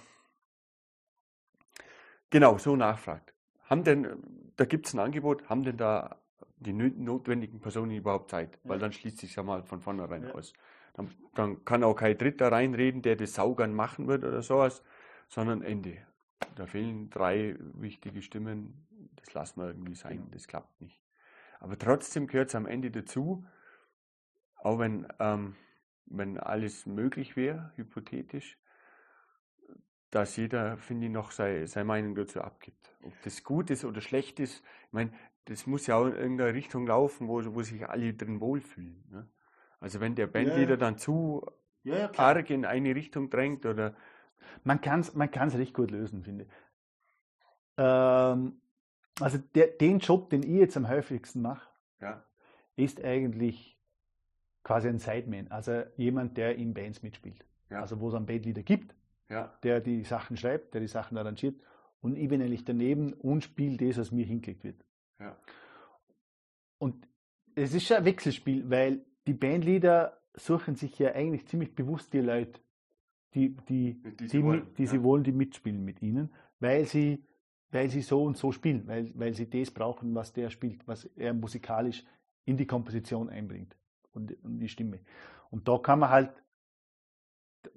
genau 2.30 2.58
so 2.58 2.76
nachfragt. 2.76 3.34
Haben 3.66 3.84
denn, 3.84 4.52
da 4.56 4.66
gibt 4.66 4.88
es 4.88 4.94
ein 4.94 5.00
Angebot, 5.00 5.50
haben 5.50 5.64
denn 5.64 5.78
da 5.78 6.20
die 6.60 6.74
notwendigen 6.74 7.60
Personen 7.60 7.92
überhaupt 7.92 8.32
Zeit? 8.32 8.60
Weil 8.64 8.80
dann 8.80 8.92
schließt 8.92 9.18
sich 9.18 9.36
ja 9.36 9.44
mal 9.44 9.64
von 9.64 9.82
vornherein 9.82 10.24
ja. 10.24 10.34
aus. 10.34 10.54
Dann, 10.94 11.10
dann, 11.36 11.64
kann 11.66 11.84
auch 11.84 11.96
kein 11.96 12.18
Dritter 12.18 12.52
reinreden, 12.52 13.02
der 13.02 13.16
das 13.16 13.34
saugern 13.34 13.74
machen 13.74 14.08
wird 14.08 14.24
oder 14.24 14.42
sowas, 14.42 14.84
sondern 15.28 15.62
Ende. 15.62 15.98
Da 16.56 16.66
fehlen 16.66 17.10
drei 17.10 17.56
wichtige 17.74 18.22
Stimmen, 18.22 18.86
das 19.16 19.34
lassen 19.34 19.62
wir 19.62 19.68
irgendwie 19.68 19.96
sein, 19.96 20.18
genau. 20.18 20.30
das 20.32 20.48
klappt 20.48 20.82
nicht. 20.82 21.00
Aber 21.60 21.78
trotzdem 21.78 22.28
gehört 22.28 22.50
es 22.50 22.56
am 22.56 22.66
Ende 22.66 22.92
dazu, 22.92 23.46
auch 24.56 24.80
wenn, 24.80 25.08
ähm, 25.20 25.56
wenn 26.06 26.38
alles 26.38 26.86
möglich 26.86 27.36
wäre, 27.36 27.72
hypothetisch, 27.76 28.58
dass 30.12 30.36
jeder, 30.38 30.78
finde 30.78 31.08
ich, 31.08 31.12
noch 31.12 31.32
seine, 31.32 31.68
seine 31.68 31.86
Meinung 31.86 32.16
dazu 32.16 32.42
abgibt. 32.42 32.90
Ob 33.04 33.14
das 33.24 33.44
gut 33.44 33.70
ist 33.70 33.86
oder 33.86 34.02
schlecht 34.02 34.40
ist, 34.40 34.64
ich 34.88 34.94
meine, 34.94 35.12
das 35.46 35.66
muss 35.68 35.88
ja 35.88 35.96
auch 35.96 36.06
in 36.06 36.16
irgendeine 36.16 36.54
Richtung 36.54 36.88
laufen, 36.88 37.28
wo, 37.28 37.44
wo 37.54 37.62
sich 37.62 37.88
alle 37.88 38.14
drin 38.14 38.40
wohlfühlen. 38.40 39.04
Ne? 39.12 39.28
Also 39.80 40.00
wenn 40.00 40.16
der 40.16 40.28
Bandleader 40.28 40.72
ja. 40.72 40.78
dann 40.78 40.98
zu 40.98 41.46
ja, 41.84 41.98
ja, 41.98 42.12
arg 42.18 42.50
in 42.50 42.66
eine 42.66 42.96
Richtung 42.96 43.30
drängt 43.30 43.66
oder... 43.66 43.96
Man 44.64 44.80
kann 44.82 45.02
es 45.02 45.14
man 45.14 45.30
kann's 45.30 45.56
recht 45.56 45.74
gut 45.74 45.92
lösen, 45.92 46.24
finde 46.24 46.46
ich. 46.46 46.50
Ähm, 47.78 48.62
also 49.20 49.38
der, 49.54 49.68
den 49.68 50.00
Job, 50.00 50.30
den 50.30 50.44
ich 50.44 50.60
jetzt 50.60 50.78
am 50.78 50.88
häufigsten 50.88 51.42
mache, 51.42 51.68
ist 52.76 53.04
eigentlich 53.04 53.78
quasi 54.64 54.88
ein 54.88 55.00
Sideman, 55.00 55.48
also 55.50 55.84
jemand, 55.98 56.38
der 56.38 56.56
in 56.56 56.74
Bands 56.74 57.04
mitspielt. 57.04 57.46
Also 57.70 58.00
wo 58.00 58.08
es 58.08 58.16
einen 58.16 58.26
Bandleader 58.26 58.64
gibt, 58.64 58.96
ja. 59.30 59.54
der 59.64 59.82
die 59.82 60.04
Sachen 60.04 60.38
schreibt, 60.38 60.74
der 60.74 60.82
die 60.82 60.88
Sachen 60.88 61.18
arrangiert. 61.18 61.62
Und 62.02 62.18
ich 62.18 62.30
bin 62.30 62.42
eigentlich 62.42 62.64
daneben 62.64 63.14
und 63.14 63.44
spiele 63.44 63.78
das, 63.78 63.98
was 63.98 64.12
mir 64.12 64.26
hingelegt 64.26 64.64
wird. 64.64 64.84
Ja. 65.20 65.36
Und 66.78 67.08
es 67.56 67.74
ist 67.74 67.92
ein 67.92 68.06
Wechselspiel, 68.06 68.70
weil 68.70 69.06
die 69.28 69.34
Bandleader 69.34 70.20
suchen 70.34 70.76
sich 70.76 70.98
ja 71.00 71.14
eigentlich 71.14 71.48
ziemlich 71.48 71.76
bewusst 71.76 72.14
die 72.14 72.22
Leute, 72.22 72.60
die, 73.34 73.56
die, 73.68 74.02
die, 74.20 74.28
sie, 74.28 74.44
wollen, 74.44 74.68
die 74.78 74.84
ja. 74.84 74.90
sie 74.90 75.04
wollen, 75.04 75.24
die 75.24 75.32
mitspielen 75.32 75.84
mit 75.84 76.02
ihnen, 76.02 76.34
weil 76.60 76.86
sie, 76.86 77.24
weil 77.72 77.90
sie 77.90 78.02
so 78.02 78.24
und 78.24 78.38
so 78.38 78.52
spielen, 78.52 78.88
weil, 78.88 79.12
weil 79.16 79.34
sie 79.34 79.50
das 79.50 79.72
brauchen, 79.72 80.16
was 80.16 80.34
der 80.34 80.50
spielt, 80.50 80.88
was 80.88 81.06
er 81.06 81.34
musikalisch 81.34 82.06
in 82.46 82.58
die 82.58 82.66
Komposition 82.66 83.30
einbringt 83.30 83.76
und, 84.14 84.32
und 84.44 84.60
die 84.60 84.70
Stimme. 84.70 85.02
Und 85.52 85.68
da 85.68 85.78
kann 85.78 86.00
man 86.00 86.10
halt 86.10 86.32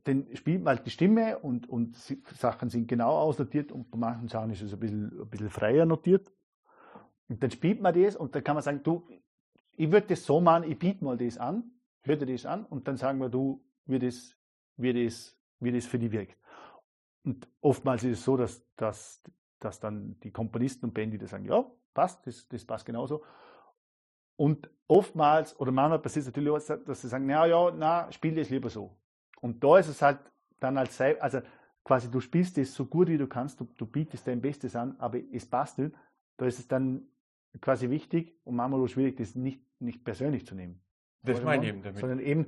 dann 0.05 0.27
spielt 0.35 0.63
man 0.63 0.77
halt 0.77 0.87
die 0.87 0.91
Stimme 0.91 1.39
und, 1.39 1.69
und 1.69 1.97
Sachen 1.97 2.69
sind 2.69 2.89
genau 2.89 3.17
ausnotiert 3.19 3.73
und 3.73 3.91
bei 3.91 3.99
manchen 3.99 4.29
Sachen 4.29 4.51
ist 4.51 4.63
es 4.63 4.73
ein 4.73 4.81
bisschen, 4.81 5.21
ein 5.21 5.29
bisschen 5.29 5.51
freier 5.51 5.87
notiert. 5.87 6.31
Und 7.33 7.43
dann 7.43 7.51
spielt 7.51 7.81
man 7.81 7.95
das 7.95 8.15
und 8.15 8.35
dann 8.35 8.45
kann 8.45 8.57
man 8.57 8.63
sagen, 8.63 8.83
du, 8.83 9.09
ich 9.75 9.91
würde 9.91 10.09
das 10.09 10.27
so 10.27 10.39
machen, 10.39 10.71
ich 10.71 10.79
biete 10.79 11.03
mal 11.03 11.17
das 11.17 11.39
an, 11.39 11.65
hör 12.03 12.17
dir 12.17 12.27
das 12.27 12.45
an 12.45 12.67
und 12.67 12.87
dann 12.87 12.99
sagen 12.99 13.19
wir, 13.21 13.31
du, 13.31 13.65
wie 13.87 13.99
das, 13.99 14.37
wie 14.77 15.07
das, 15.07 15.35
wie 15.59 15.73
das 15.73 15.87
für 15.87 15.99
dich 15.99 16.13
wirkt. 16.13 16.37
Und 17.25 17.49
oftmals 17.63 18.05
ist 18.05 18.19
es 18.19 18.25
so, 18.25 18.37
dass, 18.37 18.63
dass, 18.77 19.23
dass 19.61 19.81
dann 19.81 20.21
die 20.21 20.31
Komponisten 20.31 20.85
und 20.85 20.93
Bandy 20.93 21.27
sagen, 21.27 21.47
ja, 21.47 21.65
passt, 21.95 22.27
das, 22.27 22.47
das 22.49 22.67
passt 22.67 22.85
genauso. 22.85 23.25
Und 24.37 24.69
oftmals, 24.87 25.59
oder 25.59 25.73
manchmal 25.73 26.01
passiert 26.01 26.27
es 26.27 26.27
natürlich 26.27 26.51
auch, 26.51 26.85
dass 26.85 27.01
sie 27.01 27.09
sagen, 27.09 27.25
na 27.25 27.47
ja, 27.47 27.71
na, 27.71 28.13
spiel 28.13 28.35
das 28.35 28.51
lieber 28.51 28.69
so. 28.69 28.95
Und 29.41 29.65
da 29.65 29.79
ist 29.79 29.89
es 29.89 30.03
halt 30.03 30.19
dann 30.61 30.77
als, 30.77 31.01
also 31.01 31.41
quasi 31.83 32.11
du 32.11 32.21
spielst 32.21 32.59
es 32.59 32.75
so 32.75 32.85
gut 32.85 33.09
wie 33.09 33.17
du 33.17 33.27
kannst, 33.27 33.59
du, 33.59 33.65
du 33.79 33.87
bietest 33.87 34.27
dein 34.27 34.43
Bestes 34.43 34.77
an, 34.77 34.97
aber 34.99 35.19
es 35.33 35.47
passt 35.47 35.79
nicht. 35.79 35.97
Da 36.37 36.47
ist 36.47 36.59
es 36.59 36.69
dann 36.69 37.07
quasi 37.61 37.91
wichtig 37.91 38.37
und 38.45 38.57
manchmal 38.57 38.81
auch 38.81 38.89
schwierig, 38.89 39.17
das 39.17 39.35
nicht, 39.35 39.61
nicht 39.79 40.05
persönlich 40.05 40.47
zu 40.47 40.55
nehmen. 40.55 40.81
Das 41.23 41.43
meine 41.43 41.65
ich 41.65 41.69
eben 41.71 41.83
damit. 41.83 42.01
Sondern 42.01 42.21
eben, 42.21 42.47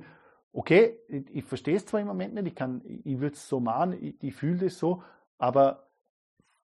okay, 0.51 0.97
ich, 1.07 1.35
ich 1.35 1.43
verstehe 1.43 1.75
es 1.75 1.85
zwar 1.85 1.99
im 2.01 2.07
Moment 2.07 2.33
nicht, 2.33 2.47
ich, 2.47 2.55
kann, 2.55 2.81
ich, 2.85 3.05
ich 3.05 3.19
würde 3.19 3.35
es 3.35 3.47
so 3.47 3.59
machen, 3.59 3.93
ich, 3.93 4.21
ich 4.21 4.35
fühle 4.35 4.57
das 4.57 4.77
so, 4.77 5.03
aber 5.37 5.85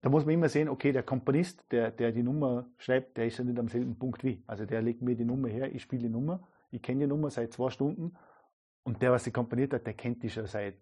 da 0.01 0.09
muss 0.09 0.23
man 0.25 0.35
immer 0.35 0.49
sehen, 0.49 0.69
okay, 0.69 0.91
der 0.91 1.01
Komponist, 1.01 1.65
der, 1.71 1.89
der 1.89 2.11
die 2.11 2.21
Nummer 2.21 2.69
schreibt, 2.77 3.17
der 3.17 3.25
ist 3.25 3.39
ja 3.39 3.43
nicht 3.43 3.57
am 3.57 3.67
selben 3.67 3.97
Punkt 3.97 4.23
wie. 4.23 4.43
Also 4.45 4.65
der 4.65 4.81
legt 4.83 5.01
mir 5.01 5.15
die 5.15 5.25
Nummer 5.25 5.47
her, 5.47 5.73
ich 5.73 5.81
spiele 5.81 6.03
die 6.03 6.09
Nummer, 6.09 6.47
ich 6.69 6.81
kenne 6.81 7.01
die 7.01 7.07
Nummer 7.07 7.31
seit 7.31 7.53
zwei 7.53 7.71
Stunden 7.71 8.15
und 8.83 9.01
der, 9.01 9.11
was 9.11 9.23
sie 9.23 9.31
komponiert 9.31 9.73
hat, 9.73 9.87
der 9.87 9.95
kennt 9.95 10.21
die 10.21 10.29
schon 10.29 10.45
seit, 10.45 10.75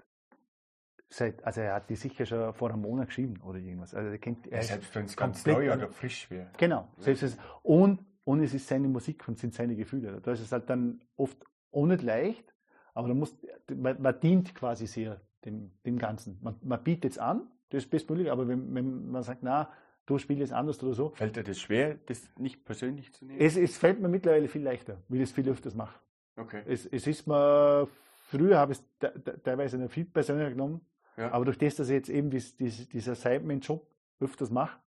seit 1.13 1.43
also 1.43 1.61
er 1.61 1.75
hat 1.75 1.89
die 1.89 1.95
sicher 1.95 2.25
schon 2.25 2.53
vor 2.53 2.69
einem 2.69 2.81
Monat 2.81 3.07
geschrieben 3.07 3.39
oder 3.43 3.59
irgendwas. 3.59 3.93
Also 3.93 4.09
er 4.09 4.17
kennt, 4.17 4.47
er 4.47 4.63
selbst 4.63 4.93
wenn 4.95 5.05
es 5.05 5.15
ganz 5.15 5.45
neu 5.45 5.71
oder 5.71 5.89
frisch 5.89 6.29
wäre. 6.31 6.49
Genau. 6.57 6.87
Selbst 6.97 7.23
es, 7.23 7.37
und, 7.61 7.99
und 8.23 8.41
es 8.41 8.53
ist 8.53 8.67
seine 8.67 8.87
Musik 8.87 9.27
und 9.27 9.37
sind 9.37 9.53
seine 9.53 9.75
Gefühle. 9.75 10.19
Da 10.21 10.31
ist 10.31 10.41
es 10.41 10.51
halt 10.51 10.69
dann 10.69 11.01
oft 11.15 11.37
auch 11.71 11.85
nicht 11.85 12.01
leicht, 12.01 12.53
aber 12.93 13.09
da 13.09 13.13
muss, 13.13 13.35
man, 13.75 14.01
man 14.01 14.19
dient 14.19 14.55
quasi 14.55 14.87
sehr 14.87 15.21
dem, 15.45 15.71
dem 15.85 15.97
Ganzen. 15.97 16.39
Man, 16.41 16.55
man 16.63 16.83
bietet 16.83 17.11
es 17.11 17.17
an, 17.17 17.47
das 17.69 17.83
ist 17.83 17.89
bestmöglich, 17.89 18.31
aber 18.31 18.47
wenn, 18.47 18.73
wenn 18.73 19.11
man 19.11 19.23
sagt, 19.23 19.43
na, 19.43 19.71
du 20.05 20.17
spielst 20.17 20.51
anders 20.51 20.81
oder 20.83 20.93
so. 20.93 21.09
Fällt 21.15 21.35
dir 21.35 21.43
das 21.43 21.59
schwer, 21.59 21.95
das 22.07 22.29
nicht 22.37 22.65
persönlich 22.65 23.13
zu 23.13 23.25
nehmen? 23.25 23.39
Es, 23.39 23.55
es 23.55 23.77
fällt 23.77 23.99
mir 23.99 24.09
mittlerweile 24.09 24.47
viel 24.47 24.63
leichter, 24.63 24.97
weil 25.09 25.17
ich 25.17 25.29
es 25.29 25.31
viel 25.31 25.47
öfters 25.49 25.75
mache. 25.75 25.99
Okay. 26.35 26.63
Es, 26.65 26.85
es 26.85 27.05
ist 27.05 27.27
mir, 27.27 27.87
früher 28.29 28.57
habe 28.57 28.73
ich 28.73 28.79
es 28.79 29.43
teilweise 29.43 29.77
noch 29.77 29.91
viel 29.91 30.05
persönlicher 30.05 30.49
genommen, 30.49 30.81
ja. 31.17 31.31
aber 31.31 31.45
durch 31.45 31.57
das, 31.57 31.75
dass 31.75 31.89
ich 31.89 31.95
jetzt 31.95 32.09
eben 32.09 32.29
dies, 32.29 32.55
dies, 32.57 32.87
dieser 32.89 33.15
Sideman-Job 33.15 33.85
öfters 34.19 34.49
mache, 34.49 34.79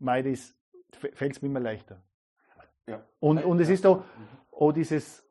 fällt 0.00 1.32
es 1.36 1.42
mir 1.42 1.48
immer 1.48 1.60
leichter. 1.60 2.02
Ja. 2.86 3.04
Und, 3.20 3.44
und 3.44 3.60
es 3.60 3.68
ist 3.68 3.86
auch, 3.86 4.04
auch 4.50 4.72
dieses, 4.72 5.24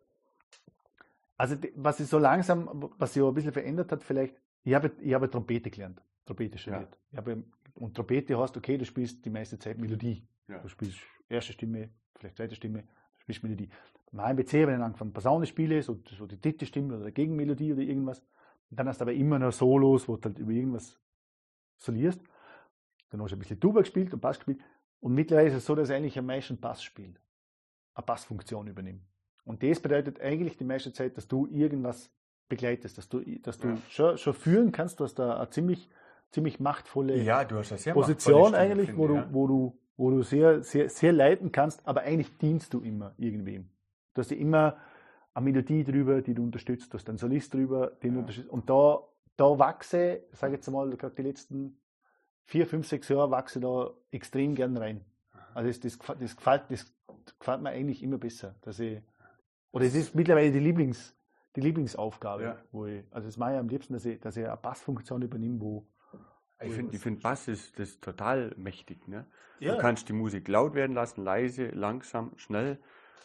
also 1.37 1.55
was 1.75 1.97
sich 1.97 2.07
so 2.07 2.19
langsam, 2.19 2.91
was 2.97 3.13
sich 3.13 3.21
auch 3.21 3.29
ein 3.29 3.33
bisschen 3.33 3.51
verändert 3.51 3.91
hat, 3.91 4.03
vielleicht, 4.03 4.35
ich 4.63 4.73
habe, 4.73 4.91
ich 4.99 5.13
habe 5.13 5.29
Trompete 5.29 5.69
gelernt, 5.69 6.01
Trompete 6.25 6.57
studiert. 6.57 6.97
Ja. 7.11 7.17
Habe, 7.17 7.43
und 7.75 7.95
Trompete 7.95 8.37
heißt, 8.37 8.55
okay, 8.57 8.77
du 8.77 8.85
spielst 8.85 9.25
die 9.25 9.29
meiste 9.29 9.57
Zeit 9.57 9.77
Melodie. 9.77 10.25
Ja. 10.47 10.59
Du 10.59 10.67
spielst 10.67 10.99
erste 11.29 11.53
Stimme, 11.53 11.89
vielleicht 12.15 12.37
zweite 12.37 12.55
Stimme, 12.55 12.83
du 12.83 13.21
spielst 13.21 13.43
Melodie. 13.43 13.69
Beim 14.11 14.25
HMBC 14.25 14.61
habe 14.61 14.71
ich 14.71 14.77
dann 14.77 14.81
angefangen, 14.83 15.13
Posaune 15.13 15.45
spiele, 15.45 15.81
so, 15.81 15.99
so 16.17 16.27
die 16.27 16.39
dritte 16.39 16.65
Stimme 16.65 16.97
oder 16.97 17.11
Gegenmelodie 17.11 17.73
oder 17.73 17.81
irgendwas. 17.81 18.21
Und 18.71 18.79
dann 18.79 18.87
hast 18.87 19.01
du 19.01 19.03
aber 19.03 19.13
immer 19.13 19.37
noch 19.37 19.51
Solos, 19.51 20.07
wo 20.07 20.15
du 20.15 20.29
halt 20.29 20.39
über 20.39 20.51
irgendwas 20.51 20.97
solierst. 21.77 22.21
Dann 23.09 23.21
hast 23.21 23.31
du 23.31 23.35
ein 23.35 23.39
bisschen 23.39 23.59
Tuba 23.59 23.81
gespielt 23.81 24.13
und 24.13 24.21
Bass 24.21 24.37
gespielt. 24.37 24.61
Und 25.01 25.13
mittlerweile 25.13 25.49
ist 25.49 25.55
es 25.55 25.65
so, 25.65 25.75
dass 25.75 25.89
ich 25.89 25.95
eigentlich 25.95 26.17
am 26.17 26.25
meisten 26.25 26.57
Bass 26.57 26.81
spiele. 26.81 27.15
Eine 27.93 28.05
Bassfunktion 28.05 28.67
übernimmt. 28.67 29.03
Und 29.43 29.61
das 29.61 29.81
bedeutet 29.81 30.21
eigentlich 30.21 30.57
die 30.57 30.63
meiste 30.63 30.93
Zeit, 30.93 31.17
dass 31.17 31.27
du 31.27 31.47
irgendwas 31.47 32.09
begleitest, 32.47 32.97
dass 32.97 33.09
du, 33.09 33.19
dass 33.39 33.59
du 33.59 33.69
ja. 33.69 33.77
schon, 33.89 34.17
schon 34.17 34.33
führen 34.33 34.71
kannst. 34.71 34.99
Du 34.99 35.03
hast 35.03 35.15
da 35.15 35.37
eine 35.37 35.49
ziemlich, 35.49 35.89
ziemlich 36.29 36.61
machtvolle 36.61 37.21
ja, 37.21 37.43
Position 37.43 38.55
eigentlich, 38.55 38.95
wo, 38.95 39.07
finde, 39.07 39.23
du, 39.23 39.33
wo, 39.33 39.47
du, 39.47 39.79
wo 39.97 40.11
du 40.11 40.21
sehr, 40.21 40.63
sehr, 40.63 40.89
sehr 40.89 41.11
leiten 41.11 41.51
kannst, 41.51 41.85
aber 41.85 42.01
eigentlich 42.01 42.37
dienst 42.37 42.73
du 42.73 42.79
immer 42.79 43.13
irgendwem. 43.17 43.69
Du 44.13 44.21
hast 44.21 44.31
ja 44.31 44.37
immer 44.37 44.77
eine 45.33 45.43
Melodie 45.45 45.83
drüber, 45.83 46.21
die 46.21 46.33
du 46.33 46.43
unterstützt, 46.43 46.93
du 46.93 46.97
hast 46.97 47.07
einen 47.09 47.17
Solist 47.17 47.53
drüber, 47.53 47.91
den 48.03 48.09
ja. 48.09 48.13
du 48.15 48.19
unterstützt. 48.21 48.49
Und 48.49 48.69
da, 48.69 49.01
da 49.37 49.59
wachse, 49.59 50.23
sage 50.31 50.55
jetzt 50.55 50.69
mal, 50.69 50.89
gerade 50.91 51.15
die 51.15 51.21
letzten 51.21 51.77
vier, 52.45 52.67
fünf, 52.67 52.87
sechs 52.87 53.07
Jahre 53.09 53.31
wachse 53.31 53.59
da 53.59 53.91
extrem 54.11 54.55
gern 54.55 54.75
rein. 54.77 55.05
Also 55.53 55.69
das, 55.69 55.79
das, 55.79 56.17
das, 56.19 56.35
gefällt, 56.35 56.63
das 56.69 56.91
gefällt 57.39 57.61
mir 57.61 57.69
eigentlich 57.69 58.03
immer 58.03 58.17
besser. 58.17 58.55
Dass 58.61 58.79
ich, 58.79 59.01
oder 59.71 59.85
es 59.85 59.95
ist 59.95 60.15
mittlerweile 60.15 60.51
die 60.51 60.59
Lieblings, 60.59 61.15
die 61.55 61.61
Lieblingsaufgabe. 61.61 62.43
Ja. 62.43 62.57
Wo 62.71 62.85
ich, 62.85 63.03
also 63.11 63.27
es 63.27 63.37
mache 63.37 63.53
ich 63.53 63.59
am 63.59 63.69
liebsten, 63.69 63.93
dass 63.93 64.05
ich, 64.05 64.19
dass 64.19 64.37
ich 64.37 64.45
eine 64.45 64.57
Bassfunktion 64.57 65.21
übernehme, 65.21 65.59
wo. 65.59 65.87
Ich 66.63 66.73
finde 66.73 66.99
find 66.99 67.23
Bass 67.23 67.47
ist 67.47 67.79
das 67.79 67.99
total 67.99 68.53
mächtig. 68.55 69.07
Ne? 69.07 69.25
Ja. 69.59 69.73
Du 69.73 69.81
kannst 69.81 70.09
die 70.09 70.13
Musik 70.13 70.47
laut 70.47 70.75
werden 70.75 70.93
lassen, 70.93 71.23
leise, 71.23 71.69
langsam, 71.69 72.33
schnell. 72.37 72.77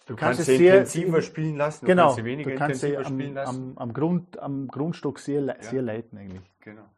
Du, 0.06 0.14
kannst, 0.14 0.38
kannst 0.38 0.44
sie 0.44 0.66
intensiver 0.66 1.22
spielen 1.22 1.56
lassen, 1.56 1.84
du 1.84 1.90
genau, 1.90 2.02
kannst 2.04 2.16
sie 2.16 2.24
weniger 2.24 2.50
du 2.50 2.56
kannst 2.56 2.84
intensiver 2.84 3.02
sie 3.02 3.06
am, 3.06 3.18
spielen 3.18 3.34
lassen. 3.34 3.72
Am, 3.76 3.78
am, 3.78 3.92
Grund, 3.92 4.38
am 4.38 4.68
Grundstock 4.68 5.18
sehr, 5.18 5.42
ja. 5.42 5.62
sehr 5.62 5.82
leiten 5.82 6.18
eigentlich. 6.18 6.48
Genau. 6.60 6.88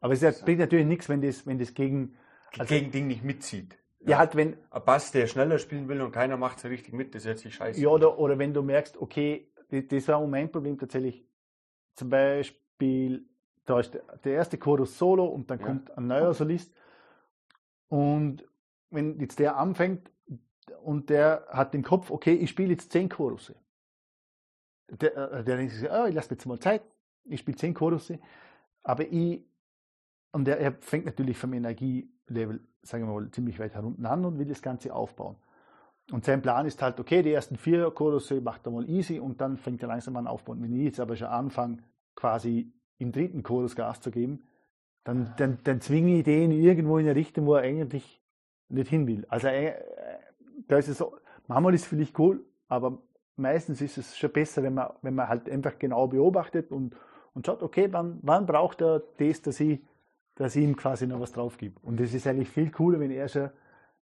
Aber 0.00 0.12
es 0.12 0.40
bringt 0.42 0.60
natürlich 0.60 0.86
nichts, 0.86 1.08
wenn 1.08 1.20
das, 1.20 1.46
wenn 1.46 1.58
das 1.58 1.74
gegen 1.74 2.16
also, 2.56 2.72
gegen 2.72 2.90
Ding 2.90 3.06
nicht 3.08 3.24
mitzieht. 3.24 3.76
Ja, 4.00 4.10
ja, 4.10 4.18
halt 4.18 4.36
wenn. 4.36 4.56
Ein 4.70 4.84
Bass, 4.84 5.10
der 5.10 5.26
schneller 5.26 5.58
spielen 5.58 5.88
will 5.88 6.00
und 6.00 6.12
keiner 6.12 6.36
macht 6.36 6.58
es 6.58 6.64
richtig 6.64 6.94
mit, 6.94 7.14
das 7.14 7.22
ist 7.22 7.26
jetzt 7.26 7.44
die 7.44 7.50
Scheiße. 7.50 7.80
Ja, 7.80 7.88
oder, 7.88 8.18
oder 8.18 8.38
wenn 8.38 8.54
du 8.54 8.62
merkst, 8.62 8.96
okay, 8.96 9.52
das 9.70 10.08
war 10.08 10.24
mein 10.26 10.50
Problem 10.50 10.78
tatsächlich. 10.78 11.26
Zum 11.94 12.10
Beispiel, 12.10 13.26
da 13.64 13.80
ist 13.80 13.98
der 14.24 14.32
erste 14.32 14.56
Chorus 14.56 14.96
solo 14.96 15.26
und 15.26 15.50
dann 15.50 15.58
ja. 15.58 15.66
kommt 15.66 15.98
ein 15.98 16.06
neuer 16.06 16.32
Solist. 16.32 16.72
Und 17.88 18.44
wenn 18.90 19.18
jetzt 19.18 19.38
der 19.38 19.56
anfängt 19.56 20.10
und 20.82 21.10
der 21.10 21.46
hat 21.50 21.74
den 21.74 21.82
Kopf, 21.82 22.10
okay, 22.10 22.34
ich 22.34 22.50
spiele 22.50 22.70
jetzt 22.70 22.92
zehn 22.92 23.08
Chorusse. 23.08 23.54
Der, 24.90 25.16
äh, 25.16 25.44
der 25.44 25.56
denkt 25.56 25.72
sich, 25.72 25.88
oh, 25.90 26.06
ich 26.06 26.14
lasse 26.14 26.30
jetzt 26.30 26.46
mal 26.46 26.58
Zeit, 26.58 26.82
ich 27.24 27.40
spiele 27.40 27.56
zehn 27.56 27.74
Chorusse, 27.74 28.18
aber 28.82 29.06
ich, 29.06 29.44
und 30.32 30.46
der, 30.46 30.60
er 30.60 30.72
fängt 30.72 31.06
natürlich 31.06 31.36
vom 31.36 31.52
Energielevel, 31.52 32.60
sagen 32.82 33.06
wir 33.06 33.12
mal, 33.12 33.30
ziemlich 33.30 33.58
weit 33.58 33.74
herunten 33.74 34.06
an 34.06 34.24
und 34.24 34.38
will 34.38 34.48
das 34.48 34.62
Ganze 34.62 34.94
aufbauen. 34.94 35.36
Und 36.10 36.24
sein 36.24 36.40
Plan 36.40 36.64
ist 36.64 36.80
halt, 36.80 36.98
okay, 37.00 37.22
die 37.22 37.32
ersten 37.32 37.56
vier 37.56 37.90
Chorusse 37.90 38.40
macht 38.40 38.66
er 38.66 38.72
mal 38.72 38.88
easy 38.88 39.18
und 39.18 39.40
dann 39.40 39.58
fängt 39.58 39.82
er 39.82 39.88
langsam 39.88 40.16
an 40.16 40.26
aufbauen. 40.26 40.62
Wenn 40.62 40.72
ich 40.72 40.84
jetzt 40.84 41.00
aber 41.00 41.16
schon 41.16 41.28
anfange, 41.28 41.78
quasi 42.14 42.72
im 42.98 43.12
dritten 43.12 43.42
Chorus 43.42 43.76
Gas 43.76 44.00
zu 44.00 44.10
geben, 44.10 44.48
dann, 45.04 45.34
dann, 45.36 45.58
dann 45.64 45.80
zwinge 45.80 46.18
ich 46.18 46.24
den 46.24 46.50
irgendwo 46.50 46.98
in 46.98 47.06
eine 47.06 47.14
Richtung, 47.14 47.46
wo 47.46 47.54
er 47.54 47.62
eigentlich 47.62 48.22
nicht 48.68 48.90
hin 48.90 49.06
will. 49.06 49.24
Also 49.28 49.48
äh, 49.48 49.74
da 50.68 50.78
ist 50.78 50.88
es 50.88 51.04
manchmal 51.46 51.74
ist 51.74 51.82
es 51.82 51.88
vielleicht 51.88 52.18
cool, 52.18 52.44
aber 52.68 52.98
meistens 53.36 53.80
ist 53.80 53.98
es 53.98 54.16
schon 54.16 54.30
besser, 54.30 54.62
wenn 54.62 54.74
man, 54.74 54.90
wenn 55.02 55.14
man 55.14 55.28
halt 55.28 55.48
einfach 55.48 55.78
genau 55.78 56.06
beobachtet 56.06 56.70
und, 56.70 56.94
und 57.34 57.46
schaut, 57.46 57.62
okay, 57.62 57.88
wann, 57.90 58.18
wann 58.22 58.46
braucht 58.46 58.80
er 58.80 59.02
das, 59.18 59.42
dass 59.42 59.60
ich, 59.60 59.80
dass 60.34 60.56
ich 60.56 60.64
ihm 60.64 60.76
quasi 60.76 61.06
noch 61.06 61.20
was 61.20 61.32
drauf 61.32 61.56
gebe. 61.56 61.78
Und 61.82 61.98
das 61.98 62.14
ist 62.14 62.26
eigentlich 62.26 62.50
viel 62.50 62.70
cooler, 62.70 63.00
wenn 63.00 63.10
er 63.10 63.28
schon 63.28 63.50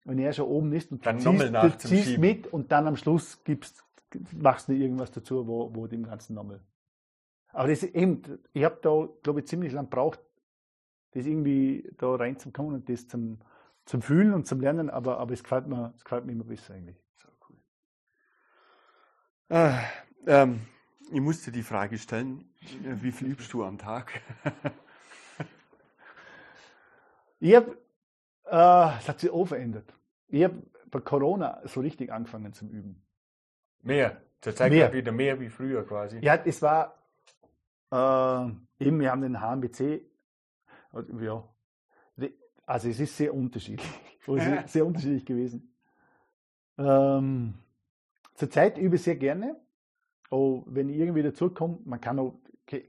wenn 0.04 0.18
er 0.18 0.32
schon 0.32 0.46
oben 0.46 0.72
ist 0.72 0.92
und 0.92 1.04
dann 1.06 1.18
du 1.18 1.30
ziehst, 1.30 1.84
du 1.84 1.88
ziehst 1.88 2.18
mit 2.18 2.46
und 2.46 2.70
dann 2.70 2.86
am 2.86 2.96
Schluss 2.96 3.42
gibst, 3.42 3.84
machst 4.32 4.68
du 4.68 4.72
irgendwas 4.72 5.10
dazu, 5.10 5.46
wo, 5.46 5.74
wo 5.74 5.86
dem 5.86 6.04
Ganzen 6.04 6.34
nochmal. 6.34 6.60
Aber 7.48 7.68
das 7.68 7.82
ist 7.82 7.94
eben, 7.94 8.22
ich 8.52 8.64
habe 8.64 8.78
da, 8.82 9.08
glaube 9.22 9.40
ich, 9.40 9.46
ziemlich 9.46 9.72
lang 9.72 9.88
braucht, 9.88 10.20
das 11.12 11.26
irgendwie 11.26 11.90
da 11.96 12.14
reinzukommen 12.14 12.74
und 12.74 12.88
das 12.88 13.08
zum, 13.08 13.38
zum 13.84 14.02
Fühlen 14.02 14.32
und 14.32 14.46
zum 14.46 14.60
Lernen, 14.60 14.90
aber, 14.90 15.18
aber 15.18 15.32
es, 15.32 15.42
gefällt 15.42 15.66
mir, 15.66 15.92
es 15.96 16.04
gefällt 16.04 16.24
mir 16.24 16.32
immer 16.32 16.44
besser 16.44 16.74
eigentlich. 16.74 16.96
So 17.16 17.28
cool. 17.48 17.56
Ah, 19.50 19.80
ähm, 20.26 20.60
ich 21.10 21.20
musste 21.20 21.52
die 21.52 21.62
Frage 21.62 21.98
stellen, 21.98 22.48
wie 22.82 23.12
viel 23.12 23.28
übst 23.28 23.52
du 23.52 23.64
am 23.64 23.78
Tag? 23.78 24.20
ich 27.40 27.54
habe 27.54 27.76
äh, 28.46 28.98
es 28.98 29.08
hat 29.08 29.20
sich 29.20 29.30
auch 29.30 29.46
verändert. 29.46 29.92
Ich 30.28 30.44
habe 30.44 30.62
bei 30.90 31.00
Corona 31.00 31.60
so 31.64 31.80
richtig 31.80 32.12
angefangen 32.12 32.52
zum 32.52 32.68
Üben. 32.68 33.02
Mehr. 33.82 34.20
Zurzeit 34.40 34.70
mehr. 34.70 34.92
wieder 34.92 35.12
mehr 35.12 35.40
wie 35.40 35.48
früher 35.48 35.86
quasi. 35.86 36.18
Ja, 36.20 36.36
es 36.36 36.60
war 36.60 36.98
äh, 37.90 38.84
eben, 38.84 39.00
wir 39.00 39.10
haben 39.10 39.22
den 39.22 39.40
HMBC, 39.40 40.02
ja, 41.20 41.48
also 42.66 42.88
es 42.88 43.00
ist 43.00 43.16
sehr 43.16 43.34
unterschiedlich. 43.34 43.88
sehr, 44.66 44.86
unterschiedlich 44.86 45.24
gewesen. 45.24 45.74
Ähm, 46.78 47.54
zurzeit 48.34 48.78
übe 48.78 48.96
ich 48.96 49.02
sehr 49.02 49.16
gerne. 49.16 49.56
Oh, 50.30 50.62
wenn 50.66 50.88
ich 50.88 50.98
irgendwie 50.98 51.22
dazukomme, 51.22 51.78
man 51.84 52.00
kann 52.00 52.18
auch, 52.18 52.34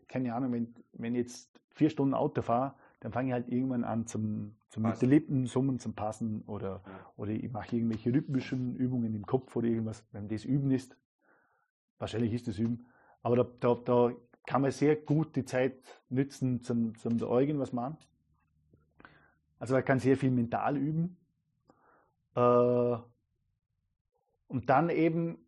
keine 0.07 0.34
Ahnung, 0.34 0.53
wenn, 0.53 0.76
wenn 0.93 1.15
ich 1.15 1.21
jetzt 1.21 1.59
vier 1.69 1.89
Stunden 1.89 2.13
Auto 2.13 2.41
fahre, 2.41 2.73
dann 3.01 3.11
fange 3.11 3.30
ich 3.30 3.34
halt 3.34 3.49
irgendwann 3.49 3.84
an 3.84 4.07
zum, 4.07 4.55
zum 4.69 4.84
mit 4.84 4.99
den 5.01 5.09
Lippen 5.09 5.45
summen, 5.45 5.78
zum 5.80 5.93
Passen 5.93 6.41
oder, 6.47 6.82
ja. 6.86 7.11
oder 7.17 7.32
ich 7.32 7.51
mache 7.51 7.76
irgendwelche 7.76 8.11
rhythmischen 8.13 8.76
Übungen 8.76 9.13
im 9.13 9.26
Kopf 9.26 9.55
oder 9.55 9.67
irgendwas, 9.67 10.05
wenn 10.11 10.28
das 10.28 10.45
Üben 10.45 10.71
ist. 10.71 10.97
Wahrscheinlich 11.99 12.34
ist 12.34 12.47
das 12.47 12.57
Üben. 12.57 12.88
Aber 13.21 13.36
da, 13.36 13.47
da, 13.59 13.76
da 13.76 14.11
kann 14.47 14.61
man 14.61 14.71
sehr 14.71 14.95
gut 14.95 15.36
die 15.36 15.45
Zeit 15.45 15.76
nützen 16.09 16.61
zum, 16.61 16.97
zum 16.97 17.17
da 17.17 17.28
irgendwas 17.39 17.73
machen. 17.73 17.97
Also 19.66 19.74
man 19.74 19.84
kann 19.84 19.97
sehr 19.97 20.16
viel 20.16 20.30
mental 20.30 20.78
üben. 20.78 21.18
Äh, 22.36 22.39
und 24.47 24.70
dann 24.70 24.91
eben 24.91 25.39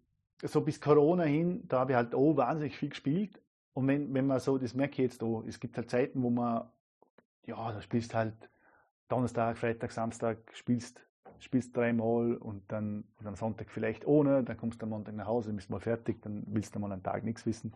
so 0.42 0.62
bis 0.62 0.82
Corona 0.82 1.22
hin, 1.22 1.68
da 1.68 1.82
habe 1.82 1.92
ich 1.92 1.96
halt 1.98 2.16
auch 2.16 2.36
wahnsinnig 2.36 2.76
viel 2.76 2.90
gespielt. 2.90 3.40
Und 3.76 3.88
wenn, 3.88 4.12
wenn 4.16 4.26
man 4.26 4.40
so, 4.40 4.58
das 4.58 4.74
merke 4.74 4.94
ich 4.94 5.12
jetzt 5.12 5.22
auch, 5.22 5.44
es 5.46 5.60
gibt 5.60 5.78
halt 5.78 5.92
Zeiten, 5.92 6.24
wo 6.24 6.32
man 6.32 6.68
ja, 7.46 7.72
da 7.72 7.80
spielst 7.80 8.16
halt 8.16 8.34
Donnerstag, 9.08 9.60
Freitag, 9.60 9.92
Samstag, 9.92 10.40
spielst, 10.56 11.00
spielst 11.38 11.78
dreimal 11.78 12.38
und 12.38 12.64
dann 12.72 13.04
und 13.20 13.28
am 13.28 13.36
Sonntag 13.36 13.70
vielleicht 13.70 14.08
ohne, 14.08 14.44
dann 14.44 14.58
kommst 14.58 14.82
du 14.82 14.88
am 14.88 14.90
Montag 14.90 15.14
nach 15.14 15.28
Hause, 15.28 15.54
bist 15.54 15.70
mal 15.70 15.80
fertig, 15.80 16.24
dann 16.24 16.42
willst 16.48 16.74
du 16.74 16.80
mal 16.80 16.92
einen 16.92 17.04
Tag 17.04 17.24
nichts 17.24 17.46
wissen. 17.46 17.72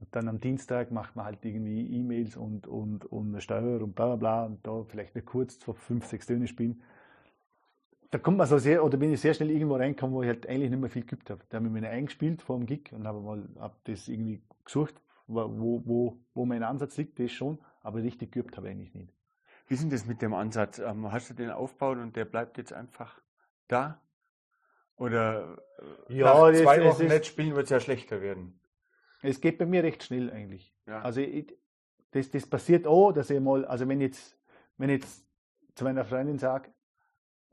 Und 0.00 0.14
dann 0.14 0.28
am 0.28 0.40
Dienstag 0.40 0.90
macht 0.90 1.16
man 1.16 1.24
halt 1.24 1.44
irgendwie 1.44 1.86
E-Mails 1.96 2.36
und, 2.36 2.66
und, 2.66 3.04
und 3.06 3.28
eine 3.28 3.40
Steuer 3.40 3.82
und 3.82 3.94
bla 3.94 4.06
bla 4.06 4.16
bla 4.16 4.44
und 4.44 4.66
da 4.66 4.84
vielleicht 4.84 5.14
nicht 5.14 5.26
kurz 5.26 5.58
zwei, 5.58 5.72
fünf, 5.72 6.06
sechs 6.06 6.26
Töne 6.26 6.46
spielen. 6.46 6.82
Da 8.10 8.18
kommt 8.18 8.38
man 8.38 8.46
so 8.46 8.58
sehr, 8.58 8.84
oder 8.84 8.96
bin 8.96 9.12
ich 9.12 9.20
sehr 9.20 9.34
schnell 9.34 9.50
irgendwo 9.50 9.76
reingekommen, 9.76 10.14
wo 10.14 10.22
ich 10.22 10.28
halt 10.28 10.48
eigentlich 10.48 10.70
nicht 10.70 10.80
mehr 10.80 10.88
viel 10.88 11.04
geübt 11.04 11.28
habe. 11.30 11.42
Da 11.48 11.56
habe 11.56 11.66
ich 11.66 11.72
mir 11.72 11.88
eingespielt 11.88 12.42
vor 12.42 12.56
dem 12.56 12.66
Gig 12.66 12.92
und 12.92 13.06
habe 13.06 13.20
mal 13.20 13.46
hab 13.58 13.84
das 13.84 14.08
irgendwie 14.08 14.40
gesucht, 14.64 14.94
wo, 15.26 15.82
wo, 15.84 16.16
wo 16.32 16.46
mein 16.46 16.62
Ansatz 16.62 16.96
liegt, 16.96 17.18
das 17.18 17.32
schon 17.32 17.58
aber 17.88 18.02
richtig 18.02 18.32
geübt 18.32 18.56
habe 18.56 18.68
ich 18.68 18.74
eigentlich 18.74 18.94
nicht. 18.94 19.14
Wie 19.66 19.74
ist 19.74 19.82
denn 19.82 19.90
das 19.90 20.06
mit 20.06 20.22
dem 20.22 20.34
Ansatz? 20.34 20.78
Ähm, 20.78 21.10
hast 21.10 21.30
du 21.30 21.34
den 21.34 21.50
aufgebaut 21.50 21.98
und 21.98 22.16
der 22.16 22.24
bleibt 22.24 22.58
jetzt 22.58 22.72
einfach 22.72 23.20
da? 23.66 24.00
Oder 24.96 25.58
äh, 26.08 26.18
ja, 26.18 26.26
nach 26.26 26.52
zwei 26.52 26.84
Wochen 26.84 27.06
nicht 27.06 27.26
spielen 27.26 27.54
wird 27.54 27.64
es 27.64 27.70
ja 27.70 27.80
schlechter 27.80 28.20
werden? 28.20 28.60
Es 29.22 29.40
geht 29.40 29.58
bei 29.58 29.66
mir 29.66 29.82
recht 29.82 30.02
schnell 30.02 30.30
eigentlich. 30.30 30.74
Ja. 30.86 31.00
Also 31.02 31.20
ich, 31.20 31.54
das, 32.10 32.30
das 32.30 32.46
passiert 32.46 32.86
auch, 32.86 33.12
dass 33.12 33.30
ich 33.30 33.40
mal, 33.40 33.64
also 33.64 33.88
wenn 33.88 34.00
jetzt, 34.00 34.38
wenn 34.76 34.90
ich 34.90 35.02
jetzt 35.02 35.26
zu 35.74 35.84
meiner 35.84 36.04
Freundin 36.04 36.38
sage, 36.38 36.70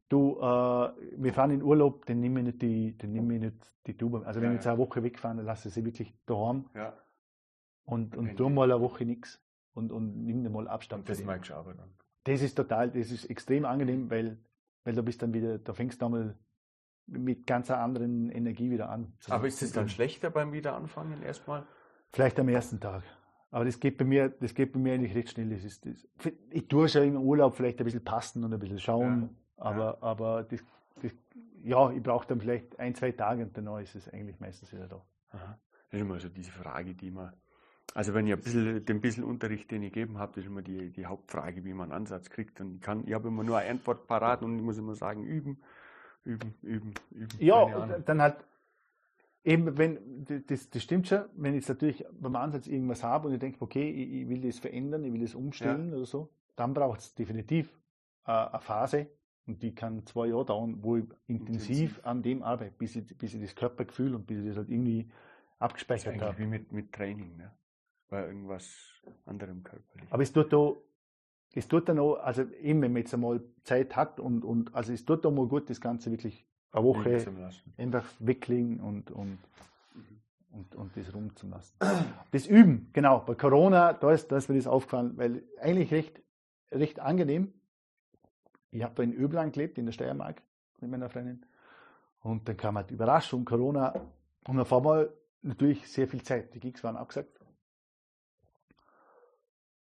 du, 0.09 0.37
äh, 0.37 0.41
wir 0.41 1.33
fahren 1.33 1.51
in 1.51 1.63
Urlaub, 1.63 2.05
dann 2.05 2.19
nehme 2.19 2.39
ich 2.41 2.45
nicht 2.45 2.61
die, 2.61 2.97
dann 2.97 3.11
nehme 3.11 3.35
ich 3.35 3.41
nicht 3.41 3.73
die 3.87 3.97
Tube. 3.97 4.25
Also 4.25 4.41
wenn 4.41 4.49
ja, 4.49 4.53
ich 4.53 4.57
jetzt 4.57 4.67
eine 4.67 4.77
Woche 4.77 5.03
wegfahren, 5.03 5.37
dann 5.37 5.45
lasse 5.45 5.67
ich 5.67 5.73
sie 5.73 5.85
wirklich 5.85 6.13
daheim. 6.25 6.65
Ja. 6.73 6.97
Und, 7.85 8.15
und 8.15 8.35
tu 8.35 8.49
mal 8.49 8.71
eine 8.71 8.81
Woche 8.81 9.05
nichts 9.05 9.43
und, 9.73 9.91
und 9.91 10.25
nimm 10.25 10.43
dir 10.43 10.49
mal 10.49 10.67
Abstand. 10.67 11.01
Und 11.01 11.09
das 11.09 11.23
magst 11.23 11.51
du 11.51 11.55
aber 11.55 11.73
dann. 11.73 11.93
Das 12.23 12.41
ist 12.41 12.55
total, 12.55 12.89
das 12.89 13.11
ist 13.11 13.25
extrem 13.25 13.65
angenehm, 13.65 14.09
weil, 14.09 14.39
weil 14.83 14.95
du 14.95 15.03
bist 15.03 15.21
dann 15.21 15.33
wieder, 15.33 15.59
da 15.59 15.73
fängst 15.73 16.01
du 16.01 16.05
einmal 16.05 16.35
mit 17.07 17.45
ganz 17.47 17.69
anderen 17.71 18.29
Energie 18.29 18.71
wieder 18.71 18.89
an. 18.89 19.13
Aber 19.27 19.47
ist 19.47 19.61
es 19.61 19.71
dann 19.71 19.89
schlechter 19.89 20.29
beim 20.29 20.53
Wiederanfangen 20.53 21.21
erstmal? 21.21 21.65
Vielleicht 22.11 22.39
am 22.39 22.49
ersten 22.49 22.79
Tag. 22.79 23.03
Aber 23.51 23.65
das 23.65 23.79
geht 23.79 23.97
bei 23.97 24.05
mir, 24.05 24.29
das 24.29 24.53
geht 24.53 24.73
bei 24.73 24.79
mir 24.79 24.93
eigentlich 24.93 25.15
recht 25.15 25.31
schnell. 25.31 25.49
Das 25.49 25.63
ist, 25.63 25.85
das, 25.85 26.07
ich 26.49 26.67
tue 26.67 26.89
schon 26.89 27.03
im 27.03 27.17
Urlaub 27.17 27.55
vielleicht 27.55 27.79
ein 27.79 27.85
bisschen 27.85 28.03
passen 28.03 28.43
und 28.43 28.53
ein 28.53 28.59
bisschen 28.59 28.79
schauen, 28.79 29.29
ja, 29.57 29.63
aber, 29.63 29.85
ja. 29.85 29.97
aber 30.01 30.43
das, 30.43 30.63
das, 31.01 31.13
ja, 31.63 31.91
ich 31.91 32.03
brauche 32.03 32.27
dann 32.27 32.41
vielleicht 32.41 32.77
ein, 32.79 32.95
zwei 32.95 33.11
Tage 33.11 33.43
und 33.43 33.57
dann 33.57 33.67
ist 33.81 33.95
es 33.95 34.09
eigentlich 34.09 34.39
meistens 34.39 34.73
wieder 34.73 34.87
da. 34.87 35.05
Aha. 35.31 35.59
Das 35.89 35.99
ist 35.99 36.01
immer 36.01 36.19
so 36.19 36.29
diese 36.29 36.51
Frage, 36.51 36.95
die 36.95 37.11
man 37.11 37.33
also 37.93 38.13
wenn 38.13 38.27
ich 38.27 38.33
ein 38.33 38.41
bisschen, 38.41 38.83
den 38.83 38.99
bisschen 38.99 39.23
Unterricht, 39.23 39.71
den 39.71 39.83
ich 39.83 39.93
gegeben 39.93 40.17
habe, 40.17 40.33
das 40.33 40.43
ist 40.43 40.49
immer 40.49 40.61
die, 40.61 40.91
die 40.91 41.05
Hauptfrage, 41.05 41.63
wie 41.63 41.73
man 41.73 41.91
einen 41.91 42.01
Ansatz 42.01 42.29
kriegt. 42.29 42.59
Und 42.59 42.75
ich, 42.75 42.81
kann, 42.81 43.07
ich 43.07 43.13
habe 43.13 43.29
immer 43.29 43.43
nur 43.43 43.57
eine 43.57 43.69
Antwort 43.69 44.07
parat 44.07 44.41
und 44.41 44.57
ich 44.57 44.63
muss 44.63 44.77
immer 44.77 44.95
sagen, 44.95 45.23
üben, 45.23 45.61
üben, 46.25 46.53
üben, 46.61 46.93
üben. 47.11 47.37
Ja, 47.39 47.87
dann 48.05 48.21
halt 48.21 48.37
eben, 49.43 49.77
wenn, 49.77 50.25
das, 50.47 50.69
das 50.69 50.83
stimmt 50.83 51.07
schon, 51.07 51.25
wenn 51.35 51.53
ich 51.53 51.61
jetzt 51.61 51.69
natürlich 51.69 52.05
beim 52.11 52.35
Ansatz 52.35 52.67
irgendwas 52.67 53.03
habe 53.03 53.27
und 53.27 53.33
ich 53.33 53.39
denke, 53.39 53.61
okay, 53.61 53.89
ich, 53.89 54.21
ich 54.21 54.29
will 54.29 54.41
das 54.41 54.59
verändern, 54.59 55.03
ich 55.03 55.13
will 55.13 55.21
das 55.21 55.35
umstellen 55.35 55.89
ja. 55.89 55.97
oder 55.97 56.05
so, 56.05 56.29
dann 56.55 56.73
braucht 56.73 56.99
es 56.99 57.15
definitiv 57.15 57.69
äh, 58.25 58.31
eine 58.31 58.59
Phase 58.59 59.07
und 59.45 59.61
die 59.61 59.73
kann 59.75 60.05
zwei 60.05 60.27
Jahre 60.27 60.45
dauern, 60.45 60.77
wo 60.81 60.97
ich 60.97 61.05
intensiv, 61.27 61.69
intensiv. 61.69 62.05
an 62.05 62.23
dem 62.23 62.43
arbeite, 62.43 62.71
bis 62.71 62.95
ich, 62.95 63.17
bis 63.17 63.33
ich 63.35 63.41
das 63.41 63.55
Körpergefühl 63.55 64.15
und 64.15 64.25
bis 64.25 64.39
ich 64.39 64.47
das 64.47 64.57
halt 64.57 64.69
irgendwie 64.69 65.09
abgespeichert 65.59 66.21
habe. 66.21 66.37
Wie 66.39 66.47
mit, 66.47 66.71
mit 66.71 66.91
Training, 66.91 67.37
ne? 67.37 67.51
bei 68.09 68.25
irgendwas 68.25 69.01
anderem 69.25 69.63
körperlich. 69.63 70.11
Aber 70.11 70.23
es 70.23 70.31
tut 70.31 70.51
da, 70.51 70.73
es 71.55 71.69
tut 71.69 71.87
dann 71.87 71.99
auch, 71.99 72.15
also 72.17 72.43
eben, 72.61 72.81
wenn 72.81 72.91
man 72.91 73.01
jetzt 73.01 73.13
einmal 73.13 73.41
Zeit 73.63 73.95
hat 73.95 74.19
und, 74.19 74.43
und 74.43 74.75
also 74.75 74.91
es 74.91 75.05
tut 75.05 75.23
da 75.23 75.31
mal 75.31 75.47
gut, 75.47 75.69
das 75.69 75.79
Ganze 75.79 76.11
wirklich 76.11 76.45
eine 76.71 76.83
Woche 76.83 77.25
einfach 77.77 78.05
weglegen 78.19 78.81
und, 78.81 79.09
und, 79.09 79.39
mhm. 79.93 80.21
und, 80.51 80.75
und 80.75 80.97
das 80.97 81.13
rumzulassen. 81.13 81.77
Das 82.31 82.45
Üben, 82.45 82.89
genau, 82.91 83.19
bei 83.19 83.35
Corona, 83.35 83.93
da 83.93 84.11
ist, 84.11 84.29
da 84.31 84.37
ist 84.37 84.49
mir 84.49 84.57
das 84.57 84.67
aufgefallen, 84.67 85.17
weil 85.17 85.43
eigentlich 85.61 85.91
recht, 85.91 86.21
recht 86.71 86.99
angenehm. 86.99 87.53
Ich 88.71 88.83
habe 88.83 88.93
da 88.93 89.03
in 89.03 89.13
Öblang 89.13 89.53
gelebt, 89.53 89.77
in 89.77 89.85
der 89.85 89.93
Steiermark, 89.93 90.41
mit 90.81 90.91
meiner 90.91 91.09
Freundin. 91.09 91.45
Und 92.19 92.49
dann 92.49 92.57
kam 92.57 92.75
halt 92.75 92.91
Überraschung, 92.91 93.45
Corona. 93.45 93.93
Und 94.45 94.59
auf 94.59 94.73
einmal 94.73 95.13
natürlich 95.41 95.87
sehr 95.87 96.09
viel 96.09 96.21
Zeit. 96.23 96.53
Die 96.53 96.59
Gigs 96.59 96.83
waren 96.83 96.97
abgesagt. 96.97 97.39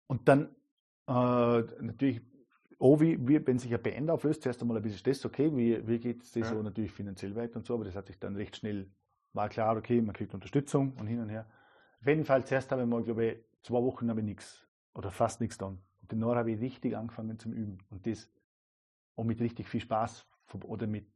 Und 0.07 0.27
dann 0.29 0.55
natürlich, 1.13 2.21
oh, 2.79 3.01
wie, 3.01 3.19
wie, 3.27 3.45
wenn 3.47 3.59
sich 3.59 3.71
eine 3.71 3.79
Band 3.79 4.11
auflöst, 4.11 4.43
zuerst 4.43 4.61
einmal 4.61 4.77
ein 4.77 4.83
bisschen 4.83 4.99
Stress, 4.99 5.25
okay, 5.25 5.51
wie, 5.55 5.87
wie 5.87 5.99
geht 5.99 6.23
es 6.23 6.35
ja. 6.35 6.45
so 6.45 6.63
natürlich 6.63 6.93
finanziell 6.93 7.35
weiter 7.35 7.57
und 7.57 7.67
so, 7.67 7.75
aber 7.75 7.85
das 7.85 7.97
hat 7.97 8.07
sich 8.07 8.19
dann 8.19 8.37
recht 8.37 8.57
schnell, 8.57 8.91
war 9.33 9.49
klar, 9.49 9.77
okay, 9.77 10.01
man 10.01 10.15
kriegt 10.15 10.35
Unterstützung 10.35 10.93
und 10.99 11.07
hin 11.07 11.21
und 11.21 11.29
her. 11.29 11.47
Auf 12.01 12.07
jeden 12.07 12.25
Fall, 12.25 12.45
zuerst 12.45 12.71
habe 12.73 12.83
ich 12.83 12.89
mal, 12.89 13.03
glaube 13.03 13.27
ich, 13.27 13.39
zwei 13.63 13.83
Wochen 13.83 14.09
habe 14.09 14.21
ich 14.21 14.27
nichts 14.27 14.67
oder 14.95 15.11
fast 15.11 15.41
nichts 15.41 15.59
dann. 15.59 15.79
Und 16.01 16.13
danach 16.13 16.37
habe 16.37 16.53
ich 16.53 16.61
richtig 16.61 16.97
angefangen 16.97 17.39
zum 17.39 17.53
Üben. 17.53 17.79
Und 17.91 18.07
das 18.07 18.31
und 19.15 19.27
mit 19.27 19.41
richtig 19.41 19.69
viel 19.69 19.81
Spaß 19.81 20.27
oder 20.65 20.87
mit 20.87 21.07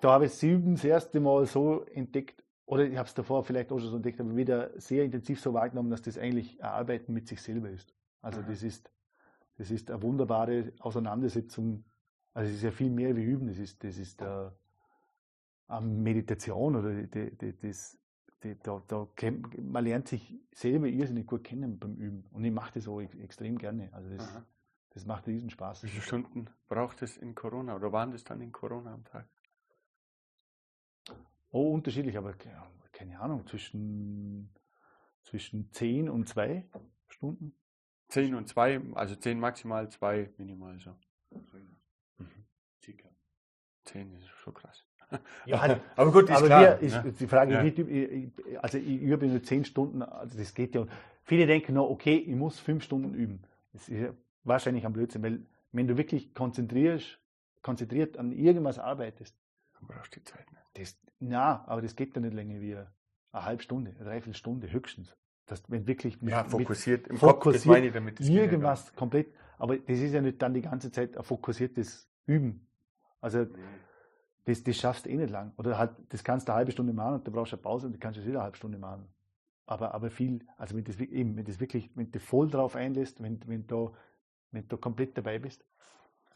da 0.00 0.12
habe 0.12 0.26
ich 0.26 0.32
Sieben 0.32 0.74
das 0.74 0.84
erste 0.84 1.20
Mal 1.20 1.46
so 1.46 1.84
entdeckt, 1.84 2.44
oder 2.66 2.84
ich 2.84 2.96
habe 2.96 3.06
es 3.06 3.14
davor 3.14 3.44
vielleicht 3.44 3.72
auch 3.72 3.78
schon 3.78 3.88
so 3.88 3.96
entdeckt, 3.96 4.20
aber 4.20 4.36
wieder 4.36 4.78
sehr 4.78 5.04
intensiv 5.04 5.40
so 5.40 5.54
wahrgenommen, 5.54 5.90
dass 5.90 6.02
das 6.02 6.18
eigentlich 6.18 6.62
ein 6.62 6.68
Arbeiten 6.68 7.12
mit 7.12 7.28
sich 7.28 7.40
selber 7.40 7.70
ist. 7.70 7.94
Also 8.20 8.40
mhm. 8.40 8.46
das 8.48 8.62
ist, 8.62 8.90
das 9.56 9.70
ist 9.70 9.90
eine 9.90 10.02
wunderbare 10.02 10.72
Auseinandersetzung. 10.80 11.84
Also 12.32 12.50
es 12.50 12.56
ist 12.56 12.62
ja 12.62 12.70
viel 12.70 12.90
mehr 12.90 13.16
wie 13.16 13.22
Üben, 13.22 13.46
das 13.46 13.58
ist, 13.58 13.84
das 13.84 13.98
ist 13.98 14.20
äh, 14.22 14.50
eine 15.68 15.86
Meditation 15.86 16.76
oder 16.76 17.02
die, 17.02 17.36
die, 17.36 17.56
das, 17.56 17.96
die, 18.42 18.58
da, 18.58 18.82
da, 18.86 19.08
man 19.62 19.84
lernt 19.84 20.08
sich 20.08 20.34
selber 20.52 20.88
irrsinnig 20.88 21.26
gut 21.26 21.44
kennen 21.44 21.78
beim 21.78 21.94
Üben. 21.94 22.24
Und 22.32 22.44
ich 22.44 22.52
mache 22.52 22.72
das 22.74 22.88
auch 22.88 23.00
extrem 23.00 23.58
gerne. 23.58 23.92
Also 23.92 24.10
das, 24.10 24.42
das 24.90 25.06
macht 25.06 25.26
riesen 25.26 25.50
Spaß. 25.50 25.84
Wie 25.84 25.88
viele 25.88 26.02
Stunden 26.02 26.46
braucht 26.68 27.02
es 27.02 27.16
in 27.16 27.34
Corona 27.34 27.76
oder 27.76 27.92
waren 27.92 28.10
das 28.10 28.24
dann 28.24 28.40
in 28.40 28.52
Corona 28.52 28.94
am 28.94 29.04
Tag? 29.04 29.28
Oh, 31.50 31.72
unterschiedlich, 31.72 32.16
aber 32.18 32.34
keine 32.92 33.20
Ahnung, 33.20 33.46
zwischen, 33.46 34.52
zwischen 35.22 35.70
10 35.70 36.08
und 36.08 36.28
2 36.28 36.68
Stunden. 37.06 37.54
10 38.14 38.36
und 38.36 38.48
2, 38.48 38.80
also 38.94 39.16
10 39.16 39.40
maximal, 39.40 39.88
2 39.88 40.30
minimal 40.38 40.78
so. 40.78 40.94
Mhm. 41.30 42.44
Circa. 42.80 43.08
10 43.86 44.12
ist 44.14 44.28
schon 44.28 44.54
krass. 44.54 44.86
Ja, 45.46 45.60
halt, 45.60 45.80
aber 45.96 46.12
gut, 46.12 46.24
ist 46.24 46.36
aber 46.36 46.46
klar. 46.46 46.78
Ist, 46.78 47.04
ne? 47.04 47.12
Die 47.12 47.26
Frage, 47.26 47.54
ja. 47.54 47.64
wie, 47.64 48.32
also 48.62 48.78
ich 48.78 49.00
übe 49.00 49.26
nur 49.26 49.42
10 49.42 49.64
Stunden, 49.64 50.02
also 50.02 50.38
das 50.38 50.54
geht 50.54 50.74
ja. 50.74 50.86
Viele 51.24 51.46
denken 51.46 51.74
noch, 51.74 51.88
okay, 51.88 52.16
ich 52.16 52.34
muss 52.34 52.58
5 52.60 52.82
Stunden 52.82 53.14
üben. 53.14 53.42
Das 53.72 53.88
ist 53.88 54.00
ja 54.00 54.14
wahrscheinlich 54.44 54.86
ein 54.86 54.92
Blödsinn, 54.92 55.22
weil 55.22 55.44
wenn 55.72 55.88
du 55.88 55.96
wirklich 55.96 56.34
konzentrierst, 56.34 57.18
konzentriert 57.62 58.16
an 58.16 58.32
irgendwas 58.32 58.78
arbeitest, 58.78 59.36
dann 59.74 59.88
brauchst 59.88 60.14
du 60.14 60.20
die 60.20 60.24
Zeit 60.24 60.46
nicht. 60.50 60.64
Das, 60.74 60.96
na, 61.18 61.64
aber 61.66 61.82
das 61.82 61.96
geht 61.96 62.14
ja 62.14 62.20
nicht 62.20 62.34
länger 62.34 62.60
wie 62.60 62.76
eine 62.76 63.44
halbe 63.44 63.62
Stunde, 63.62 63.90
eine 63.90 64.04
Dreiviertelstunde 64.04 64.70
höchstens. 64.70 65.16
Das, 65.46 65.62
wenn 65.68 65.86
wirklich 65.86 66.22
mit, 66.22 66.32
ja, 66.32 66.44
fokussiert, 66.44 67.06
im 67.08 67.18
fokussiert, 67.18 67.64
Kopf, 67.64 67.66
meine 67.66 67.86
ich 67.86 67.92
damit. 67.92 68.20
irgendwas 68.20 68.86
geht, 68.86 68.96
komplett, 68.96 69.34
aber 69.58 69.76
das 69.76 69.98
ist 69.98 70.12
ja 70.12 70.22
nicht 70.22 70.40
dann 70.40 70.54
die 70.54 70.62
ganze 70.62 70.90
Zeit 70.90 71.16
ein 71.16 71.22
fokussiertes 71.22 72.08
Üben. 72.26 72.66
Also, 73.20 73.40
nee. 73.40 73.48
das, 74.46 74.62
das 74.62 74.76
schaffst 74.76 75.04
du 75.04 75.10
eh 75.10 75.16
nicht 75.16 75.30
lang. 75.30 75.52
Oder 75.58 75.76
halt, 75.76 75.92
das 76.08 76.24
kannst 76.24 76.48
du 76.48 76.52
eine 76.52 76.58
halbe 76.58 76.72
Stunde 76.72 76.94
machen 76.94 77.16
und 77.16 77.26
du 77.26 77.30
brauchst 77.30 77.52
eine 77.52 77.60
Pause 77.60 77.86
und 77.86 77.92
du 77.92 77.98
kannst 77.98 78.18
es 78.18 78.24
wieder 78.24 78.38
eine 78.38 78.44
halbe 78.44 78.56
Stunde 78.56 78.78
machen. 78.78 79.06
Aber, 79.66 79.94
aber 79.94 80.10
viel, 80.10 80.46
also 80.56 80.76
wenn 80.76 80.84
das, 80.84 80.98
eben, 80.98 81.36
wenn 81.36 81.44
das 81.44 81.60
wirklich, 81.60 81.90
wenn 81.94 82.10
du 82.10 82.20
voll 82.20 82.48
drauf 82.50 82.74
einlässt, 82.74 83.22
wenn, 83.22 83.40
wenn, 83.46 83.66
du, 83.66 83.94
wenn 84.50 84.66
du 84.66 84.76
komplett 84.78 85.16
dabei 85.16 85.38
bist. 85.38 85.64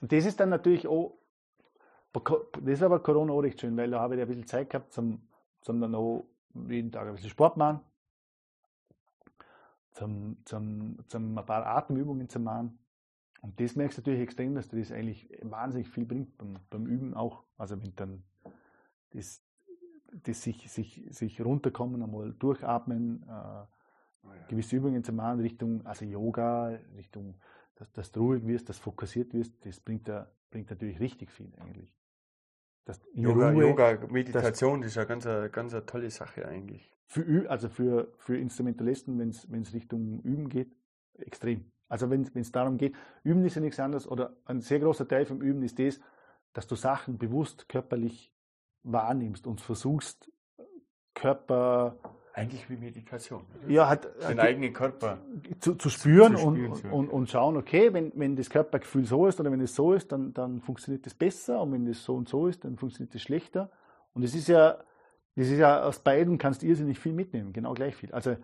Und 0.00 0.12
das 0.12 0.26
ist 0.26 0.38
dann 0.38 0.50
natürlich 0.50 0.86
auch 0.86 1.18
das 2.12 2.74
ist 2.74 2.82
aber 2.82 3.00
Corona 3.00 3.32
auch 3.32 3.40
recht 3.40 3.60
schön, 3.60 3.76
weil 3.76 3.90
da 3.90 4.00
habe 4.00 4.16
ich 4.16 4.20
ein 4.20 4.28
bisschen 4.28 4.46
Zeit 4.46 4.70
gehabt, 4.70 4.92
zum, 4.92 5.20
zum 5.60 5.80
dann 5.80 5.94
auch 5.94 6.26
jeden 6.68 6.90
Tag 6.90 7.06
ein 7.06 7.14
bisschen 7.14 7.30
Sport 7.30 7.56
machen, 7.56 7.80
zum, 9.98 10.36
zum, 10.44 10.98
zum 11.08 11.36
ein 11.36 11.44
paar 11.46 11.66
Atemübungen 11.66 12.28
zu 12.28 12.38
machen. 12.38 12.78
Und 13.40 13.58
das 13.60 13.74
merkst 13.74 13.98
du 13.98 14.00
natürlich 14.02 14.20
extrem, 14.20 14.54
dass 14.54 14.68
das 14.68 14.92
eigentlich 14.92 15.28
wahnsinnig 15.42 15.88
viel 15.88 16.04
bringt 16.04 16.38
beim, 16.38 16.58
beim 16.70 16.86
Üben 16.86 17.14
auch. 17.14 17.44
Also 17.56 17.80
wenn 17.82 17.94
dann 17.96 18.22
das, 19.10 19.42
das 20.12 20.42
sich, 20.42 20.70
sich, 20.70 21.04
sich 21.10 21.40
runterkommen, 21.40 22.02
einmal 22.02 22.32
durchatmen, 22.32 23.22
äh, 23.22 23.32
oh 24.22 24.32
ja. 24.32 24.46
gewisse 24.48 24.76
Übungen 24.76 25.02
zu 25.02 25.12
machen, 25.12 25.40
Richtung, 25.40 25.84
also 25.84 26.04
Yoga, 26.04 26.78
Richtung, 26.96 27.34
dass, 27.74 27.90
dass 27.92 28.12
du 28.12 28.20
ruhig 28.20 28.46
wirst, 28.46 28.68
dass 28.68 28.76
du 28.78 28.84
fokussiert 28.84 29.32
wirst, 29.34 29.54
das 29.66 29.80
bringt, 29.80 30.08
da, 30.08 30.30
bringt 30.50 30.70
natürlich 30.70 31.00
richtig 31.00 31.30
viel 31.30 31.52
eigentlich. 31.58 31.97
Yoga, 33.14 33.50
Ruhe, 33.50 33.68
Yoga, 33.68 33.98
Meditation 34.10 34.80
das, 34.80 34.90
ist 34.90 34.96
ja 34.96 35.04
ganz 35.04 35.26
eine, 35.26 35.50
ganz 35.50 35.72
eine 35.74 35.84
tolle 35.86 36.10
Sache 36.10 36.46
eigentlich. 36.46 36.92
Für, 37.06 37.50
also 37.50 37.68
für, 37.68 38.12
für 38.18 38.36
Instrumentalisten, 38.36 39.18
wenn 39.18 39.62
es 39.62 39.72
Richtung 39.72 40.20
Üben 40.20 40.48
geht, 40.48 40.74
extrem. 41.18 41.70
Also 41.88 42.10
wenn 42.10 42.28
es 42.34 42.52
darum 42.52 42.76
geht, 42.76 42.94
Üben 43.24 43.44
ist 43.44 43.54
ja 43.54 43.60
nichts 43.60 43.80
anderes 43.80 44.06
oder 44.06 44.36
ein 44.44 44.60
sehr 44.60 44.78
großer 44.80 45.08
Teil 45.08 45.24
vom 45.24 45.40
Üben 45.40 45.62
ist 45.62 45.78
das, 45.78 46.00
dass 46.52 46.66
du 46.66 46.74
Sachen 46.74 47.18
bewusst 47.18 47.68
körperlich 47.68 48.32
wahrnimmst 48.82 49.46
und 49.46 49.60
versuchst, 49.60 50.30
Körper 51.14 51.96
eigentlich 52.38 52.70
wie 52.70 52.76
Meditation. 52.76 53.42
Ja, 53.66 53.88
hat 53.88 54.08
den 54.28 54.38
eigenen 54.38 54.72
Körper 54.72 55.18
zu, 55.58 55.74
zu 55.74 55.90
spüren, 55.90 56.36
zu 56.36 56.38
spüren 56.38 56.72
und, 56.72 56.84
und, 56.92 57.08
und, 57.08 57.30
schauen, 57.30 57.56
okay, 57.56 57.92
wenn, 57.92 58.12
wenn 58.14 58.36
das 58.36 58.48
Körpergefühl 58.48 59.04
so 59.04 59.26
ist 59.26 59.40
oder 59.40 59.50
wenn 59.50 59.60
es 59.60 59.74
so 59.74 59.92
ist, 59.92 60.12
dann, 60.12 60.32
dann 60.34 60.60
funktioniert 60.60 61.04
das 61.04 61.14
besser 61.14 61.60
und 61.60 61.72
wenn 61.72 61.86
es 61.88 62.04
so 62.04 62.14
und 62.14 62.28
so 62.28 62.46
ist, 62.46 62.64
dann 62.64 62.76
funktioniert 62.76 63.14
das 63.14 63.22
schlechter. 63.22 63.70
Und 64.14 64.22
es 64.22 64.34
ist 64.34 64.48
ja, 64.48 64.78
das 65.34 65.48
ist 65.48 65.58
ja 65.58 65.82
aus 65.82 65.98
beiden 65.98 66.38
kannst 66.38 66.62
du 66.62 66.66
irrsinnig 66.66 66.98
viel 66.98 67.12
mitnehmen, 67.12 67.52
genau 67.52 67.74
gleich 67.74 67.96
viel. 67.96 68.12
Also 68.12 68.36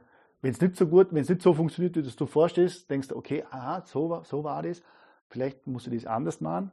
wenn 0.42 0.50
es 0.50 0.60
nicht 0.60 0.76
so 0.76 0.88
gut, 0.88 1.12
wenn 1.12 1.22
es 1.22 1.28
nicht 1.28 1.42
so 1.42 1.54
funktioniert, 1.54 1.96
wie 1.96 2.02
du 2.02 2.08
es 2.08 2.30
vorstellst, 2.30 2.90
denkst 2.90 3.08
du, 3.08 3.16
okay, 3.16 3.44
aha, 3.50 3.84
so 3.86 4.10
war, 4.10 4.24
so 4.24 4.42
war 4.42 4.62
das, 4.62 4.82
vielleicht 5.28 5.66
musst 5.68 5.86
du 5.86 5.90
das 5.90 6.04
anders 6.04 6.40
machen 6.40 6.72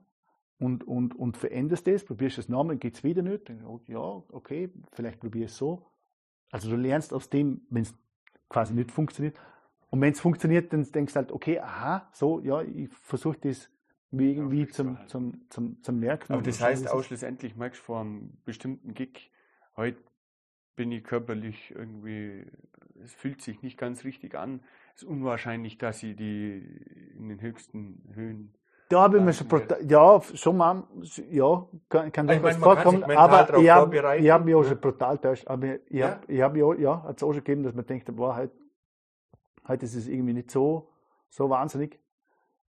und, 0.60 0.88
und, 0.88 1.18
und 1.18 1.38
veränderst 1.38 1.86
das, 1.86 2.04
probierst 2.04 2.40
es 2.40 2.50
nochmal, 2.50 2.78
geht 2.78 2.96
es 2.96 3.04
wieder 3.04 3.22
nicht, 3.22 3.52
ja, 3.88 4.00
okay, 4.00 4.72
vielleicht 4.92 5.20
probier 5.20 5.46
es 5.46 5.56
so 5.56 5.86
also 6.52 6.70
du 6.70 6.76
lernst 6.76 7.14
aus 7.14 7.30
dem, 7.30 7.62
wenn 7.70 7.84
es 7.84 7.94
quasi 8.50 8.74
nicht 8.74 8.92
funktioniert. 8.92 9.40
Und 9.90 10.02
wenn 10.02 10.14
es 10.14 10.20
funktioniert, 10.20 10.72
dann 10.72 10.84
denkst 10.84 11.14
du 11.14 11.18
halt, 11.18 11.32
okay, 11.32 11.60
aha, 11.60 12.10
so, 12.14 12.40
ja, 12.42 12.62
ich 12.62 12.90
versuche 12.90 13.38
das 13.42 13.70
irgendwie 14.12 14.68
zum, 14.68 14.98
zum, 15.08 15.50
zum, 15.50 15.82
zum 15.82 16.00
Merken. 16.00 16.34
Aber 16.34 16.42
das 16.42 16.62
heißt 16.62 16.90
auch 16.90 17.04
schlussendlich, 17.04 17.56
merkst 17.56 17.80
du 17.80 17.84
vor 17.86 18.02
einem 18.02 18.38
bestimmten 18.46 18.94
Gig, 18.94 19.32
heute 19.76 19.98
bin 20.76 20.92
ich 20.92 21.04
körperlich 21.04 21.72
irgendwie, 21.72 22.46
es 23.04 23.14
fühlt 23.14 23.42
sich 23.42 23.62
nicht 23.62 23.78
ganz 23.78 24.04
richtig 24.04 24.36
an. 24.36 24.62
Es 24.96 25.04
ist 25.04 25.08
unwahrscheinlich, 25.08 25.78
dass 25.78 26.04
ich 26.04 26.16
die 26.16 26.60
in 27.18 27.30
den 27.30 27.42
höchsten 27.42 28.04
Höhen 28.14 28.54
da 28.92 29.04
habe 29.04 29.18
ich 29.18 29.24
mir 29.24 29.34
schon, 29.34 29.48
ja, 29.88 30.22
schon 30.22 30.58
mal, 30.58 30.84
ja, 31.30 31.66
kann, 31.88 32.12
kann 32.12 32.28
durchaus 32.28 32.58
vorkommen, 32.58 33.04
aber 33.04 33.58
ich 33.58 33.70
habe 33.70 34.18
ich 34.18 34.30
hab 34.30 34.44
mich 34.44 34.56
auch 34.56 34.64
schon 34.64 34.80
brutal 34.80 35.18
täuscht. 35.18 35.48
Aber 35.48 35.68
ich 35.68 35.82
ja? 35.90 36.10
habe 36.10 36.32
ich 36.32 36.42
hab 36.42 36.56
ja, 36.58 36.74
ja, 36.74 37.04
hat 37.04 37.18
es 37.18 37.24
auch 37.24 37.32
schon 37.34 37.44
gegeben, 37.44 37.64
dass 37.64 37.74
man 37.74 37.86
denkt, 37.86 38.14
boah, 38.16 38.36
heute, 38.36 38.54
heute 39.68 39.86
ist 39.86 39.96
es 39.96 40.08
irgendwie 40.08 40.34
nicht 40.34 40.52
so, 40.52 40.90
so 41.30 41.50
wahnsinnig. 41.50 42.00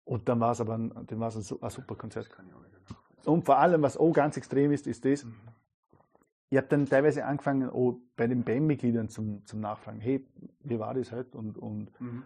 Und 0.04 0.28
dann 0.28 0.38
war 0.38 0.52
es 0.52 0.60
aber 0.60 0.78
ein, 0.78 0.92
dann 1.06 1.18
war's 1.18 1.36
ein, 1.36 1.58
ein 1.60 1.70
super 1.70 1.96
Konzert. 1.96 2.28
Und 3.24 3.44
vor 3.44 3.58
allem, 3.58 3.82
was 3.82 3.96
auch 3.96 4.12
ganz 4.12 4.36
extrem 4.36 4.70
ist, 4.70 4.86
ist 4.86 5.04
das, 5.04 5.24
mhm. 5.24 5.34
ich 6.50 6.58
habe 6.58 6.68
dann 6.68 6.86
teilweise 6.86 7.24
angefangen, 7.24 7.70
auch 7.70 7.98
bei 8.16 8.26
den 8.26 8.44
Bandmitgliedern 8.44 9.08
zum, 9.08 9.44
zum 9.46 9.60
Nachfragen, 9.60 10.00
hey, 10.00 10.24
wie 10.60 10.78
war 10.78 10.94
das 10.94 11.10
heute? 11.10 11.36
Und, 11.36 11.58
und 11.58 12.00
mhm. 12.00 12.22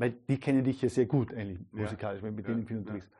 Weil 0.00 0.12
die 0.12 0.40
kennen 0.40 0.64
dich 0.64 0.80
ja 0.80 0.88
sehr 0.88 1.04
gut 1.04 1.34
eigentlich 1.34 1.60
musikalisch, 1.72 2.22
wenn 2.22 2.30
du 2.30 2.36
mit 2.36 2.48
denen 2.48 2.66
viel 2.66 2.78
unterwegs 2.78 3.04
ja. 3.04 3.16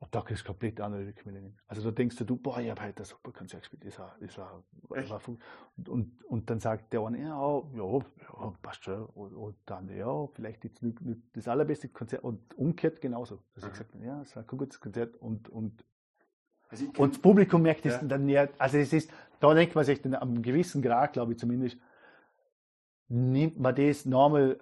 Und 0.00 0.12
da 0.12 0.20
kriegst 0.20 0.42
du 0.42 0.46
komplett 0.46 0.80
andere 0.80 1.06
Rückmeldungen. 1.06 1.56
Also 1.68 1.82
da 1.82 1.90
denkst 1.92 2.16
du, 2.16 2.36
boah, 2.36 2.58
ich 2.60 2.70
habe 2.70 2.82
heute 2.82 3.02
ein 3.02 3.04
super 3.04 3.32
Konzert 3.32 3.62
gespielt, 3.62 3.84
das 3.84 3.98
war, 4.00 4.16
das 4.20 4.36
war, 4.36 4.64
das 4.90 5.10
war 5.10 5.20
und, 5.76 5.88
und, 5.88 6.24
und, 6.24 6.50
dann 6.50 6.58
sagt 6.58 6.92
der 6.92 7.02
eine, 7.02 7.20
ja, 7.20 7.62
ja, 7.74 7.98
ja 8.40 8.54
passt 8.62 8.82
schon. 8.82 9.06
Und, 9.06 9.32
und 9.34 9.56
dann, 9.66 9.88
ja, 9.96 10.26
vielleicht 10.34 10.64
jetzt 10.64 10.82
nicht, 10.82 11.00
nicht, 11.02 11.20
das 11.34 11.46
allerbeste 11.46 11.88
Konzert. 11.88 12.24
Und 12.24 12.52
umgekehrt 12.58 13.00
genauso. 13.00 13.42
Dass 13.54 13.64
ich 13.64 13.70
gesagt 13.70 13.94
ja, 14.02 14.20
es 14.22 14.34
war 14.34 14.42
ein 14.42 14.46
gutes 14.46 14.80
Konzert 14.80 15.16
und, 15.16 15.48
und 15.48 15.84
also 16.68 16.84
und 16.96 17.14
das 17.14 17.22
Publikum 17.22 17.62
merkt 17.62 17.86
es 17.86 17.94
ja. 17.94 18.02
dann 18.02 18.26
näher. 18.26 18.50
Also 18.58 18.78
es 18.78 18.92
ist, 18.92 19.10
da 19.38 19.54
denkt 19.54 19.76
man 19.76 19.84
sich 19.84 20.02
dann 20.02 20.14
am 20.14 20.42
gewissen 20.42 20.82
Grad, 20.82 21.12
glaube 21.12 21.32
ich 21.32 21.38
zumindest, 21.38 21.76
nimmt 23.08 23.58
man 23.58 23.74
das 23.74 24.04
normal 24.04 24.58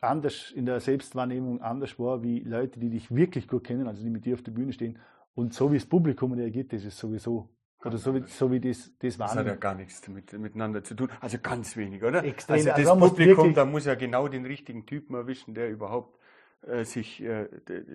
anders 0.00 0.50
in 0.50 0.66
der 0.66 0.80
Selbstwahrnehmung 0.80 1.60
anders 1.60 1.98
war, 1.98 2.22
wie 2.22 2.40
Leute, 2.40 2.80
die 2.80 2.90
dich 2.90 3.14
wirklich 3.14 3.48
gut 3.48 3.64
kennen, 3.64 3.86
also 3.86 4.02
die 4.02 4.10
mit 4.10 4.24
dir 4.24 4.34
auf 4.34 4.42
der 4.42 4.52
Bühne 4.52 4.72
stehen. 4.72 4.98
Und 5.34 5.54
so 5.54 5.70
wie 5.70 5.76
das 5.76 5.86
Publikum 5.86 6.32
reagiert, 6.32 6.72
das 6.72 6.84
ist 6.84 6.98
sowieso 6.98 7.48
Oder 7.84 7.98
so 7.98 8.14
wie, 8.14 8.22
so 8.26 8.50
wie 8.50 8.60
das, 8.60 8.90
das 8.98 9.18
war. 9.18 9.28
Das 9.28 9.36
hat 9.36 9.46
ja 9.46 9.54
gar 9.54 9.74
nichts 9.74 10.06
mit, 10.08 10.32
miteinander 10.32 10.82
zu 10.82 10.94
tun. 10.94 11.08
Also 11.20 11.38
ganz 11.42 11.76
wenig, 11.76 12.02
oder? 12.02 12.24
Extrem. 12.24 12.56
Also 12.56 12.68
das 12.68 12.78
also 12.78 13.08
Publikum, 13.08 13.54
da 13.54 13.64
muss 13.64 13.84
ja 13.84 13.94
genau 13.94 14.28
den 14.28 14.44
richtigen 14.44 14.86
Typen 14.86 15.14
erwischen, 15.14 15.54
der 15.54 15.70
überhaupt 15.70 16.18
äh, 16.62 16.84
sich 16.84 17.22
äh, 17.22 17.48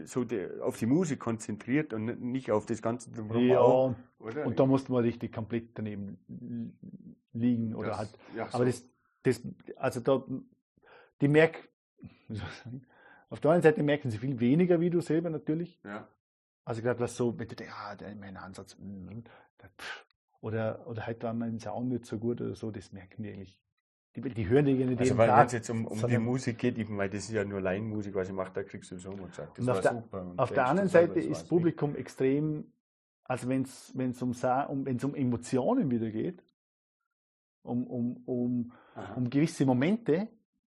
so 0.05 0.23
de, 0.23 0.59
auf 0.61 0.77
die 0.77 0.87
Musik 0.87 1.19
konzentriert 1.19 1.93
und 1.93 2.21
nicht 2.21 2.51
auf 2.51 2.65
das 2.65 2.81
Ganze 2.81 3.11
drumherum. 3.11 3.47
Ja, 3.47 3.59
auch, 3.59 3.95
und 4.17 4.59
da 4.59 4.65
musste 4.65 4.91
man 4.91 5.03
richtig 5.03 5.33
komplett 5.33 5.69
daneben 5.75 6.17
liegen 7.33 7.75
oder 7.75 7.89
das, 7.89 7.97
halt. 7.97 8.09
Ja, 8.35 8.47
so. 8.47 8.55
Aber 8.55 8.65
das, 8.65 8.87
das, 9.21 9.41
also 9.75 9.99
da, 9.99 10.23
die 11.21 11.27
merken, 11.27 11.59
auf 13.29 13.39
der 13.39 13.51
einen 13.51 13.61
Seite 13.61 13.83
merken 13.83 14.09
sie 14.09 14.17
viel 14.17 14.39
weniger 14.39 14.79
wie 14.79 14.89
du 14.89 15.01
selber 15.01 15.29
natürlich. 15.29 15.79
Ja. 15.83 16.07
Also 16.63 16.79
ich 16.79 16.83
glaube, 16.83 16.99
das 16.99 17.15
so, 17.15 17.37
wenn 17.37 17.47
du 17.47 17.55
denkst, 17.55 17.73
ah, 17.75 17.95
mein 18.19 18.37
Ansatz, 18.37 18.77
mm, 18.79 19.19
oder, 20.41 20.87
oder 20.87 21.05
halt 21.05 21.23
war 21.23 21.33
mein 21.33 21.59
Sound 21.59 21.89
nicht 21.89 22.05
so 22.05 22.17
gut 22.17 22.41
oder 22.41 22.55
so, 22.55 22.71
das 22.71 22.91
merken 22.91 23.23
die 23.23 23.31
eigentlich 23.31 23.59
die, 24.15 24.21
die 24.21 24.47
hören 24.47 24.65
die 24.65 24.73
nicht 24.73 24.99
also 24.99 25.17
wenn 25.17 25.29
es 25.29 25.51
jetzt 25.51 25.69
um, 25.69 25.85
um 25.85 26.07
die 26.07 26.17
Musik 26.17 26.57
geht, 26.57 26.77
eben, 26.77 26.97
weil 26.97 27.09
das 27.09 27.25
ist 27.25 27.31
ja 27.31 27.43
nur 27.43 27.59
Laienmusik, 27.59 28.15
was 28.15 28.29
ich 28.29 28.33
mache, 28.33 28.51
da 28.53 28.63
kriegst 28.63 28.91
du 28.91 28.97
so 28.97 29.11
Mozart. 29.11 29.57
Das 29.57 29.65
und 29.65 29.69
auf, 29.69 29.81
der, 29.81 29.91
super. 29.91 30.33
auf 30.37 30.51
der 30.51 30.67
anderen 30.67 30.89
Seite 30.89 31.19
ist 31.19 31.29
das 31.29 31.43
Publikum 31.47 31.91
nicht. 31.91 31.99
extrem, 31.99 32.71
also 33.25 33.49
wenn 33.49 33.63
es 33.63 34.21
um, 34.21 34.31
um, 34.69 34.87
um 34.87 35.15
Emotionen 35.15 35.91
wieder 35.91 36.09
geht, 36.09 36.41
um, 37.63 37.85
um, 37.87 38.17
um, 38.25 38.71
um 39.15 39.29
gewisse 39.29 39.65
Momente, 39.65 40.29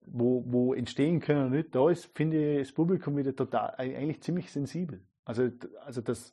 wo, 0.07 0.45
wo 0.47 0.75
entstehen 0.75 1.21
können 1.21 1.47
oder 1.47 1.57
nicht, 1.57 1.75
da 1.75 1.91
ist, 1.91 2.07
finde 2.17 2.55
ich, 2.55 2.69
das 2.69 2.73
Publikum 2.73 3.17
wieder 3.17 3.35
total, 3.35 3.75
eigentlich 3.77 4.23
ziemlich 4.23 4.51
sensibel. 4.51 5.03
Also, 5.25 5.51
also 5.85 6.01
das, 6.01 6.33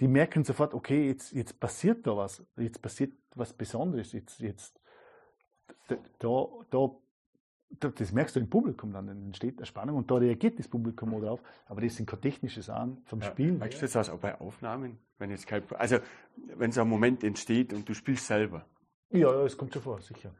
die 0.00 0.08
merken 0.08 0.44
sofort, 0.44 0.74
okay, 0.74 1.08
jetzt, 1.08 1.32
jetzt 1.32 1.60
passiert 1.60 2.06
da 2.06 2.16
was, 2.16 2.44
jetzt 2.56 2.80
passiert 2.80 3.12
was 3.34 3.52
Besonderes, 3.52 4.12
jetzt, 4.12 4.40
jetzt, 4.40 4.80
da, 6.18 6.46
da, 6.70 6.90
das 7.78 8.12
merkst 8.12 8.36
du 8.36 8.40
im 8.40 8.50
Publikum 8.50 8.92
dann, 8.92 9.06
dann 9.06 9.22
entsteht 9.26 9.58
eine 9.58 9.66
Spannung 9.66 9.96
und 9.96 10.10
da 10.10 10.16
reagiert 10.16 10.58
das 10.58 10.68
Publikum 10.68 11.14
auch 11.14 11.20
drauf. 11.20 11.42
Aber 11.66 11.80
das 11.80 11.96
sind 11.96 12.06
keine 12.06 12.20
technische 12.20 12.62
Sachen 12.62 13.02
vom 13.04 13.20
ja, 13.20 13.26
Spielen. 13.26 13.58
Merkst 13.58 13.80
du 13.80 13.86
das 13.86 14.10
auch 14.10 14.18
bei 14.18 14.38
Aufnahmen? 14.40 14.98
Wenn 15.18 15.30
jetzt 15.30 15.46
kein, 15.46 15.62
also, 15.72 15.98
wenn 16.56 16.72
so 16.72 16.82
ein 16.82 16.88
Moment 16.88 17.24
entsteht 17.24 17.72
und 17.72 17.88
du 17.88 17.94
spielst 17.94 18.26
selber? 18.26 18.66
Ja, 19.10 19.44
es 19.44 19.56
kommt 19.56 19.72
schon 19.72 19.82
vor, 19.82 20.00
sicher. 20.00 20.34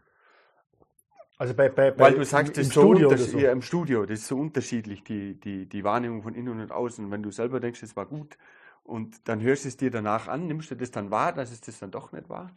Also 1.43 1.55
bei, 1.55 1.71
bei, 1.71 1.99
Weil 1.99 2.15
du 2.15 2.25
sagst, 2.25 2.57
im, 2.57 2.63
im, 2.63 2.71
so 2.71 2.81
Studio 2.83 3.17
so. 3.17 3.37
ja, 3.37 3.51
im 3.51 3.63
Studio, 3.63 4.07
das 4.07 4.21
ist 4.21 4.29
so 4.29 4.39
unterschiedlich, 4.39 5.03
die, 5.03 5.41
die, 5.41 5.69
die 5.69 5.83
Wahrnehmung 5.83 6.23
von 6.23 6.37
innen 6.37 6.61
und 6.61 6.71
außen. 6.71 7.11
Wenn 7.11 7.25
du 7.25 7.33
selber 7.33 7.59
denkst, 7.59 7.83
es 7.83 7.97
war 7.97 8.07
gut 8.07 8.39
und 8.85 9.27
dann 9.27 9.41
hörst 9.41 9.65
du 9.65 9.69
es 9.69 9.77
dir 9.77 9.91
danach 9.91 10.29
an, 10.29 10.47
nimmst 10.47 10.71
du 10.71 10.77
das 10.77 10.93
dann 10.93 11.11
wahr, 11.11 11.33
dass 11.33 11.51
es 11.51 11.61
das 11.61 11.81
dann 11.81 11.91
doch 11.91 12.13
nicht 12.13 12.29
war? 12.29 12.53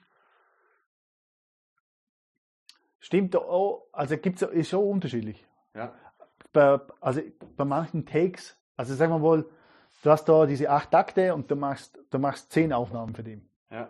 Stimmt 3.00 3.36
auch, 3.36 3.88
also 3.92 4.18
gibt's, 4.18 4.44
ist 4.44 4.70
schon 4.70 4.88
unterschiedlich. 4.88 5.44
Ja. 5.74 5.92
Bei, 6.54 6.80
also 7.02 7.22
bei 7.58 7.66
manchen 7.66 8.06
Takes, 8.06 8.56
also 8.78 8.94
sagen 8.94 9.12
wir 9.14 9.18
mal, 9.18 9.46
du 10.04 10.12
hast 10.12 10.26
da 10.26 10.46
diese 10.46 10.70
acht 10.70 10.92
Takte 10.92 11.34
und 11.34 11.50
du 11.50 11.56
machst, 11.56 11.98
du 12.12 12.20
machst 12.20 12.52
zehn 12.52 12.72
Aufnahmen 12.72 13.16
für 13.16 13.24
den. 13.24 13.50
Ja. 13.72 13.90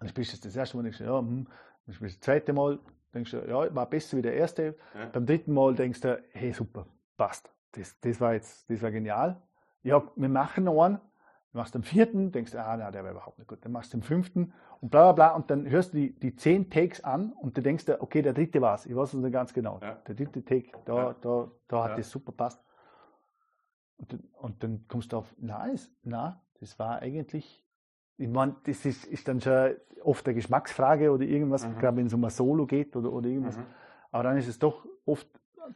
Und 0.00 0.08
spielst 0.08 0.32
du 0.32 0.48
das 0.48 0.56
erste 0.56 0.78
Mal, 0.78 0.90
du, 0.90 1.04
ja, 1.04 1.18
hm. 1.18 1.46
dann 1.84 1.94
spielst 1.94 2.14
du 2.14 2.18
das 2.20 2.24
zweite 2.24 2.54
Mal, 2.54 2.78
denkst 3.14 3.30
du, 3.32 3.38
ja, 3.48 3.74
war 3.74 3.88
besser 3.88 4.16
wie 4.16 4.22
der 4.22 4.34
erste. 4.34 4.76
Ja. 4.94 5.06
Beim 5.12 5.26
dritten 5.26 5.52
Mal 5.52 5.74
denkst 5.74 6.00
du, 6.00 6.22
hey, 6.32 6.52
super, 6.52 6.86
passt. 7.16 7.52
Das, 7.72 7.98
das 8.00 8.20
war 8.20 8.34
jetzt, 8.34 8.68
das 8.70 8.82
war 8.82 8.90
genial. 8.90 9.40
Ja, 9.82 10.02
wir 10.16 10.28
machen 10.28 10.64
noch 10.64 10.82
einen, 10.82 11.00
Du 11.52 11.58
machst 11.58 11.74
den 11.74 11.82
vierten, 11.82 12.32
denkst, 12.32 12.54
ah, 12.54 12.76
na, 12.78 12.90
der 12.90 13.04
war 13.04 13.10
überhaupt 13.10 13.38
nicht 13.38 13.46
gut. 13.46 13.62
Dann 13.62 13.72
machst 13.72 13.92
du 13.92 13.98
den 13.98 14.02
fünften 14.02 14.54
und 14.80 14.90
bla 14.90 15.12
bla 15.12 15.12
bla 15.12 15.36
und 15.36 15.50
dann 15.50 15.68
hörst 15.68 15.92
du 15.92 15.98
die, 15.98 16.18
die 16.18 16.34
zehn 16.34 16.70
Takes 16.70 17.04
an 17.04 17.32
und 17.32 17.58
du 17.58 17.60
denkst, 17.60 17.84
okay, 17.98 18.22
der 18.22 18.32
dritte 18.32 18.62
war 18.62 18.74
es. 18.74 18.86
Ich 18.86 18.96
weiß 18.96 19.12
es 19.12 19.20
nicht 19.20 19.32
ganz 19.32 19.52
genau. 19.52 19.78
Ja. 19.82 19.96
Der 20.06 20.14
dritte 20.14 20.42
Take, 20.42 20.70
da, 20.86 20.96
ja. 20.96 21.16
da, 21.20 21.50
da 21.68 21.84
hat 21.84 21.98
das 21.98 22.10
super 22.10 22.32
passt. 22.32 22.64
Und, 23.98 24.18
und, 24.32 24.62
dann 24.62 24.86
kommst 24.88 25.12
du 25.12 25.18
auf, 25.18 25.34
nice, 25.38 25.92
na, 26.02 26.42
das 26.58 26.78
war 26.78 27.00
eigentlich, 27.00 27.61
ich 28.22 28.28
meine, 28.28 28.54
das 28.64 28.84
ist, 28.86 29.04
ist 29.06 29.26
dann 29.26 29.40
schon 29.40 29.74
oft 30.02 30.26
eine 30.26 30.34
Geschmacksfrage 30.34 31.10
oder 31.10 31.24
irgendwas, 31.24 31.66
mhm. 31.66 31.78
gerade 31.78 31.96
wenn 31.96 32.06
es 32.06 32.14
um 32.14 32.24
ein 32.24 32.30
Solo 32.30 32.66
geht 32.66 32.94
oder, 32.94 33.12
oder 33.12 33.28
irgendwas. 33.28 33.56
Mhm. 33.56 33.64
Aber 34.12 34.22
dann 34.24 34.36
ist 34.36 34.48
es 34.48 34.58
doch 34.58 34.86
oft 35.04 35.26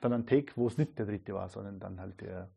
dann 0.00 0.12
ein 0.12 0.26
Take, 0.26 0.52
wo 0.56 0.66
es 0.66 0.78
nicht 0.78 0.98
der 0.98 1.06
dritte 1.06 1.34
war, 1.34 1.48
sondern 1.48 1.80
dann 1.80 2.00
halt 2.00 2.20
der, 2.20 2.48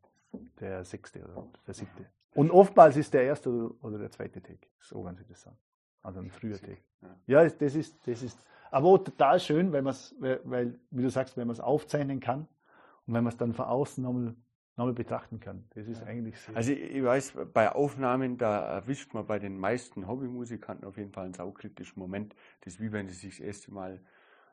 der 0.60 0.84
sechste 0.84 1.24
oder 1.24 1.46
der 1.66 1.74
siebte. 1.74 2.06
Und 2.34 2.50
oftmals 2.50 2.96
ist 2.96 3.12
der 3.14 3.24
erste 3.24 3.50
oder 3.82 3.98
der 3.98 4.10
zweite 4.10 4.40
Take. 4.40 4.68
So 4.78 5.02
ganz 5.02 5.20
interessant. 5.20 5.56
Also 6.02 6.20
ein 6.20 6.30
früher 6.30 6.58
Take. 6.58 6.82
Ja, 7.26 7.42
das 7.42 7.74
ist, 7.74 8.06
das 8.06 8.22
ist, 8.22 8.38
aber 8.70 9.02
total 9.02 9.40
schön, 9.40 9.72
weil 9.72 9.82
man 9.82 9.92
es, 9.92 10.14
weil, 10.18 10.78
wie 10.90 11.02
du 11.02 11.10
sagst, 11.10 11.36
wenn 11.36 11.48
man 11.48 11.54
es 11.54 11.60
aufzeichnen 11.60 12.20
kann 12.20 12.46
und 13.06 13.14
wenn 13.14 13.24
man 13.24 13.32
es 13.32 13.36
dann 13.36 13.54
von 13.54 13.64
außen 13.64 14.04
nochmal, 14.04 14.34
nochmal 14.80 14.94
betrachten 14.94 15.40
kann. 15.40 15.64
Das 15.74 15.86
ist 15.86 16.00
ja. 16.00 16.06
eigentlich 16.06 16.38
sehr. 16.40 16.56
Also 16.56 16.72
ich 16.72 17.04
weiß, 17.04 17.34
bei 17.52 17.70
Aufnahmen, 17.70 18.38
da 18.38 18.60
erwischt 18.60 19.14
man 19.14 19.26
bei 19.26 19.38
den 19.38 19.58
meisten 19.58 20.08
Hobbymusikanten 20.08 20.86
auf 20.86 20.96
jeden 20.96 21.12
Fall 21.12 21.26
einen 21.26 21.34
saukritischen 21.34 21.98
Moment. 21.98 22.34
Das 22.62 22.74
ist 22.74 22.80
wie 22.80 22.90
wenn 22.90 23.06
sie 23.08 23.14
sich 23.14 23.38
das 23.38 23.46
erste 23.46 23.72
Mal 23.72 24.00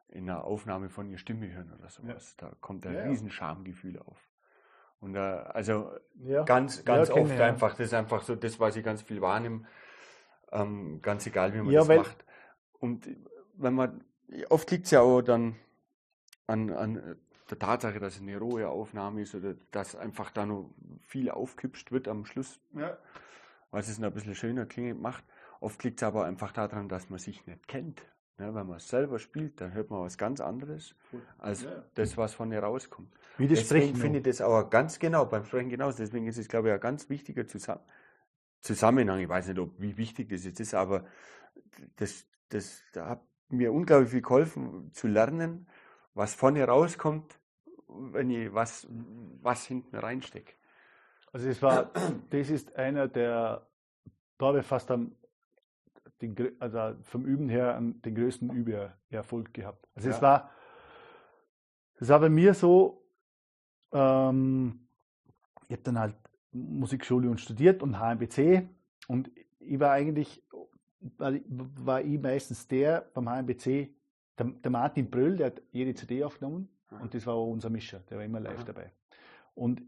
in 0.09 0.29
einer 0.29 0.43
Aufnahme 0.43 0.89
von 0.89 1.09
ihrer 1.09 1.17
Stimme 1.17 1.51
hören 1.51 1.71
oder 1.77 1.89
sowas. 1.89 2.35
Ja. 2.39 2.49
Da 2.49 2.55
kommt 2.61 2.85
ein 2.85 2.93
ja, 2.93 3.03
riesen 3.03 3.29
Schamgefühl 3.29 3.99
auf. 3.99 4.17
Und 4.99 5.15
äh, 5.15 5.19
also 5.19 5.91
ganz, 6.45 6.83
ganz 6.83 7.09
oft 7.09 7.31
ich, 7.31 7.41
einfach, 7.41 7.71
das 7.71 7.87
ist 7.87 7.93
einfach 7.93 8.23
so 8.23 8.35
das, 8.35 8.59
was 8.59 8.75
ich 8.75 8.83
ganz 8.83 9.01
viel 9.01 9.21
wahrnehme, 9.21 9.65
ähm, 10.51 11.01
ganz 11.01 11.25
egal, 11.27 11.53
wie 11.53 11.61
man 11.61 11.73
das 11.73 11.87
macht. 11.87 12.25
Und 12.79 13.07
wenn 13.53 13.73
man, 13.73 14.03
oft 14.49 14.69
liegt 14.71 14.85
es 14.85 14.91
ja 14.91 15.01
auch 15.01 15.21
dann 15.21 15.55
an, 16.47 16.71
an 16.71 17.17
der 17.49 17.59
Tatsache, 17.59 17.99
dass 17.99 18.15
es 18.15 18.21
eine 18.21 18.37
rohe 18.37 18.67
Aufnahme 18.67 19.21
ist 19.21 19.35
oder 19.35 19.55
dass 19.71 19.95
einfach 19.95 20.31
da 20.31 20.45
noch 20.45 20.69
viel 21.01 21.29
aufkipscht 21.29 21.91
wird 21.91 22.07
am 22.07 22.25
Schluss, 22.25 22.59
ja. 22.73 22.97
was 23.71 23.87
es 23.87 23.99
noch 23.99 24.07
ein 24.07 24.13
bisschen 24.13 24.35
schöner 24.35 24.65
klingend 24.65 25.01
macht. 25.01 25.23
Oft 25.59 25.83
liegt 25.83 26.01
es 26.01 26.03
aber 26.03 26.25
einfach 26.25 26.51
daran, 26.51 26.89
dass 26.89 27.09
man 27.09 27.19
sich 27.19 27.45
nicht 27.47 27.67
kennt. 27.67 28.01
Ja, 28.39 28.53
wenn 28.53 28.67
man 28.67 28.77
es 28.77 28.87
selber 28.87 29.17
spielt, 29.17 29.59
dann 29.61 29.73
hört 29.73 29.89
man 29.89 30.01
was 30.01 30.17
ganz 30.17 30.41
anderes 30.41 30.93
als 31.39 31.63
ja. 31.63 31.83
das, 31.95 32.17
was 32.17 32.35
von 32.35 32.51
dir 32.51 32.59
rauskommt. 32.59 33.11
Wie 33.39 33.47
das 33.47 33.59
Deswegen 33.59 33.95
finde 33.95 34.19
ich 34.19 34.25
das 34.25 34.41
aber 34.41 34.69
ganz 34.69 34.99
genau, 34.99 35.25
beim 35.25 35.43
Sprechen 35.45 35.69
genauso. 35.69 35.97
Deswegen 35.97 36.27
ist 36.27 36.37
es, 36.37 36.47
glaube 36.47 36.67
ich, 36.67 36.73
ein 36.75 36.79
ganz 36.79 37.09
wichtiger 37.09 37.45
Zusammenhang. 38.61 39.19
Ich 39.19 39.29
weiß 39.29 39.47
nicht, 39.47 39.59
ob, 39.59 39.71
wie 39.79 39.97
wichtig 39.97 40.29
das 40.29 40.45
jetzt 40.45 40.59
ist, 40.59 40.75
aber 40.75 41.05
das, 41.95 42.27
das, 42.49 42.83
da 42.93 43.09
hat 43.09 43.21
mir 43.49 43.73
unglaublich 43.73 44.11
viel 44.11 44.21
geholfen 44.21 44.91
zu 44.93 45.07
lernen, 45.07 45.67
was 46.17 46.33
von 46.33 46.55
dir 46.55 46.67
rauskommt, 46.67 47.39
wenn 47.87 48.31
ich 48.31 48.53
was, 48.53 48.87
was 49.41 49.65
hinten 49.65 49.95
reinstecke. 49.95 50.53
Also 51.31 51.47
es 51.47 51.61
war, 51.61 51.91
das 52.31 52.49
ist 52.49 52.75
einer 52.75 53.07
der, 53.07 53.67
da 54.37 54.45
habe 54.47 54.59
ich 54.59 54.65
fast 54.65 54.89
am, 54.89 55.15
den, 56.21 56.35
also 56.59 56.95
vom 57.03 57.25
Üben 57.25 57.49
her 57.49 57.79
den 57.79 58.15
größten 58.15 58.49
Übererfolg 58.49 59.53
gehabt. 59.53 59.87
Also 59.93 60.09
ja. 60.09 60.15
es 60.15 60.21
war, 60.21 60.49
es 61.99 62.09
war 62.09 62.19
bei 62.19 62.29
mir 62.29 62.55
so, 62.55 63.05
ähm, 63.91 64.87
ich 65.67 65.73
habe 65.73 65.83
dann 65.83 65.99
halt 65.99 66.15
Musikschule 66.51 67.29
und 67.29 67.39
studiert 67.39 67.83
und 67.83 67.99
HMBC 67.99 68.67
und 69.07 69.29
ich 69.59 69.79
war 69.79 69.91
eigentlich, 69.91 70.43
war 71.19 72.01
ich 72.01 72.19
meistens 72.19 72.67
der 72.67 73.01
beim 73.13 73.29
HMBC, 73.29 73.96
der, 74.37 74.45
der 74.45 74.71
Martin 74.71 75.09
Bröll, 75.09 75.37
der 75.37 75.47
hat 75.47 75.61
jede 75.71 75.93
CD 75.93 76.23
aufgenommen 76.23 76.69
mhm. 76.91 77.01
und 77.01 77.13
das 77.13 77.25
war 77.25 77.35
auch 77.35 77.47
unser 77.47 77.69
Mischer, 77.69 77.99
der 78.09 78.17
war 78.17 78.25
immer 78.25 78.39
live 78.39 78.61
mhm. 78.61 78.65
dabei. 78.65 78.91
Und 79.55 79.81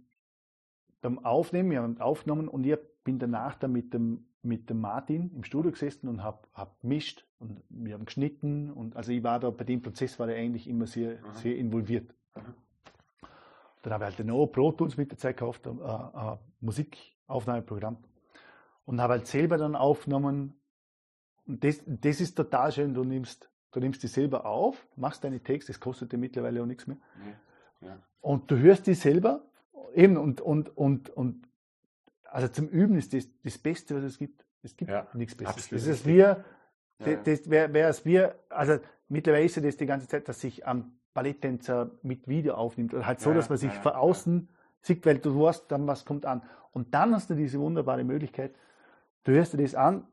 beim 1.01 1.19
Aufnehmen, 1.19 1.71
wir 1.71 1.81
haben 1.81 1.99
aufgenommen 2.01 2.47
und 2.47 2.65
ich 2.65 2.77
bin 3.03 3.19
danach 3.19 3.55
dann 3.55 3.71
mit 3.71 3.93
dem, 3.93 4.25
mit 4.41 4.69
dem 4.69 4.81
Martin 4.81 5.31
im 5.33 5.43
Studio 5.43 5.71
gesessen 5.71 6.07
und 6.07 6.23
habe 6.23 6.47
hab 6.53 6.81
gemischt 6.81 7.25
und 7.39 7.61
wir 7.69 7.93
haben 7.93 8.05
geschnitten 8.05 8.71
und 8.71 8.95
also 8.95 9.11
ich 9.11 9.23
war 9.23 9.39
da, 9.39 9.49
bei 9.49 9.63
dem 9.63 9.81
Prozess 9.81 10.19
war 10.19 10.29
er 10.29 10.37
eigentlich 10.37 10.67
immer 10.67 10.87
sehr, 10.87 11.17
mhm. 11.17 11.33
sehr 11.33 11.55
involviert. 11.55 12.13
Dann 13.81 13.93
habe 13.93 14.09
ich 14.09 14.17
halt 14.17 14.27
noch 14.27 14.47
Pro 14.47 14.71
Tools 14.71 14.97
mit 14.97 15.11
der 15.11 15.17
Zeit 15.17 15.37
gekauft, 15.37 15.65
ein, 15.67 15.81
ein 15.81 16.37
Musikaufnahmeprogramm. 16.59 17.97
Und 18.85 19.01
habe 19.01 19.13
halt 19.13 19.27
selber 19.27 19.57
dann 19.57 19.75
aufgenommen. 19.75 20.59
Und 21.45 21.63
das, 21.63 21.81
das 21.85 22.19
ist 22.19 22.35
total 22.35 22.71
schön. 22.71 22.93
Du 22.93 23.03
nimmst, 23.03 23.49
du 23.71 23.79
nimmst 23.79 24.03
die 24.03 24.07
selber 24.07 24.45
auf, 24.45 24.87
machst 24.95 25.23
deine 25.23 25.39
Texte, 25.39 25.71
das 25.71 25.79
kostet 25.79 26.11
dir 26.11 26.17
mittlerweile 26.17 26.61
auch 26.61 26.65
nichts 26.65 26.87
mehr. 26.87 26.97
Ja, 27.81 27.87
ja. 27.87 27.99
Und 28.21 28.49
du 28.51 28.57
hörst 28.57 28.87
die 28.87 28.93
selber. 28.93 29.41
Eben, 29.93 30.17
und, 30.17 30.41
und, 30.41 30.75
und, 30.77 31.09
und, 31.09 31.47
also 32.25 32.47
zum 32.47 32.67
Üben 32.67 32.97
ist 32.97 33.13
das 33.13 33.27
das 33.43 33.57
Beste, 33.57 33.95
was 33.95 34.03
es 34.03 34.17
gibt. 34.17 34.45
Es 34.61 34.75
gibt 34.75 34.91
ja, 34.91 35.07
nichts 35.13 35.35
Besseres. 35.35 35.69
Das 35.69 35.87
ist 35.87 36.05
wir, 36.05 36.43
das, 36.97 37.49
wäre 37.49 37.73
wär 37.73 37.87
es 37.87 38.05
wir, 38.05 38.35
also 38.49 38.77
mittlerweile 39.07 39.45
ist 39.45 39.55
ja 39.55 39.61
das 39.61 39.77
die 39.77 39.85
ganze 39.85 40.07
Zeit, 40.07 40.27
dass 40.27 40.41
sich 40.41 40.67
am 40.67 40.99
Balletttänzer 41.13 41.91
mit 42.01 42.27
Video 42.27 42.55
aufnimmt. 42.55 42.93
Oder 42.93 43.05
halt 43.05 43.21
so, 43.21 43.33
dass 43.33 43.49
man 43.49 43.57
sich 43.57 43.71
von 43.71 43.93
außen 43.93 44.49
sieht, 44.81 45.05
weil 45.05 45.17
du 45.19 45.41
weißt 45.41 45.71
dann, 45.71 45.87
was 45.87 46.05
kommt 46.05 46.25
an. 46.25 46.43
Und 46.71 46.93
dann 46.93 47.15
hast 47.15 47.29
du 47.29 47.35
diese 47.35 47.59
wunderbare 47.59 48.03
Möglichkeit, 48.03 48.53
du 49.23 49.31
hörst 49.31 49.53
dir 49.53 49.57
das 49.57 49.75
an, 49.75 50.05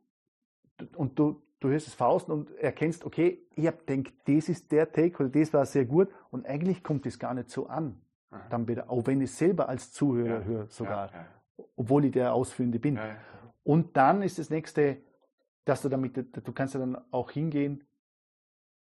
und 0.94 1.18
du, 1.18 1.42
du 1.61 1.68
hörst 1.68 1.88
es 1.88 1.94
Fausten 1.94 2.32
und 2.32 2.50
erkennst, 2.57 3.04
okay, 3.04 3.38
ich 3.54 3.66
habe 3.66 3.78
denkt, 3.88 4.14
das 4.28 4.48
ist 4.48 4.70
der 4.72 4.90
Take 4.92 5.22
oder 5.22 5.28
das 5.28 5.52
war 5.52 5.66
sehr 5.66 5.84
gut 5.84 6.09
und 6.30 6.46
eigentlich 6.46 6.82
kommt 6.82 7.07
das 7.07 7.18
gar 7.18 7.34
nicht 7.34 7.50
so 7.50 7.66
an. 7.66 8.00
Dann 8.50 8.68
wieder, 8.68 8.90
auch 8.90 9.07
wenn 9.07 9.20
ich 9.22 9.32
selber 9.32 9.68
als 9.68 9.92
Zuhörer 9.92 10.40
ja. 10.40 10.44
höre 10.44 10.66
sogar, 10.66 11.11
ja, 11.11 11.18
ja. 11.18 11.64
obwohl 11.76 12.04
ich 12.04 12.12
der 12.12 12.34
Ausführende 12.34 12.78
bin. 12.78 12.98
Und 13.62 13.96
dann 13.96 14.20
ist 14.22 14.38
das 14.38 14.50
nächste, 14.50 14.98
dass 15.64 15.82
du 15.82 15.88
damit, 15.88 16.16
du 16.16 16.52
kannst 16.52 16.74
ja 16.74 16.80
dann 16.80 16.98
auch 17.11 17.30
hingehen 17.30 17.84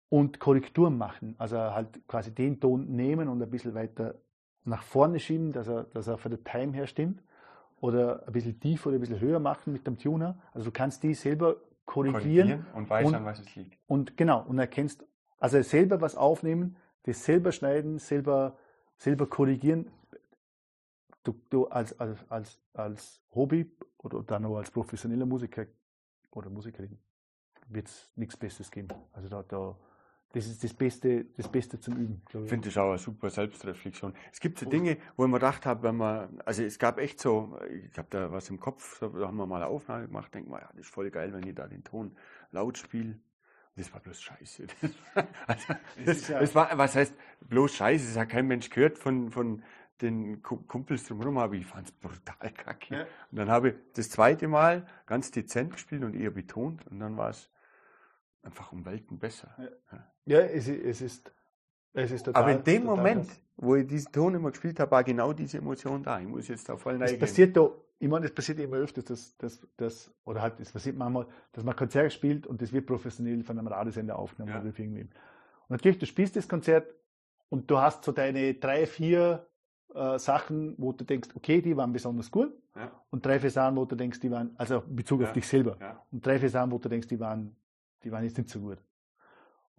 und 0.09 0.39
Korrekturen 0.39 0.97
machen. 0.97 1.35
Also 1.37 1.57
halt 1.57 2.07
quasi 2.07 2.33
den 2.33 2.59
Ton 2.59 2.95
nehmen 2.95 3.27
und 3.27 3.41
ein 3.41 3.49
bisschen 3.49 3.73
weiter 3.73 4.15
nach 4.65 4.83
vorne 4.83 5.19
schieben, 5.19 5.51
dass 5.51 5.67
er, 5.67 5.83
dass 5.85 6.07
er 6.07 6.17
für 6.17 6.29
den 6.29 6.43
Time 6.43 6.73
her 6.73 6.87
stimmt. 6.87 7.23
Oder 7.81 8.27
ein 8.27 8.33
bisschen 8.33 8.59
tiefer 8.59 8.89
oder 8.89 8.97
ein 8.97 9.01
bisschen 9.01 9.21
höher 9.21 9.39
machen 9.39 9.71
mit 9.71 9.87
dem 9.87 9.97
Tuner. 9.97 10.37
Also 10.51 10.65
du 10.65 10.71
kannst 10.71 11.01
die 11.03 11.13
selber 11.13 11.55
korrigieren. 11.89 12.21
korrigieren 12.21 12.65
und 12.73 12.89
weißt 12.89 13.13
an 13.15 13.25
was 13.25 13.39
es 13.39 13.55
liegt. 13.55 13.77
Und 13.87 14.15
genau, 14.15 14.43
und 14.43 14.59
erkennst, 14.59 15.03
also 15.39 15.61
selber 15.61 15.99
was 16.01 16.15
aufnehmen, 16.15 16.77
das 17.03 17.25
selber 17.25 17.51
schneiden, 17.51 17.97
selber, 17.97 18.57
selber 18.97 19.27
korrigieren. 19.27 19.89
Du, 21.23 21.33
du 21.49 21.67
als, 21.67 21.99
als, 21.99 22.19
als, 22.29 22.61
als 22.73 23.21
Hobby 23.33 23.71
oder 23.97 24.21
dann 24.23 24.45
auch 24.45 24.57
als 24.57 24.69
professioneller 24.69 25.25
Musiker 25.25 25.65
oder 26.31 26.49
Musikerin 26.49 26.99
wird 27.67 27.87
es 27.87 28.11
nichts 28.15 28.37
Besseres 28.37 28.69
geben. 28.69 28.89
Also 29.11 29.27
da, 29.27 29.43
da 29.43 29.75
das 30.31 30.45
ist 30.45 30.63
das 30.63 30.73
Beste, 30.73 31.25
das 31.37 31.51
Beste 31.51 31.79
zum 31.79 31.97
Üben. 31.97 32.21
Ich 32.27 32.49
finde 32.49 32.69
das 32.69 32.77
auch 32.77 32.89
eine 32.89 32.99
super 32.99 33.29
Selbstreflexion. 33.31 34.13
Es 34.31 34.39
gibt 34.39 34.59
so 34.59 34.69
Dinge, 34.69 34.97
wo 35.15 35.25
ich 35.25 35.29
mir 35.31 35.37
gedacht 35.37 35.65
habe, 35.65 35.83
wenn 35.83 35.97
man, 35.97 36.39
also 36.45 36.61
es 36.63 36.77
gab 36.77 36.99
echt 36.99 37.19
so, 37.19 37.57
ich 37.67 37.97
habe 37.97 38.07
da 38.11 38.31
was 38.31 38.49
im 38.49 38.59
Kopf, 38.59 38.99
da 38.99 39.27
haben 39.27 39.37
wir 39.37 39.47
mal 39.47 39.57
eine 39.57 39.67
Aufnahme 39.67 40.05
gemacht, 40.05 40.33
denke 40.33 40.51
mal, 40.51 40.61
ja, 40.61 40.69
das 40.73 40.81
ist 40.81 40.93
voll 40.93 41.09
geil, 41.09 41.33
wenn 41.33 41.47
ich 41.47 41.55
da 41.55 41.67
den 41.67 41.83
Ton 41.83 42.15
laut 42.51 42.77
spiele. 42.77 43.17
Das 43.75 43.91
war 43.93 44.01
bloß 44.01 44.21
Scheiße. 44.21 44.67
also, 45.47 45.73
das, 46.05 46.27
das, 46.27 46.53
war, 46.53 46.77
was 46.77 46.95
heißt 46.95 47.15
bloß 47.41 47.73
Scheiße? 47.75 48.07
Das 48.07 48.17
hat 48.17 48.29
kein 48.29 48.45
Mensch 48.45 48.69
gehört 48.69 48.99
von, 48.99 49.31
von 49.31 49.63
den 50.01 50.43
Kumpels 50.43 51.05
drumherum, 51.05 51.37
aber 51.39 51.55
ich 51.55 51.65
fand 51.65 51.87
es 51.87 51.91
brutal 51.93 52.51
kacke. 52.51 52.95
Ja. 52.95 53.01
Und 53.31 53.37
dann 53.37 53.49
habe 53.49 53.69
ich 53.69 53.75
das 53.93 54.09
zweite 54.09 54.47
Mal 54.47 54.85
ganz 55.07 55.31
dezent 55.31 55.73
gespielt 55.73 56.03
und 56.03 56.13
eher 56.13 56.31
betont 56.31 56.85
und 56.87 56.99
dann 56.99 57.17
war 57.17 57.29
es 57.29 57.49
einfach 58.43 58.71
um 58.71 58.85
Welten 58.85 59.19
besser. 59.19 59.53
Ja, 59.91 60.07
ja 60.29 60.39
es, 60.39 60.67
es, 60.67 61.01
ist, 61.01 61.31
es 61.93 62.11
ist 62.11 62.25
total. 62.25 62.43
Aber 62.43 62.51
in 62.53 62.63
dem 62.63 62.85
Moment, 62.85 63.27
das. 63.27 63.41
wo 63.57 63.75
ich 63.75 63.87
diesen 63.87 64.11
Ton 64.11 64.35
immer 64.35 64.51
gespielt 64.51 64.79
habe, 64.79 64.91
war 64.91 65.03
genau 65.03 65.33
diese 65.33 65.57
Emotion 65.57 66.03
da. 66.03 66.19
Ich 66.19 66.27
muss 66.27 66.47
jetzt 66.47 66.67
da 66.69 66.77
voll 66.77 66.97
neigen. 66.97 67.19
Das 67.19 67.19
passiert 67.19 67.55
da, 67.57 67.69
ich 67.99 68.07
meine, 68.07 68.25
das 68.25 68.33
passiert 68.33 68.59
immer 68.59 68.77
öfters, 68.77 69.05
dass, 69.05 69.37
dass, 69.37 69.67
dass, 69.77 70.11
oder 70.25 70.41
halt, 70.41 70.59
es 70.59 70.71
passiert 70.71 70.97
manchmal, 70.97 71.27
dass 71.51 71.63
man 71.63 71.75
Konzert 71.75 72.13
spielt 72.13 72.47
und 72.47 72.61
das 72.61 72.71
wird 72.71 72.85
professionell 72.85 73.43
von 73.43 73.57
einem 73.57 73.67
Radiosender 73.67 74.17
aufgenommen 74.17 74.53
ja. 74.53 74.61
oder 74.61 74.67
irgendwie. 74.67 75.01
Und 75.01 75.11
natürlich, 75.69 75.97
du 75.97 76.05
spielst 76.05 76.35
das 76.35 76.47
Konzert 76.47 76.93
und 77.49 77.69
du 77.69 77.77
hast 77.79 78.03
so 78.03 78.11
deine 78.11 78.53
drei, 78.53 78.85
vier 78.85 79.47
äh, 79.93 80.17
Sachen, 80.19 80.75
wo 80.77 80.93
du 80.93 81.03
denkst, 81.03 81.29
okay, 81.35 81.61
die 81.61 81.75
waren 81.75 81.91
besonders 81.91 82.31
gut. 82.31 82.53
Ja. 82.75 82.91
Und 83.09 83.25
drei, 83.25 83.39
vier 83.39 83.49
Sachen, 83.49 83.75
wo 83.75 83.85
du 83.85 83.95
denkst, 83.95 84.19
die 84.19 84.31
waren, 84.31 84.51
also 84.57 84.83
in 84.87 84.95
Bezug 84.95 85.21
ja. 85.21 85.27
auf 85.27 85.33
dich 85.33 85.47
selber. 85.47 85.77
Und 86.11 86.25
drei, 86.25 86.39
vier 86.39 86.49
Sachen, 86.49 86.71
wo 86.71 86.77
du 86.77 86.87
denkst, 86.87 87.07
die 87.07 87.19
waren 87.19 87.55
die 88.03 88.11
waren 88.11 88.23
jetzt 88.23 88.37
nicht 88.37 88.49
so 88.49 88.59
gut. 88.59 88.77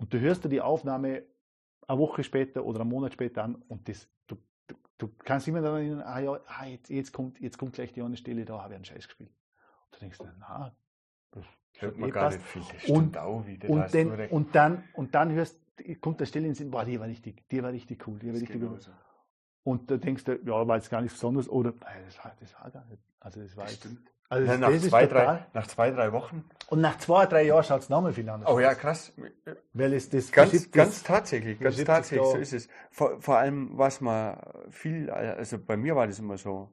Und 0.01 0.15
du 0.15 0.19
hörst 0.19 0.45
dir 0.45 0.49
die 0.49 0.63
Aufnahme 0.63 1.25
eine 1.87 1.99
Woche 1.99 2.25
später 2.25 2.65
oder 2.65 2.81
einen 2.81 2.89
Monat 2.89 3.13
später 3.13 3.45
an 3.45 3.57
und 3.69 3.87
das, 3.87 4.09
du, 4.27 4.37
du, 4.67 4.75
du 4.97 5.09
kannst 5.09 5.47
immer 5.47 5.61
dann 5.61 5.75
erinnern, 5.77 6.01
ah 6.01 6.19
ja, 6.21 6.41
ah, 6.47 6.65
jetzt, 6.65 6.89
jetzt, 6.89 7.13
kommt, 7.13 7.39
jetzt 7.39 7.59
kommt 7.59 7.75
gleich 7.75 7.93
die 7.93 8.01
eine 8.01 8.17
Stelle, 8.17 8.47
da 8.47 8.63
habe 8.63 8.73
ich 8.73 8.77
einen 8.77 8.85
Scheiß 8.87 9.07
gespielt. 9.07 9.31
Und 9.31 9.95
du 9.97 10.01
denkst, 10.01 10.19
na, 10.39 10.75
das 11.33 11.45
hört 11.79 11.99
man 11.99 12.09
eh 12.09 12.13
gar 12.13 12.31
nicht 12.31 12.43
viel. 12.43 12.63
Und, 12.95 13.19
auch 13.19 13.47
wieder, 13.47 13.69
und, 13.69 13.93
den, 13.93 14.29
und, 14.31 14.55
dann, 14.55 14.85
und 14.95 15.15
dann 15.15 15.33
hörst, 15.33 15.61
kommt 16.01 16.21
der 16.21 16.27
Stelle 16.27 16.47
in 16.47 16.53
den 16.53 16.57
Sinn, 16.57 16.71
boah, 16.71 16.87
die 16.87 16.99
war 16.99 17.07
richtig, 17.07 17.47
die 17.51 17.63
war 17.63 17.71
richtig 17.71 18.07
cool, 18.09 18.19
die 18.19 18.29
war 18.29 18.41
richtig 18.41 18.59
gut. 18.59 18.81
So. 18.81 18.93
Und 19.65 19.91
da 19.91 19.99
denkst 19.99 20.25
du, 20.25 20.41
ja, 20.47 20.67
war 20.67 20.77
jetzt 20.77 20.89
gar 20.89 21.03
nichts 21.03 21.19
Besonderes 21.19 21.47
oder, 21.47 21.73
das 21.73 22.25
war, 22.25 22.35
das 22.41 22.55
war 22.55 22.71
gar 22.71 22.87
nicht. 22.87 23.03
Also 23.21 23.43
das 23.43 23.55
war 23.55 23.65
das 23.65 23.75
jetzt, 23.75 23.85
stimmt. 23.85 24.11
Also 24.31 24.47
ja, 24.47 24.59
nach, 24.59 24.79
zwei, 24.79 25.07
drei, 25.07 25.45
nach 25.55 25.67
zwei, 25.67 25.91
drei 25.91 26.13
Wochen. 26.13 26.45
Und 26.69 26.81
nach 26.81 26.97
zwei, 26.99 27.27
drei 27.27 27.43
Jahren 27.43 27.65
schaut 27.65 27.81
es 27.81 27.89
nochmal 27.89 28.13
viel 28.13 28.29
anders 28.29 28.49
aus. 28.49 28.55
Oh 28.55 28.61
ja, 28.61 28.77
krass. 28.77 29.13
Weil 29.73 29.93
es 29.93 30.09
das 30.09 30.31
ganz, 30.31 30.71
ganz 30.71 31.03
tatsächlich, 31.03 31.59
ganz 31.59 31.83
tatsächlich, 31.83 32.29
so 32.29 32.37
ist 32.37 32.53
es. 32.53 32.69
Vor, 32.93 33.21
vor 33.21 33.39
allem, 33.39 33.71
was 33.77 34.01
man 34.01 34.39
viel, 34.71 35.11
also 35.11 35.59
bei 35.59 35.77
mir 35.77 35.97
war 35.97 36.07
das 36.07 36.21
immer 36.21 36.39
so, 36.39 36.71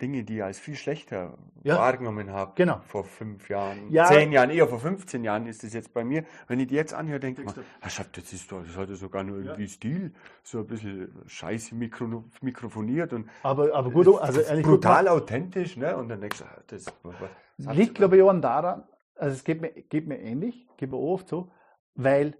Dinge, 0.00 0.24
die 0.24 0.36
ich 0.36 0.44
als 0.44 0.58
viel 0.58 0.74
schlechter 0.76 1.38
ja. 1.62 1.78
wahrgenommen 1.78 2.30
habe. 2.32 2.52
Genau. 2.54 2.80
Vor 2.86 3.04
fünf 3.04 3.48
Jahren, 3.48 3.90
ja. 3.90 4.06
zehn 4.06 4.32
Jahren, 4.32 4.50
eher 4.50 4.66
vor 4.66 4.80
15 4.80 5.24
Jahren 5.24 5.46
ist 5.46 5.64
es 5.64 5.72
jetzt 5.72 5.92
bei 5.92 6.04
mir. 6.04 6.24
Wenn 6.48 6.60
ich 6.60 6.68
die 6.68 6.74
jetzt 6.74 6.94
anhöre, 6.94 7.20
denke 7.20 7.42
ich 7.42 7.46
mir, 7.46 7.64
das 7.80 8.32
ist 8.32 8.50
doch, 8.50 8.64
das 8.64 8.76
hat 8.76 8.88
sogar 8.90 9.22
nur 9.22 9.38
irgendwie 9.38 9.62
ja. 9.62 9.68
Stil, 9.68 10.12
so 10.42 10.58
ein 10.58 10.66
bisschen 10.66 11.12
scheiße 11.26 11.74
mikro, 11.74 12.24
mikrofoniert 12.40 13.12
und. 13.12 13.28
Aber, 13.42 13.74
aber 13.74 13.90
gut, 13.90 14.08
also 14.20 14.40
ehrlich 14.40 14.64
brutal 14.64 15.04
gut, 15.04 15.12
authentisch, 15.12 15.76
ne? 15.76 15.96
Und 15.96 16.08
dann 16.08 16.20
denkst 16.20 16.38
du, 16.38 16.44
das, 16.68 16.86
was, 17.02 17.76
liegt, 17.76 17.94
glaube 17.94 18.16
ich, 18.16 18.22
auch 18.22 18.40
daran, 18.40 18.84
also 19.14 19.34
es 19.34 19.44
geht 19.44 19.60
mir, 19.60 19.70
geht 19.70 20.06
mir 20.06 20.18
ähnlich, 20.18 20.66
geht 20.76 20.90
mir 20.90 20.96
auch 20.96 21.14
oft 21.14 21.28
so, 21.28 21.50
weil 21.94 22.36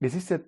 es 0.00 0.14
ist 0.14 0.30
ja 0.30 0.38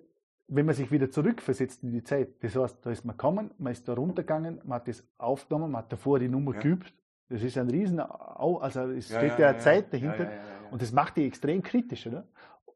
wenn 0.47 0.65
man 0.65 0.75
sich 0.75 0.91
wieder 0.91 1.09
zurückversetzt 1.09 1.83
in 1.83 1.91
die 1.91 2.03
Zeit, 2.03 2.43
das 2.43 2.55
heißt, 2.55 2.85
da 2.85 2.91
ist 2.91 3.05
man 3.05 3.17
gekommen, 3.17 3.51
man 3.57 3.71
ist 3.71 3.87
da 3.87 3.93
runtergegangen, 3.93 4.61
man 4.63 4.79
hat 4.79 4.87
das 4.87 5.03
aufgenommen, 5.17 5.71
man 5.71 5.83
hat 5.83 5.91
davor 5.91 6.19
die 6.19 6.29
Nummer 6.29 6.53
ja. 6.53 6.59
geübt. 6.59 6.93
Das 7.29 7.41
ist 7.41 7.57
ein 7.57 7.69
riesen, 7.69 7.99
also 7.99 8.91
es 8.91 9.09
ja, 9.09 9.17
steht 9.17 9.39
ja, 9.39 9.51
ja 9.51 9.57
Zeit 9.57 9.91
dahinter 9.91 10.29
und 10.69 10.81
das 10.81 10.91
macht 10.91 11.17
die 11.17 11.25
extrem 11.25 11.63
kritisch, 11.63 12.05
oder? 12.05 12.27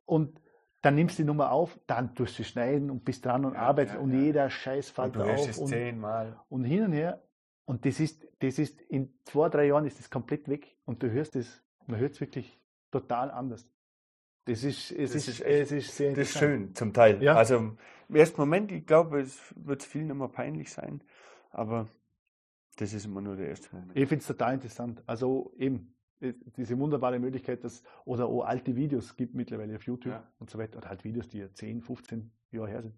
Und 0.05 0.41
dann 0.81 0.95
nimmst 0.95 1.19
du 1.19 1.23
die 1.23 1.27
Nummer 1.27 1.51
auf, 1.51 1.79
dann 1.85 2.15
tust 2.15 2.39
du 2.39 2.43
schneiden 2.43 2.89
und 2.89 3.05
bist 3.05 3.25
dran 3.25 3.45
und 3.45 3.55
arbeitest 3.55 3.97
und 3.97 4.11
jeder 4.11 4.49
Scheiß 4.49 4.89
fällt 4.89 5.17
und 5.17 5.25
du 5.25 5.31
auf. 5.31 5.47
Es 5.47 5.59
und, 5.59 5.67
zehnmal. 5.67 6.39
und 6.49 6.63
hin 6.63 6.85
und 6.85 6.93
her. 6.93 7.21
Und 7.65 7.85
das 7.85 7.99
ist, 7.99 8.25
das 8.39 8.57
ist, 8.57 8.81
in 8.81 9.13
zwei, 9.25 9.49
drei 9.49 9.67
Jahren 9.67 9.85
ist 9.85 9.99
das 9.99 10.09
komplett 10.09 10.47
weg 10.49 10.75
und 10.85 11.03
du 11.03 11.11
hörst 11.11 11.35
es, 11.35 11.63
man 11.85 11.99
hört 11.99 12.13
es 12.13 12.21
wirklich 12.21 12.59
total 12.89 13.29
anders. 13.29 13.69
Das 14.49 14.63
ist, 14.63 14.91
es 14.91 15.13
das 15.13 15.27
ist, 15.27 15.41
ist 15.41 15.41
es 15.41 15.71
ist 15.71 15.95
sehr 15.95 16.09
Das 16.15 16.29
ist 16.29 16.39
schön, 16.39 16.73
zum 16.73 16.91
Teil. 16.91 17.21
Ja. 17.21 17.35
Also 17.35 17.57
im 18.09 18.15
ersten 18.15 18.41
Moment, 18.41 18.71
ich 18.71 18.83
glaube, 18.83 19.21
es 19.21 19.39
wird 19.55 19.83
vielen 19.83 20.09
immer 20.09 20.27
peinlich 20.27 20.71
sein, 20.71 21.03
aber 21.51 21.87
das 22.77 22.93
ist 22.93 23.05
immer 23.05 23.21
nur 23.21 23.35
der 23.35 23.49
erste 23.49 23.69
Moment. 23.75 23.91
Ich 23.93 24.09
finde 24.09 24.21
es 24.21 24.27
total 24.27 24.55
interessant. 24.55 25.03
Also 25.05 25.53
eben, 25.59 25.93
äh, 26.19 26.33
diese 26.57 26.79
wunderbare 26.79 27.19
Möglichkeit, 27.19 27.63
dass, 27.63 27.83
oder 28.05 28.25
auch 28.25 28.41
alte 28.41 28.75
Videos 28.75 29.15
gibt 29.15 29.35
mittlerweile 29.35 29.75
auf 29.75 29.83
YouTube 29.83 30.13
ja. 30.13 30.27
und 30.39 30.49
so 30.49 30.57
weiter, 30.57 30.79
oder 30.79 30.89
halt 30.89 31.03
Videos, 31.03 31.27
die 31.27 31.37
ja 31.37 31.53
10, 31.53 31.83
15 31.83 32.31
Jahre 32.49 32.69
her 32.69 32.81
sind. 32.81 32.95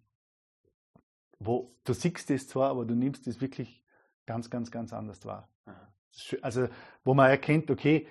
Wo 1.37 1.75
du 1.83 1.91
siehst 1.91 2.29
das 2.29 2.47
zwar, 2.47 2.69
aber 2.69 2.85
du 2.85 2.95
nimmst 2.95 3.27
das 3.27 3.41
wirklich 3.41 3.83
ganz, 4.25 4.49
ganz, 4.49 4.71
ganz 4.71 4.93
anders 4.93 5.25
wahr. 5.25 5.49
Aha. 5.65 5.93
Also, 6.43 6.69
wo 7.03 7.13
man 7.13 7.29
erkennt, 7.29 7.69
okay, 7.69 8.07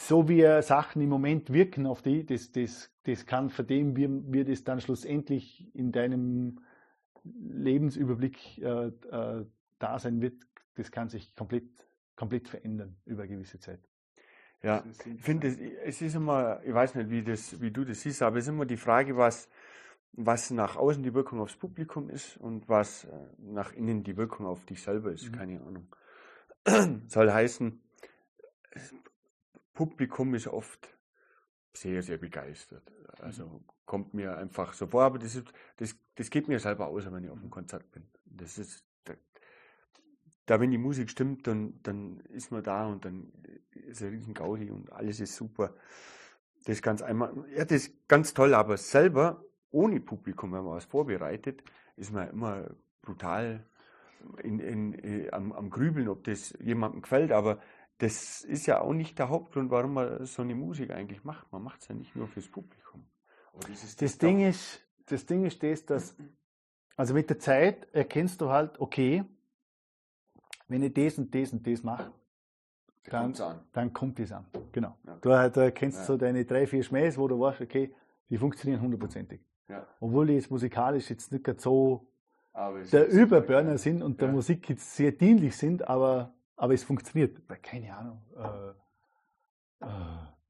so 0.00 0.28
wie 0.28 0.42
Sachen 0.62 1.02
im 1.02 1.10
Moment 1.10 1.52
wirken 1.52 1.86
auf 1.86 2.00
die, 2.00 2.24
das, 2.24 2.52
das, 2.52 2.90
das 3.04 3.26
kann 3.26 3.52
den, 3.68 3.96
wie, 3.96 4.08
wie 4.32 4.44
das 4.44 4.64
dann 4.64 4.80
schlussendlich 4.80 5.68
in 5.74 5.92
deinem 5.92 6.60
Lebensüberblick 7.22 8.58
äh, 8.58 8.86
äh, 8.86 9.44
da 9.78 9.98
sein 9.98 10.22
wird, 10.22 10.42
das 10.76 10.90
kann 10.90 11.10
sich 11.10 11.34
komplett, 11.34 11.68
komplett 12.16 12.48
verändern 12.48 12.96
über 13.04 13.24
eine 13.24 13.34
gewisse 13.34 13.58
Zeit. 13.58 13.80
Ja, 14.62 14.84
ich 15.04 15.22
finde, 15.22 15.48
es 15.84 16.00
ist 16.00 16.14
immer, 16.14 16.62
ich 16.64 16.72
weiß 16.72 16.94
nicht, 16.94 17.10
wie, 17.10 17.22
das, 17.22 17.60
wie 17.60 17.70
du 17.70 17.84
das 17.84 18.00
siehst, 18.00 18.22
aber 18.22 18.38
es 18.38 18.44
ist 18.44 18.48
immer 18.48 18.66
die 18.66 18.78
Frage, 18.78 19.18
was, 19.18 19.50
was 20.12 20.50
nach 20.50 20.76
außen 20.76 21.02
die 21.02 21.12
Wirkung 21.12 21.40
aufs 21.40 21.56
Publikum 21.56 22.08
ist 22.08 22.38
und 22.38 22.68
was 22.70 23.04
äh, 23.04 23.10
nach 23.38 23.72
innen 23.74 24.02
die 24.02 24.16
Wirkung 24.16 24.46
auf 24.46 24.64
dich 24.64 24.82
selber 24.82 25.12
ist, 25.12 25.30
mhm. 25.30 25.36
keine 25.36 25.60
Ahnung. 25.60 25.88
Soll 27.08 27.30
heißen, 27.30 27.82
Publikum 29.80 30.34
ist 30.34 30.46
oft 30.46 30.94
sehr, 31.72 32.02
sehr 32.02 32.18
begeistert. 32.18 32.82
Also 33.18 33.46
mhm. 33.46 33.64
kommt 33.86 34.12
mir 34.12 34.36
einfach 34.36 34.74
so 34.74 34.86
vor, 34.86 35.04
aber 35.04 35.18
das, 35.18 35.34
ist, 35.36 35.50
das, 35.78 35.96
das 36.16 36.28
geht 36.28 36.48
mir 36.48 36.58
selber 36.58 36.88
aus, 36.88 37.10
wenn 37.10 37.24
ich 37.24 37.30
auf 37.30 37.38
einem 37.38 37.48
Konzert 37.48 37.90
bin. 37.90 38.06
Das 38.26 38.58
ist, 38.58 38.84
da, 39.04 39.14
da 40.44 40.60
wenn 40.60 40.70
die 40.70 40.76
Musik 40.76 41.08
stimmt, 41.08 41.46
dann, 41.46 41.80
dann 41.82 42.20
ist 42.28 42.52
man 42.52 42.62
da 42.62 42.88
und 42.88 43.06
dann 43.06 43.32
ist 43.70 44.02
ein 44.02 44.10
riesen 44.10 44.34
Gaudi 44.34 44.70
und 44.70 44.92
alles 44.92 45.18
ist 45.18 45.34
super. 45.34 45.74
Das 46.66 46.76
ist 46.76 46.82
ganz 46.82 47.00
einmal, 47.00 47.32
ja, 47.56 47.64
das 47.64 47.86
ist 47.86 48.06
ganz 48.06 48.34
toll, 48.34 48.52
aber 48.52 48.76
selber, 48.76 49.42
ohne 49.70 49.98
Publikum, 50.00 50.52
wenn 50.52 50.62
man 50.62 50.74
was 50.74 50.84
vorbereitet, 50.84 51.62
ist 51.96 52.12
man 52.12 52.28
immer 52.28 52.66
brutal 53.00 53.64
in, 54.42 54.58
in, 54.58 54.92
in, 54.92 55.24
äh, 55.24 55.30
am, 55.30 55.52
am 55.52 55.70
Grübeln, 55.70 56.08
ob 56.10 56.24
das 56.24 56.54
jemandem 56.60 57.00
gefällt, 57.00 57.32
aber 57.32 57.62
das 58.00 58.42
ist 58.42 58.66
ja 58.66 58.80
auch 58.80 58.94
nicht 58.94 59.18
der 59.18 59.28
Hauptgrund, 59.28 59.70
warum 59.70 59.94
man 59.94 60.24
so 60.24 60.42
eine 60.42 60.54
Musik 60.54 60.90
eigentlich 60.90 61.22
macht. 61.22 61.52
Man 61.52 61.62
macht 61.62 61.82
es 61.82 61.88
ja 61.88 61.94
nicht 61.94 62.16
nur 62.16 62.28
fürs 62.28 62.48
Publikum. 62.48 63.04
Das, 63.68 63.96
das, 63.96 64.16
Ding 64.16 64.40
ist, 64.40 64.80
das 65.06 65.26
Ding 65.26 65.44
ist 65.44 65.62
das, 65.62 65.84
dass, 65.84 66.16
also 66.96 67.12
mit 67.12 67.28
der 67.28 67.38
Zeit 67.38 67.86
erkennst 67.92 68.40
du 68.40 68.48
halt, 68.48 68.80
okay, 68.80 69.24
wenn 70.68 70.82
ich 70.82 70.94
das 70.94 71.18
und 71.18 71.34
das 71.34 71.52
und 71.52 71.66
das 71.66 71.82
mache, 71.82 72.10
dann, 73.04 73.34
dann 73.72 73.92
kommt 73.92 74.18
es 74.20 74.32
an. 74.32 74.46
Genau. 74.72 74.96
Ja. 75.04 75.18
Du, 75.20 75.50
du 75.50 75.72
kennst 75.72 75.98
ja. 75.98 76.04
so 76.04 76.16
deine 76.16 76.44
drei, 76.46 76.66
vier 76.66 76.82
Schmähs, 76.82 77.18
wo 77.18 77.28
du 77.28 77.38
weißt, 77.38 77.60
okay, 77.60 77.94
die 78.30 78.38
funktionieren 78.38 78.80
hundertprozentig. 78.80 79.42
Ja. 79.68 79.86
Obwohl 80.00 80.28
die 80.28 80.34
jetzt 80.34 80.50
musikalisch 80.50 81.10
jetzt 81.10 81.32
nicht 81.32 81.60
so 81.60 82.06
der 82.92 83.08
Überburner 83.08 83.78
sind 83.78 84.02
und 84.02 84.20
der 84.20 84.28
Musik 84.28 84.68
jetzt 84.70 84.96
sehr 84.96 85.12
dienlich 85.12 85.56
sind, 85.56 85.86
aber, 85.86 86.32
aber 86.60 86.74
es 86.74 86.84
funktioniert. 86.84 87.40
Keine 87.62 87.96
Ahnung. 87.96 88.22
Äh, 88.36 89.84
äh, 89.84 89.88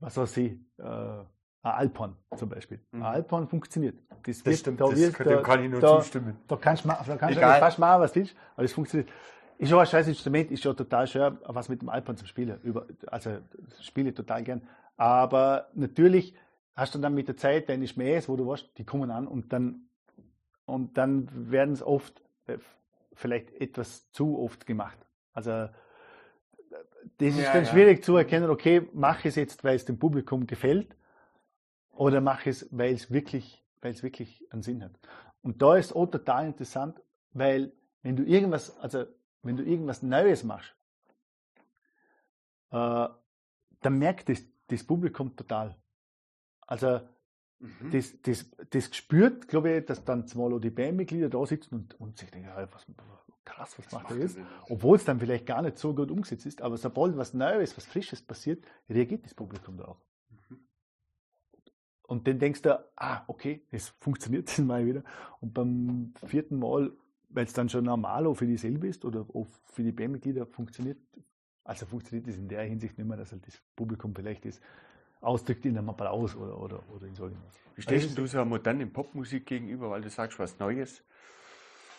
was 0.00 0.16
weiß 0.16 0.36
ich, 0.38 0.52
äh, 0.78 0.82
ein 0.82 1.26
Alphorn 1.62 2.16
zum 2.36 2.48
Beispiel. 2.48 2.80
Mhm. 2.90 3.02
Ein 3.02 3.14
Alphorn 3.14 3.46
funktioniert. 3.46 3.96
Das, 4.24 4.42
das 4.42 4.58
stimmt, 4.58 4.80
da 4.80 4.88
das 4.88 4.98
wird, 4.98 5.14
kann, 5.14 5.26
da, 5.28 5.42
kann 5.42 5.64
ich 5.64 5.70
nur 5.70 5.80
da, 5.80 6.00
zustimmen. 6.00 6.36
Da 6.48 6.56
kannst 6.56 6.84
du 6.84 6.88
da 6.88 7.16
kannst 7.16 7.38
fast 7.38 7.78
machen, 7.78 8.00
was 8.00 8.14
willst, 8.16 8.34
aber 8.56 8.64
es 8.64 8.72
funktioniert. 8.72 9.08
Ist 9.58 9.68
schon 9.68 9.78
ein 9.78 9.86
scheiß 9.86 10.08
Instrument, 10.08 10.50
ist 10.50 10.62
schon 10.62 10.76
total 10.76 11.06
schön, 11.06 11.38
was 11.44 11.68
mit 11.68 11.80
dem 11.80 11.88
Alphorn 11.88 12.16
zu 12.16 12.26
spielen. 12.26 12.60
Über, 12.62 12.86
also 13.06 13.38
spiele 13.80 14.08
ich 14.08 14.16
total 14.16 14.42
gern. 14.42 14.62
Aber 14.96 15.68
natürlich 15.74 16.34
hast 16.74 16.94
du 16.94 16.98
dann 16.98 17.14
mit 17.14 17.28
der 17.28 17.36
Zeit 17.36 17.68
deine 17.68 17.86
Schmähs, 17.86 18.28
wo 18.28 18.36
du 18.36 18.48
weißt, 18.48 18.78
die 18.78 18.84
kommen 18.84 19.12
an 19.12 19.28
und 19.28 19.52
dann, 19.52 19.88
und 20.64 20.98
dann 20.98 21.52
werden 21.52 21.72
es 21.72 21.82
oft 21.82 22.20
äh, 22.46 22.58
vielleicht 23.12 23.52
etwas 23.52 24.10
zu 24.10 24.40
oft 24.40 24.66
gemacht. 24.66 24.98
Also 25.32 25.68
das 27.18 27.28
ist 27.28 27.38
ja, 27.38 27.52
dann 27.52 27.66
schwierig 27.66 27.98
ja. 27.98 28.02
zu 28.02 28.16
erkennen, 28.16 28.50
okay, 28.50 28.88
mache 28.92 29.20
ich 29.20 29.26
es 29.26 29.36
jetzt, 29.36 29.64
weil 29.64 29.76
es 29.76 29.84
dem 29.84 29.98
Publikum 29.98 30.46
gefällt, 30.46 30.96
oder 31.92 32.20
mache 32.20 32.50
ich 32.50 32.56
es, 32.56 32.68
weil 32.70 32.94
es 32.94 33.10
wirklich, 33.10 33.62
weil 33.80 33.92
es 33.92 34.02
wirklich 34.02 34.46
einen 34.50 34.62
Sinn 34.62 34.82
hat. 34.82 34.92
Und 35.42 35.62
da 35.62 35.76
ist 35.76 35.94
auch 35.94 36.06
total 36.06 36.46
interessant, 36.46 37.00
weil 37.32 37.72
wenn 38.02 38.16
du 38.16 38.24
irgendwas, 38.24 38.78
also 38.78 39.04
wenn 39.42 39.56
du 39.56 39.62
irgendwas 39.62 40.02
Neues 40.02 40.44
machst, 40.44 40.74
äh, 42.70 43.08
dann 43.82 43.98
merkt 43.98 44.28
das, 44.28 44.42
das 44.68 44.84
Publikum 44.84 45.36
total. 45.36 45.76
Also 46.66 47.00
mhm. 47.60 47.90
das, 47.90 48.20
das, 48.22 48.50
das 48.70 48.94
spürt, 48.96 49.48
glaube 49.48 49.78
ich, 49.78 49.86
dass 49.86 50.04
dann 50.04 50.24
auch 50.36 50.58
die 50.58 50.70
Bandmitglieder 50.70 51.28
da 51.28 51.44
sitzen 51.46 51.74
und, 51.74 52.00
und 52.00 52.18
sich 52.18 52.30
denken, 52.30 52.50
was, 52.72 52.86
krass, 53.44 53.78
was, 53.78 53.86
was 53.86 53.92
macht 53.92 54.10
er 54.10 54.18
jetzt? 54.18 54.38
Obwohl 54.68 54.96
es 54.96 55.04
dann 55.04 55.20
vielleicht 55.20 55.46
gar 55.46 55.62
nicht 55.62 55.78
so 55.78 55.94
gut 55.94 56.10
umgesetzt 56.10 56.46
ist, 56.46 56.62
aber 56.62 56.76
sobald 56.76 57.16
was 57.16 57.34
Neues, 57.34 57.76
was 57.76 57.86
Frisches 57.86 58.22
passiert, 58.22 58.64
reagiert 58.88 59.24
das 59.24 59.34
Publikum 59.34 59.76
da 59.76 59.84
auch. 59.84 60.00
Mhm. 60.30 60.58
Und 62.08 62.26
dann 62.26 62.38
denkst 62.38 62.62
du, 62.62 62.84
ah, 62.96 63.22
okay, 63.26 63.62
es 63.70 63.88
funktioniert 64.00 64.48
das 64.48 64.58
mal 64.58 64.86
wieder. 64.86 65.04
Und 65.40 65.54
beim 65.54 66.14
vierten 66.26 66.58
Mal, 66.58 66.92
weil 67.28 67.44
es 67.44 67.52
dann 67.52 67.68
schon 67.68 67.84
normal 67.84 68.26
auch 68.26 68.34
für 68.34 68.46
dich 68.46 68.60
selber 68.60 68.86
ist 68.86 69.04
oder 69.04 69.26
auch 69.32 69.46
für 69.66 69.82
die 69.82 69.92
Bandmitglieder 69.92 70.46
funktioniert, 70.46 70.98
also 71.64 71.86
funktioniert 71.86 72.26
das 72.26 72.36
in 72.36 72.48
der 72.48 72.62
Hinsicht 72.62 72.98
nicht 72.98 73.06
mehr, 73.06 73.16
dass 73.16 73.32
halt 73.32 73.46
das 73.46 73.60
Publikum 73.76 74.14
vielleicht 74.14 74.44
ist, 74.44 74.60
ausdrückt 75.20 75.64
in 75.64 75.76
einem 75.76 75.90
Applaus 75.90 76.34
oder, 76.36 76.58
oder, 76.58 76.82
oder 76.94 77.06
in 77.06 77.14
so 77.14 77.24
irgendwas. 77.24 77.54
Wie 77.76 77.82
stehst 77.82 78.08
also, 78.10 78.16
du 78.16 78.26
so 78.26 78.44
modernen 78.44 78.92
Popmusik 78.92 79.46
gegenüber, 79.46 79.90
weil 79.90 80.02
du 80.02 80.10
sagst 80.10 80.38
was 80.38 80.58
Neues? 80.58 81.02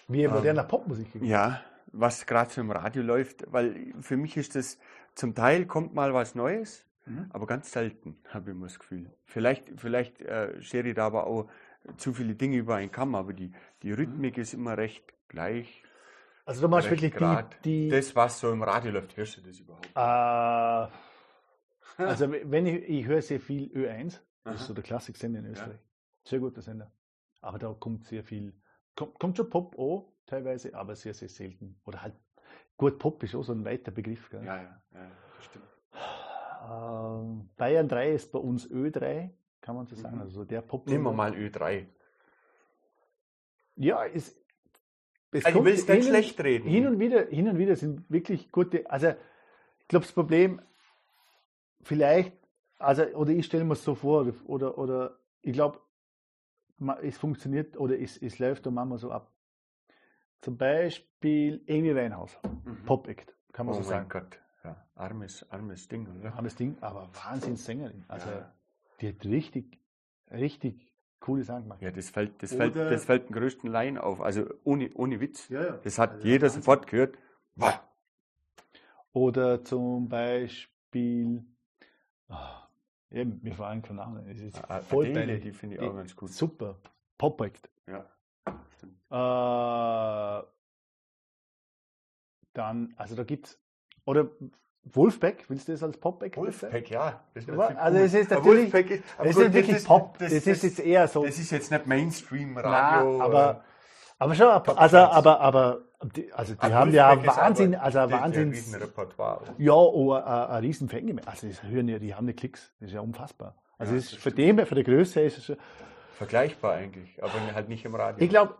Wie 0.08 0.28
moderner 0.28 0.62
ähm, 0.62 0.68
Popmusik 0.68 1.14
gegenüber? 1.14 1.32
Ja, 1.32 1.62
was 1.92 2.26
gerade 2.26 2.52
so 2.52 2.62
im 2.62 2.72
Radio 2.72 3.04
läuft, 3.04 3.52
weil 3.52 3.94
für 4.00 4.18
mich 4.18 4.38
ist 4.38 4.56
das, 4.56 4.78
zum 5.16 5.36
Teil 5.36 5.66
kommt 5.66 5.94
mal 5.94 6.14
was 6.14 6.36
Neues, 6.36 6.86
mhm. 7.06 7.28
aber 7.30 7.48
ganz 7.48 7.72
selten, 7.72 8.18
habe 8.30 8.52
ich 8.52 8.56
immer 8.56 8.68
das 8.68 8.80
Gefühl. 8.80 9.12
Vielleicht, 9.26 9.72
vielleicht 9.78 10.22
äh, 10.22 10.62
schere 10.62 10.90
ich 10.90 10.96
da 10.96 11.06
aber 11.06 11.28
auch 11.28 11.50
zu 11.98 12.14
viele 12.14 12.36
Dinge 12.36 12.58
über 12.58 12.76
einen 12.76 12.92
Kamm, 12.92 13.16
aber 13.16 13.34
die, 13.34 13.52
die 13.82 13.92
Rhythmik 13.92 14.38
mhm. 14.38 14.44
ist 14.44 14.54
immer 14.54 14.78
recht 14.78 15.04
gleich. 15.28 15.84
Also 16.46 16.62
du 16.62 16.68
machst 16.68 16.90
wirklich 16.90 17.14
die, 17.14 17.38
die, 17.64 17.90
Das, 17.90 18.16
was 18.16 18.40
so 18.40 18.52
im 18.52 18.64
Radio 18.64 18.92
läuft, 18.92 19.16
hörst 19.16 19.38
du 19.38 19.42
das 19.42 19.60
überhaupt? 19.60 19.88
Äh, 19.96 20.92
also 22.08 22.32
wenn 22.32 22.66
ich, 22.66 22.84
ich 22.84 23.06
höre 23.06 23.22
sehr 23.22 23.40
viel 23.40 23.68
Ö1, 23.70 24.06
das 24.06 24.22
Aha. 24.44 24.54
ist 24.54 24.68
so 24.68 24.74
der 24.74 24.84
Klassiksender 24.84 25.40
in 25.40 25.46
Österreich. 25.46 25.80
Ja. 25.80 26.30
Sehr 26.30 26.40
guter 26.40 26.62
Sender. 26.62 26.92
Aber 27.42 27.60
da 27.60 27.74
kommt 27.74 28.06
sehr 28.06 28.24
viel, 28.24 28.54
kommt, 28.96 29.20
kommt 29.20 29.38
schon 29.38 29.50
Pop 29.50 29.78
auch 29.78 30.12
teilweise, 30.26 30.74
aber 30.76 30.96
sehr, 30.96 31.14
sehr 31.14 31.30
selten. 31.30 31.80
Oder 31.86 32.02
halt, 32.02 32.16
gut, 32.78 33.00
Pop 33.00 33.22
ist 33.24 33.36
auch 33.36 33.44
so 33.44 33.54
ein 33.54 33.66
weiter 33.66 33.92
Begriff. 33.92 34.30
Gell? 34.30 34.44
Ja, 34.44 34.58
ja, 34.58 34.82
ja, 34.94 35.12
das 35.38 35.46
stimmt. 35.46 35.66
Ähm, 36.70 37.50
Bayern 37.58 37.88
3 37.88 38.12
ist 38.12 38.32
bei 38.32 38.40
uns 38.40 38.70
Ö3, 38.70 39.30
kann 39.62 39.76
man 39.76 39.88
so 39.88 39.96
sagen. 39.96 40.18
Mhm. 40.18 40.22
Also 40.22 40.46
der 40.46 40.62
Pop. 40.62 40.88
Nehmen 40.88 41.04
wir 41.04 41.14
mal 41.14 41.34
Ö3. 41.34 41.86
Ja, 43.76 44.06
es, 44.06 44.38
es 45.32 45.46
also 45.46 45.60
ich 45.60 45.66
will 45.66 45.74
es 45.74 45.88
nicht 45.88 46.08
schlecht 46.08 46.44
reden. 46.44 46.70
Hin 46.70 46.88
und 46.88 47.00
wieder, 47.00 47.26
hin 47.26 47.48
und 47.48 47.58
wieder 47.58 47.76
sind 47.76 48.10
wirklich 48.10 48.52
gute, 48.52 48.90
also 48.90 49.10
ich 49.80 49.88
glaube, 49.88 50.06
das 50.06 50.14
Problem, 50.14 50.62
vielleicht, 51.84 52.34
also, 52.78 53.04
oder 53.14 53.32
ich 53.32 53.46
stelle 53.46 53.64
mir 53.64 53.74
es 53.74 53.84
so 53.84 53.96
vor, 53.96 54.32
oder, 54.46 54.78
oder 54.78 55.20
ich 55.42 55.54
glaube, 55.54 55.80
es 57.02 57.18
funktioniert 57.18 57.78
oder 57.78 58.00
es, 58.00 58.18
es 58.18 58.40
läuft 58.40 58.66
und 58.68 58.74
manchmal 58.74 58.98
so 58.98 59.12
ab. 59.12 59.32
Zum 60.42 60.58
Beispiel 60.58 61.64
Amy 61.70 61.96
Winehouse, 61.96 62.38
mhm. 62.44 62.84
Pop-Act, 62.86 63.36
kann 63.52 63.68
man 63.68 63.76
oh 63.76 63.78
so 63.80 63.84
sagen. 63.84 64.10
Oh 64.10 64.14
mein 64.14 64.24
Gott, 64.24 64.40
ja, 64.64 64.88
armes, 64.96 65.46
armes 65.52 65.88
Ding, 65.88 66.08
oder? 66.20 66.34
Armes 66.34 66.56
Ding, 66.56 66.78
aber 66.82 67.10
Wahnsinnssängerin. 67.14 68.04
Also, 68.08 68.30
ja. 68.30 68.52
die 69.00 69.10
hat 69.10 69.26
richtig, 69.26 69.80
richtig 70.32 70.92
coole 71.20 71.44
Sachen 71.44 71.64
gemacht. 71.64 71.82
Ja, 71.82 71.92
das 71.92 72.10
fällt, 72.10 72.42
das 72.42 72.54
fällt, 72.54 72.76
das 72.76 73.06
fällt 73.06 73.30
den 73.30 73.34
größten 73.34 73.70
Laien 73.70 74.00
auf. 74.00 74.22
Also, 74.22 74.46
ohne, 74.64 74.90
ohne 74.96 75.20
Witz. 75.22 75.48
Ja, 75.50 75.64
ja. 75.64 75.72
Das 75.84 76.00
hat 76.00 76.14
also 76.14 76.28
jeder 76.28 76.50
sofort 76.50 76.88
gehört. 76.88 77.18
Wow. 77.56 77.80
Oder 79.14 79.64
zum 79.64 80.10
Beispiel, 80.10 81.46
Ah, 82.32 82.68
eben, 83.12 83.40
mir 83.44 83.54
fallen 83.54 83.82
keine 83.82 84.00
Namen. 84.00 84.28
Es 84.28 84.42
ist 84.42 84.62
ah, 84.70 84.82
voll 84.82 85.08
Adele, 85.08 85.40
die 85.40 85.52
finde 85.52 85.76
ich 85.76 85.82
auch 85.82 85.96
ganz 85.96 86.16
gut. 86.16 86.32
Super. 86.32 86.76
Pop-Act. 87.18 87.70
Ja, 87.88 88.06
stimmt. 88.76 88.96
Äh, 89.12 90.48
dann, 92.54 92.94
also 92.98 93.16
da 93.16 93.24
gibt's, 93.24 93.60
oder 94.06 94.30
Wolfpack, 94.84 95.50
willst 95.50 95.68
du 95.68 95.74
das 95.74 95.84
als 95.84 95.98
Pop-Act 95.98 96.38
Wolfpack, 96.38 96.90
ja. 96.90 97.24
also 97.36 97.98
es 98.00 98.14
ist 98.14 98.32
natürlich, 98.32 98.74
ist, 98.74 99.04
es 99.20 99.38
ist 99.38 99.54
wirklich 99.54 99.76
das 99.76 99.84
Pop, 99.84 100.18
das, 100.18 100.34
das, 100.34 100.48
ist 100.48 100.64
jetzt 100.64 100.80
eher 100.80 101.08
so. 101.08 101.24
Das 101.24 101.38
ist 101.38 101.52
jetzt 101.52 101.72
nicht 101.72 101.86
Mainstream-Radio. 101.86 103.22
Aber, 103.22 103.64
aber 104.18 104.36
schon, 104.36 104.48
also, 104.48 104.98
aber, 104.98 105.40
aber 105.40 105.91
die, 106.04 106.34
also 106.34 106.56
die 106.56 106.74
haben 106.74 106.94
ja 106.94 107.26
Wahnsinn, 107.26 107.76
also 107.76 108.00
Wahnsinn. 108.00 108.56
Ja, 109.58 109.74
oh, 109.74 110.14
ein, 110.14 110.24
ein 110.24 110.64
riesen 110.64 110.90
Fänge. 110.90 111.16
Also 111.26 111.48
das 111.48 111.62
hören 111.64 111.88
ja, 111.88 112.00
die 112.00 112.16
haben 112.16 112.28
die 112.28 112.34
Klicks. 112.34 112.74
Das 112.80 112.90
ist 112.90 112.96
ja 112.96 113.02
unfassbar. 113.02 113.56
Also 113.78 113.94
ja, 113.94 114.00
ist 114.00 114.16
für 114.16 114.32
den, 114.32 114.66
für 114.66 114.76
die 114.76 114.84
Größe 114.84 115.22
ist 115.22 115.38
es 115.38 115.46
schon. 115.46 115.58
Vergleichbar 116.14 116.76
eigentlich, 116.76 117.22
aber 117.24 117.34
halt 117.54 117.68
nicht 117.68 117.84
im 117.84 117.96
Radio. 117.96 118.24
Ich 118.24 118.30
glaube, 118.30 118.56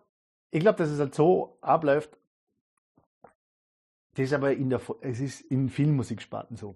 ich 0.50 0.60
glaube, 0.60 0.78
dass 0.78 0.90
es 0.90 1.00
halt 1.00 1.14
so 1.14 1.58
abläuft. 1.62 2.18
Das 4.16 4.26
ist 4.26 4.34
aber 4.34 4.52
in 4.52 4.70
der, 4.70 4.82
es 5.02 5.20
ist 5.20 5.42
in 5.42 5.70
vielen 5.70 5.96
Musiksparten 5.96 6.58
so. 6.58 6.76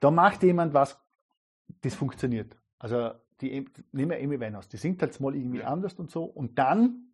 Da 0.00 0.10
macht 0.10 0.42
jemand 0.42 0.74
was, 0.74 1.00
das 1.82 1.94
funktioniert. 1.94 2.56
Also 2.78 3.12
die, 3.40 3.68
nehmen 3.92 4.10
wir 4.10 4.18
Amy 4.18 4.38
Winehouse, 4.38 4.68
die 4.68 4.76
singt 4.76 5.00
halt 5.00 5.18
mal 5.20 5.34
irgendwie 5.34 5.60
ja. 5.60 5.68
anders 5.68 5.94
und 5.94 6.10
so 6.10 6.24
und 6.24 6.58
dann 6.58 7.07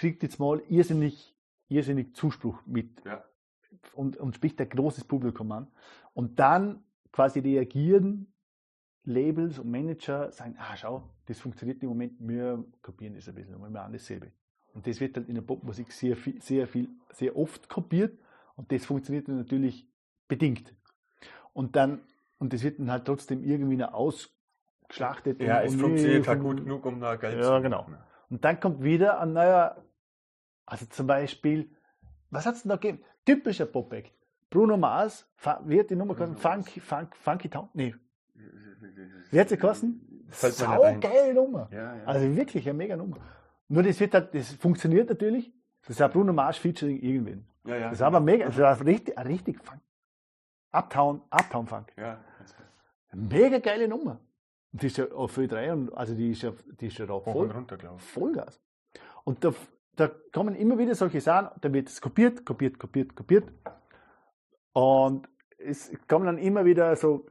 kriegt 0.00 0.22
jetzt 0.22 0.40
mal 0.40 0.62
irrsinnig, 0.70 1.36
irrsinnig 1.68 2.16
Zuspruch 2.16 2.62
mit 2.64 3.04
ja. 3.04 3.22
und, 3.92 4.16
und 4.16 4.34
spricht 4.34 4.58
ein 4.58 4.68
großes 4.70 5.04
Publikum 5.04 5.52
an. 5.52 5.66
Und 6.14 6.38
dann 6.38 6.82
quasi 7.12 7.40
reagieren 7.40 8.32
Labels 9.04 9.58
und 9.58 9.70
Manager, 9.70 10.32
sagen, 10.32 10.56
ah 10.58 10.74
schau, 10.74 11.02
das 11.26 11.38
funktioniert 11.38 11.82
im 11.82 11.90
Moment, 11.90 12.14
wir 12.18 12.64
kopieren 12.80 13.14
das 13.14 13.28
ein 13.28 13.34
bisschen 13.34 13.54
und 13.56 13.62
wir 13.62 13.68
machen 13.68 13.92
dasselbe. 13.92 14.32
Und 14.72 14.86
das 14.86 15.00
wird 15.00 15.18
dann 15.18 15.26
in 15.26 15.34
der 15.34 15.42
Popmusik 15.42 15.92
sehr 15.92 16.16
viel, 16.16 16.40
sehr 16.40 16.66
viel, 16.66 16.88
sehr 17.12 17.36
oft 17.36 17.68
kopiert 17.68 18.18
und 18.56 18.72
das 18.72 18.86
funktioniert 18.86 19.28
dann 19.28 19.36
natürlich 19.36 19.86
bedingt. 20.28 20.74
Und 21.52 21.76
dann, 21.76 22.00
und 22.38 22.54
das 22.54 22.62
wird 22.62 22.78
dann 22.78 22.90
halt 22.90 23.04
trotzdem 23.04 23.44
irgendwie 23.44 23.76
noch 23.76 23.92
ausgeschlachtet. 23.92 25.42
Ja, 25.42 25.60
es 25.60 25.74
funktioniert 25.74 26.26
halt 26.26 26.40
gut 26.40 26.56
genug, 26.58 26.86
um 26.86 27.00
da 27.00 27.16
Geld 27.16 27.36
ja, 27.36 27.42
zu 27.42 27.50
machen. 27.50 27.64
Ja, 27.64 27.68
genau. 27.68 27.86
Und 28.30 28.44
dann 28.44 28.60
kommt 28.60 28.82
wieder 28.82 29.20
ein 29.20 29.32
neuer, 29.32 29.76
also 30.70 30.86
zum 30.86 31.08
Beispiel, 31.08 31.68
was 32.30 32.46
hat 32.46 32.54
es 32.54 32.62
denn 32.62 32.70
da 32.70 32.76
gegeben? 32.76 33.02
Typischer 33.26 33.66
Pop-Act. 33.66 34.12
Bruno 34.50 34.76
Mars, 34.76 35.28
wie 35.64 35.80
hat 35.80 35.90
die 35.90 35.96
Nummer 35.96 36.14
geheißen? 36.14 36.36
Funk, 36.36 36.68
Funk, 36.80 37.16
Funky 37.16 37.48
Town? 37.48 37.68
Nee. 37.74 37.94
Wie 39.30 39.40
hat 39.40 39.48
sie 39.48 39.56
kosten? 39.56 40.26
Sau 40.30 40.80
geile 41.00 41.34
Nummer. 41.34 41.68
Ja, 41.72 41.96
ja. 41.96 42.04
Also 42.04 42.36
wirklich 42.36 42.68
eine 42.68 42.78
mega 42.78 42.96
Nummer. 42.96 43.16
Nur 43.68 43.82
das 43.82 43.98
wird 43.98 44.14
halt, 44.14 44.32
das 44.32 44.52
funktioniert 44.54 45.08
natürlich. 45.08 45.52
Das 45.82 45.90
ist 45.90 46.02
ein 46.02 46.10
Bruno 46.10 46.32
Mars 46.32 46.56
Featuring 46.56 47.00
irgendwen. 47.00 47.46
Ja, 47.64 47.76
ja, 47.76 47.84
das 47.90 47.98
ist 47.98 48.02
aber 48.02 48.20
mega, 48.20 48.48
das 48.48 48.80
ein 48.80 48.86
richtig, 48.86 49.18
richtig 49.18 49.60
Funk. 49.62 49.80
Uptown, 50.70 51.22
Uptown 51.30 51.66
Funk. 51.66 51.92
Ja. 51.96 52.20
Mega 53.12 53.58
geile 53.58 53.88
Nummer. 53.88 54.20
Und 54.72 54.82
die 54.82 54.86
ist 54.86 54.98
ja 54.98 55.10
auf 55.10 55.36
Ö3 55.36 55.72
und 55.72 55.94
also 55.94 56.14
die 56.14 56.30
ist 56.30 56.42
ja, 56.42 56.52
die 56.80 56.86
ist 56.86 56.98
ja 56.98 57.06
da 57.06 57.18
voll, 57.18 57.50
runter, 57.50 57.76
Vollgas. 57.98 58.60
Und 59.24 59.44
da, 59.44 59.52
da 60.00 60.10
kommen 60.32 60.54
immer 60.54 60.78
wieder 60.78 60.94
solche 60.94 61.20
Sachen, 61.20 61.50
da 61.60 61.72
wird 61.72 61.88
es 61.88 62.00
kopiert, 62.00 62.44
kopiert, 62.46 62.78
kopiert, 62.78 63.14
kopiert. 63.14 63.52
Und 64.72 65.28
es 65.58 65.92
kommen 66.08 66.26
dann 66.26 66.38
immer 66.38 66.64
wieder 66.64 66.96
so, 66.96 67.26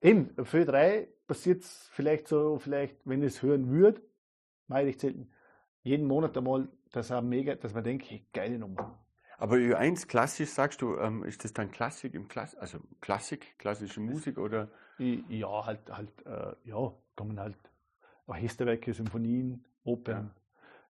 eben, 0.00 0.30
für 0.44 0.64
drei 0.64 1.08
passiert 1.26 1.62
es 1.62 1.88
vielleicht 1.92 2.28
so, 2.28 2.58
vielleicht, 2.58 2.96
wenn 3.04 3.22
ich 3.22 3.34
es 3.34 3.42
hören 3.42 3.70
würde, 3.70 4.02
mache 4.66 4.84
ich 4.84 4.98
selten, 4.98 5.30
jeden 5.82 6.06
Monat 6.06 6.36
einmal, 6.36 6.68
dass, 6.92 7.10
er 7.10 7.20
mega, 7.20 7.54
dass 7.54 7.74
man 7.74 7.84
denkt, 7.84 8.10
hey, 8.10 8.26
geile 8.32 8.58
Nummer. 8.58 8.98
Aber 9.36 9.56
Ü1 9.56 10.06
klassisch, 10.06 10.50
sagst 10.50 10.80
du, 10.80 10.96
ähm, 10.96 11.24
ist 11.24 11.44
das 11.44 11.52
dann 11.52 11.70
Klassik 11.70 12.14
im 12.14 12.28
Klass 12.28 12.54
also 12.54 12.78
Klassik, 13.00 13.58
klassische 13.58 14.00
Musik 14.00 14.38
oder? 14.38 14.70
Ja, 14.98 15.66
halt, 15.66 15.90
halt, 15.90 16.24
äh, 16.24 16.54
ja, 16.64 16.94
kommen 17.16 17.38
halt 17.38 17.58
Orchesterwerke, 18.26 18.94
Symphonien, 18.94 19.66
Opern, 19.82 20.30
ja. 20.34 20.43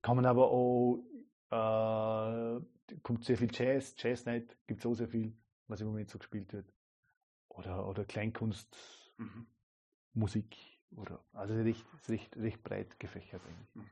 Kommen 0.01 0.25
aber 0.25 0.49
auch, 0.49 1.03
äh, 1.51 2.61
kommt 3.03 3.23
sehr 3.25 3.37
viel 3.37 3.49
Jazz, 3.51 3.95
Jazz 3.97 4.25
Night, 4.25 4.57
gibt 4.67 4.79
es 4.79 4.85
auch 4.85 4.93
sehr 4.93 5.07
viel, 5.07 5.35
was 5.67 5.81
im 5.81 5.87
Moment 5.87 6.09
so 6.09 6.17
gespielt 6.17 6.51
wird. 6.53 6.71
Oder, 7.49 7.87
oder 7.87 8.05
Kleinkunst, 8.05 9.13
mhm. 9.17 9.47
Musik, 10.13 10.55
oder, 10.91 11.23
also 11.33 11.53
recht, 11.55 11.85
recht, 12.07 12.37
recht 12.37 12.63
breit 12.63 12.99
gefächert 12.99 13.41
eigentlich. 13.45 13.75
Mhm. 13.75 13.89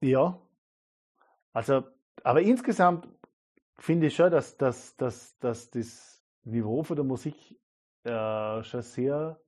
Ja, 0.00 0.38
also, 1.52 1.84
aber 2.24 2.42
insgesamt 2.42 3.08
finde 3.78 4.08
ich 4.08 4.16
schon, 4.16 4.30
dass, 4.30 4.56
dass, 4.56 4.96
dass, 4.96 5.38
dass 5.38 5.70
das 5.70 6.22
Niveau 6.42 6.82
von 6.82 6.96
der 6.96 7.04
Musik 7.04 7.58
äh, 8.02 8.62
schon 8.64 8.82
sehr, 8.82 9.40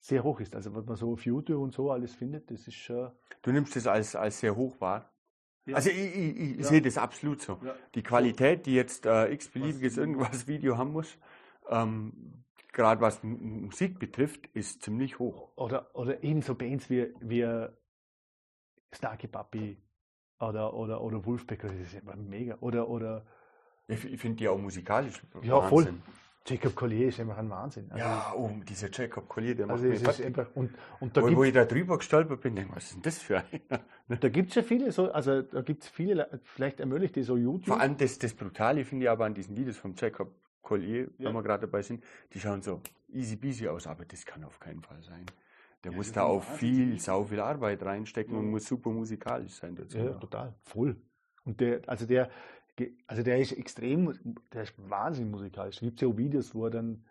sehr 0.00 0.24
hoch 0.24 0.40
ist. 0.40 0.54
Also, 0.56 0.74
was 0.74 0.84
man 0.86 0.96
so 0.96 1.12
auf 1.12 1.24
YouTube 1.24 1.62
und 1.62 1.72
so 1.72 1.90
alles 1.90 2.14
findet, 2.14 2.50
das 2.50 2.66
ist 2.66 2.74
schon. 2.74 3.10
Du 3.42 3.52
nimmst 3.52 3.76
das 3.76 3.86
als, 3.86 4.16
als 4.16 4.40
sehr 4.40 4.56
hoch 4.56 4.80
wahr? 4.80 5.12
Ja. 5.66 5.76
Also, 5.76 5.90
ich, 5.90 6.16
ich, 6.16 6.36
ich 6.38 6.56
ja. 6.58 6.64
sehe 6.64 6.82
das 6.82 6.98
absolut 6.98 7.42
so. 7.42 7.58
Ja. 7.62 7.74
Die 7.94 8.02
Qualität, 8.02 8.66
die 8.66 8.74
jetzt 8.74 9.06
äh, 9.06 9.32
x-beliebiges 9.32 9.98
irgendwas 9.98 10.48
Video 10.48 10.78
haben 10.78 10.92
muss, 10.92 11.18
ähm, 11.68 12.44
gerade 12.72 13.00
was 13.00 13.22
Musik 13.22 13.98
betrifft, 13.98 14.46
ist 14.54 14.82
ziemlich 14.82 15.18
hoch. 15.18 15.52
Oder, 15.56 15.94
oder 15.94 16.22
ebenso 16.24 16.54
Bands 16.54 16.88
wie, 16.88 17.12
wie 17.20 17.68
Snarky 18.94 19.28
Puppy 19.28 19.76
oder, 20.40 20.72
oder, 20.74 21.02
oder 21.02 21.24
Wolfpack, 21.24 21.60
das 21.60 21.72
ist 21.72 21.94
immer 21.94 22.16
mega. 22.16 22.56
Oder, 22.60 22.88
oder 22.88 23.26
ich, 23.86 24.04
ich 24.04 24.20
finde 24.20 24.36
die 24.38 24.48
auch 24.48 24.58
musikalisch 24.58 25.22
Ja, 25.42 25.56
Wahnsinn. 25.56 25.68
voll. 25.68 25.94
Jacob 26.46 26.74
Collier 26.74 27.08
ist 27.08 27.20
einfach 27.20 27.36
ein 27.36 27.50
Wahnsinn. 27.50 27.90
Also, 27.90 28.04
ja, 28.04 28.32
oh, 28.34 28.50
dieser 28.68 28.88
Jacob 28.90 29.28
Collier, 29.28 29.54
der 29.54 29.68
also 29.68 29.86
macht 29.86 30.18
mich 30.18 30.24
einfach, 30.24 30.48
und, 30.54 30.70
und 30.98 31.16
da 31.16 31.22
wo, 31.22 31.36
wo 31.36 31.44
ich 31.44 31.52
da 31.52 31.64
drüber 31.64 31.98
gestolpert 31.98 32.40
bin, 32.40 32.56
denke 32.56 32.74
was 32.74 32.84
ist 32.84 32.94
denn 32.94 33.02
das 33.02 33.18
für 33.18 33.38
einer? 33.38 33.80
Da 34.20 34.28
gibt 34.28 34.48
es 34.48 34.54
ja 34.56 34.62
viele, 34.62 34.90
so, 34.90 35.12
also 35.12 35.42
da 35.42 35.60
gibt 35.62 35.84
es 35.84 35.88
viele, 35.88 36.40
vielleicht 36.42 36.80
ermöglicht 36.80 37.14
die 37.14 37.22
so 37.22 37.36
YouTube. 37.36 37.66
Vor 37.66 37.80
allem 37.80 37.96
das, 37.96 38.18
das 38.18 38.34
Brutale 38.34 38.84
finde 38.84 39.04
ich 39.04 39.10
aber 39.10 39.26
an 39.26 39.34
diesen 39.34 39.56
Videos 39.56 39.76
von 39.76 39.94
Jacob 39.94 40.32
Collier, 40.62 41.08
ja. 41.18 41.28
wenn 41.28 41.34
wir 41.34 41.42
gerade 41.42 41.66
dabei 41.66 41.82
sind, 41.82 42.02
die 42.32 42.40
schauen 42.40 42.62
so 42.62 42.80
easy 43.12 43.36
peasy 43.36 43.68
aus, 43.68 43.86
aber 43.86 44.04
das 44.04 44.24
kann 44.24 44.42
auf 44.44 44.58
keinen 44.58 44.82
Fall 44.82 45.02
sein. 45.02 45.26
Der 45.84 45.92
ja, 45.92 45.96
muss 45.96 46.12
da 46.12 46.24
auch 46.24 46.42
viel, 46.42 46.98
sau 46.98 47.24
viel 47.24 47.40
Arbeit 47.40 47.82
reinstecken 47.82 48.34
ja. 48.34 48.40
und 48.40 48.50
muss 48.50 48.66
super 48.66 48.90
musikalisch 48.90 49.52
sein 49.52 49.76
dazu. 49.76 49.98
Ja, 49.98 50.12
total, 50.14 50.54
voll. 50.62 50.96
Und 51.44 51.60
der, 51.60 51.80
also 51.86 52.06
der, 52.06 52.30
also 53.06 53.22
der 53.22 53.38
ist 53.38 53.52
extrem, 53.52 54.14
der 54.52 54.62
ist 54.62 54.74
wahnsinnig 54.78 55.30
musikalisch. 55.30 55.76
Es 55.76 55.80
gibt 55.80 56.00
ja 56.00 56.08
auch 56.08 56.16
Videos, 56.16 56.54
wo 56.54 56.66
er 56.66 56.70
dann, 56.70 57.04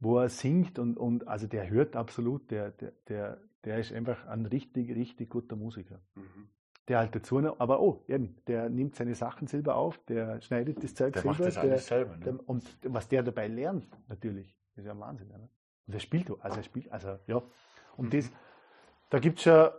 wo 0.00 0.18
er 0.18 0.28
singt 0.28 0.78
und, 0.78 0.96
und 0.96 1.26
also 1.28 1.46
der 1.46 1.68
hört 1.70 1.96
absolut, 1.96 2.50
der, 2.50 2.70
der, 2.72 2.92
der, 3.08 3.40
der 3.64 3.78
ist 3.78 3.92
einfach 3.92 4.26
ein 4.26 4.46
richtig, 4.46 4.94
richtig 4.94 5.30
guter 5.30 5.56
Musiker. 5.56 6.00
Mhm. 6.14 6.48
Der 6.88 6.98
halt 6.98 7.14
dazu 7.14 7.40
noch, 7.40 7.58
aber 7.58 7.80
oh, 7.80 8.04
eben, 8.06 8.36
der 8.46 8.68
nimmt 8.68 8.94
seine 8.94 9.14
Sachen 9.14 9.48
selber 9.48 9.74
auf, 9.74 9.98
der 10.06 10.40
schneidet 10.40 10.82
das 10.84 10.94
Zeug 10.94 11.14
der 11.14 11.22
selber. 11.22 11.38
Macht 11.38 11.46
das 11.46 11.58
alles 11.58 11.86
selber 11.86 12.16
ne? 12.16 12.24
der, 12.24 12.48
und 12.48 12.64
was 12.84 13.08
der 13.08 13.24
dabei 13.24 13.48
lernt, 13.48 13.88
natürlich, 14.08 14.56
ist 14.76 14.86
ja 14.86 14.96
Wahnsinn. 14.98 15.28
Ne? 15.28 15.48
Und 15.86 15.94
er 15.94 16.00
spielt, 16.00 16.30
also 16.40 16.56
er 16.58 16.62
spielt, 16.62 16.92
also 16.92 17.18
ja. 17.26 17.42
Und 17.96 18.06
mhm. 18.06 18.18
das, 18.18 18.32
da 19.10 19.18
gibt 19.18 19.38
es 19.38 19.44
schon 19.44 19.70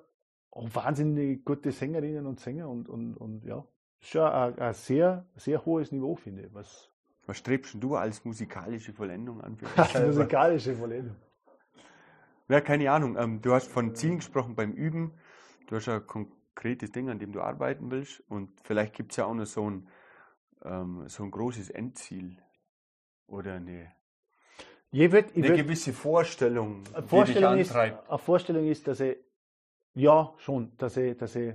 wahnsinnig 0.54 1.46
gute 1.46 1.72
Sängerinnen 1.72 2.26
und 2.26 2.40
Sänger 2.40 2.68
und, 2.70 2.90
und, 2.90 3.16
und 3.16 3.46
ja, 3.46 3.66
schon 4.00 4.24
ein, 4.24 4.60
ein 4.60 4.74
sehr, 4.74 5.26
sehr 5.36 5.66
hohes 5.66 5.92
Niveau, 5.92 6.16
finde 6.16 6.44
ich. 6.44 6.54
Was, 6.54 6.90
was 7.26 7.38
strebst 7.38 7.76
du 7.80 7.96
als 7.96 8.24
musikalische 8.26 8.94
Vollendung 8.94 9.42
an? 9.42 9.58
Als 9.76 9.94
musikalische 9.94 10.76
Vollendung. 10.76 11.16
Ja, 12.50 12.62
keine 12.62 12.90
Ahnung. 12.92 13.18
Ähm, 13.18 13.42
du 13.42 13.54
hast 13.54 13.68
von 13.68 13.94
Zielen 13.96 14.18
gesprochen 14.18 14.56
beim 14.56 14.72
Üben. 14.72 15.14
Du 15.68 15.76
hast 15.76 15.90
ein 15.90 16.06
konkretes 16.08 16.92
Ding, 16.92 17.10
an 17.10 17.20
dem 17.20 17.34
du 17.34 17.42
arbeiten 17.42 17.92
willst. 17.92 18.24
Und 18.30 18.50
vielleicht 18.62 18.94
gibt 18.94 19.12
es 19.12 19.18
ja 19.18 19.26
auch 19.26 19.34
noch 19.34 19.46
so 19.46 19.70
ein, 19.70 19.88
ähm, 20.64 21.04
so 21.08 21.24
ein 21.24 21.32
großes 21.32 21.70
Endziel 21.70 22.38
oder 23.28 23.56
eine, 23.56 23.92
je 24.92 25.12
wird, 25.12 25.36
eine 25.36 25.50
wird, 25.50 25.58
gewisse 25.58 25.92
Vorstellung, 25.92 26.86
Vorstellung 27.06 27.58
die 27.58 27.64
dich 27.64 27.70
antreibt. 27.72 28.04
Ist, 28.04 28.10
eine 28.10 28.18
Vorstellung 28.18 28.68
ist, 28.68 28.88
dass 28.88 29.00
ich, 29.02 29.18
ja, 29.94 30.34
schon, 30.38 30.72
dass 30.78 30.96
ich, 30.96 31.18
dass 31.18 31.36
ich 31.36 31.54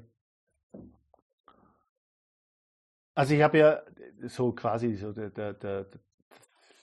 also 3.15 3.35
ich 3.35 3.43
habe 3.43 3.59
ja 3.59 3.83
so 4.27 4.53
quasi 4.53 4.95
so 4.95 5.13
der, 5.13 5.31
der, 5.31 5.55
der, 5.55 5.85
der 5.85 6.01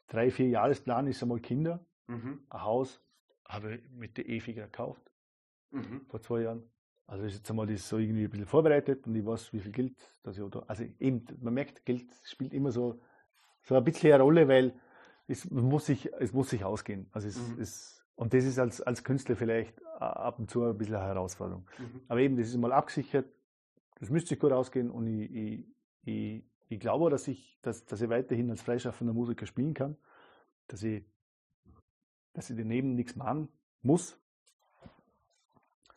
drei, 0.08 0.32
vier 0.32 0.50
Jahresplan 0.50 1.08
ist 1.08 1.22
einmal 1.22 1.40
Kinder, 1.40 1.86
mhm. 2.08 2.40
ein 2.50 2.62
Haus 2.62 3.02
habe 3.46 3.76
ich 3.76 3.82
mit 3.92 4.18
der 4.18 4.30
EFI 4.30 4.54
gekauft 4.54 5.12
mhm. 5.72 6.06
vor 6.08 6.22
zwei 6.22 6.42
Jahren. 6.42 6.64
Also 7.08 7.26
ist 7.26 7.38
jetzt 7.38 7.50
einmal 7.50 7.66
das 7.66 7.90
so 7.90 7.98
irgendwie 7.98 8.26
ein 8.26 8.30
bisschen 8.30 8.46
vorbereitet 8.46 9.08
und 9.08 9.16
ich 9.16 9.26
weiß, 9.26 9.52
wie 9.54 9.60
viel 9.60 9.72
Geld 9.72 9.96
das 10.22 10.38
ich 10.38 10.48
da. 10.52 10.64
Also 10.68 10.84
eben, 11.00 11.26
man 11.42 11.56
merkt, 11.56 11.84
Geld 11.84 12.06
spielt 12.24 12.54
immer 12.54 12.72
so, 12.72 13.02
so 13.64 13.76
ein 13.76 13.84
bisschen 13.84 14.14
eine 14.14 14.22
Rolle, 14.22 14.48
weil 14.48 14.80
es 15.28 15.50
muss 15.50 15.88
sich, 15.88 16.12
es 16.20 16.34
muss 16.34 16.52
sich 16.52 16.64
ausgehen. 16.64 17.08
Also 17.12 17.28
es, 17.28 17.38
mhm. 17.38 17.62
es, 17.62 18.06
und 18.16 18.34
das 18.34 18.46
ist 18.46 18.60
als, 18.60 18.82
als 18.82 19.04
Künstler 19.04 19.36
vielleicht 19.36 19.84
ab 20.00 20.38
und 20.38 20.52
zu 20.52 20.64
ein 20.64 20.78
bisschen 20.78 20.96
eine 20.96 21.06
Herausforderung. 21.06 21.66
Mhm. 21.80 22.02
Aber 22.08 22.20
eben, 22.20 22.38
das 22.38 22.48
ist 22.48 22.58
mal 22.58 22.74
abgesichert, 22.74 23.26
das 24.00 24.12
müsste 24.12 24.30
sich 24.30 24.40
gut 24.40 24.52
ausgehen 24.52 24.92
und 24.92 25.08
ich, 25.08 25.32
ich 25.32 25.66
ich, 26.04 26.44
ich 26.70 26.80
glaube, 26.80 27.10
dass 27.10 27.28
ich, 27.28 27.58
dass, 27.62 27.86
dass 27.86 28.02
ich 28.02 28.10
weiterhin 28.10 28.50
als 28.50 28.62
freischaffender 28.62 29.14
Musiker 29.14 29.46
spielen 29.46 29.74
kann, 29.74 29.98
dass 30.68 30.84
ich, 30.84 31.04
dass 32.34 32.50
ich 32.50 32.58
daneben 32.58 32.96
nichts 32.96 33.16
machen 33.16 33.50
muss. 33.82 34.18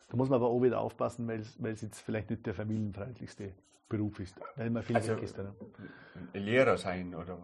Da 0.09 0.17
muss 0.17 0.29
man 0.29 0.37
aber 0.37 0.47
auch 0.47 0.61
wieder 0.61 0.79
aufpassen, 0.79 1.27
weil 1.27 1.71
es 1.71 1.81
jetzt 1.81 2.01
vielleicht 2.01 2.29
nicht 2.29 2.45
der 2.45 2.53
familienfreundlichste 2.53 3.53
Beruf 3.89 4.19
ist, 4.19 4.39
weil 4.55 4.69
man 4.69 4.83
viel 4.83 4.95
also. 4.95 5.13
Oder? 5.13 5.55
Lehrer 6.33 6.77
sein 6.77 7.13
oder? 7.13 7.37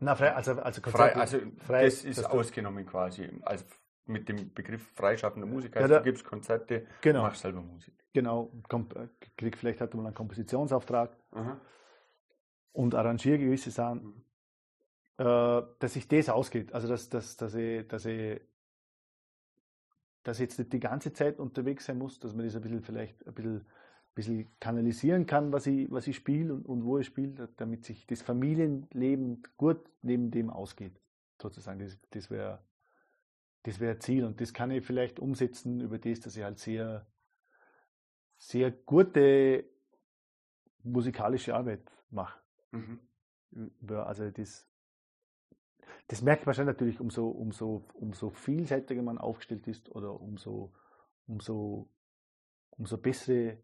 Na, 0.00 0.14
frei, 0.14 0.34
also, 0.34 0.52
also, 0.52 0.80
frei, 0.82 1.14
also 1.14 1.38
frei, 1.66 1.84
das 1.84 2.04
ist 2.04 2.24
ausgenommen 2.24 2.86
quasi. 2.86 3.28
Also 3.42 3.64
mit 4.06 4.28
dem 4.28 4.52
Begriff 4.52 4.86
freischaffender 4.94 5.46
Musiker, 5.46 5.80
also 5.80 5.94
ja, 5.94 5.98
da, 5.98 6.04
du 6.04 6.10
gibst 6.10 6.24
Konzerte, 6.24 6.86
genau, 7.00 7.22
machst 7.22 7.40
selber 7.40 7.62
Musik. 7.62 7.94
Genau, 8.12 8.52
krieg, 9.36 9.56
vielleicht 9.56 9.80
hat 9.80 9.94
man 9.94 10.06
einen 10.06 10.14
Kompositionsauftrag. 10.14 11.16
Aha 11.32 11.58
und 12.74 12.94
arrangiere 12.94 13.38
gewisse 13.38 13.70
Sachen, 13.70 14.04
mhm. 14.04 15.24
äh, 15.24 15.62
dass 15.78 15.94
sich 15.94 16.06
das 16.06 16.28
ausgeht. 16.28 16.74
Also 16.74 16.88
dass, 16.88 17.08
dass, 17.08 17.38
dass, 17.38 17.54
ich, 17.54 17.88
dass, 17.88 18.04
ich, 18.04 18.40
dass 20.22 20.36
ich 20.36 20.42
jetzt 20.42 20.58
nicht 20.58 20.72
die 20.74 20.80
ganze 20.80 21.14
Zeit 21.14 21.38
unterwegs 21.38 21.86
sein 21.86 21.96
muss, 21.96 22.20
dass 22.20 22.34
man 22.34 22.44
das 22.44 22.54
ein 22.54 22.60
bisschen 22.60 22.82
vielleicht 22.82 23.26
ein 23.26 23.32
bisschen, 23.32 23.56
ein 23.60 24.14
bisschen 24.14 24.58
kanalisieren 24.60 25.24
kann, 25.24 25.52
was 25.52 25.66
ich, 25.66 25.90
was 25.90 26.06
ich 26.06 26.16
spiele 26.16 26.52
und, 26.52 26.66
und 26.66 26.84
wo 26.84 26.98
ich 26.98 27.06
spiele, 27.06 27.48
damit 27.56 27.86
sich 27.86 28.06
das 28.06 28.20
Familienleben 28.20 29.42
gut 29.56 29.80
neben 30.02 30.30
dem 30.30 30.50
ausgeht. 30.50 31.00
Sozusagen. 31.40 31.78
Das, 31.78 31.98
das 32.10 32.30
wäre 32.30 32.60
das 33.64 33.80
wäre 33.80 33.98
Ziel. 33.98 34.24
Und 34.24 34.40
das 34.40 34.52
kann 34.52 34.70
ich 34.70 34.84
vielleicht 34.84 35.18
umsetzen 35.18 35.80
über 35.80 35.98
das, 35.98 36.20
dass 36.20 36.36
ich 36.36 36.44
halt 36.44 36.58
sehr, 36.58 37.06
sehr 38.36 38.70
gute 38.70 39.64
musikalische 40.82 41.54
Arbeit 41.54 41.90
mache. 42.10 42.43
Mhm. 42.74 43.00
Also 43.88 44.30
das, 44.30 44.66
das 46.08 46.22
merkt 46.22 46.44
man 46.46 46.54
schon 46.54 46.66
natürlich, 46.66 47.00
umso, 47.00 47.28
umso, 47.28 47.86
umso 47.94 48.30
vielseitiger 48.30 49.02
man 49.02 49.18
aufgestellt 49.18 49.66
ist 49.68 49.88
oder 49.90 50.20
umso, 50.20 50.72
umso, 51.26 51.88
umso 52.70 52.98
bessere 52.98 53.58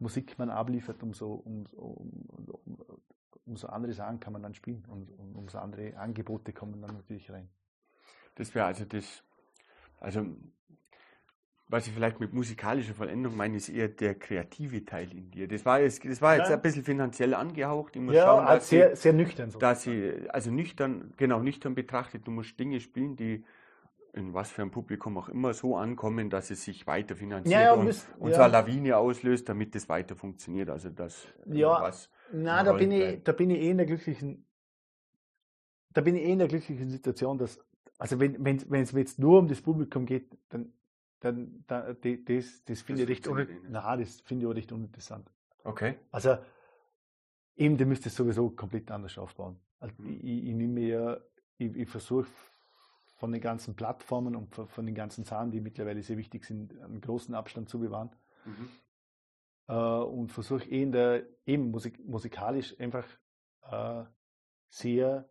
Musik 0.00 0.38
man 0.38 0.50
abliefert, 0.50 1.02
umso, 1.02 1.34
umso, 1.34 1.76
um, 1.76 2.78
umso 3.44 3.66
andere 3.68 3.92
Sachen 3.92 4.18
kann 4.18 4.32
man 4.32 4.42
dann 4.42 4.54
spielen 4.54 4.84
und, 4.86 5.10
und 5.10 5.36
umso 5.36 5.58
andere 5.58 5.96
Angebote 5.96 6.52
kommen 6.52 6.80
dann 6.80 6.96
natürlich 6.96 7.30
rein. 7.30 7.48
Das 8.34 8.54
wäre 8.54 8.66
also 8.66 8.84
das, 8.84 9.22
also 9.98 10.26
was 11.70 11.86
ich 11.86 11.92
vielleicht 11.92 12.18
mit 12.18 12.32
musikalischer 12.32 12.94
Vollendung 12.94 13.36
meine, 13.36 13.56
ist 13.56 13.68
eher 13.68 13.88
der 13.88 14.16
kreative 14.16 14.84
Teil 14.84 15.12
in 15.12 15.30
dir. 15.30 15.46
Das 15.46 15.64
war 15.64 15.80
jetzt, 15.80 16.04
das 16.04 16.20
war 16.20 16.36
jetzt 16.36 16.50
ja. 16.50 16.56
ein 16.56 16.62
bisschen 16.62 16.82
finanziell 16.82 17.32
angehaucht. 17.32 17.94
Ich 17.94 18.02
muss 18.02 18.14
ja, 18.14 18.24
schauen, 18.24 18.46
dass 18.46 18.68
sehr, 18.68 18.96
sie, 18.96 19.02
sehr 19.02 19.12
nüchtern. 19.12 19.50
So. 19.50 19.58
Dass 19.60 19.82
sie, 19.82 20.12
also 20.28 20.50
nüchtern, 20.50 21.12
genau, 21.16 21.40
nüchtern 21.40 21.76
betrachtet, 21.76 22.26
du 22.26 22.32
musst 22.32 22.58
Dinge 22.58 22.80
spielen, 22.80 23.14
die 23.14 23.44
in 24.12 24.34
was 24.34 24.50
für 24.50 24.62
ein 24.62 24.72
Publikum 24.72 25.16
auch 25.16 25.28
immer 25.28 25.54
so 25.54 25.76
ankommen, 25.76 26.28
dass 26.28 26.50
es 26.50 26.64
sich 26.64 26.88
weiter 26.88 27.14
finanziert 27.14 27.52
ja, 27.52 27.66
ja, 27.66 27.72
und, 27.74 27.86
und 28.18 28.34
so 28.34 28.40
eine 28.40 28.52
Lawine 28.52 28.96
auslöst, 28.96 29.48
damit 29.48 29.76
es 29.76 29.88
weiter 29.88 30.16
funktioniert. 30.16 30.68
Also 30.68 30.90
das 30.90 31.28
ja, 31.46 31.80
was 31.80 32.10
na, 32.32 32.64
da 32.64 32.72
bin 32.72 32.90
ich, 32.90 33.22
da 33.22 33.30
bin 33.30 33.50
ich 33.50 33.60
eh 33.60 33.70
in 33.70 33.76
der 33.76 33.86
glücklichen 33.86 34.44
da 35.92 36.00
bin 36.00 36.16
ich 36.16 36.24
eh 36.24 36.32
in 36.32 36.40
der 36.40 36.48
glücklichen 36.48 36.90
Situation, 36.90 37.38
dass, 37.38 37.60
also 37.98 38.18
wenn 38.18 38.44
wenn 38.44 38.60
wenn 38.68 38.82
es 38.82 38.90
jetzt 38.90 39.20
nur 39.20 39.38
um 39.38 39.46
das 39.46 39.60
Publikum 39.60 40.06
geht, 40.06 40.36
dann 40.48 40.72
dann 41.20 41.64
da, 41.66 41.92
das, 41.92 42.64
das 42.64 42.82
finde 42.82 43.02
ich 43.02 43.08
finde 44.22 44.44
ich 44.44 44.50
auch 44.50 44.54
recht 44.54 44.72
uninteressant. 44.72 45.30
Okay. 45.64 45.98
Also 46.10 46.38
eben, 47.56 47.76
der 47.76 47.86
müsste 47.86 48.08
es 48.08 48.16
sowieso 48.16 48.50
komplett 48.50 48.90
anders 48.90 49.18
aufbauen. 49.18 49.60
Also 49.78 49.94
mhm. 49.98 50.20
ich, 50.22 50.44
ich, 50.44 50.54
nehme 50.54 50.72
mir, 50.72 51.30
ich, 51.58 51.74
ich 51.76 51.88
versuche 51.88 52.28
von 53.16 53.32
den 53.32 53.40
ganzen 53.40 53.76
Plattformen 53.76 54.34
und 54.34 54.54
von, 54.54 54.86
den 54.86 54.94
ganzen 54.94 55.24
Zahlen, 55.24 55.50
die 55.50 55.60
mittlerweile 55.60 56.02
sehr 56.02 56.16
wichtig 56.16 56.44
sind, 56.44 56.78
einen 56.80 57.02
großen 57.02 57.34
Abstand 57.34 57.68
zu 57.68 57.78
bewahren. 57.78 58.10
Mhm. 58.46 58.68
Äh, 59.68 59.74
und 59.74 60.32
versuche 60.32 60.68
eh 60.70 60.82
in 60.82 60.92
der, 60.92 61.26
eben 61.44 61.70
musik, 61.70 62.02
musikalisch 62.06 62.78
einfach 62.80 63.06
äh, 63.70 64.04
sehr 64.70 65.28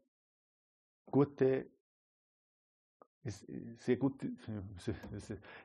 gute 1.08 1.72
sehr 3.26 3.98
gut, 3.98 4.26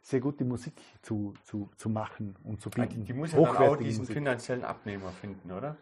sehr 0.02 0.20
gute 0.20 0.44
Musik 0.44 0.74
zu, 1.02 1.34
zu, 1.44 1.70
zu 1.76 1.88
machen 1.88 2.36
und 2.42 2.60
zu 2.60 2.70
bieten. 2.70 3.00
Die, 3.00 3.04
die 3.04 3.12
muss 3.12 3.32
ja 3.32 3.40
dann 3.40 3.56
auch 3.56 3.76
diesen 3.76 4.00
Musik. 4.00 4.16
finanziellen 4.16 4.64
Abnehmer 4.64 5.10
finden, 5.10 5.52
oder? 5.52 5.76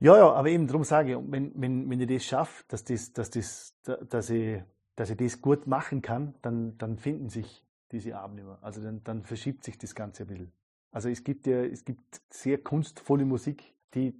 Ja, 0.00 0.16
ja, 0.16 0.32
aber 0.32 0.48
eben 0.48 0.66
darum 0.66 0.84
sage 0.84 1.12
ich, 1.12 1.18
wenn, 1.30 1.52
wenn, 1.60 1.90
wenn 1.90 2.00
ich 2.00 2.08
das 2.08 2.24
schaffe, 2.24 2.64
dass, 2.68 2.84
das, 2.84 3.12
dass, 3.12 3.30
das, 3.30 3.74
dass, 4.08 4.30
ich, 4.30 4.62
dass 4.94 5.10
ich 5.10 5.16
das 5.16 5.40
gut 5.40 5.66
machen 5.66 6.02
kann, 6.02 6.34
dann, 6.40 6.78
dann 6.78 6.98
finden 6.98 7.28
sich 7.28 7.64
diese 7.90 8.16
Abnehmer. 8.16 8.58
Also 8.62 8.80
dann, 8.80 9.02
dann 9.04 9.24
verschiebt 9.24 9.64
sich 9.64 9.76
das 9.76 9.94
Ganze 9.94 10.22
ein 10.22 10.28
bisschen. 10.28 10.52
Also 10.90 11.08
es 11.08 11.24
gibt 11.24 11.46
ja, 11.46 11.64
es 11.64 11.84
gibt 11.84 12.22
sehr 12.30 12.58
kunstvolle 12.58 13.24
Musik, 13.24 13.74
die, 13.94 14.14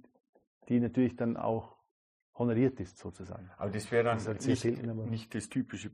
die 0.67 0.79
natürlich 0.79 1.15
dann 1.15 1.37
auch 1.37 1.77
honoriert 2.35 2.79
ist 2.79 2.97
sozusagen. 2.97 3.49
Aber 3.57 3.71
das 3.71 3.91
wäre 3.91 4.03
dann 4.03 4.17
das 4.17 4.27
halt 4.27 4.45
nicht, 4.45 4.61
selten, 4.61 5.09
nicht 5.09 5.33
das 5.33 5.49
typische 5.49 5.91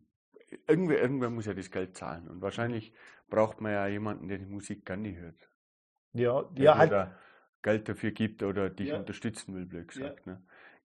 irgendwer, 0.68 1.02
irgendwer 1.02 1.30
muss 1.30 1.45
ja 1.45 1.53
das 1.53 1.72
Geld 1.72 1.95
zahlen. 1.95 2.27
Und 2.27 2.41
wahrscheinlich 2.41 2.94
braucht 3.30 3.61
man 3.61 3.72
ja 3.72 3.88
jemanden, 3.88 4.27
der 4.27 4.38
die 4.38 4.45
Musik 4.45 4.86
gerne 4.86 5.15
hört. 5.15 5.49
Ja, 6.14 6.44
der 6.44 6.64
ja, 6.64 6.77
halt. 6.77 7.11
Geld 7.61 7.90
dafür 7.90 8.11
gibt 8.11 8.44
oder 8.44 8.69
dich 8.69 8.90
ja. 8.90 8.98
unterstützen 8.98 9.56
will, 9.56 9.65
blöd 9.65 9.88
gesagt. 9.88 10.26
Ja. 10.27 10.34
Ne? 10.34 10.44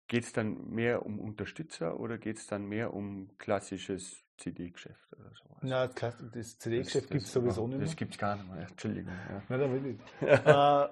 Geht 0.08 0.24
es 0.24 0.32
dann 0.32 0.70
mehr 0.70 1.04
um 1.04 1.20
Unterstützer 1.20 2.00
oder 2.00 2.16
geht 2.18 2.38
es 2.38 2.46
dann 2.46 2.66
mehr 2.66 2.94
um 2.94 3.30
klassisches 3.36 4.24
CD-Geschäft 4.38 5.12
oder 5.12 5.30
sowas? 5.34 5.58
Na, 5.60 5.86
das 5.86 6.58
CD-Geschäft 6.58 7.10
gibt 7.10 7.24
es 7.24 7.32
sowieso 7.32 7.66
nicht 7.66 7.76
mehr. 7.76 7.86
Das 7.86 7.96
gibt 7.96 8.12
es 8.12 8.18
gar 8.18 8.36
nicht 8.36 8.50
mehr, 8.50 8.68
Entschuldigung. 8.68 9.12
Ja. 9.12 9.42
Na, 9.48 9.58
da 9.58 9.70
will 9.70 9.86
ich. 9.86 10.22
äh, 10.22 10.88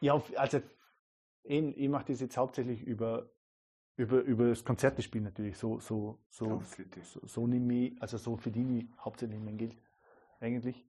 ja, 0.00 0.22
also 0.36 0.62
ich, 1.42 1.76
ich 1.76 1.88
mache 1.88 2.06
das 2.06 2.20
jetzt 2.20 2.36
hauptsächlich 2.36 2.82
über 2.82 3.28
über, 3.96 4.20
über 4.20 4.48
das 4.48 4.64
Konzertespiel 4.64 5.22
natürlich. 5.22 5.56
So, 5.56 5.78
so, 5.80 6.18
so, 6.28 6.62
so, 7.02 7.20
so 7.26 7.46
nehme 7.46 7.74
ich, 7.74 8.02
also 8.02 8.18
so 8.18 8.36
verdiene 8.36 8.78
ich 8.78 8.86
hauptsächlich 9.00 9.38
mein 9.40 9.56
Geld 9.56 9.76
eigentlich. 10.40 10.84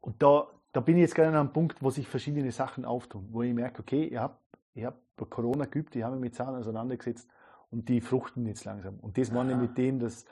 Und 0.00 0.22
da, 0.22 0.46
da 0.72 0.80
bin 0.80 0.96
ich 0.96 1.02
jetzt 1.02 1.14
gerade 1.14 1.30
an 1.30 1.36
einem 1.36 1.52
Punkt, 1.52 1.82
wo 1.82 1.90
sich 1.90 2.06
verschiedene 2.06 2.52
Sachen 2.52 2.84
auftun, 2.84 3.28
wo 3.32 3.42
ich 3.42 3.54
merke, 3.54 3.80
okay, 3.80 4.04
ich 4.04 4.16
habe 4.16 4.36
ich 4.74 4.84
hab 4.84 5.00
Corona 5.30 5.64
geübt, 5.64 5.96
ich 5.96 6.02
habe 6.02 6.16
mich 6.16 6.24
mit 6.24 6.34
Zahlen 6.34 6.56
auseinandergesetzt 6.56 7.28
und 7.70 7.88
die 7.88 8.02
fruchten 8.02 8.46
jetzt 8.46 8.64
langsam. 8.66 9.00
Und 9.00 9.16
das 9.16 9.32
meine 9.32 9.52
ich 9.52 9.58
mit 9.58 9.78
dem, 9.78 9.98
dass 9.98 10.26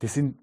das 0.00 0.14
sind, 0.14 0.40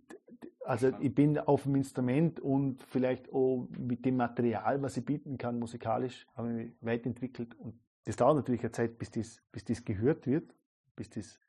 also 0.64 0.92
ich 1.02 1.14
bin 1.14 1.38
auf 1.38 1.64
dem 1.64 1.76
Instrument 1.76 2.40
und 2.40 2.82
vielleicht 2.84 3.32
auch 3.34 3.68
mit 3.78 4.06
dem 4.06 4.16
Material, 4.16 4.82
was 4.82 4.96
ich 4.96 5.06
bieten 5.06 5.38
kann, 5.38 5.60
musikalisch, 5.60 6.26
habe 6.36 6.50
ich 6.50 6.56
mich 6.56 6.74
weiterentwickelt. 6.80 7.60
Und 7.60 7.78
das 8.06 8.16
dauert 8.16 8.38
natürlich 8.38 8.62
eine 8.62 8.72
Zeit, 8.72 8.98
bis 8.98 9.12
das, 9.12 9.42
bis 9.52 9.66
das 9.66 9.84
gehört 9.84 10.26
wird 10.26 10.56
bis 10.96 11.10
das 11.10 11.40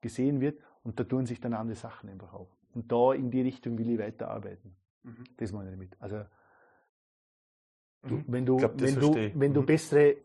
gesehen 0.00 0.40
wird. 0.40 0.60
Und 0.82 0.98
da 0.98 1.04
tun 1.04 1.26
sich 1.26 1.40
dann 1.40 1.54
andere 1.54 1.76
Sachen 1.76 2.08
einfach 2.08 2.32
auf. 2.32 2.48
Und 2.74 2.90
da 2.90 3.12
in 3.12 3.30
die 3.30 3.42
Richtung 3.42 3.76
will 3.78 3.90
ich 3.90 3.98
weiterarbeiten. 3.98 4.74
Mhm. 5.02 5.24
Das 5.36 5.52
meine 5.52 5.70
ich 5.70 5.74
damit. 5.74 5.96
Also, 6.00 6.24
du, 8.02 8.16
mhm. 8.16 8.24
wenn 8.28 8.46
du, 8.46 8.56
glaub, 8.56 8.80
wenn 8.80 8.94
du, 8.94 9.14
wenn 9.14 9.54
du 9.54 9.62
mhm. 9.62 9.66
bessere, 9.66 10.16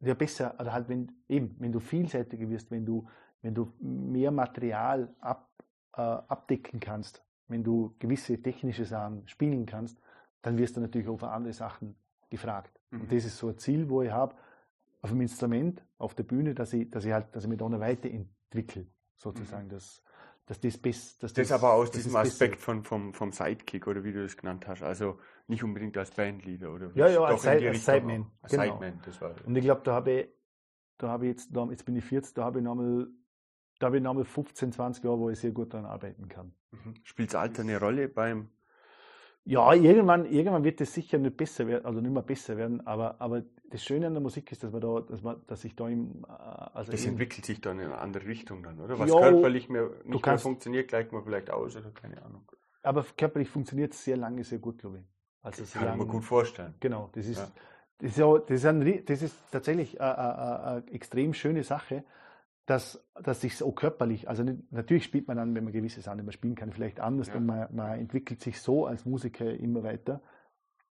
ja 0.00 0.14
besser, 0.14 0.54
oder 0.58 0.72
halt 0.72 0.88
wenn, 0.88 1.10
eben, 1.28 1.56
wenn 1.58 1.72
du 1.72 1.80
vielseitiger 1.80 2.48
wirst, 2.48 2.70
wenn 2.70 2.84
du, 2.84 3.08
wenn 3.42 3.54
du 3.54 3.72
mehr 3.80 4.30
Material 4.30 5.14
ab, 5.20 5.50
äh, 5.94 6.00
abdecken 6.00 6.80
kannst, 6.80 7.22
wenn 7.48 7.62
du 7.62 7.94
gewisse 7.98 8.40
technische 8.42 8.84
Sachen 8.84 9.26
spielen 9.28 9.66
kannst, 9.66 10.00
dann 10.42 10.58
wirst 10.58 10.76
du 10.76 10.80
natürlich 10.80 11.08
auch 11.08 11.16
für 11.16 11.28
andere 11.30 11.52
Sachen 11.52 11.96
gefragt. 12.30 12.78
Und 12.90 13.04
mhm. 13.04 13.08
das 13.08 13.24
ist 13.24 13.38
so 13.38 13.48
ein 13.48 13.58
Ziel, 13.58 13.88
wo 13.88 14.02
ich 14.02 14.10
habe, 14.10 14.34
auf 15.06 15.12
dem 15.12 15.20
Instrument, 15.20 15.84
auf 15.98 16.14
der 16.14 16.24
Bühne, 16.24 16.54
dass 16.54 16.72
ich, 16.72 16.90
dass 16.90 17.04
ich 17.04 17.12
halt, 17.12 17.34
dass 17.34 17.44
ich 17.44 17.48
mich 17.48 17.58
da 17.58 17.68
noch 17.68 17.78
weiterentwickle, 17.78 18.86
sozusagen, 19.14 19.66
mhm. 19.66 19.70
dass, 19.70 20.02
dass 20.46 20.58
das 20.58 20.76
best, 20.78 21.22
dass 21.22 21.32
das, 21.32 21.48
das 21.48 21.52
aber 21.52 21.74
aus 21.74 21.92
diesem 21.92 22.16
Aspekt 22.16 22.60
von, 22.60 22.82
vom, 22.82 23.14
vom 23.14 23.30
Sidekick 23.30 23.86
oder 23.86 24.02
wie 24.02 24.12
du 24.12 24.22
das 24.22 24.36
genannt 24.36 24.66
hast, 24.66 24.82
also 24.82 25.18
nicht 25.46 25.62
unbedingt 25.62 25.96
als 25.96 26.10
Bandleader 26.10 26.72
oder 26.72 26.90
ja, 26.94 27.08
ja, 27.08 27.20
als, 27.20 27.42
Side, 27.42 27.68
als 27.68 27.84
Sideman. 27.84 28.26
Genau. 28.48 28.62
Sideman 28.64 29.00
das 29.04 29.20
war 29.20 29.34
Und 29.46 29.54
ich 29.54 29.62
glaube, 29.62 29.82
da 29.84 29.94
habe 29.94 30.10
ich, 30.10 30.28
da 30.98 31.08
habe 31.08 31.26
ich 31.26 31.32
jetzt, 31.32 31.50
jetzt 31.70 31.84
bin 31.84 31.94
ich 31.94 32.04
40, 32.04 32.34
da 32.34 32.44
habe 32.44 32.58
ich 32.58 32.64
nochmal 32.64 33.06
da 33.78 33.86
habe 33.86 33.98
ich 33.98 34.02
nochmal 34.02 34.24
15, 34.24 34.72
20 34.72 35.04
Jahre, 35.04 35.18
wo 35.18 35.30
ich 35.30 35.38
sehr 35.38 35.52
gut 35.52 35.74
daran 35.74 35.86
arbeiten 35.86 36.28
kann. 36.28 36.54
Mhm. 36.70 36.94
Spielt 37.04 37.30
das 37.30 37.40
Alter 37.40 37.62
eine 37.62 37.78
Rolle 37.78 38.08
beim 38.08 38.48
ja, 39.46 39.72
irgendwann, 39.72 40.26
irgendwann 40.26 40.64
wird 40.64 40.80
es 40.80 40.92
sicher 40.92 41.18
nicht 41.18 41.36
besser 41.36 41.68
werden, 41.68 41.86
also 41.86 42.00
nicht 42.00 42.12
mehr 42.12 42.22
besser 42.22 42.56
werden, 42.56 42.84
aber, 42.84 43.20
aber 43.20 43.42
das 43.70 43.84
Schöne 43.84 44.08
an 44.08 44.14
der 44.14 44.20
Musik 44.20 44.50
ist, 44.50 44.64
dass 44.64 44.72
man 44.72 44.80
da, 44.80 45.00
dass 45.00 45.22
man, 45.22 45.40
dass 45.46 45.64
ich 45.64 45.76
da 45.76 45.88
im, 45.88 46.24
äh, 46.28 46.32
also 46.74 46.90
Das 46.90 47.06
entwickelt 47.06 47.46
sich 47.46 47.60
dann 47.60 47.78
in 47.78 47.86
eine 47.86 47.98
andere 47.98 48.26
Richtung 48.26 48.64
dann, 48.64 48.80
oder? 48.80 48.98
Was 48.98 49.08
ja, 49.08 49.20
körperlich 49.20 49.68
mehr, 49.68 49.90
nicht 50.04 50.22
kannst, 50.22 50.24
mehr 50.24 50.38
funktioniert, 50.38 50.88
gleicht 50.88 51.12
man 51.12 51.22
vielleicht 51.22 51.50
aus 51.50 51.76
oder 51.76 51.90
keine 51.90 52.20
Ahnung. 52.24 52.42
Aber 52.82 53.04
körperlich 53.16 53.48
funktioniert 53.48 53.92
es 53.92 54.02
sehr 54.04 54.16
lange 54.16 54.42
sehr 54.42 54.58
gut, 54.58 54.78
glaube 54.78 54.98
ich. 54.98 55.04
Also 55.42 55.62
das 55.62 55.72
kann 55.72 55.96
mir 55.96 56.06
gut 56.06 56.24
vorstellen. 56.24 56.74
Genau, 56.80 57.08
das 57.12 57.26
ist, 57.26 57.38
ja. 57.38 57.48
das 57.98 58.10
ist, 58.10 58.18
ja, 58.18 58.38
das 58.38 58.50
ist, 58.50 58.66
ein, 58.66 59.04
das 59.06 59.22
ist 59.22 59.36
tatsächlich 59.52 60.00
eine, 60.00 60.18
eine, 60.18 60.64
eine 60.64 60.92
extrem 60.92 61.34
schöne 61.34 61.62
Sache, 61.62 62.02
dass, 62.66 63.08
dass 63.22 63.40
sich 63.40 63.56
so 63.56 63.70
körperlich, 63.70 64.28
also 64.28 64.42
nicht, 64.42 64.70
natürlich 64.72 65.04
spielt 65.04 65.28
man 65.28 65.36
dann, 65.36 65.54
wenn 65.54 65.64
man 65.64 65.72
gewisse 65.72 66.02
Sachen 66.02 66.18
immer 66.18 66.32
spielen 66.32 66.56
kann, 66.56 66.72
vielleicht 66.72 67.00
anders 67.00 67.28
ja. 67.28 67.36
und 67.36 67.46
man, 67.46 67.74
man 67.74 67.98
entwickelt 67.98 68.40
sich 68.40 68.60
so 68.60 68.86
als 68.86 69.04
Musiker 69.04 69.48
immer 69.54 69.84
weiter, 69.84 70.20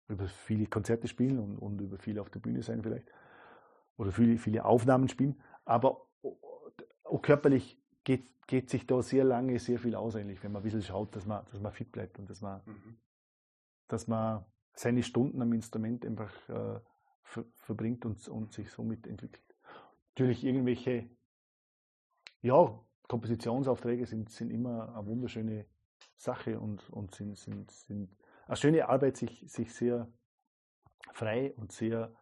über 0.08 0.26
viele 0.28 0.66
Konzerte 0.66 1.08
spielen 1.08 1.38
und, 1.38 1.58
und 1.58 1.80
über 1.80 1.98
viele 1.98 2.20
auf 2.20 2.30
der 2.30 2.38
Bühne 2.40 2.62
sein 2.62 2.82
vielleicht 2.82 3.08
oder 3.96 4.12
viele, 4.12 4.38
viele 4.38 4.64
Aufnahmen 4.64 5.08
spielen, 5.08 5.40
aber 5.64 6.06
auch 7.04 7.22
körperlich 7.22 7.80
geht, 8.04 8.46
geht 8.46 8.70
sich 8.70 8.86
da 8.86 9.02
sehr 9.02 9.24
lange 9.24 9.58
sehr 9.58 9.78
viel 9.78 9.96
aus 9.96 10.14
eigentlich, 10.14 10.42
wenn 10.44 10.52
man 10.52 10.62
ein 10.62 10.64
bisschen 10.64 10.82
schaut, 10.82 11.14
dass 11.16 11.26
man, 11.26 11.44
dass 11.50 11.60
man 11.60 11.72
fit 11.72 11.90
bleibt 11.90 12.18
und 12.20 12.30
dass 12.30 12.40
man, 12.40 12.60
mhm. 12.66 12.98
dass 13.88 14.06
man 14.06 14.44
seine 14.74 15.02
Stunden 15.02 15.42
am 15.42 15.52
Instrument 15.52 16.06
einfach 16.06 16.32
äh, 16.48 16.80
ver, 17.22 17.44
verbringt 17.56 18.04
und, 18.04 18.28
und 18.28 18.52
sich 18.52 18.70
somit 18.70 19.06
entwickelt. 19.06 19.42
Natürlich 20.10 20.44
irgendwelche 20.44 21.08
ja, 22.44 22.78
Kompositionsaufträge 23.08 24.06
sind, 24.06 24.30
sind 24.30 24.50
immer 24.50 24.94
eine 24.94 25.04
wunderschöne 25.06 25.66
Sache 26.16 26.60
und, 26.60 26.88
und 26.90 27.12
sind, 27.14 27.38
sind, 27.38 27.70
sind 27.70 28.14
eine 28.46 28.56
schöne 28.56 28.88
Arbeit, 28.88 29.16
sich, 29.16 29.50
sich 29.50 29.74
sehr 29.74 30.12
frei 31.12 31.54
und 31.56 31.72
sehr 31.72 32.14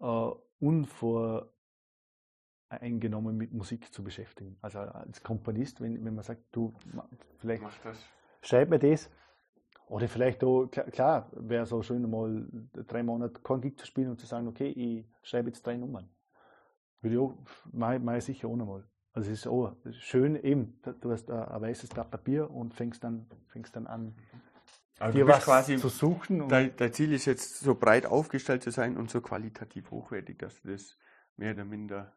äh, 0.00 0.30
unvoreingenommen 0.60 3.36
mit 3.36 3.52
Musik 3.54 3.92
zu 3.92 4.04
beschäftigen. 4.04 4.56
Also 4.60 4.78
als 4.80 5.22
Komponist, 5.22 5.80
wenn, 5.80 6.04
wenn 6.04 6.14
man 6.14 6.24
sagt, 6.24 6.42
du, 6.52 6.74
vielleicht 7.38 7.64
schreib 8.42 8.68
mir 8.68 8.78
das, 8.78 9.10
oder 9.86 10.08
vielleicht 10.08 10.44
auch, 10.44 10.66
klar, 10.66 10.90
klar 10.90 11.30
wäre 11.32 11.64
so 11.64 11.80
schön, 11.80 12.10
mal 12.10 12.46
drei 12.74 13.02
Monate 13.02 13.40
kein 13.40 13.62
Gig 13.62 13.78
zu 13.78 13.86
spielen 13.86 14.10
und 14.10 14.20
zu 14.20 14.26
sagen, 14.26 14.46
okay, 14.46 14.68
ich 14.68 15.06
schreibe 15.22 15.48
jetzt 15.48 15.66
drei 15.66 15.78
Nummern. 15.78 16.10
Würde 17.00 17.14
ich 17.14 17.20
auch, 17.20 17.34
mache, 17.72 18.18
ich 18.18 18.24
sicher 18.24 18.50
ohne 18.50 18.66
mal. 18.66 18.86
Also 19.18 19.32
es 19.32 19.40
ist 19.40 19.46
auch 19.48 19.74
schön 19.90 20.36
eben, 20.36 20.78
du 21.00 21.10
hast 21.10 21.28
ein 21.28 21.60
weißes 21.60 21.90
Blatt 21.90 22.08
Papier 22.08 22.48
und 22.48 22.72
fängst 22.72 23.02
dann, 23.02 23.26
fängst 23.48 23.74
dann 23.74 23.88
an, 23.88 24.14
also 25.00 25.18
dir 25.18 25.26
was 25.26 25.42
quasi, 25.42 25.76
zu 25.76 25.88
suchen. 25.88 26.48
Dein, 26.48 26.76
dein, 26.76 26.92
Ziel 26.92 27.12
ist 27.12 27.24
jetzt 27.24 27.58
so 27.58 27.74
breit 27.74 28.06
aufgestellt 28.06 28.62
zu 28.62 28.70
sein 28.70 28.96
und 28.96 29.10
so 29.10 29.20
qualitativ 29.20 29.90
hochwertig, 29.90 30.38
dass 30.38 30.62
du 30.62 30.68
das 30.68 30.96
mehr 31.36 31.52
oder 31.52 31.64
minder 31.64 32.12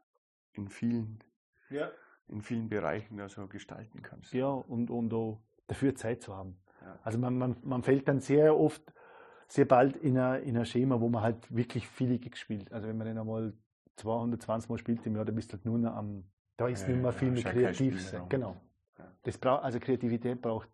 in 0.54 0.70
vielen, 0.70 1.24
ja. 1.72 1.90
in 2.28 2.44
vielen 2.44 2.70
Bereichen 2.70 3.18
da 3.18 3.30
so 3.30 3.48
gestalten 3.48 4.04
kannst. 4.04 4.32
Ja, 4.36 4.50
und, 4.50 4.92
und 4.92 5.12
auch 5.12 5.42
dafür 5.66 5.96
Zeit 5.96 6.22
zu 6.22 6.36
haben. 6.36 6.62
Ja. 6.84 7.00
Also 7.02 7.18
man, 7.18 7.36
man, 7.36 7.56
man 7.64 7.82
fällt 7.82 8.08
dann 8.08 8.20
sehr 8.20 8.56
oft, 8.56 8.94
sehr 9.48 9.66
bald 9.66 9.98
in 9.98 10.20
ein, 10.20 10.44
in 10.44 10.56
ein 10.56 10.68
Schema, 10.68 11.02
wo 11.02 11.10
man 11.10 11.24
halt 11.24 11.52
wirklich 11.56 11.88
viele 11.88 12.20
Gigs 12.20 12.40
spielt. 12.40 12.72
Also 12.72 12.88
wenn 12.88 12.98
man 13.00 13.08
dann 13.08 13.18
einmal 13.18 13.54
220 13.96 14.70
Mal 14.70 14.78
spielt 14.78 15.04
im 15.08 15.16
Jahr, 15.16 15.26
dann 15.26 15.34
bist 15.34 15.52
du 15.52 15.54
halt 15.54 15.66
nur 15.66 15.80
noch 15.80 15.96
am 15.96 16.26
da 16.62 16.68
ist 16.68 16.88
nicht 16.88 17.02
mehr 17.02 17.12
viel 17.12 17.32
mit 17.32 17.46
kreativ 17.46 18.02
sein. 18.02 18.24
Genau. 18.30 18.56
Das 19.24 19.38
braucht, 19.38 19.64
also 19.64 19.80
Kreativität 19.80 20.42
braucht 20.42 20.70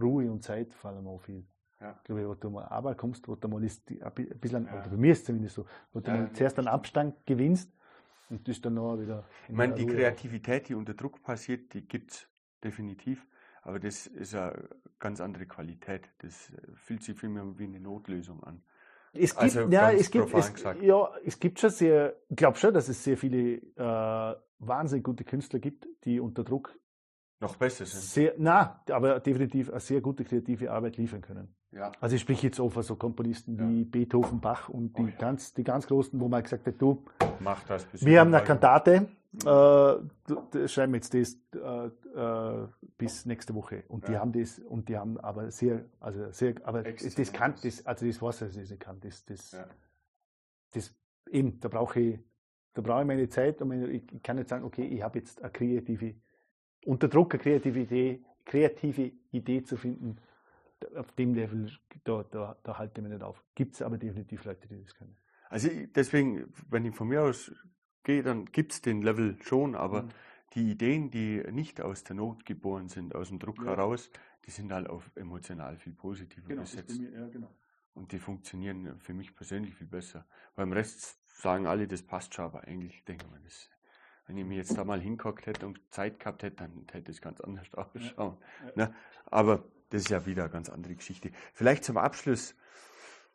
Ruhe 0.00 0.30
und 0.30 0.42
Zeit 0.42 0.74
vor 0.74 0.90
allem 0.90 1.06
auch 1.06 1.20
viel. 1.20 1.44
Ja. 1.80 1.96
Ich 1.98 2.04
glaube, 2.04 2.28
wo 2.28 2.34
du 2.34 2.50
mal 2.50 2.64
Arbeit 2.64 2.98
kommst, 2.98 3.26
wo 3.26 3.34
du 3.36 3.48
mal 3.48 3.62
ist, 3.64 3.90
ein 3.90 4.40
bisschen, 4.40 4.66
ja. 4.66 4.80
oder 4.80 4.88
bei 4.88 4.96
mir 4.96 5.12
ist 5.12 5.20
es 5.20 5.24
zumindest 5.24 5.54
so, 5.54 5.66
wo 5.92 6.00
du 6.00 6.10
mal 6.10 6.30
zuerst 6.32 6.58
einen 6.58 6.68
Abstand 6.68 7.26
gewinnst 7.26 7.72
Und 8.28 8.46
das 8.46 8.60
dann 8.60 8.74
noch 8.74 8.98
wieder. 8.98 9.24
Ich 9.48 9.54
meine, 9.54 9.74
die 9.74 9.86
Kreativität, 9.86 10.68
die 10.68 10.74
unter 10.74 10.94
Druck 10.94 11.22
passiert, 11.22 11.72
die 11.74 11.86
gibt 11.86 12.12
es 12.12 12.28
definitiv. 12.62 13.26
Aber 13.62 13.78
das 13.78 14.06
ist 14.06 14.34
eine 14.34 14.68
ganz 14.98 15.20
andere 15.20 15.46
Qualität. 15.46 16.08
Das 16.18 16.52
fühlt 16.74 17.02
sich 17.02 17.18
vielmehr 17.18 17.58
wie 17.58 17.64
eine 17.64 17.80
Notlösung 17.80 18.42
an. 18.44 18.62
Es 19.12 19.30
gibt, 19.30 19.56
also 19.56 19.68
ja, 19.68 19.90
es 19.90 20.10
gibt, 20.10 20.32
es, 20.34 20.52
ja, 20.82 21.10
es 21.24 21.40
gibt 21.40 21.58
schon 21.58 21.70
sehr, 21.70 22.14
ich 22.28 22.36
glaube 22.36 22.56
schon, 22.56 22.72
dass 22.72 22.88
es 22.88 23.02
sehr 23.02 23.16
viele 23.16 23.56
äh, 23.76 24.36
wahnsinnig 24.60 25.04
gute 25.04 25.24
Künstler 25.24 25.58
gibt, 25.58 25.88
die 26.04 26.20
unter 26.20 26.44
Druck 26.44 26.72
noch 27.40 27.56
besser 27.56 27.86
sind. 27.86 28.02
Sehr, 28.02 28.34
na, 28.38 28.82
aber 28.90 29.18
definitiv 29.18 29.70
eine 29.70 29.80
sehr 29.80 30.00
gute 30.00 30.24
kreative 30.24 30.70
Arbeit 30.70 30.96
liefern 30.96 31.22
können. 31.22 31.54
Ja. 31.72 31.90
Also 32.00 32.16
ich 32.16 32.22
spreche 32.22 32.48
jetzt 32.48 32.60
auch 32.60 32.70
von 32.70 32.82
so 32.82 32.96
Komponisten 32.96 33.56
ja. 33.56 33.68
wie 33.68 33.84
Beethoven, 33.84 34.40
Bach 34.40 34.68
und 34.68 34.96
die, 34.98 35.02
oh 35.02 35.06
ja. 35.06 35.16
ganz, 35.18 35.54
die 35.54 35.64
ganz 35.64 35.86
Großen, 35.86 36.20
wo 36.20 36.28
man 36.28 36.42
gesagt 36.42 36.66
hat, 36.66 36.74
du, 36.78 37.04
Mach 37.40 37.62
das 37.64 37.86
wir 38.04 38.20
haben 38.20 38.34
eine 38.34 38.44
Kantate, 38.44 39.08
äh, 39.32 40.68
schreiben 40.68 40.94
jetzt 40.94 41.14
das 41.14 41.38
äh, 41.54 41.86
äh, 42.18 42.68
bis 42.98 43.26
nächste 43.26 43.54
Woche. 43.54 43.84
Und 43.88 44.08
die 44.08 44.16
haben 44.16 44.32
das, 44.32 44.58
und 44.58 44.88
die 44.88 44.96
haben 44.96 45.18
aber 45.18 45.50
sehr, 45.50 45.84
also 46.00 46.30
sehr, 46.32 46.54
aber 46.64 46.84
Extrem 46.84 47.14
das 47.16 47.32
kann, 47.32 47.54
das, 47.62 47.86
also 47.86 48.06
das 48.06 48.20
weiß 48.20 48.42
ich, 48.42 48.48
dass 48.48 48.56
ich 48.56 48.70
nicht 48.70 48.80
kann. 48.80 49.00
Das, 49.00 49.24
das, 49.24 49.56
das, 50.72 50.94
eben, 51.30 51.60
da 51.60 51.68
brauche 51.68 52.00
ich, 52.00 52.18
da 52.74 52.82
brauche 52.82 53.02
ich 53.02 53.06
meine 53.06 53.28
Zeit 53.28 53.60
und 53.62 53.68
meine, 53.68 53.88
ich 53.88 54.22
kann 54.22 54.36
nicht 54.36 54.48
sagen, 54.48 54.64
okay, 54.64 54.86
ich 54.86 55.02
habe 55.02 55.18
jetzt 55.18 55.40
eine 55.42 55.50
kreative 55.50 56.14
unter 56.84 57.08
Druck 57.08 57.34
eine 57.34 57.42
kreative 57.42 57.80
Idee, 57.80 58.24
kreative 58.44 59.12
Idee 59.30 59.62
zu 59.62 59.76
finden, 59.76 60.16
auf 60.94 61.12
dem 61.12 61.34
Level, 61.34 61.70
da, 62.04 62.24
da, 62.30 62.56
da 62.62 62.78
halte 62.78 63.00
ich 63.00 63.02
mich 63.02 63.12
nicht 63.12 63.22
auf. 63.22 63.44
Gibt 63.54 63.74
es 63.74 63.82
aber 63.82 63.98
definitiv 63.98 64.44
Leute, 64.44 64.66
die 64.66 64.82
das 64.82 64.94
können. 64.94 65.16
Also 65.50 65.68
deswegen, 65.94 66.52
wenn 66.70 66.86
ich 66.86 66.94
von 66.94 67.08
mir 67.08 67.22
aus 67.22 67.52
gehe, 68.04 68.22
dann 68.22 68.46
gibt 68.46 68.72
es 68.72 68.80
den 68.80 69.02
Level 69.02 69.36
schon, 69.42 69.74
aber 69.74 70.02
mhm. 70.02 70.08
die 70.54 70.70
Ideen, 70.70 71.10
die 71.10 71.42
nicht 71.50 71.80
aus 71.80 72.04
der 72.04 72.16
Not 72.16 72.44
geboren 72.44 72.88
sind, 72.88 73.14
aus 73.14 73.28
dem 73.28 73.38
Druck 73.38 73.58
ja. 73.58 73.66
heraus, 73.66 74.10
die 74.46 74.50
sind 74.50 74.72
halt 74.72 74.88
auf 74.88 75.10
emotional 75.16 75.76
viel 75.76 75.92
positiver 75.92 76.48
genau, 76.48 76.62
besetzt. 76.62 77.00
Mir, 77.00 77.10
ja, 77.10 77.28
genau. 77.28 77.50
Und 77.94 78.12
die 78.12 78.18
funktionieren 78.18 78.98
für 79.00 79.14
mich 79.14 79.34
persönlich 79.34 79.74
viel 79.74 79.86
besser. 79.86 80.26
Beim 80.54 80.72
Rest 80.72 81.18
sagen 81.26 81.66
alle, 81.66 81.86
das 81.86 82.02
passt 82.02 82.34
schon, 82.34 82.44
aber 82.44 82.64
eigentlich 82.64 83.04
denke 83.04 83.26
ich 83.26 83.32
mir, 83.32 83.40
das 83.40 83.68
wenn 84.30 84.38
ich 84.38 84.46
mir 84.46 84.58
jetzt 84.58 84.78
da 84.78 84.84
mal 84.84 85.00
hinguckt 85.00 85.46
hätte 85.46 85.66
und 85.66 85.80
Zeit 85.90 86.20
gehabt 86.20 86.44
hätte, 86.44 86.56
dann 86.56 86.86
hätte 86.92 87.10
es 87.10 87.20
ganz 87.20 87.40
anders 87.40 87.66
ausschauen. 87.74 88.36
Ja. 88.76 88.86
Ne? 88.86 88.94
Aber 89.26 89.64
das 89.88 90.02
ist 90.02 90.10
ja 90.10 90.24
wieder 90.24 90.44
eine 90.44 90.52
ganz 90.52 90.68
andere 90.68 90.94
Geschichte. 90.94 91.32
Vielleicht 91.52 91.82
zum 91.82 91.96
Abschluss, 91.96 92.54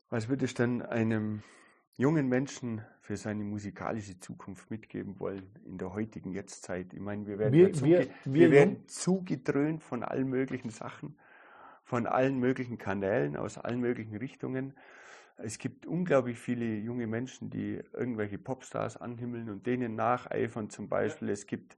was 0.09 0.29
würde 0.29 0.45
ich 0.45 0.53
denn 0.53 0.81
einem 0.81 1.43
jungen 1.97 2.27
Menschen 2.27 2.81
für 3.01 3.17
seine 3.17 3.43
musikalische 3.43 4.19
Zukunft 4.19 4.69
mitgeben 4.71 5.19
wollen 5.19 5.47
in 5.65 5.77
der 5.77 5.93
heutigen 5.93 6.31
Jetztzeit? 6.31 6.93
Ich 6.93 6.99
meine, 6.99 7.25
wir 7.27 7.39
werden, 7.39 7.53
wir, 7.53 7.67
ja 7.67 7.73
zuge 7.73 7.89
wir, 7.89 7.99
wir, 7.99 8.33
wir 8.33 8.51
werden 8.51 8.87
zugedröhnt 8.87 9.83
von 9.83 10.03
allen 10.03 10.27
möglichen 10.27 10.69
Sachen, 10.69 11.15
von 11.83 12.07
allen 12.07 12.39
möglichen 12.39 12.77
Kanälen, 12.77 13.37
aus 13.37 13.57
allen 13.57 13.79
möglichen 13.79 14.15
Richtungen. 14.15 14.73
Es 15.37 15.57
gibt 15.57 15.85
unglaublich 15.85 16.39
viele 16.39 16.65
junge 16.65 17.07
Menschen, 17.07 17.49
die 17.49 17.81
irgendwelche 17.93 18.37
Popstars 18.37 18.97
anhimmeln 18.97 19.49
und 19.49 19.67
denen 19.67 19.95
nacheifern 19.95 20.69
zum 20.69 20.87
Beispiel. 20.87 21.29
Es 21.29 21.45
gibt 21.45 21.77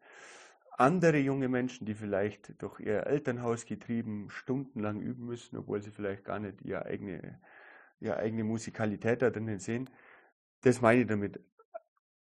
andere 0.78 1.18
junge 1.18 1.50
Menschen, 1.50 1.86
die 1.86 1.96
vielleicht 1.96 2.62
durch 2.62 2.80
ihr 2.80 3.08
Elternhaus 3.08 3.66
getrieben 3.66 4.28
stundenlang 4.30 5.02
üben 5.02 5.26
müssen, 5.26 5.58
obwohl 5.58 5.82
sie 5.82 5.90
vielleicht 5.90 6.24
gar 6.24 6.40
nicht 6.40 6.62
ihre 6.62 6.86
eigene, 6.86 7.40
ihre 8.00 8.18
eigene 8.18 8.44
Musikalität 8.44 9.24
da 9.24 9.32
drinnen 9.32 9.60
sehen. 9.60 9.90
Das 10.62 10.82
meine 10.82 11.02
ich 11.02 11.08
damit. 11.08 11.40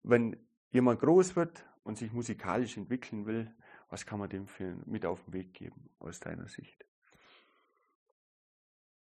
Wenn 0.03 0.37
jemand 0.71 0.99
groß 0.99 1.35
wird 1.35 1.65
und 1.83 1.97
sich 1.97 2.11
musikalisch 2.11 2.77
entwickeln 2.77 3.25
will, 3.25 3.53
was 3.89 4.05
kann 4.05 4.19
man 4.19 4.29
dem 4.29 4.47
für 4.47 4.75
mit 4.85 5.05
auf 5.05 5.23
den 5.23 5.33
Weg 5.33 5.53
geben, 5.53 5.89
aus 5.99 6.19
deiner 6.19 6.47
Sicht? 6.47 6.85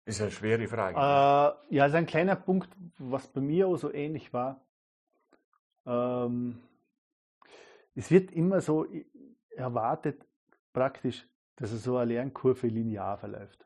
Das 0.06 0.16
ist 0.16 0.22
eine 0.22 0.32
schwere 0.32 0.68
Frage. 0.68 0.98
Äh, 0.98 1.76
ja, 1.76 1.84
also 1.84 1.98
ein 1.98 2.06
kleiner 2.06 2.36
Punkt, 2.36 2.70
was 2.98 3.28
bei 3.28 3.42
mir 3.42 3.68
auch 3.68 3.78
so 3.78 3.94
ähnlich 3.94 4.34
war. 4.34 4.66
Ähm, 5.86 6.62
es 7.96 8.10
wird 8.10 8.32
immer 8.32 8.62
so 8.62 8.88
erwartet, 9.56 10.26
praktisch, 10.74 11.28
dass 11.56 11.72
es 11.72 11.84
so 11.84 11.98
eine 11.98 12.14
Lernkurve 12.14 12.68
linear 12.68 13.18
verläuft. 13.18 13.66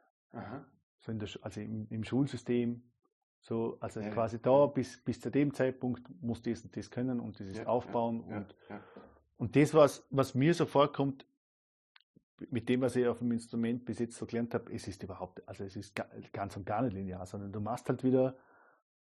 So 1.00 1.14
der, 1.14 1.30
also 1.42 1.62
im, 1.62 1.88
im, 1.90 2.04
Schulsystem, 2.04 2.84
so, 3.46 3.78
also 3.80 4.00
ja, 4.00 4.10
quasi 4.10 4.42
da 4.42 4.66
bis, 4.66 4.98
bis 4.98 5.22
zu 5.22 5.30
dem 5.30 5.54
Zeitpunkt 5.54 6.10
muss 6.20 6.42
das 6.42 6.64
und 6.64 6.76
das 6.76 6.90
können 6.90 7.20
und 7.20 7.40
das 7.40 7.56
ja, 7.56 7.68
aufbauen. 7.68 8.24
Ja, 8.28 8.38
und, 8.38 8.56
und 9.38 9.56
das, 9.56 9.72
was, 9.76 10.04
was 10.10 10.34
mir 10.34 10.56
so 10.56 10.66
vorkommt, 10.66 11.28
mit 12.50 12.68
dem, 12.68 12.82
was 12.82 12.96
ich 12.96 13.06
auf 13.06 13.20
dem 13.20 13.32
Instrument 13.32 13.86
bis 13.86 14.00
jetzt 14.00 14.18
so 14.18 14.26
gelernt 14.26 14.56
habe, 14.56 14.74
es 14.74 14.88
ist 14.88 15.04
überhaupt, 15.04 15.48
also 15.48 15.64
es 15.64 15.76
ist 15.76 15.94
ganz 16.34 16.58
und 16.58 16.66
gar 16.66 16.82
nicht 16.82 16.94
linear, 16.94 17.24
sondern 17.28 17.52
du 17.52 17.60
machst 17.62 17.88
halt 17.88 18.04
wieder, 18.04 18.36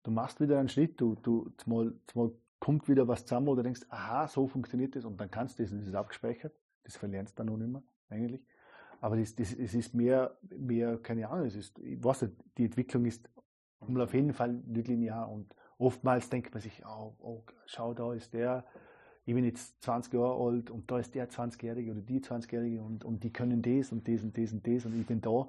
du 0.02 0.10
machst 0.10 0.40
wieder 0.40 0.58
einen 0.58 0.68
Schritt, 0.68 1.00
du, 1.00 1.14
du, 1.14 1.50
zumal, 1.56 1.94
zumal 2.06 2.30
kommt 2.58 2.86
wieder 2.86 3.08
was 3.08 3.24
zusammen, 3.24 3.46
du 3.46 3.62
denkst, 3.62 3.86
aha, 3.88 4.28
so 4.28 4.46
funktioniert 4.46 4.94
das 4.94 5.06
und 5.06 5.18
dann 5.18 5.30
kannst 5.30 5.58
du 5.58 5.62
das 5.62 5.72
und 5.72 5.78
das 5.78 5.88
ist 5.88 5.94
abgespeichert. 5.94 6.52
Das 6.82 6.98
verlernst 6.98 7.32
du 7.32 7.36
dann 7.38 7.46
noch 7.46 7.56
nicht 7.56 7.72
mehr, 7.72 7.82
eigentlich. 8.10 8.44
Aber 9.00 9.16
das, 9.16 9.34
das, 9.34 9.54
es 9.54 9.72
ist 9.72 9.94
mehr, 9.94 10.36
mehr, 10.54 10.98
keine 10.98 11.30
Ahnung, 11.30 11.46
es 11.46 11.56
ist, 11.56 11.78
ich 11.78 12.04
weiß 12.04 12.22
nicht, 12.22 12.34
die 12.58 12.66
Entwicklung 12.66 13.06
ist 13.06 13.30
auf 13.96 14.14
jeden 14.14 14.32
Fall 14.32 14.52
nicht 14.52 14.88
linear 14.88 15.30
und 15.30 15.54
oftmals 15.78 16.30
denkt 16.30 16.52
man 16.52 16.60
sich, 16.60 16.82
oh, 16.86 17.14
oh 17.20 17.42
schau, 17.66 17.94
da 17.94 18.12
ist 18.12 18.32
der, 18.34 18.64
ich 19.26 19.34
bin 19.34 19.44
jetzt 19.44 19.82
20 19.82 20.12
Jahre 20.12 20.34
alt 20.34 20.70
und 20.70 20.90
da 20.90 20.98
ist 20.98 21.14
der 21.14 21.28
20-Jährige 21.28 21.92
oder 21.92 22.00
die 22.00 22.20
20-Jährige 22.20 22.82
und, 22.82 23.04
und 23.04 23.24
die 23.24 23.32
können 23.32 23.62
das 23.62 23.92
und 23.92 24.06
das 24.06 24.22
und 24.22 24.36
das 24.36 24.52
und 24.52 24.66
das 24.66 24.84
und 24.86 25.00
ich 25.00 25.06
bin 25.06 25.20
da. 25.20 25.48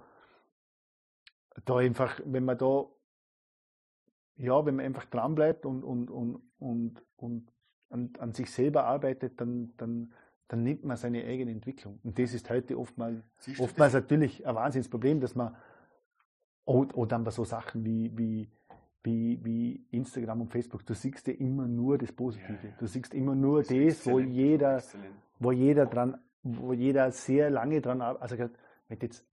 Da 1.64 1.78
einfach, 1.78 2.20
wenn 2.26 2.46
man 2.46 2.58
da, 2.58 2.86
ja, 4.38 4.66
wenn 4.66 4.76
man 4.76 4.86
einfach 4.86 5.06
dran 5.06 5.36
bleibt 5.36 5.66
und, 5.66 5.84
und, 5.84 6.10
und, 6.10 6.42
und, 6.60 7.02
und 7.18 7.52
an, 7.90 8.12
an 8.20 8.34
sich 8.34 8.52
selber 8.52 8.84
arbeitet, 8.84 9.40
dann, 9.40 9.74
dann, 9.78 10.14
dann 10.48 10.64
nimmt 10.64 10.84
man 10.84 10.98
seine 10.98 11.24
eigene 11.24 11.52
Entwicklung. 11.52 12.00
Und 12.04 12.20
das 12.20 12.34
ist 12.34 12.50
heute 12.50 12.78
oftmals, 12.78 13.24
oftmals 13.58 13.94
natürlich 13.94 14.46
ein 14.46 14.56
Wahnsinnsproblem, 14.56 15.22
dass 15.22 15.36
man, 15.36 15.56
oder, 16.66 17.20
bei 17.20 17.32
so 17.32 17.44
Sachen 17.44 17.86
wie, 17.86 18.12
wie, 18.18 18.50
wie, 19.04 19.40
wie 19.44 19.86
Instagram 19.92 20.42
und 20.42 20.52
Facebook. 20.52 20.86
Du 20.86 20.94
siehst 20.94 21.28
ja 21.28 21.34
immer 21.34 21.68
nur 21.68 21.98
das 21.98 22.12
Positive. 22.12 22.58
Ja. 22.68 22.74
Du 22.80 22.88
siehst 22.88 23.14
immer 23.14 23.36
nur 23.36 23.62
das, 23.62 23.70
das 23.70 24.08
wo 24.08 24.20
jeder, 24.20 24.82
wo 25.40 25.52
jeder 25.52 25.86
dran, 25.86 26.18
wo 26.44 26.74
jeder 26.74 27.12
sehr 27.12 27.50
lange 27.50 27.82
dran 27.82 28.02
arbeitet. 28.02 28.22
Also 28.24 28.54
wenn 28.88 29.00
du 29.00 29.06
jetzt 29.06 29.26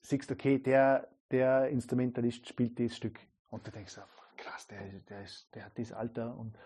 siehst, 0.00 0.30
okay, 0.30 0.58
der, 0.58 1.08
der 1.30 1.68
Instrumentalist 1.68 2.48
spielt 2.48 2.78
das 2.78 2.96
Stück 2.96 3.18
und 3.50 3.66
du 3.66 3.70
denkst, 3.70 3.98
krass, 4.36 4.66
der, 4.66 4.80
der, 5.08 5.22
ist, 5.22 5.54
der 5.54 5.66
hat 5.66 5.78
das 5.78 5.92
Alter 5.92 6.36
und, 6.36 6.56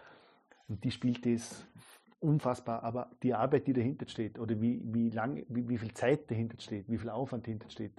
und 0.68 0.82
die 0.84 0.90
spielt 0.90 1.24
das 1.26 1.66
unfassbar, 2.20 2.82
aber 2.82 3.10
die 3.22 3.34
Arbeit, 3.34 3.66
die 3.66 3.72
dahinter 3.72 4.06
steht 4.06 4.38
oder 4.38 4.60
wie, 4.60 4.82
wie 4.84 5.10
lang, 5.10 5.44
wie, 5.48 5.68
wie 5.68 5.78
viel 5.78 5.92
Zeit 5.94 6.30
dahinter 6.30 6.60
steht, 6.60 6.88
wie 6.88 6.98
viel 6.98 7.08
Aufwand 7.08 7.46
dahinter 7.46 7.70
steht, 7.70 7.92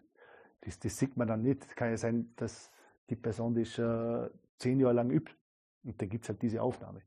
das, 0.61 0.79
das 0.79 0.97
sieht 0.97 1.17
man 1.17 1.27
dann 1.27 1.41
nicht. 1.41 1.65
Es 1.65 1.75
kann 1.75 1.89
ja 1.89 1.97
sein, 1.97 2.33
dass 2.35 2.71
die 3.09 3.15
Person 3.15 3.53
das 3.55 3.69
schon 3.69 4.29
zehn 4.57 4.79
Jahre 4.79 4.93
lang 4.93 5.09
übt. 5.09 5.33
Und 5.83 6.01
dann 6.01 6.09
gibt 6.09 6.25
es 6.25 6.29
halt 6.29 6.41
diese 6.41 6.61
Aufnahme. 6.61 7.01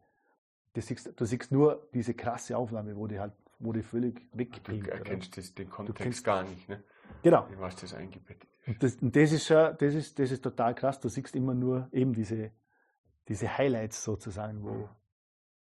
Du 0.72 0.80
siehst, 0.80 1.12
du 1.18 1.24
siehst 1.24 1.52
nur 1.52 1.88
diese 1.94 2.14
krasse 2.14 2.56
Aufnahme, 2.56 2.96
wo 2.96 3.06
die 3.06 3.20
halt, 3.20 3.32
wo 3.60 3.72
die 3.72 3.82
völlig 3.82 4.20
wegblieb. 4.32 4.84
Du 4.84 4.90
erkennst 4.90 5.36
das, 5.38 5.54
den 5.54 5.70
Kontext 5.70 6.02
kennst, 6.02 6.24
gar 6.24 6.42
nicht, 6.42 6.68
ne? 6.68 6.82
Genau. 7.22 7.46
Wie 7.48 7.58
was 7.58 7.76
das 7.76 7.94
eingebettet 7.94 8.48
und 8.66 8.82
das, 8.82 8.96
und 8.96 9.14
das 9.14 9.32
ist 9.32 9.46
schon, 9.46 9.76
das 9.78 9.94
ist, 9.94 10.18
das 10.18 10.30
ist 10.30 10.42
total 10.42 10.74
krass. 10.74 11.00
Du 11.00 11.08
siehst 11.08 11.34
immer 11.36 11.54
nur 11.54 11.88
eben 11.92 12.12
diese, 12.12 12.50
diese 13.28 13.56
Highlights 13.56 14.02
sozusagen, 14.02 14.62
wo, 14.62 14.70
mhm. 14.70 14.88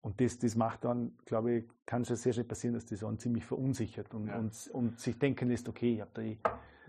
und 0.00 0.20
das, 0.20 0.38
das 0.38 0.56
macht 0.56 0.84
dann, 0.84 1.16
glaube 1.24 1.52
ich, 1.52 1.64
kann 1.86 2.04
schon 2.04 2.16
sehr 2.16 2.32
schnell 2.32 2.44
passieren, 2.44 2.74
dass 2.74 2.86
das 2.86 3.00
dann 3.00 3.18
ziemlich 3.18 3.44
verunsichert 3.44 4.12
und, 4.14 4.28
ja. 4.28 4.38
und, 4.38 4.68
und 4.72 5.00
sich 5.00 5.18
denken 5.18 5.48
lässt, 5.48 5.68
okay, 5.68 5.94
ich 5.94 6.00
habe 6.00 6.10
da 6.14 6.22
eh, 6.22 6.38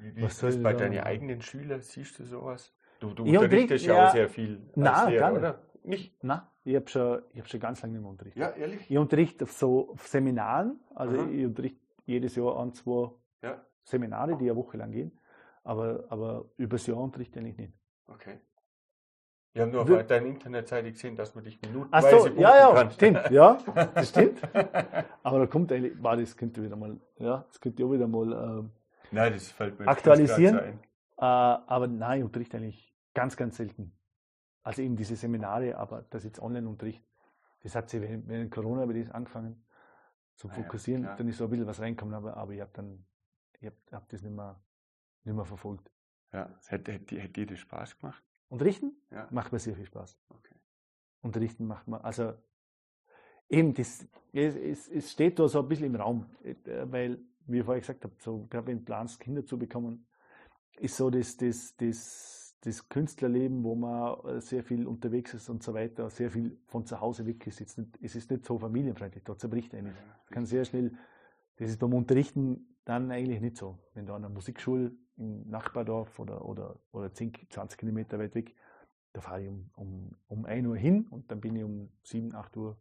wie, 0.01 0.25
ist 0.25 0.41
das 0.43 0.61
bei 0.61 0.73
deinen 0.73 0.99
eigenen 0.99 1.41
Schülern? 1.41 1.81
Siehst 1.81 2.19
du 2.19 2.25
sowas? 2.25 2.73
Du, 2.99 3.13
du 3.13 3.23
unterrichtest 3.23 3.85
ja, 3.85 4.07
auch 4.07 4.11
sehr 4.11 4.29
viel 4.29 4.61
als 4.75 5.09
Lehrer, 5.09 5.33
oder? 5.33 5.61
Nicht? 5.83 6.23
Nein, 6.23 6.41
ich 6.65 6.75
habe 6.75 6.87
schon, 6.89 7.21
hab 7.37 7.47
schon 7.47 7.59
ganz 7.59 7.81
lange 7.81 7.93
nicht 7.93 8.01
mehr 8.01 8.11
unterrichtet. 8.11 8.41
Ja, 8.41 8.49
ehrlich? 8.49 8.89
Ich 8.89 8.97
unterrichte 8.97 9.45
auf 9.45 9.51
so 9.53 9.91
auf 9.91 10.07
Seminaren, 10.07 10.79
also 10.93 11.19
Aha. 11.21 11.29
ich 11.29 11.45
unterrichte 11.45 11.79
jedes 12.05 12.35
Jahr 12.35 12.57
an 12.57 12.73
zwei 12.73 13.11
ja. 13.41 13.63
Seminare, 13.83 14.37
die 14.37 14.49
eine 14.49 14.55
Woche 14.55 14.77
lang 14.77 14.91
gehen, 14.91 15.17
aber, 15.63 16.05
aber 16.09 16.45
übers 16.57 16.85
Jahr 16.87 16.97
unterrichte 16.97 17.39
ich 17.39 17.45
eigentlich 17.45 17.57
nicht. 17.57 17.73
Okay. 18.07 18.39
Wir 19.53 19.63
haben 19.63 19.71
nur 19.71 19.81
auf 19.81 20.05
deiner 20.05 20.27
Internetseite 20.27 20.91
gesehen, 20.91 21.15
dass 21.15 21.33
man 21.33 21.43
dich 21.43 21.59
minutenweise 21.61 22.07
Ach 22.07 22.21
so, 22.21 22.27
ja, 22.27 22.57
ja, 22.57 22.73
kann. 22.73 22.91
stimmt, 22.91 23.31
ja, 23.31 23.57
das 23.95 24.09
stimmt. 24.09 24.39
Aber 25.23 25.39
da 25.39 25.47
kommt 25.47 25.71
eigentlich, 25.71 26.01
war 26.01 26.17
das 26.17 26.37
könnte 26.37 26.63
wieder 26.63 26.75
mal, 26.75 26.99
ja, 27.17 27.45
das 27.47 27.59
könnte 27.59 27.83
auch 27.83 27.91
wieder 27.91 28.07
mal 28.07 28.31
ähm, 28.31 28.71
Nein, 29.11 29.33
das 29.33 29.51
fällt 29.51 29.79
mir 29.79 29.87
aktualisieren. 29.87 30.59
Ein. 30.59 30.79
Äh, 31.17 31.25
aber 31.25 31.87
nein, 31.87 32.19
ich 32.19 32.25
unterrichte 32.25 32.57
eigentlich 32.57 32.89
Ganz, 33.13 33.35
ganz 33.35 33.57
selten. 33.57 33.91
Also 34.63 34.81
eben 34.81 34.95
diese 34.95 35.15
Seminare, 35.15 35.77
aber 35.77 36.03
das 36.09 36.23
jetzt 36.23 36.39
Online-Unterricht 36.39 37.03
Das 37.61 37.75
hat 37.75 37.89
sich 37.89 38.01
während 38.01 38.51
Corona 38.51 38.85
bei 38.85 38.93
das 38.93 39.09
angefangen 39.09 39.65
zu 40.35 40.47
ah 40.49 40.53
fokussieren. 40.53 41.03
Ja, 41.03 41.15
dann 41.15 41.27
ist 41.27 41.37
so 41.37 41.45
ein 41.45 41.49
bisschen 41.49 41.67
was 41.67 41.79
reinkommen, 41.79 42.13
aber, 42.13 42.37
aber 42.37 42.53
ich 42.53 42.61
habe 42.61 42.71
dann, 42.73 43.05
ich 43.59 43.65
habe 43.65 43.75
hab 43.91 44.07
das 44.09 44.21
nicht 44.21 44.33
mehr, 44.33 44.61
nicht 45.23 45.35
mehr 45.35 45.45
verfolgt. 45.45 45.91
Ja, 46.31 46.49
hätte, 46.67 46.93
hätte, 46.93 47.19
hätte 47.19 47.33
dir 47.33 47.47
das 47.47 47.59
Spaß 47.59 47.99
gemacht? 47.99 48.23
Unterrichten? 48.47 48.95
Ja. 49.11 49.27
Macht 49.31 49.51
mir 49.51 49.59
sehr 49.59 49.75
viel 49.75 49.85
Spaß. 49.85 50.17
Okay. 50.29 50.55
Unterrichten 51.21 51.65
macht 51.65 51.87
man, 51.87 52.01
also 52.01 52.33
eben, 53.49 53.73
das, 53.73 54.07
es, 54.31 54.55
es, 54.55 54.87
es 54.87 55.11
steht 55.11 55.39
da 55.39 55.47
so 55.47 55.61
ein 55.61 55.67
bisschen 55.67 55.87
im 55.87 55.95
Raum, 55.95 56.25
äh, 56.43 56.55
weil, 56.85 57.19
wie 57.51 57.59
ich 57.59 57.65
vorher 57.65 57.81
gesagt 57.81 58.03
habe, 58.03 58.13
so, 58.19 58.47
gerade 58.49 58.67
wenn 58.67 58.79
du 58.79 58.85
planst, 58.85 59.19
Kinder 59.19 59.45
zu 59.45 59.57
bekommen, 59.57 60.05
ist 60.79 60.95
so 60.95 61.09
das, 61.09 61.37
das, 61.37 61.75
das, 61.77 62.55
das 62.61 62.87
Künstlerleben, 62.89 63.63
wo 63.63 63.75
man 63.75 64.19
äh, 64.25 64.41
sehr 64.41 64.63
viel 64.63 64.87
unterwegs 64.87 65.33
ist 65.33 65.49
und 65.49 65.63
so 65.63 65.73
weiter, 65.73 66.09
sehr 66.09 66.31
viel 66.31 66.57
von 66.67 66.85
zu 66.85 66.99
Hause 66.99 67.25
weg 67.25 67.45
ist. 67.47 67.59
Jetzt 67.59 67.77
nicht, 67.77 67.97
es 68.01 68.15
ist 68.15 68.31
nicht 68.31 68.45
so 68.45 68.57
familienfreundlich, 68.57 69.23
da 69.23 69.37
zerbricht 69.37 69.73
eines. 69.75 69.95
Ja, 69.95 70.33
kann 70.33 70.45
sehr 70.45 70.65
schnell, 70.65 70.97
das 71.57 71.69
ist 71.69 71.79
beim 71.79 71.93
Unterrichten 71.93 72.75
dann 72.85 73.11
eigentlich 73.11 73.41
nicht 73.41 73.57
so. 73.57 73.77
Wenn 73.93 74.05
du 74.05 74.13
an 74.13 74.23
einer 74.23 74.33
Musikschule 74.33 74.91
im 75.17 75.49
Nachbardorf 75.49 76.17
oder, 76.19 76.45
oder, 76.45 76.79
oder 76.91 77.13
10, 77.13 77.33
20 77.49 77.77
Kilometer 77.77 78.19
weit 78.19 78.35
weg, 78.35 78.55
da 79.13 79.21
fahre 79.21 79.43
ich 79.43 79.49
um, 79.49 79.69
um, 79.75 80.15
um 80.27 80.45
1 80.45 80.67
Uhr 80.67 80.77
hin 80.77 81.07
und 81.09 81.29
dann 81.31 81.41
bin 81.41 81.55
ich 81.55 81.63
um 81.63 81.91
7, 82.03 82.33
8 82.33 82.55
Uhr 82.57 82.77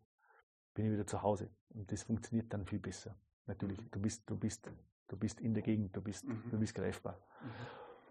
bin 0.74 0.86
ich 0.86 0.93
wieder 0.93 1.07
zu 1.07 1.23
Hause. 1.23 1.51
Und 1.70 1.90
das 1.90 2.05
funktioniert 2.05 2.53
dann 2.53 2.65
viel 2.65 2.78
besser. 2.78 3.16
Natürlich, 3.49 3.79
du 3.91 3.99
bist, 3.99 4.23
du 4.29 4.37
bist, 4.37 4.70
du 5.09 5.16
bist 5.16 5.41
in 5.41 5.55
der 5.55 5.62
Gegend, 5.62 5.97
du 5.97 6.03
bist, 6.03 6.25
mhm. 6.25 6.43
du 6.51 6.59
bist 6.59 6.75
greifbar. 6.75 7.19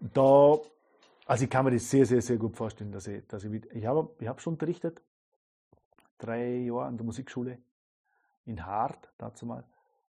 Mhm. 0.00 0.10
Da, 0.12 0.58
also 1.26 1.44
ich 1.44 1.50
kann 1.50 1.64
mir 1.64 1.70
das 1.70 1.88
sehr, 1.88 2.04
sehr, 2.04 2.20
sehr 2.20 2.36
gut 2.36 2.56
vorstellen, 2.56 2.92
dass 2.92 3.06
ich, 3.06 3.26
dass 3.28 3.44
ich, 3.44 3.64
ich 3.72 3.86
habe, 3.86 4.10
ich 4.18 4.28
habe 4.28 4.40
schon 4.40 4.54
unterrichtet, 4.54 5.00
drei 6.18 6.56
Jahre 6.56 6.86
an 6.86 6.96
der 6.96 7.06
Musikschule 7.06 7.58
in 8.44 8.66
Hart, 8.66 9.12
dazu 9.16 9.46
mal. 9.46 9.64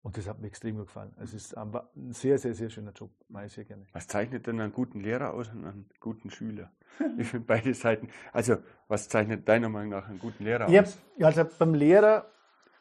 Und 0.03 0.17
das 0.17 0.27
hat 0.27 0.41
mir 0.41 0.47
extrem 0.47 0.77
gut 0.77 0.87
gefallen. 0.87 1.13
Es 1.21 1.35
ist 1.35 1.55
ein 1.55 1.79
sehr, 2.11 2.39
sehr, 2.39 2.55
sehr 2.55 2.71
schöner 2.71 2.93
Job. 2.93 3.11
Mache 3.29 3.47
ich 3.47 3.53
sehr 3.53 3.65
gerne. 3.65 3.85
Was 3.93 4.07
zeichnet 4.07 4.47
denn 4.47 4.59
einen 4.59 4.73
guten 4.73 5.01
Lehrer 5.01 5.35
aus 5.35 5.49
und 5.51 5.67
einen 5.67 5.91
guten 6.01 6.31
Schüler? 6.31 6.71
Ich 7.19 7.29
finde 7.29 7.47
beide 7.47 7.73
Seiten. 7.73 8.09
Also, 8.33 8.57
was 8.89 9.09
zeichnet 9.09 9.49
deiner 9.49 9.69
Meinung 9.69 9.91
nach 9.91 10.09
einen 10.09 10.19
guten 10.19 10.45
Lehrer 10.45 10.69
ja, 10.71 10.83
aus? 10.83 10.99
Also 11.21 11.45
beim 11.59 11.75
Lehrer 11.75 12.31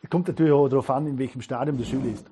kommt 0.07 0.27
natürlich 0.27 0.53
auch 0.53 0.69
darauf 0.69 0.89
an, 0.89 1.07
in 1.07 1.17
welchem 1.17 1.41
Stadium 1.41 1.77
der 1.77 1.85
Schüler 1.85 2.13
ist. 2.13 2.29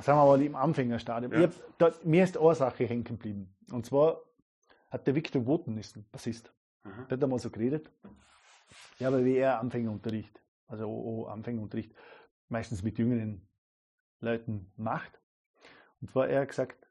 Sagen 0.00 0.18
wir 0.18 0.26
mal 0.26 0.42
im 0.42 0.54
Anfängerstadium. 0.54 1.32
Ja. 1.32 1.48
Da, 1.78 1.92
mir 2.04 2.22
ist 2.22 2.38
eine 2.38 2.54
Sache 2.54 2.86
hängen 2.86 3.04
geblieben. 3.04 3.54
Und 3.72 3.84
zwar 3.86 4.20
hat 4.90 5.06
der 5.06 5.14
Victor 5.14 5.44
Woten, 5.46 5.76
ist 5.76 5.96
ein 5.96 6.06
Bassist, 6.12 6.52
mhm. 6.84 7.08
der 7.08 7.16
hat 7.16 7.24
einmal 7.24 7.40
so 7.40 7.50
geredet. 7.50 7.90
Ja, 8.98 9.08
aber 9.08 9.24
wie 9.24 9.36
er 9.36 9.58
Anfängerunterricht, 9.58 10.40
also 10.66 10.86
OO 10.86 11.26
Anfängerunterricht, 11.26 11.92
meistens 12.48 12.82
mit 12.82 12.98
jüngeren 12.98 13.48
Leuten 14.20 14.72
macht. 14.76 15.20
Und 16.00 16.10
zwar 16.10 16.28
er 16.28 16.42
hat 16.42 16.48
gesagt, 16.48 16.86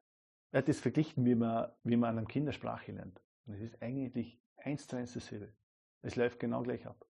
er 0.51 0.59
hat 0.59 0.67
das 0.67 0.79
verglichen, 0.79 1.25
wie 1.25 1.35
man, 1.35 1.71
wie 1.83 1.95
man 1.95 2.11
an 2.11 2.17
einem 2.17 2.27
Kindersprache 2.27 2.91
lernt. 2.91 3.21
Und 3.45 3.53
es 3.53 3.61
ist 3.61 3.81
eigentlich 3.81 4.39
eins 4.57 4.87
zu 4.87 4.95
eins 4.95 5.13
dasselbe. 5.13 5.53
Es 6.01 6.15
läuft 6.15 6.39
genau 6.39 6.63
gleich 6.63 6.85
ab. 6.85 7.05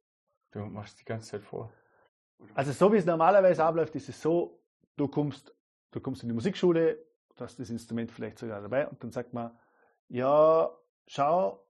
Du 0.52 0.60
machst 0.60 1.00
die 1.00 1.06
ganze 1.06 1.32
Zeit 1.32 1.44
vor. 1.44 1.72
Also 2.54 2.72
so 2.72 2.92
wie 2.92 2.98
es 2.98 3.06
normalerweise 3.06 3.64
abläuft, 3.64 3.96
ist 3.96 4.10
es 4.10 4.22
so, 4.22 4.60
du 4.96 5.08
kommst, 5.08 5.54
du 5.92 6.00
kommst 6.00 6.24
in 6.24 6.30
die 6.30 6.36
Musikschule, 6.36 6.98
du 7.36 7.44
hast 7.44 7.60
das 7.60 7.70
Instrument 7.70 8.12
vielleicht 8.12 8.40
sogar 8.40 8.62
dabei 8.62 8.88
und 8.88 9.04
dann 9.04 9.12
sagt 9.12 9.34
man, 9.34 9.58
ja, 10.10 10.72
schau, 11.06 11.64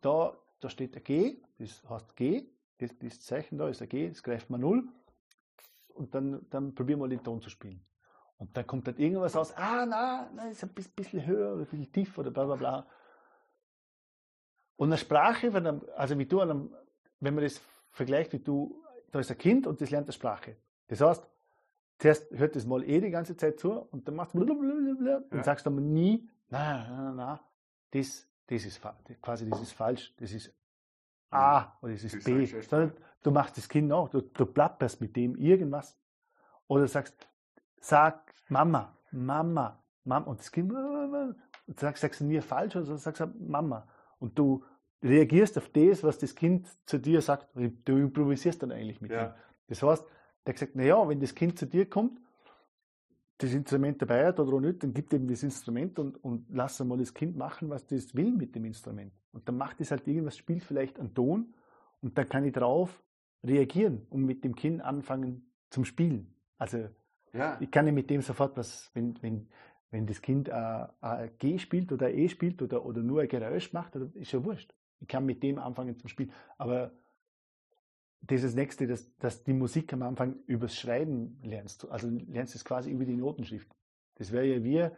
da, 0.00 0.36
da 0.60 0.68
steht 0.68 0.96
ein 0.96 1.04
G, 1.04 1.42
das 1.58 1.82
heißt 1.88 2.16
G, 2.16 2.48
das, 2.78 2.96
das 2.98 3.20
Zeichen 3.20 3.58
da 3.58 3.68
ist 3.68 3.82
ein 3.82 3.88
G, 3.88 4.08
das 4.08 4.22
greift 4.22 4.50
man 4.50 4.60
null 4.60 4.88
und 5.88 6.14
dann, 6.14 6.46
dann 6.50 6.74
probieren 6.74 7.00
wir 7.00 7.08
den 7.08 7.22
Ton 7.22 7.40
zu 7.40 7.50
spielen. 7.50 7.84
Und 8.38 8.56
dann 8.56 8.66
kommt 8.66 8.88
dann 8.88 8.96
irgendwas 8.96 9.36
aus, 9.36 9.54
ah, 9.56 9.86
na, 9.86 10.28
na, 10.34 10.48
ist 10.48 10.64
ein 10.64 10.70
bisschen 10.70 11.24
höher 11.24 11.52
oder 11.52 11.62
ein 11.62 11.66
bisschen 11.66 11.92
tiefer 11.92 12.22
oder 12.22 12.32
bla 12.32 12.44
bla 12.44 12.56
bla. 12.56 12.86
Und 14.74 14.88
eine 14.88 14.98
Sprache, 14.98 15.52
also 15.94 16.18
wie 16.18 16.26
du, 16.26 16.38
wenn 16.38 17.34
man 17.34 17.44
das 17.44 17.60
vergleicht, 17.90 18.32
wie 18.32 18.40
du, 18.40 18.81
da 19.12 19.20
ist 19.20 19.30
ein 19.30 19.38
Kind 19.38 19.66
und 19.66 19.80
das 19.80 19.90
lernt 19.90 20.06
eine 20.06 20.12
Sprache. 20.12 20.56
Das 20.88 21.00
heißt, 21.00 21.28
zuerst 21.98 22.30
hört 22.32 22.56
das 22.56 22.66
mal 22.66 22.82
eh 22.82 23.00
die 23.00 23.10
ganze 23.10 23.36
Zeit 23.36 23.60
zu 23.60 23.72
und 23.72 24.08
dann 24.08 24.16
machst 24.16 24.34
du 24.34 24.40
und 24.40 25.06
ja. 25.30 25.44
sagst 25.44 25.64
dann 25.66 25.92
nie, 25.92 26.28
na, 26.48 26.86
na, 26.88 27.12
na, 27.12 27.40
das, 27.92 28.26
das 28.46 28.64
ist 28.64 28.80
quasi, 29.20 29.48
das 29.48 29.60
ist 29.62 29.72
falsch, 29.72 30.14
das 30.16 30.32
ist 30.32 30.52
A 31.30 31.78
oder 31.80 31.92
das 31.92 32.04
ist 32.04 32.24
B, 32.24 32.44
sondern 32.46 32.92
du 33.22 33.30
machst 33.30 33.56
das 33.56 33.68
Kind 33.68 33.92
auch, 33.92 34.08
du, 34.08 34.22
du 34.22 34.46
plapperst 34.46 35.00
mit 35.00 35.14
dem 35.14 35.36
irgendwas. 35.36 35.96
Oder 36.66 36.86
sagst, 36.88 37.28
sag 37.80 38.34
Mama, 38.48 38.96
Mama, 39.10 39.82
Mama, 40.04 40.26
und 40.26 40.40
das 40.40 40.50
Kind, 40.50 40.72
und 40.72 41.78
sagst, 41.78 42.02
sagst 42.02 42.20
du 42.20 42.24
mir 42.24 42.42
falsch 42.42 42.76
oder 42.76 42.96
sagst 42.96 43.20
du 43.20 43.26
Mama. 43.38 43.86
Und 44.18 44.38
du 44.38 44.64
reagierst 45.02 45.58
auf 45.58 45.68
das, 45.68 46.02
was 46.02 46.18
das 46.18 46.34
Kind 46.34 46.68
zu 46.86 46.98
dir 46.98 47.20
sagt, 47.20 47.48
du 47.54 47.96
improvisierst 47.96 48.62
dann 48.62 48.72
eigentlich 48.72 49.00
mit 49.00 49.10
ja. 49.10 49.26
ihm. 49.26 49.34
Das 49.68 49.82
heißt, 49.82 50.04
der 50.46 50.52
hat 50.52 50.60
gesagt, 50.60 50.76
naja, 50.76 51.08
wenn 51.08 51.20
das 51.20 51.34
Kind 51.34 51.58
zu 51.58 51.66
dir 51.66 51.88
kommt 51.88 52.18
das 53.42 53.54
Instrument 53.54 54.00
dabei 54.00 54.26
hat 54.26 54.38
oder 54.38 54.60
nicht, 54.60 54.82
dann 54.82 54.94
gibt 54.94 55.12
ihm 55.12 55.26
das 55.26 55.42
Instrument 55.42 55.98
und, 55.98 56.22
und 56.22 56.46
lass 56.50 56.82
mal 56.84 56.98
das 56.98 57.12
Kind 57.12 57.36
machen, 57.36 57.70
was 57.70 57.86
das 57.86 58.14
will 58.14 58.32
mit 58.32 58.54
dem 58.54 58.64
Instrument. 58.64 59.12
Und 59.32 59.48
dann 59.48 59.56
macht 59.56 59.80
es 59.80 59.90
halt 59.90 60.06
irgendwas, 60.06 60.36
spielt 60.36 60.62
vielleicht 60.62 61.00
einen 61.00 61.14
Ton 61.14 61.54
und 62.00 62.16
dann 62.16 62.28
kann 62.28 62.44
ich 62.44 62.52
drauf 62.52 63.02
reagieren 63.44 64.06
und 64.10 64.24
mit 64.24 64.44
dem 64.44 64.54
Kind 64.54 64.80
anfangen 64.80 65.50
zum 65.70 65.84
Spielen. 65.84 66.34
Also 66.58 66.88
ja. 67.32 67.56
ich 67.60 67.70
kann 67.70 67.86
ja 67.86 67.92
mit 67.92 68.10
dem 68.10 68.22
sofort 68.22 68.56
was, 68.56 68.90
wenn, 68.94 69.20
wenn, 69.22 69.48
wenn 69.90 70.06
das 70.06 70.22
Kind 70.22 70.48
ein, 70.48 70.88
ein 71.00 71.30
G 71.38 71.58
spielt 71.58 71.90
oder 71.90 72.06
ein 72.06 72.18
E 72.18 72.28
spielt 72.28 72.62
oder, 72.62 72.84
oder 72.84 73.02
nur 73.02 73.22
ein 73.22 73.28
Geräusch 73.28 73.72
macht, 73.72 73.96
ist 73.96 74.32
ja 74.32 74.44
wurscht. 74.44 74.72
Ich 75.02 75.08
kann 75.08 75.26
mit 75.26 75.42
dem 75.42 75.58
anfangen 75.58 75.98
zum 75.98 76.08
Spielen. 76.08 76.32
Aber 76.56 76.92
das 78.22 78.36
ist 78.36 78.44
das 78.44 78.54
Nächste, 78.54 78.86
dass, 78.86 79.14
dass 79.18 79.42
die 79.42 79.52
Musik 79.52 79.92
am 79.92 80.02
Anfang 80.02 80.36
übers 80.46 80.76
Schreiben 80.76 81.40
lernst. 81.42 81.90
Also 81.90 82.08
lernst 82.08 82.54
es 82.54 82.64
quasi 82.64 82.90
über 82.90 83.04
die 83.04 83.16
Notenschrift. 83.16 83.68
Das 84.14 84.30
wäre 84.30 84.46
ja 84.46 84.62
wie, 84.62 84.88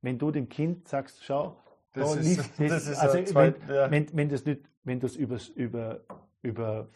wenn 0.00 0.18
du 0.18 0.30
dem 0.30 0.48
Kind 0.48 0.88
sagst, 0.88 1.22
schau, 1.22 1.62
das 1.92 2.14
da 2.14 2.20
ist, 2.20 2.26
liest, 2.26 2.52
das, 2.58 2.68
das 2.68 2.88
ist 2.88 2.98
also 2.98 3.34
wenn, 3.34 3.54
ja. 3.68 3.90
wenn, 3.90 4.06
wenn, 4.16 4.28
das 4.30 4.46
nicht, 4.46 4.62
wenn 4.82 4.98
das 4.98 5.14
übers, 5.14 5.48
über, 5.48 6.00
über, 6.40 6.88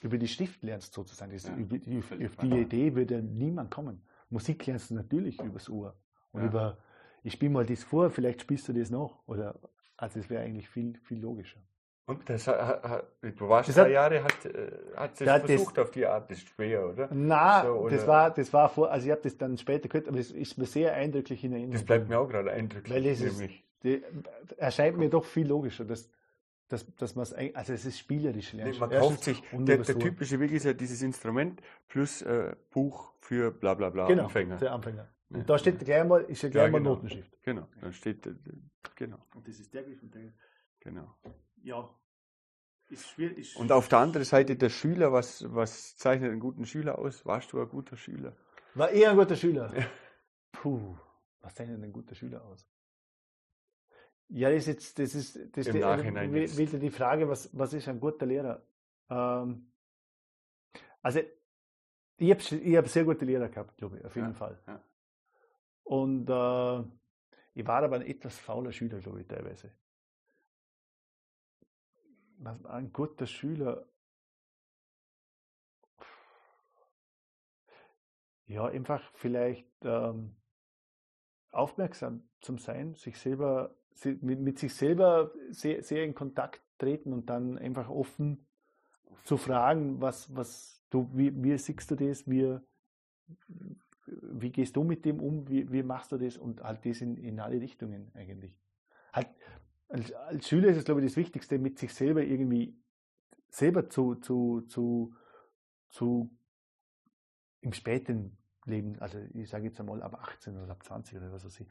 über 0.00 0.18
die 0.18 0.28
Schrift 0.28 0.62
lernst 0.62 0.94
sozusagen, 0.94 1.32
das, 1.32 1.48
ja. 1.48 1.56
über, 1.56 1.76
auf 1.76 2.36
die 2.36 2.60
Idee 2.60 2.94
würde 2.94 3.20
niemand 3.20 3.72
kommen. 3.72 4.02
Musik 4.30 4.64
lernst 4.66 4.90
du 4.90 4.94
natürlich 4.94 5.40
übers 5.42 5.68
Ohr. 5.68 5.96
Und 6.30 6.42
ja. 6.42 6.46
über, 6.46 6.78
ich 7.24 7.32
spiele 7.32 7.50
mal 7.50 7.66
das 7.66 7.82
vor, 7.82 8.10
vielleicht 8.10 8.42
spielst 8.42 8.68
du 8.68 8.72
das 8.72 8.90
noch. 8.90 9.26
Oder, 9.26 9.58
also 9.96 10.20
es 10.20 10.30
wäre 10.30 10.44
eigentlich 10.44 10.68
viel, 10.68 10.96
viel 11.02 11.18
logischer. 11.18 11.60
Und 12.04 12.28
das 12.28 12.48
hat, 12.48 12.82
hat, 12.82 13.04
du 13.22 13.48
warst 13.48 13.68
das 13.68 13.76
drei 13.76 13.84
hat, 13.84 13.90
Jahre, 13.90 14.24
hat, 14.24 14.44
äh, 14.44 14.72
hat 14.96 15.12
es 15.14 15.20
ja, 15.20 15.38
versucht 15.38 15.78
das, 15.78 15.84
auf 15.84 15.90
die 15.92 16.04
Art, 16.04 16.30
das 16.30 16.38
ist 16.38 16.48
schwer, 16.48 16.88
oder? 16.88 17.08
Nein, 17.12 17.64
so, 17.64 17.88
das 17.88 18.06
war, 18.08 18.30
das 18.32 18.52
war 18.52 18.68
vor, 18.68 18.90
also 18.90 19.06
ich 19.06 19.12
habe 19.12 19.22
das 19.22 19.38
dann 19.38 19.56
später 19.56 19.88
gehört, 19.88 20.08
aber 20.08 20.18
es 20.18 20.32
ist 20.32 20.58
mir 20.58 20.66
sehr 20.66 20.94
eindrücklich 20.94 21.44
in 21.44 21.52
Erinnerung. 21.52 21.74
Das 21.74 21.84
bleibt 21.84 22.08
mir 22.08 22.18
auch 22.18 22.28
gerade 22.28 22.50
eindrücklich. 22.50 22.92
Weil 22.92 23.06
es 23.06 23.20
ist, 23.20 23.40
die, 23.84 24.02
erscheint 24.56 24.98
mir 24.98 25.10
doch 25.10 25.24
viel 25.24 25.46
logischer, 25.46 25.84
dass, 25.84 26.10
dass, 26.66 26.84
dass 26.96 27.14
man 27.14 27.22
es, 27.22 27.34
also 27.54 27.72
es 27.72 27.84
ist 27.84 28.00
spielerisch 28.00 28.52
lernen. 28.52 28.72
Nee, 28.72 28.78
man 28.80 28.90
kauft 28.90 29.22
sich, 29.22 29.40
der, 29.52 29.78
der, 29.78 29.98
typische 29.98 30.40
Weg 30.40 30.50
ist 30.50 30.64
ja 30.64 30.72
dieses 30.72 31.02
Instrument 31.02 31.62
plus 31.86 32.22
äh, 32.22 32.56
Buch 32.70 33.12
für 33.20 33.52
bla 33.52 33.74
bla 33.74 33.90
bla 33.90 34.08
genau, 34.08 34.24
Anfänger. 34.24 34.58
Für 34.58 34.72
Anfänger. 34.72 35.08
Und 35.30 35.38
ja. 35.38 35.44
da 35.44 35.56
steht 35.56 35.78
gleich 35.78 36.04
mal, 36.04 36.22
ist 36.22 36.42
ja 36.42 36.48
gleich 36.48 36.64
ja, 36.64 36.70
mal 36.70 36.78
genau. 36.78 36.94
Notenschrift. 36.94 37.30
Genau, 37.42 37.68
da 37.80 37.92
steht, 37.92 38.26
äh, 38.26 38.34
genau. 38.96 39.18
Und 39.36 39.46
das 39.46 39.60
ist 39.60 39.72
der 39.72 39.84
Griff 39.84 40.02
und 40.02 40.12
der. 40.12 40.32
Genau 40.80 41.16
ja, 41.62 41.88
ist 42.92 43.08
schwierig. 43.08 43.56
Und 43.56 43.72
auf 43.72 43.88
der 43.88 43.98
anderen 43.98 44.24
Seite 44.24 44.56
der 44.56 44.68
Schüler, 44.68 45.12
was, 45.12 45.44
was 45.54 45.96
zeichnet 45.96 46.30
einen 46.30 46.40
guten 46.40 46.66
Schüler 46.66 46.98
aus? 46.98 47.24
Warst 47.24 47.52
du 47.52 47.60
ein 47.60 47.68
guter 47.68 47.96
Schüler? 47.96 48.36
War 48.74 48.90
eher 48.90 49.10
ein 49.10 49.16
guter 49.16 49.36
Schüler. 49.36 49.74
Ja. 49.76 49.86
Puh, 50.52 50.96
was 51.40 51.54
zeichnet 51.54 51.82
ein 51.82 51.92
guter 51.92 52.14
Schüler 52.14 52.44
aus? 52.44 52.68
Ja, 54.28 54.50
das 54.50 54.60
ist 54.60 54.66
jetzt, 54.66 54.98
das 54.98 55.14
ist, 55.14 55.56
das 55.56 55.66
Im 55.66 55.74
die, 55.74 55.80
Nachhinein 55.80 56.32
will, 56.32 56.56
will 56.56 56.78
die 56.78 56.90
Frage, 56.90 57.28
was, 57.28 57.50
was 57.52 57.72
ist 57.72 57.88
ein 57.88 58.00
guter 58.00 58.26
Lehrer? 58.26 58.62
Ähm, 59.10 59.72
also, 61.02 61.20
ich 62.16 62.30
habe 62.30 62.40
ich 62.40 62.76
hab 62.76 62.88
sehr 62.88 63.04
gute 63.04 63.24
Lehrer 63.24 63.48
gehabt, 63.48 63.76
glaube 63.76 63.98
ich, 63.98 64.04
auf 64.04 64.14
jeden 64.14 64.28
ja, 64.28 64.34
Fall. 64.34 64.58
Ja. 64.66 64.82
Und 65.84 66.28
äh, 66.28 66.84
ich 67.54 67.66
war 67.66 67.82
aber 67.82 67.96
ein 67.96 68.06
etwas 68.06 68.38
fauler 68.38 68.72
Schüler, 68.72 69.00
glaube 69.00 69.20
ich, 69.20 69.26
teilweise 69.26 69.72
ein 72.44 72.92
guter 72.92 73.26
Schüler, 73.26 73.86
ja, 78.46 78.66
einfach 78.66 79.02
vielleicht 79.14 79.68
ähm, 79.82 80.36
aufmerksam 81.50 82.28
zum 82.40 82.58
Sein, 82.58 82.94
sich 82.94 83.18
selber, 83.18 83.74
mit, 84.04 84.40
mit 84.40 84.58
sich 84.58 84.74
selber 84.74 85.32
sehr, 85.50 85.82
sehr 85.82 86.04
in 86.04 86.14
Kontakt 86.14 86.62
treten 86.78 87.12
und 87.12 87.30
dann 87.30 87.58
einfach 87.58 87.88
offen 87.88 88.46
zu 89.24 89.36
fragen, 89.36 90.00
was, 90.00 90.34
was 90.34 90.82
du, 90.90 91.08
wie, 91.12 91.32
wie 91.42 91.56
siehst 91.56 91.90
du 91.90 91.96
das, 91.96 92.28
wie, 92.28 92.58
wie 94.06 94.50
gehst 94.50 94.76
du 94.76 94.84
mit 94.84 95.04
dem 95.04 95.20
um, 95.20 95.48
wie, 95.48 95.70
wie 95.70 95.82
machst 95.82 96.12
du 96.12 96.18
das? 96.18 96.36
Und 96.36 96.62
halt 96.62 96.84
das 96.84 97.00
in, 97.00 97.16
in 97.16 97.40
alle 97.40 97.60
Richtungen 97.60 98.10
eigentlich. 98.14 98.61
Als, 99.92 100.10
als 100.12 100.48
Schüler 100.48 100.68
ist 100.68 100.78
es, 100.78 100.84
glaube 100.84 101.02
ich, 101.02 101.06
das 101.08 101.16
Wichtigste, 101.18 101.58
mit 101.58 101.78
sich 101.78 101.92
selber 101.92 102.22
irgendwie 102.22 102.74
selber 103.50 103.90
zu, 103.90 104.14
zu, 104.14 104.62
zu, 104.62 105.14
zu 105.90 106.30
im 107.60 107.74
späten 107.74 108.38
Leben, 108.64 108.98
also 109.00 109.18
ich 109.34 109.50
sage 109.50 109.66
jetzt 109.66 109.78
einmal 109.78 110.02
ab 110.02 110.14
18 110.14 110.56
oder 110.56 110.72
ab 110.72 110.82
20 110.82 111.18
oder 111.18 111.30
was 111.30 111.44
weiß 111.44 111.60
ich, 111.60 111.66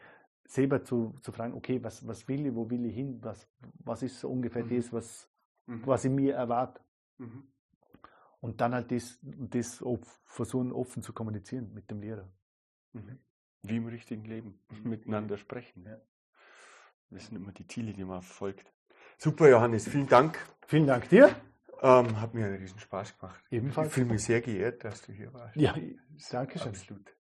selber 0.46 0.84
zu, 0.84 1.16
zu 1.22 1.32
fragen, 1.32 1.56
okay, 1.56 1.84
was, 1.84 2.06
was 2.08 2.28
will 2.28 2.46
ich, 2.46 2.54
wo 2.54 2.70
will 2.70 2.86
ich 2.86 2.94
hin, 2.94 3.18
was, 3.24 3.48
was 3.84 4.04
ist 4.04 4.20
so 4.20 4.30
ungefähr 4.30 4.66
mhm. 4.66 4.76
das, 4.76 4.94
was, 4.94 5.30
mhm. 5.66 5.82
was 5.88 6.06
ich 6.06 6.12
mir 6.12 6.36
erwarte. 6.36 6.80
Mhm. 7.18 7.48
Und 8.40 8.62
dann 8.62 8.76
halt 8.76 8.92
das, 8.92 9.18
das 9.24 9.84
versuchen 10.26 10.72
offen 10.72 11.02
zu 11.02 11.12
kommunizieren 11.12 11.74
mit 11.74 11.90
dem 11.90 12.02
Lehrer. 12.02 12.32
Mhm. 12.94 13.18
Wie 13.64 13.78
im 13.78 13.88
richtigen 13.88 14.26
Leben, 14.26 14.60
miteinander 14.84 15.38
sprechen. 15.38 15.86
Ja. 15.86 16.00
Das 17.12 17.26
sind 17.26 17.36
immer 17.36 17.52
die 17.52 17.68
Ziele, 17.68 17.94
die 17.94 18.06
man 18.06 18.22
verfolgt. 18.22 18.72
Super, 19.18 19.50
Johannes, 19.50 19.88
vielen 19.88 20.08
Dank. 20.08 20.40
Vielen 20.66 20.88
Dank 20.88 21.10
dir. 21.10 21.36
Ähm, 21.82 22.22
hat 22.22 22.34
mir 22.34 22.46
einen 22.46 22.58
riesen 22.58 22.80
Spaß 22.80 23.18
gemacht. 23.20 23.44
Ebenfalls. 23.50 23.90
Ich 23.90 23.94
fühle 23.94 24.06
mich 24.08 24.24
sehr 24.24 24.42
geehrt, 24.42 24.84
dass 24.84 25.02
du 25.02 25.12
hier 25.12 25.34
warst. 25.34 25.56
Ja, 25.56 25.76
danke 26.32 26.60
schön. 26.60 26.70
Absolut. 26.70 27.16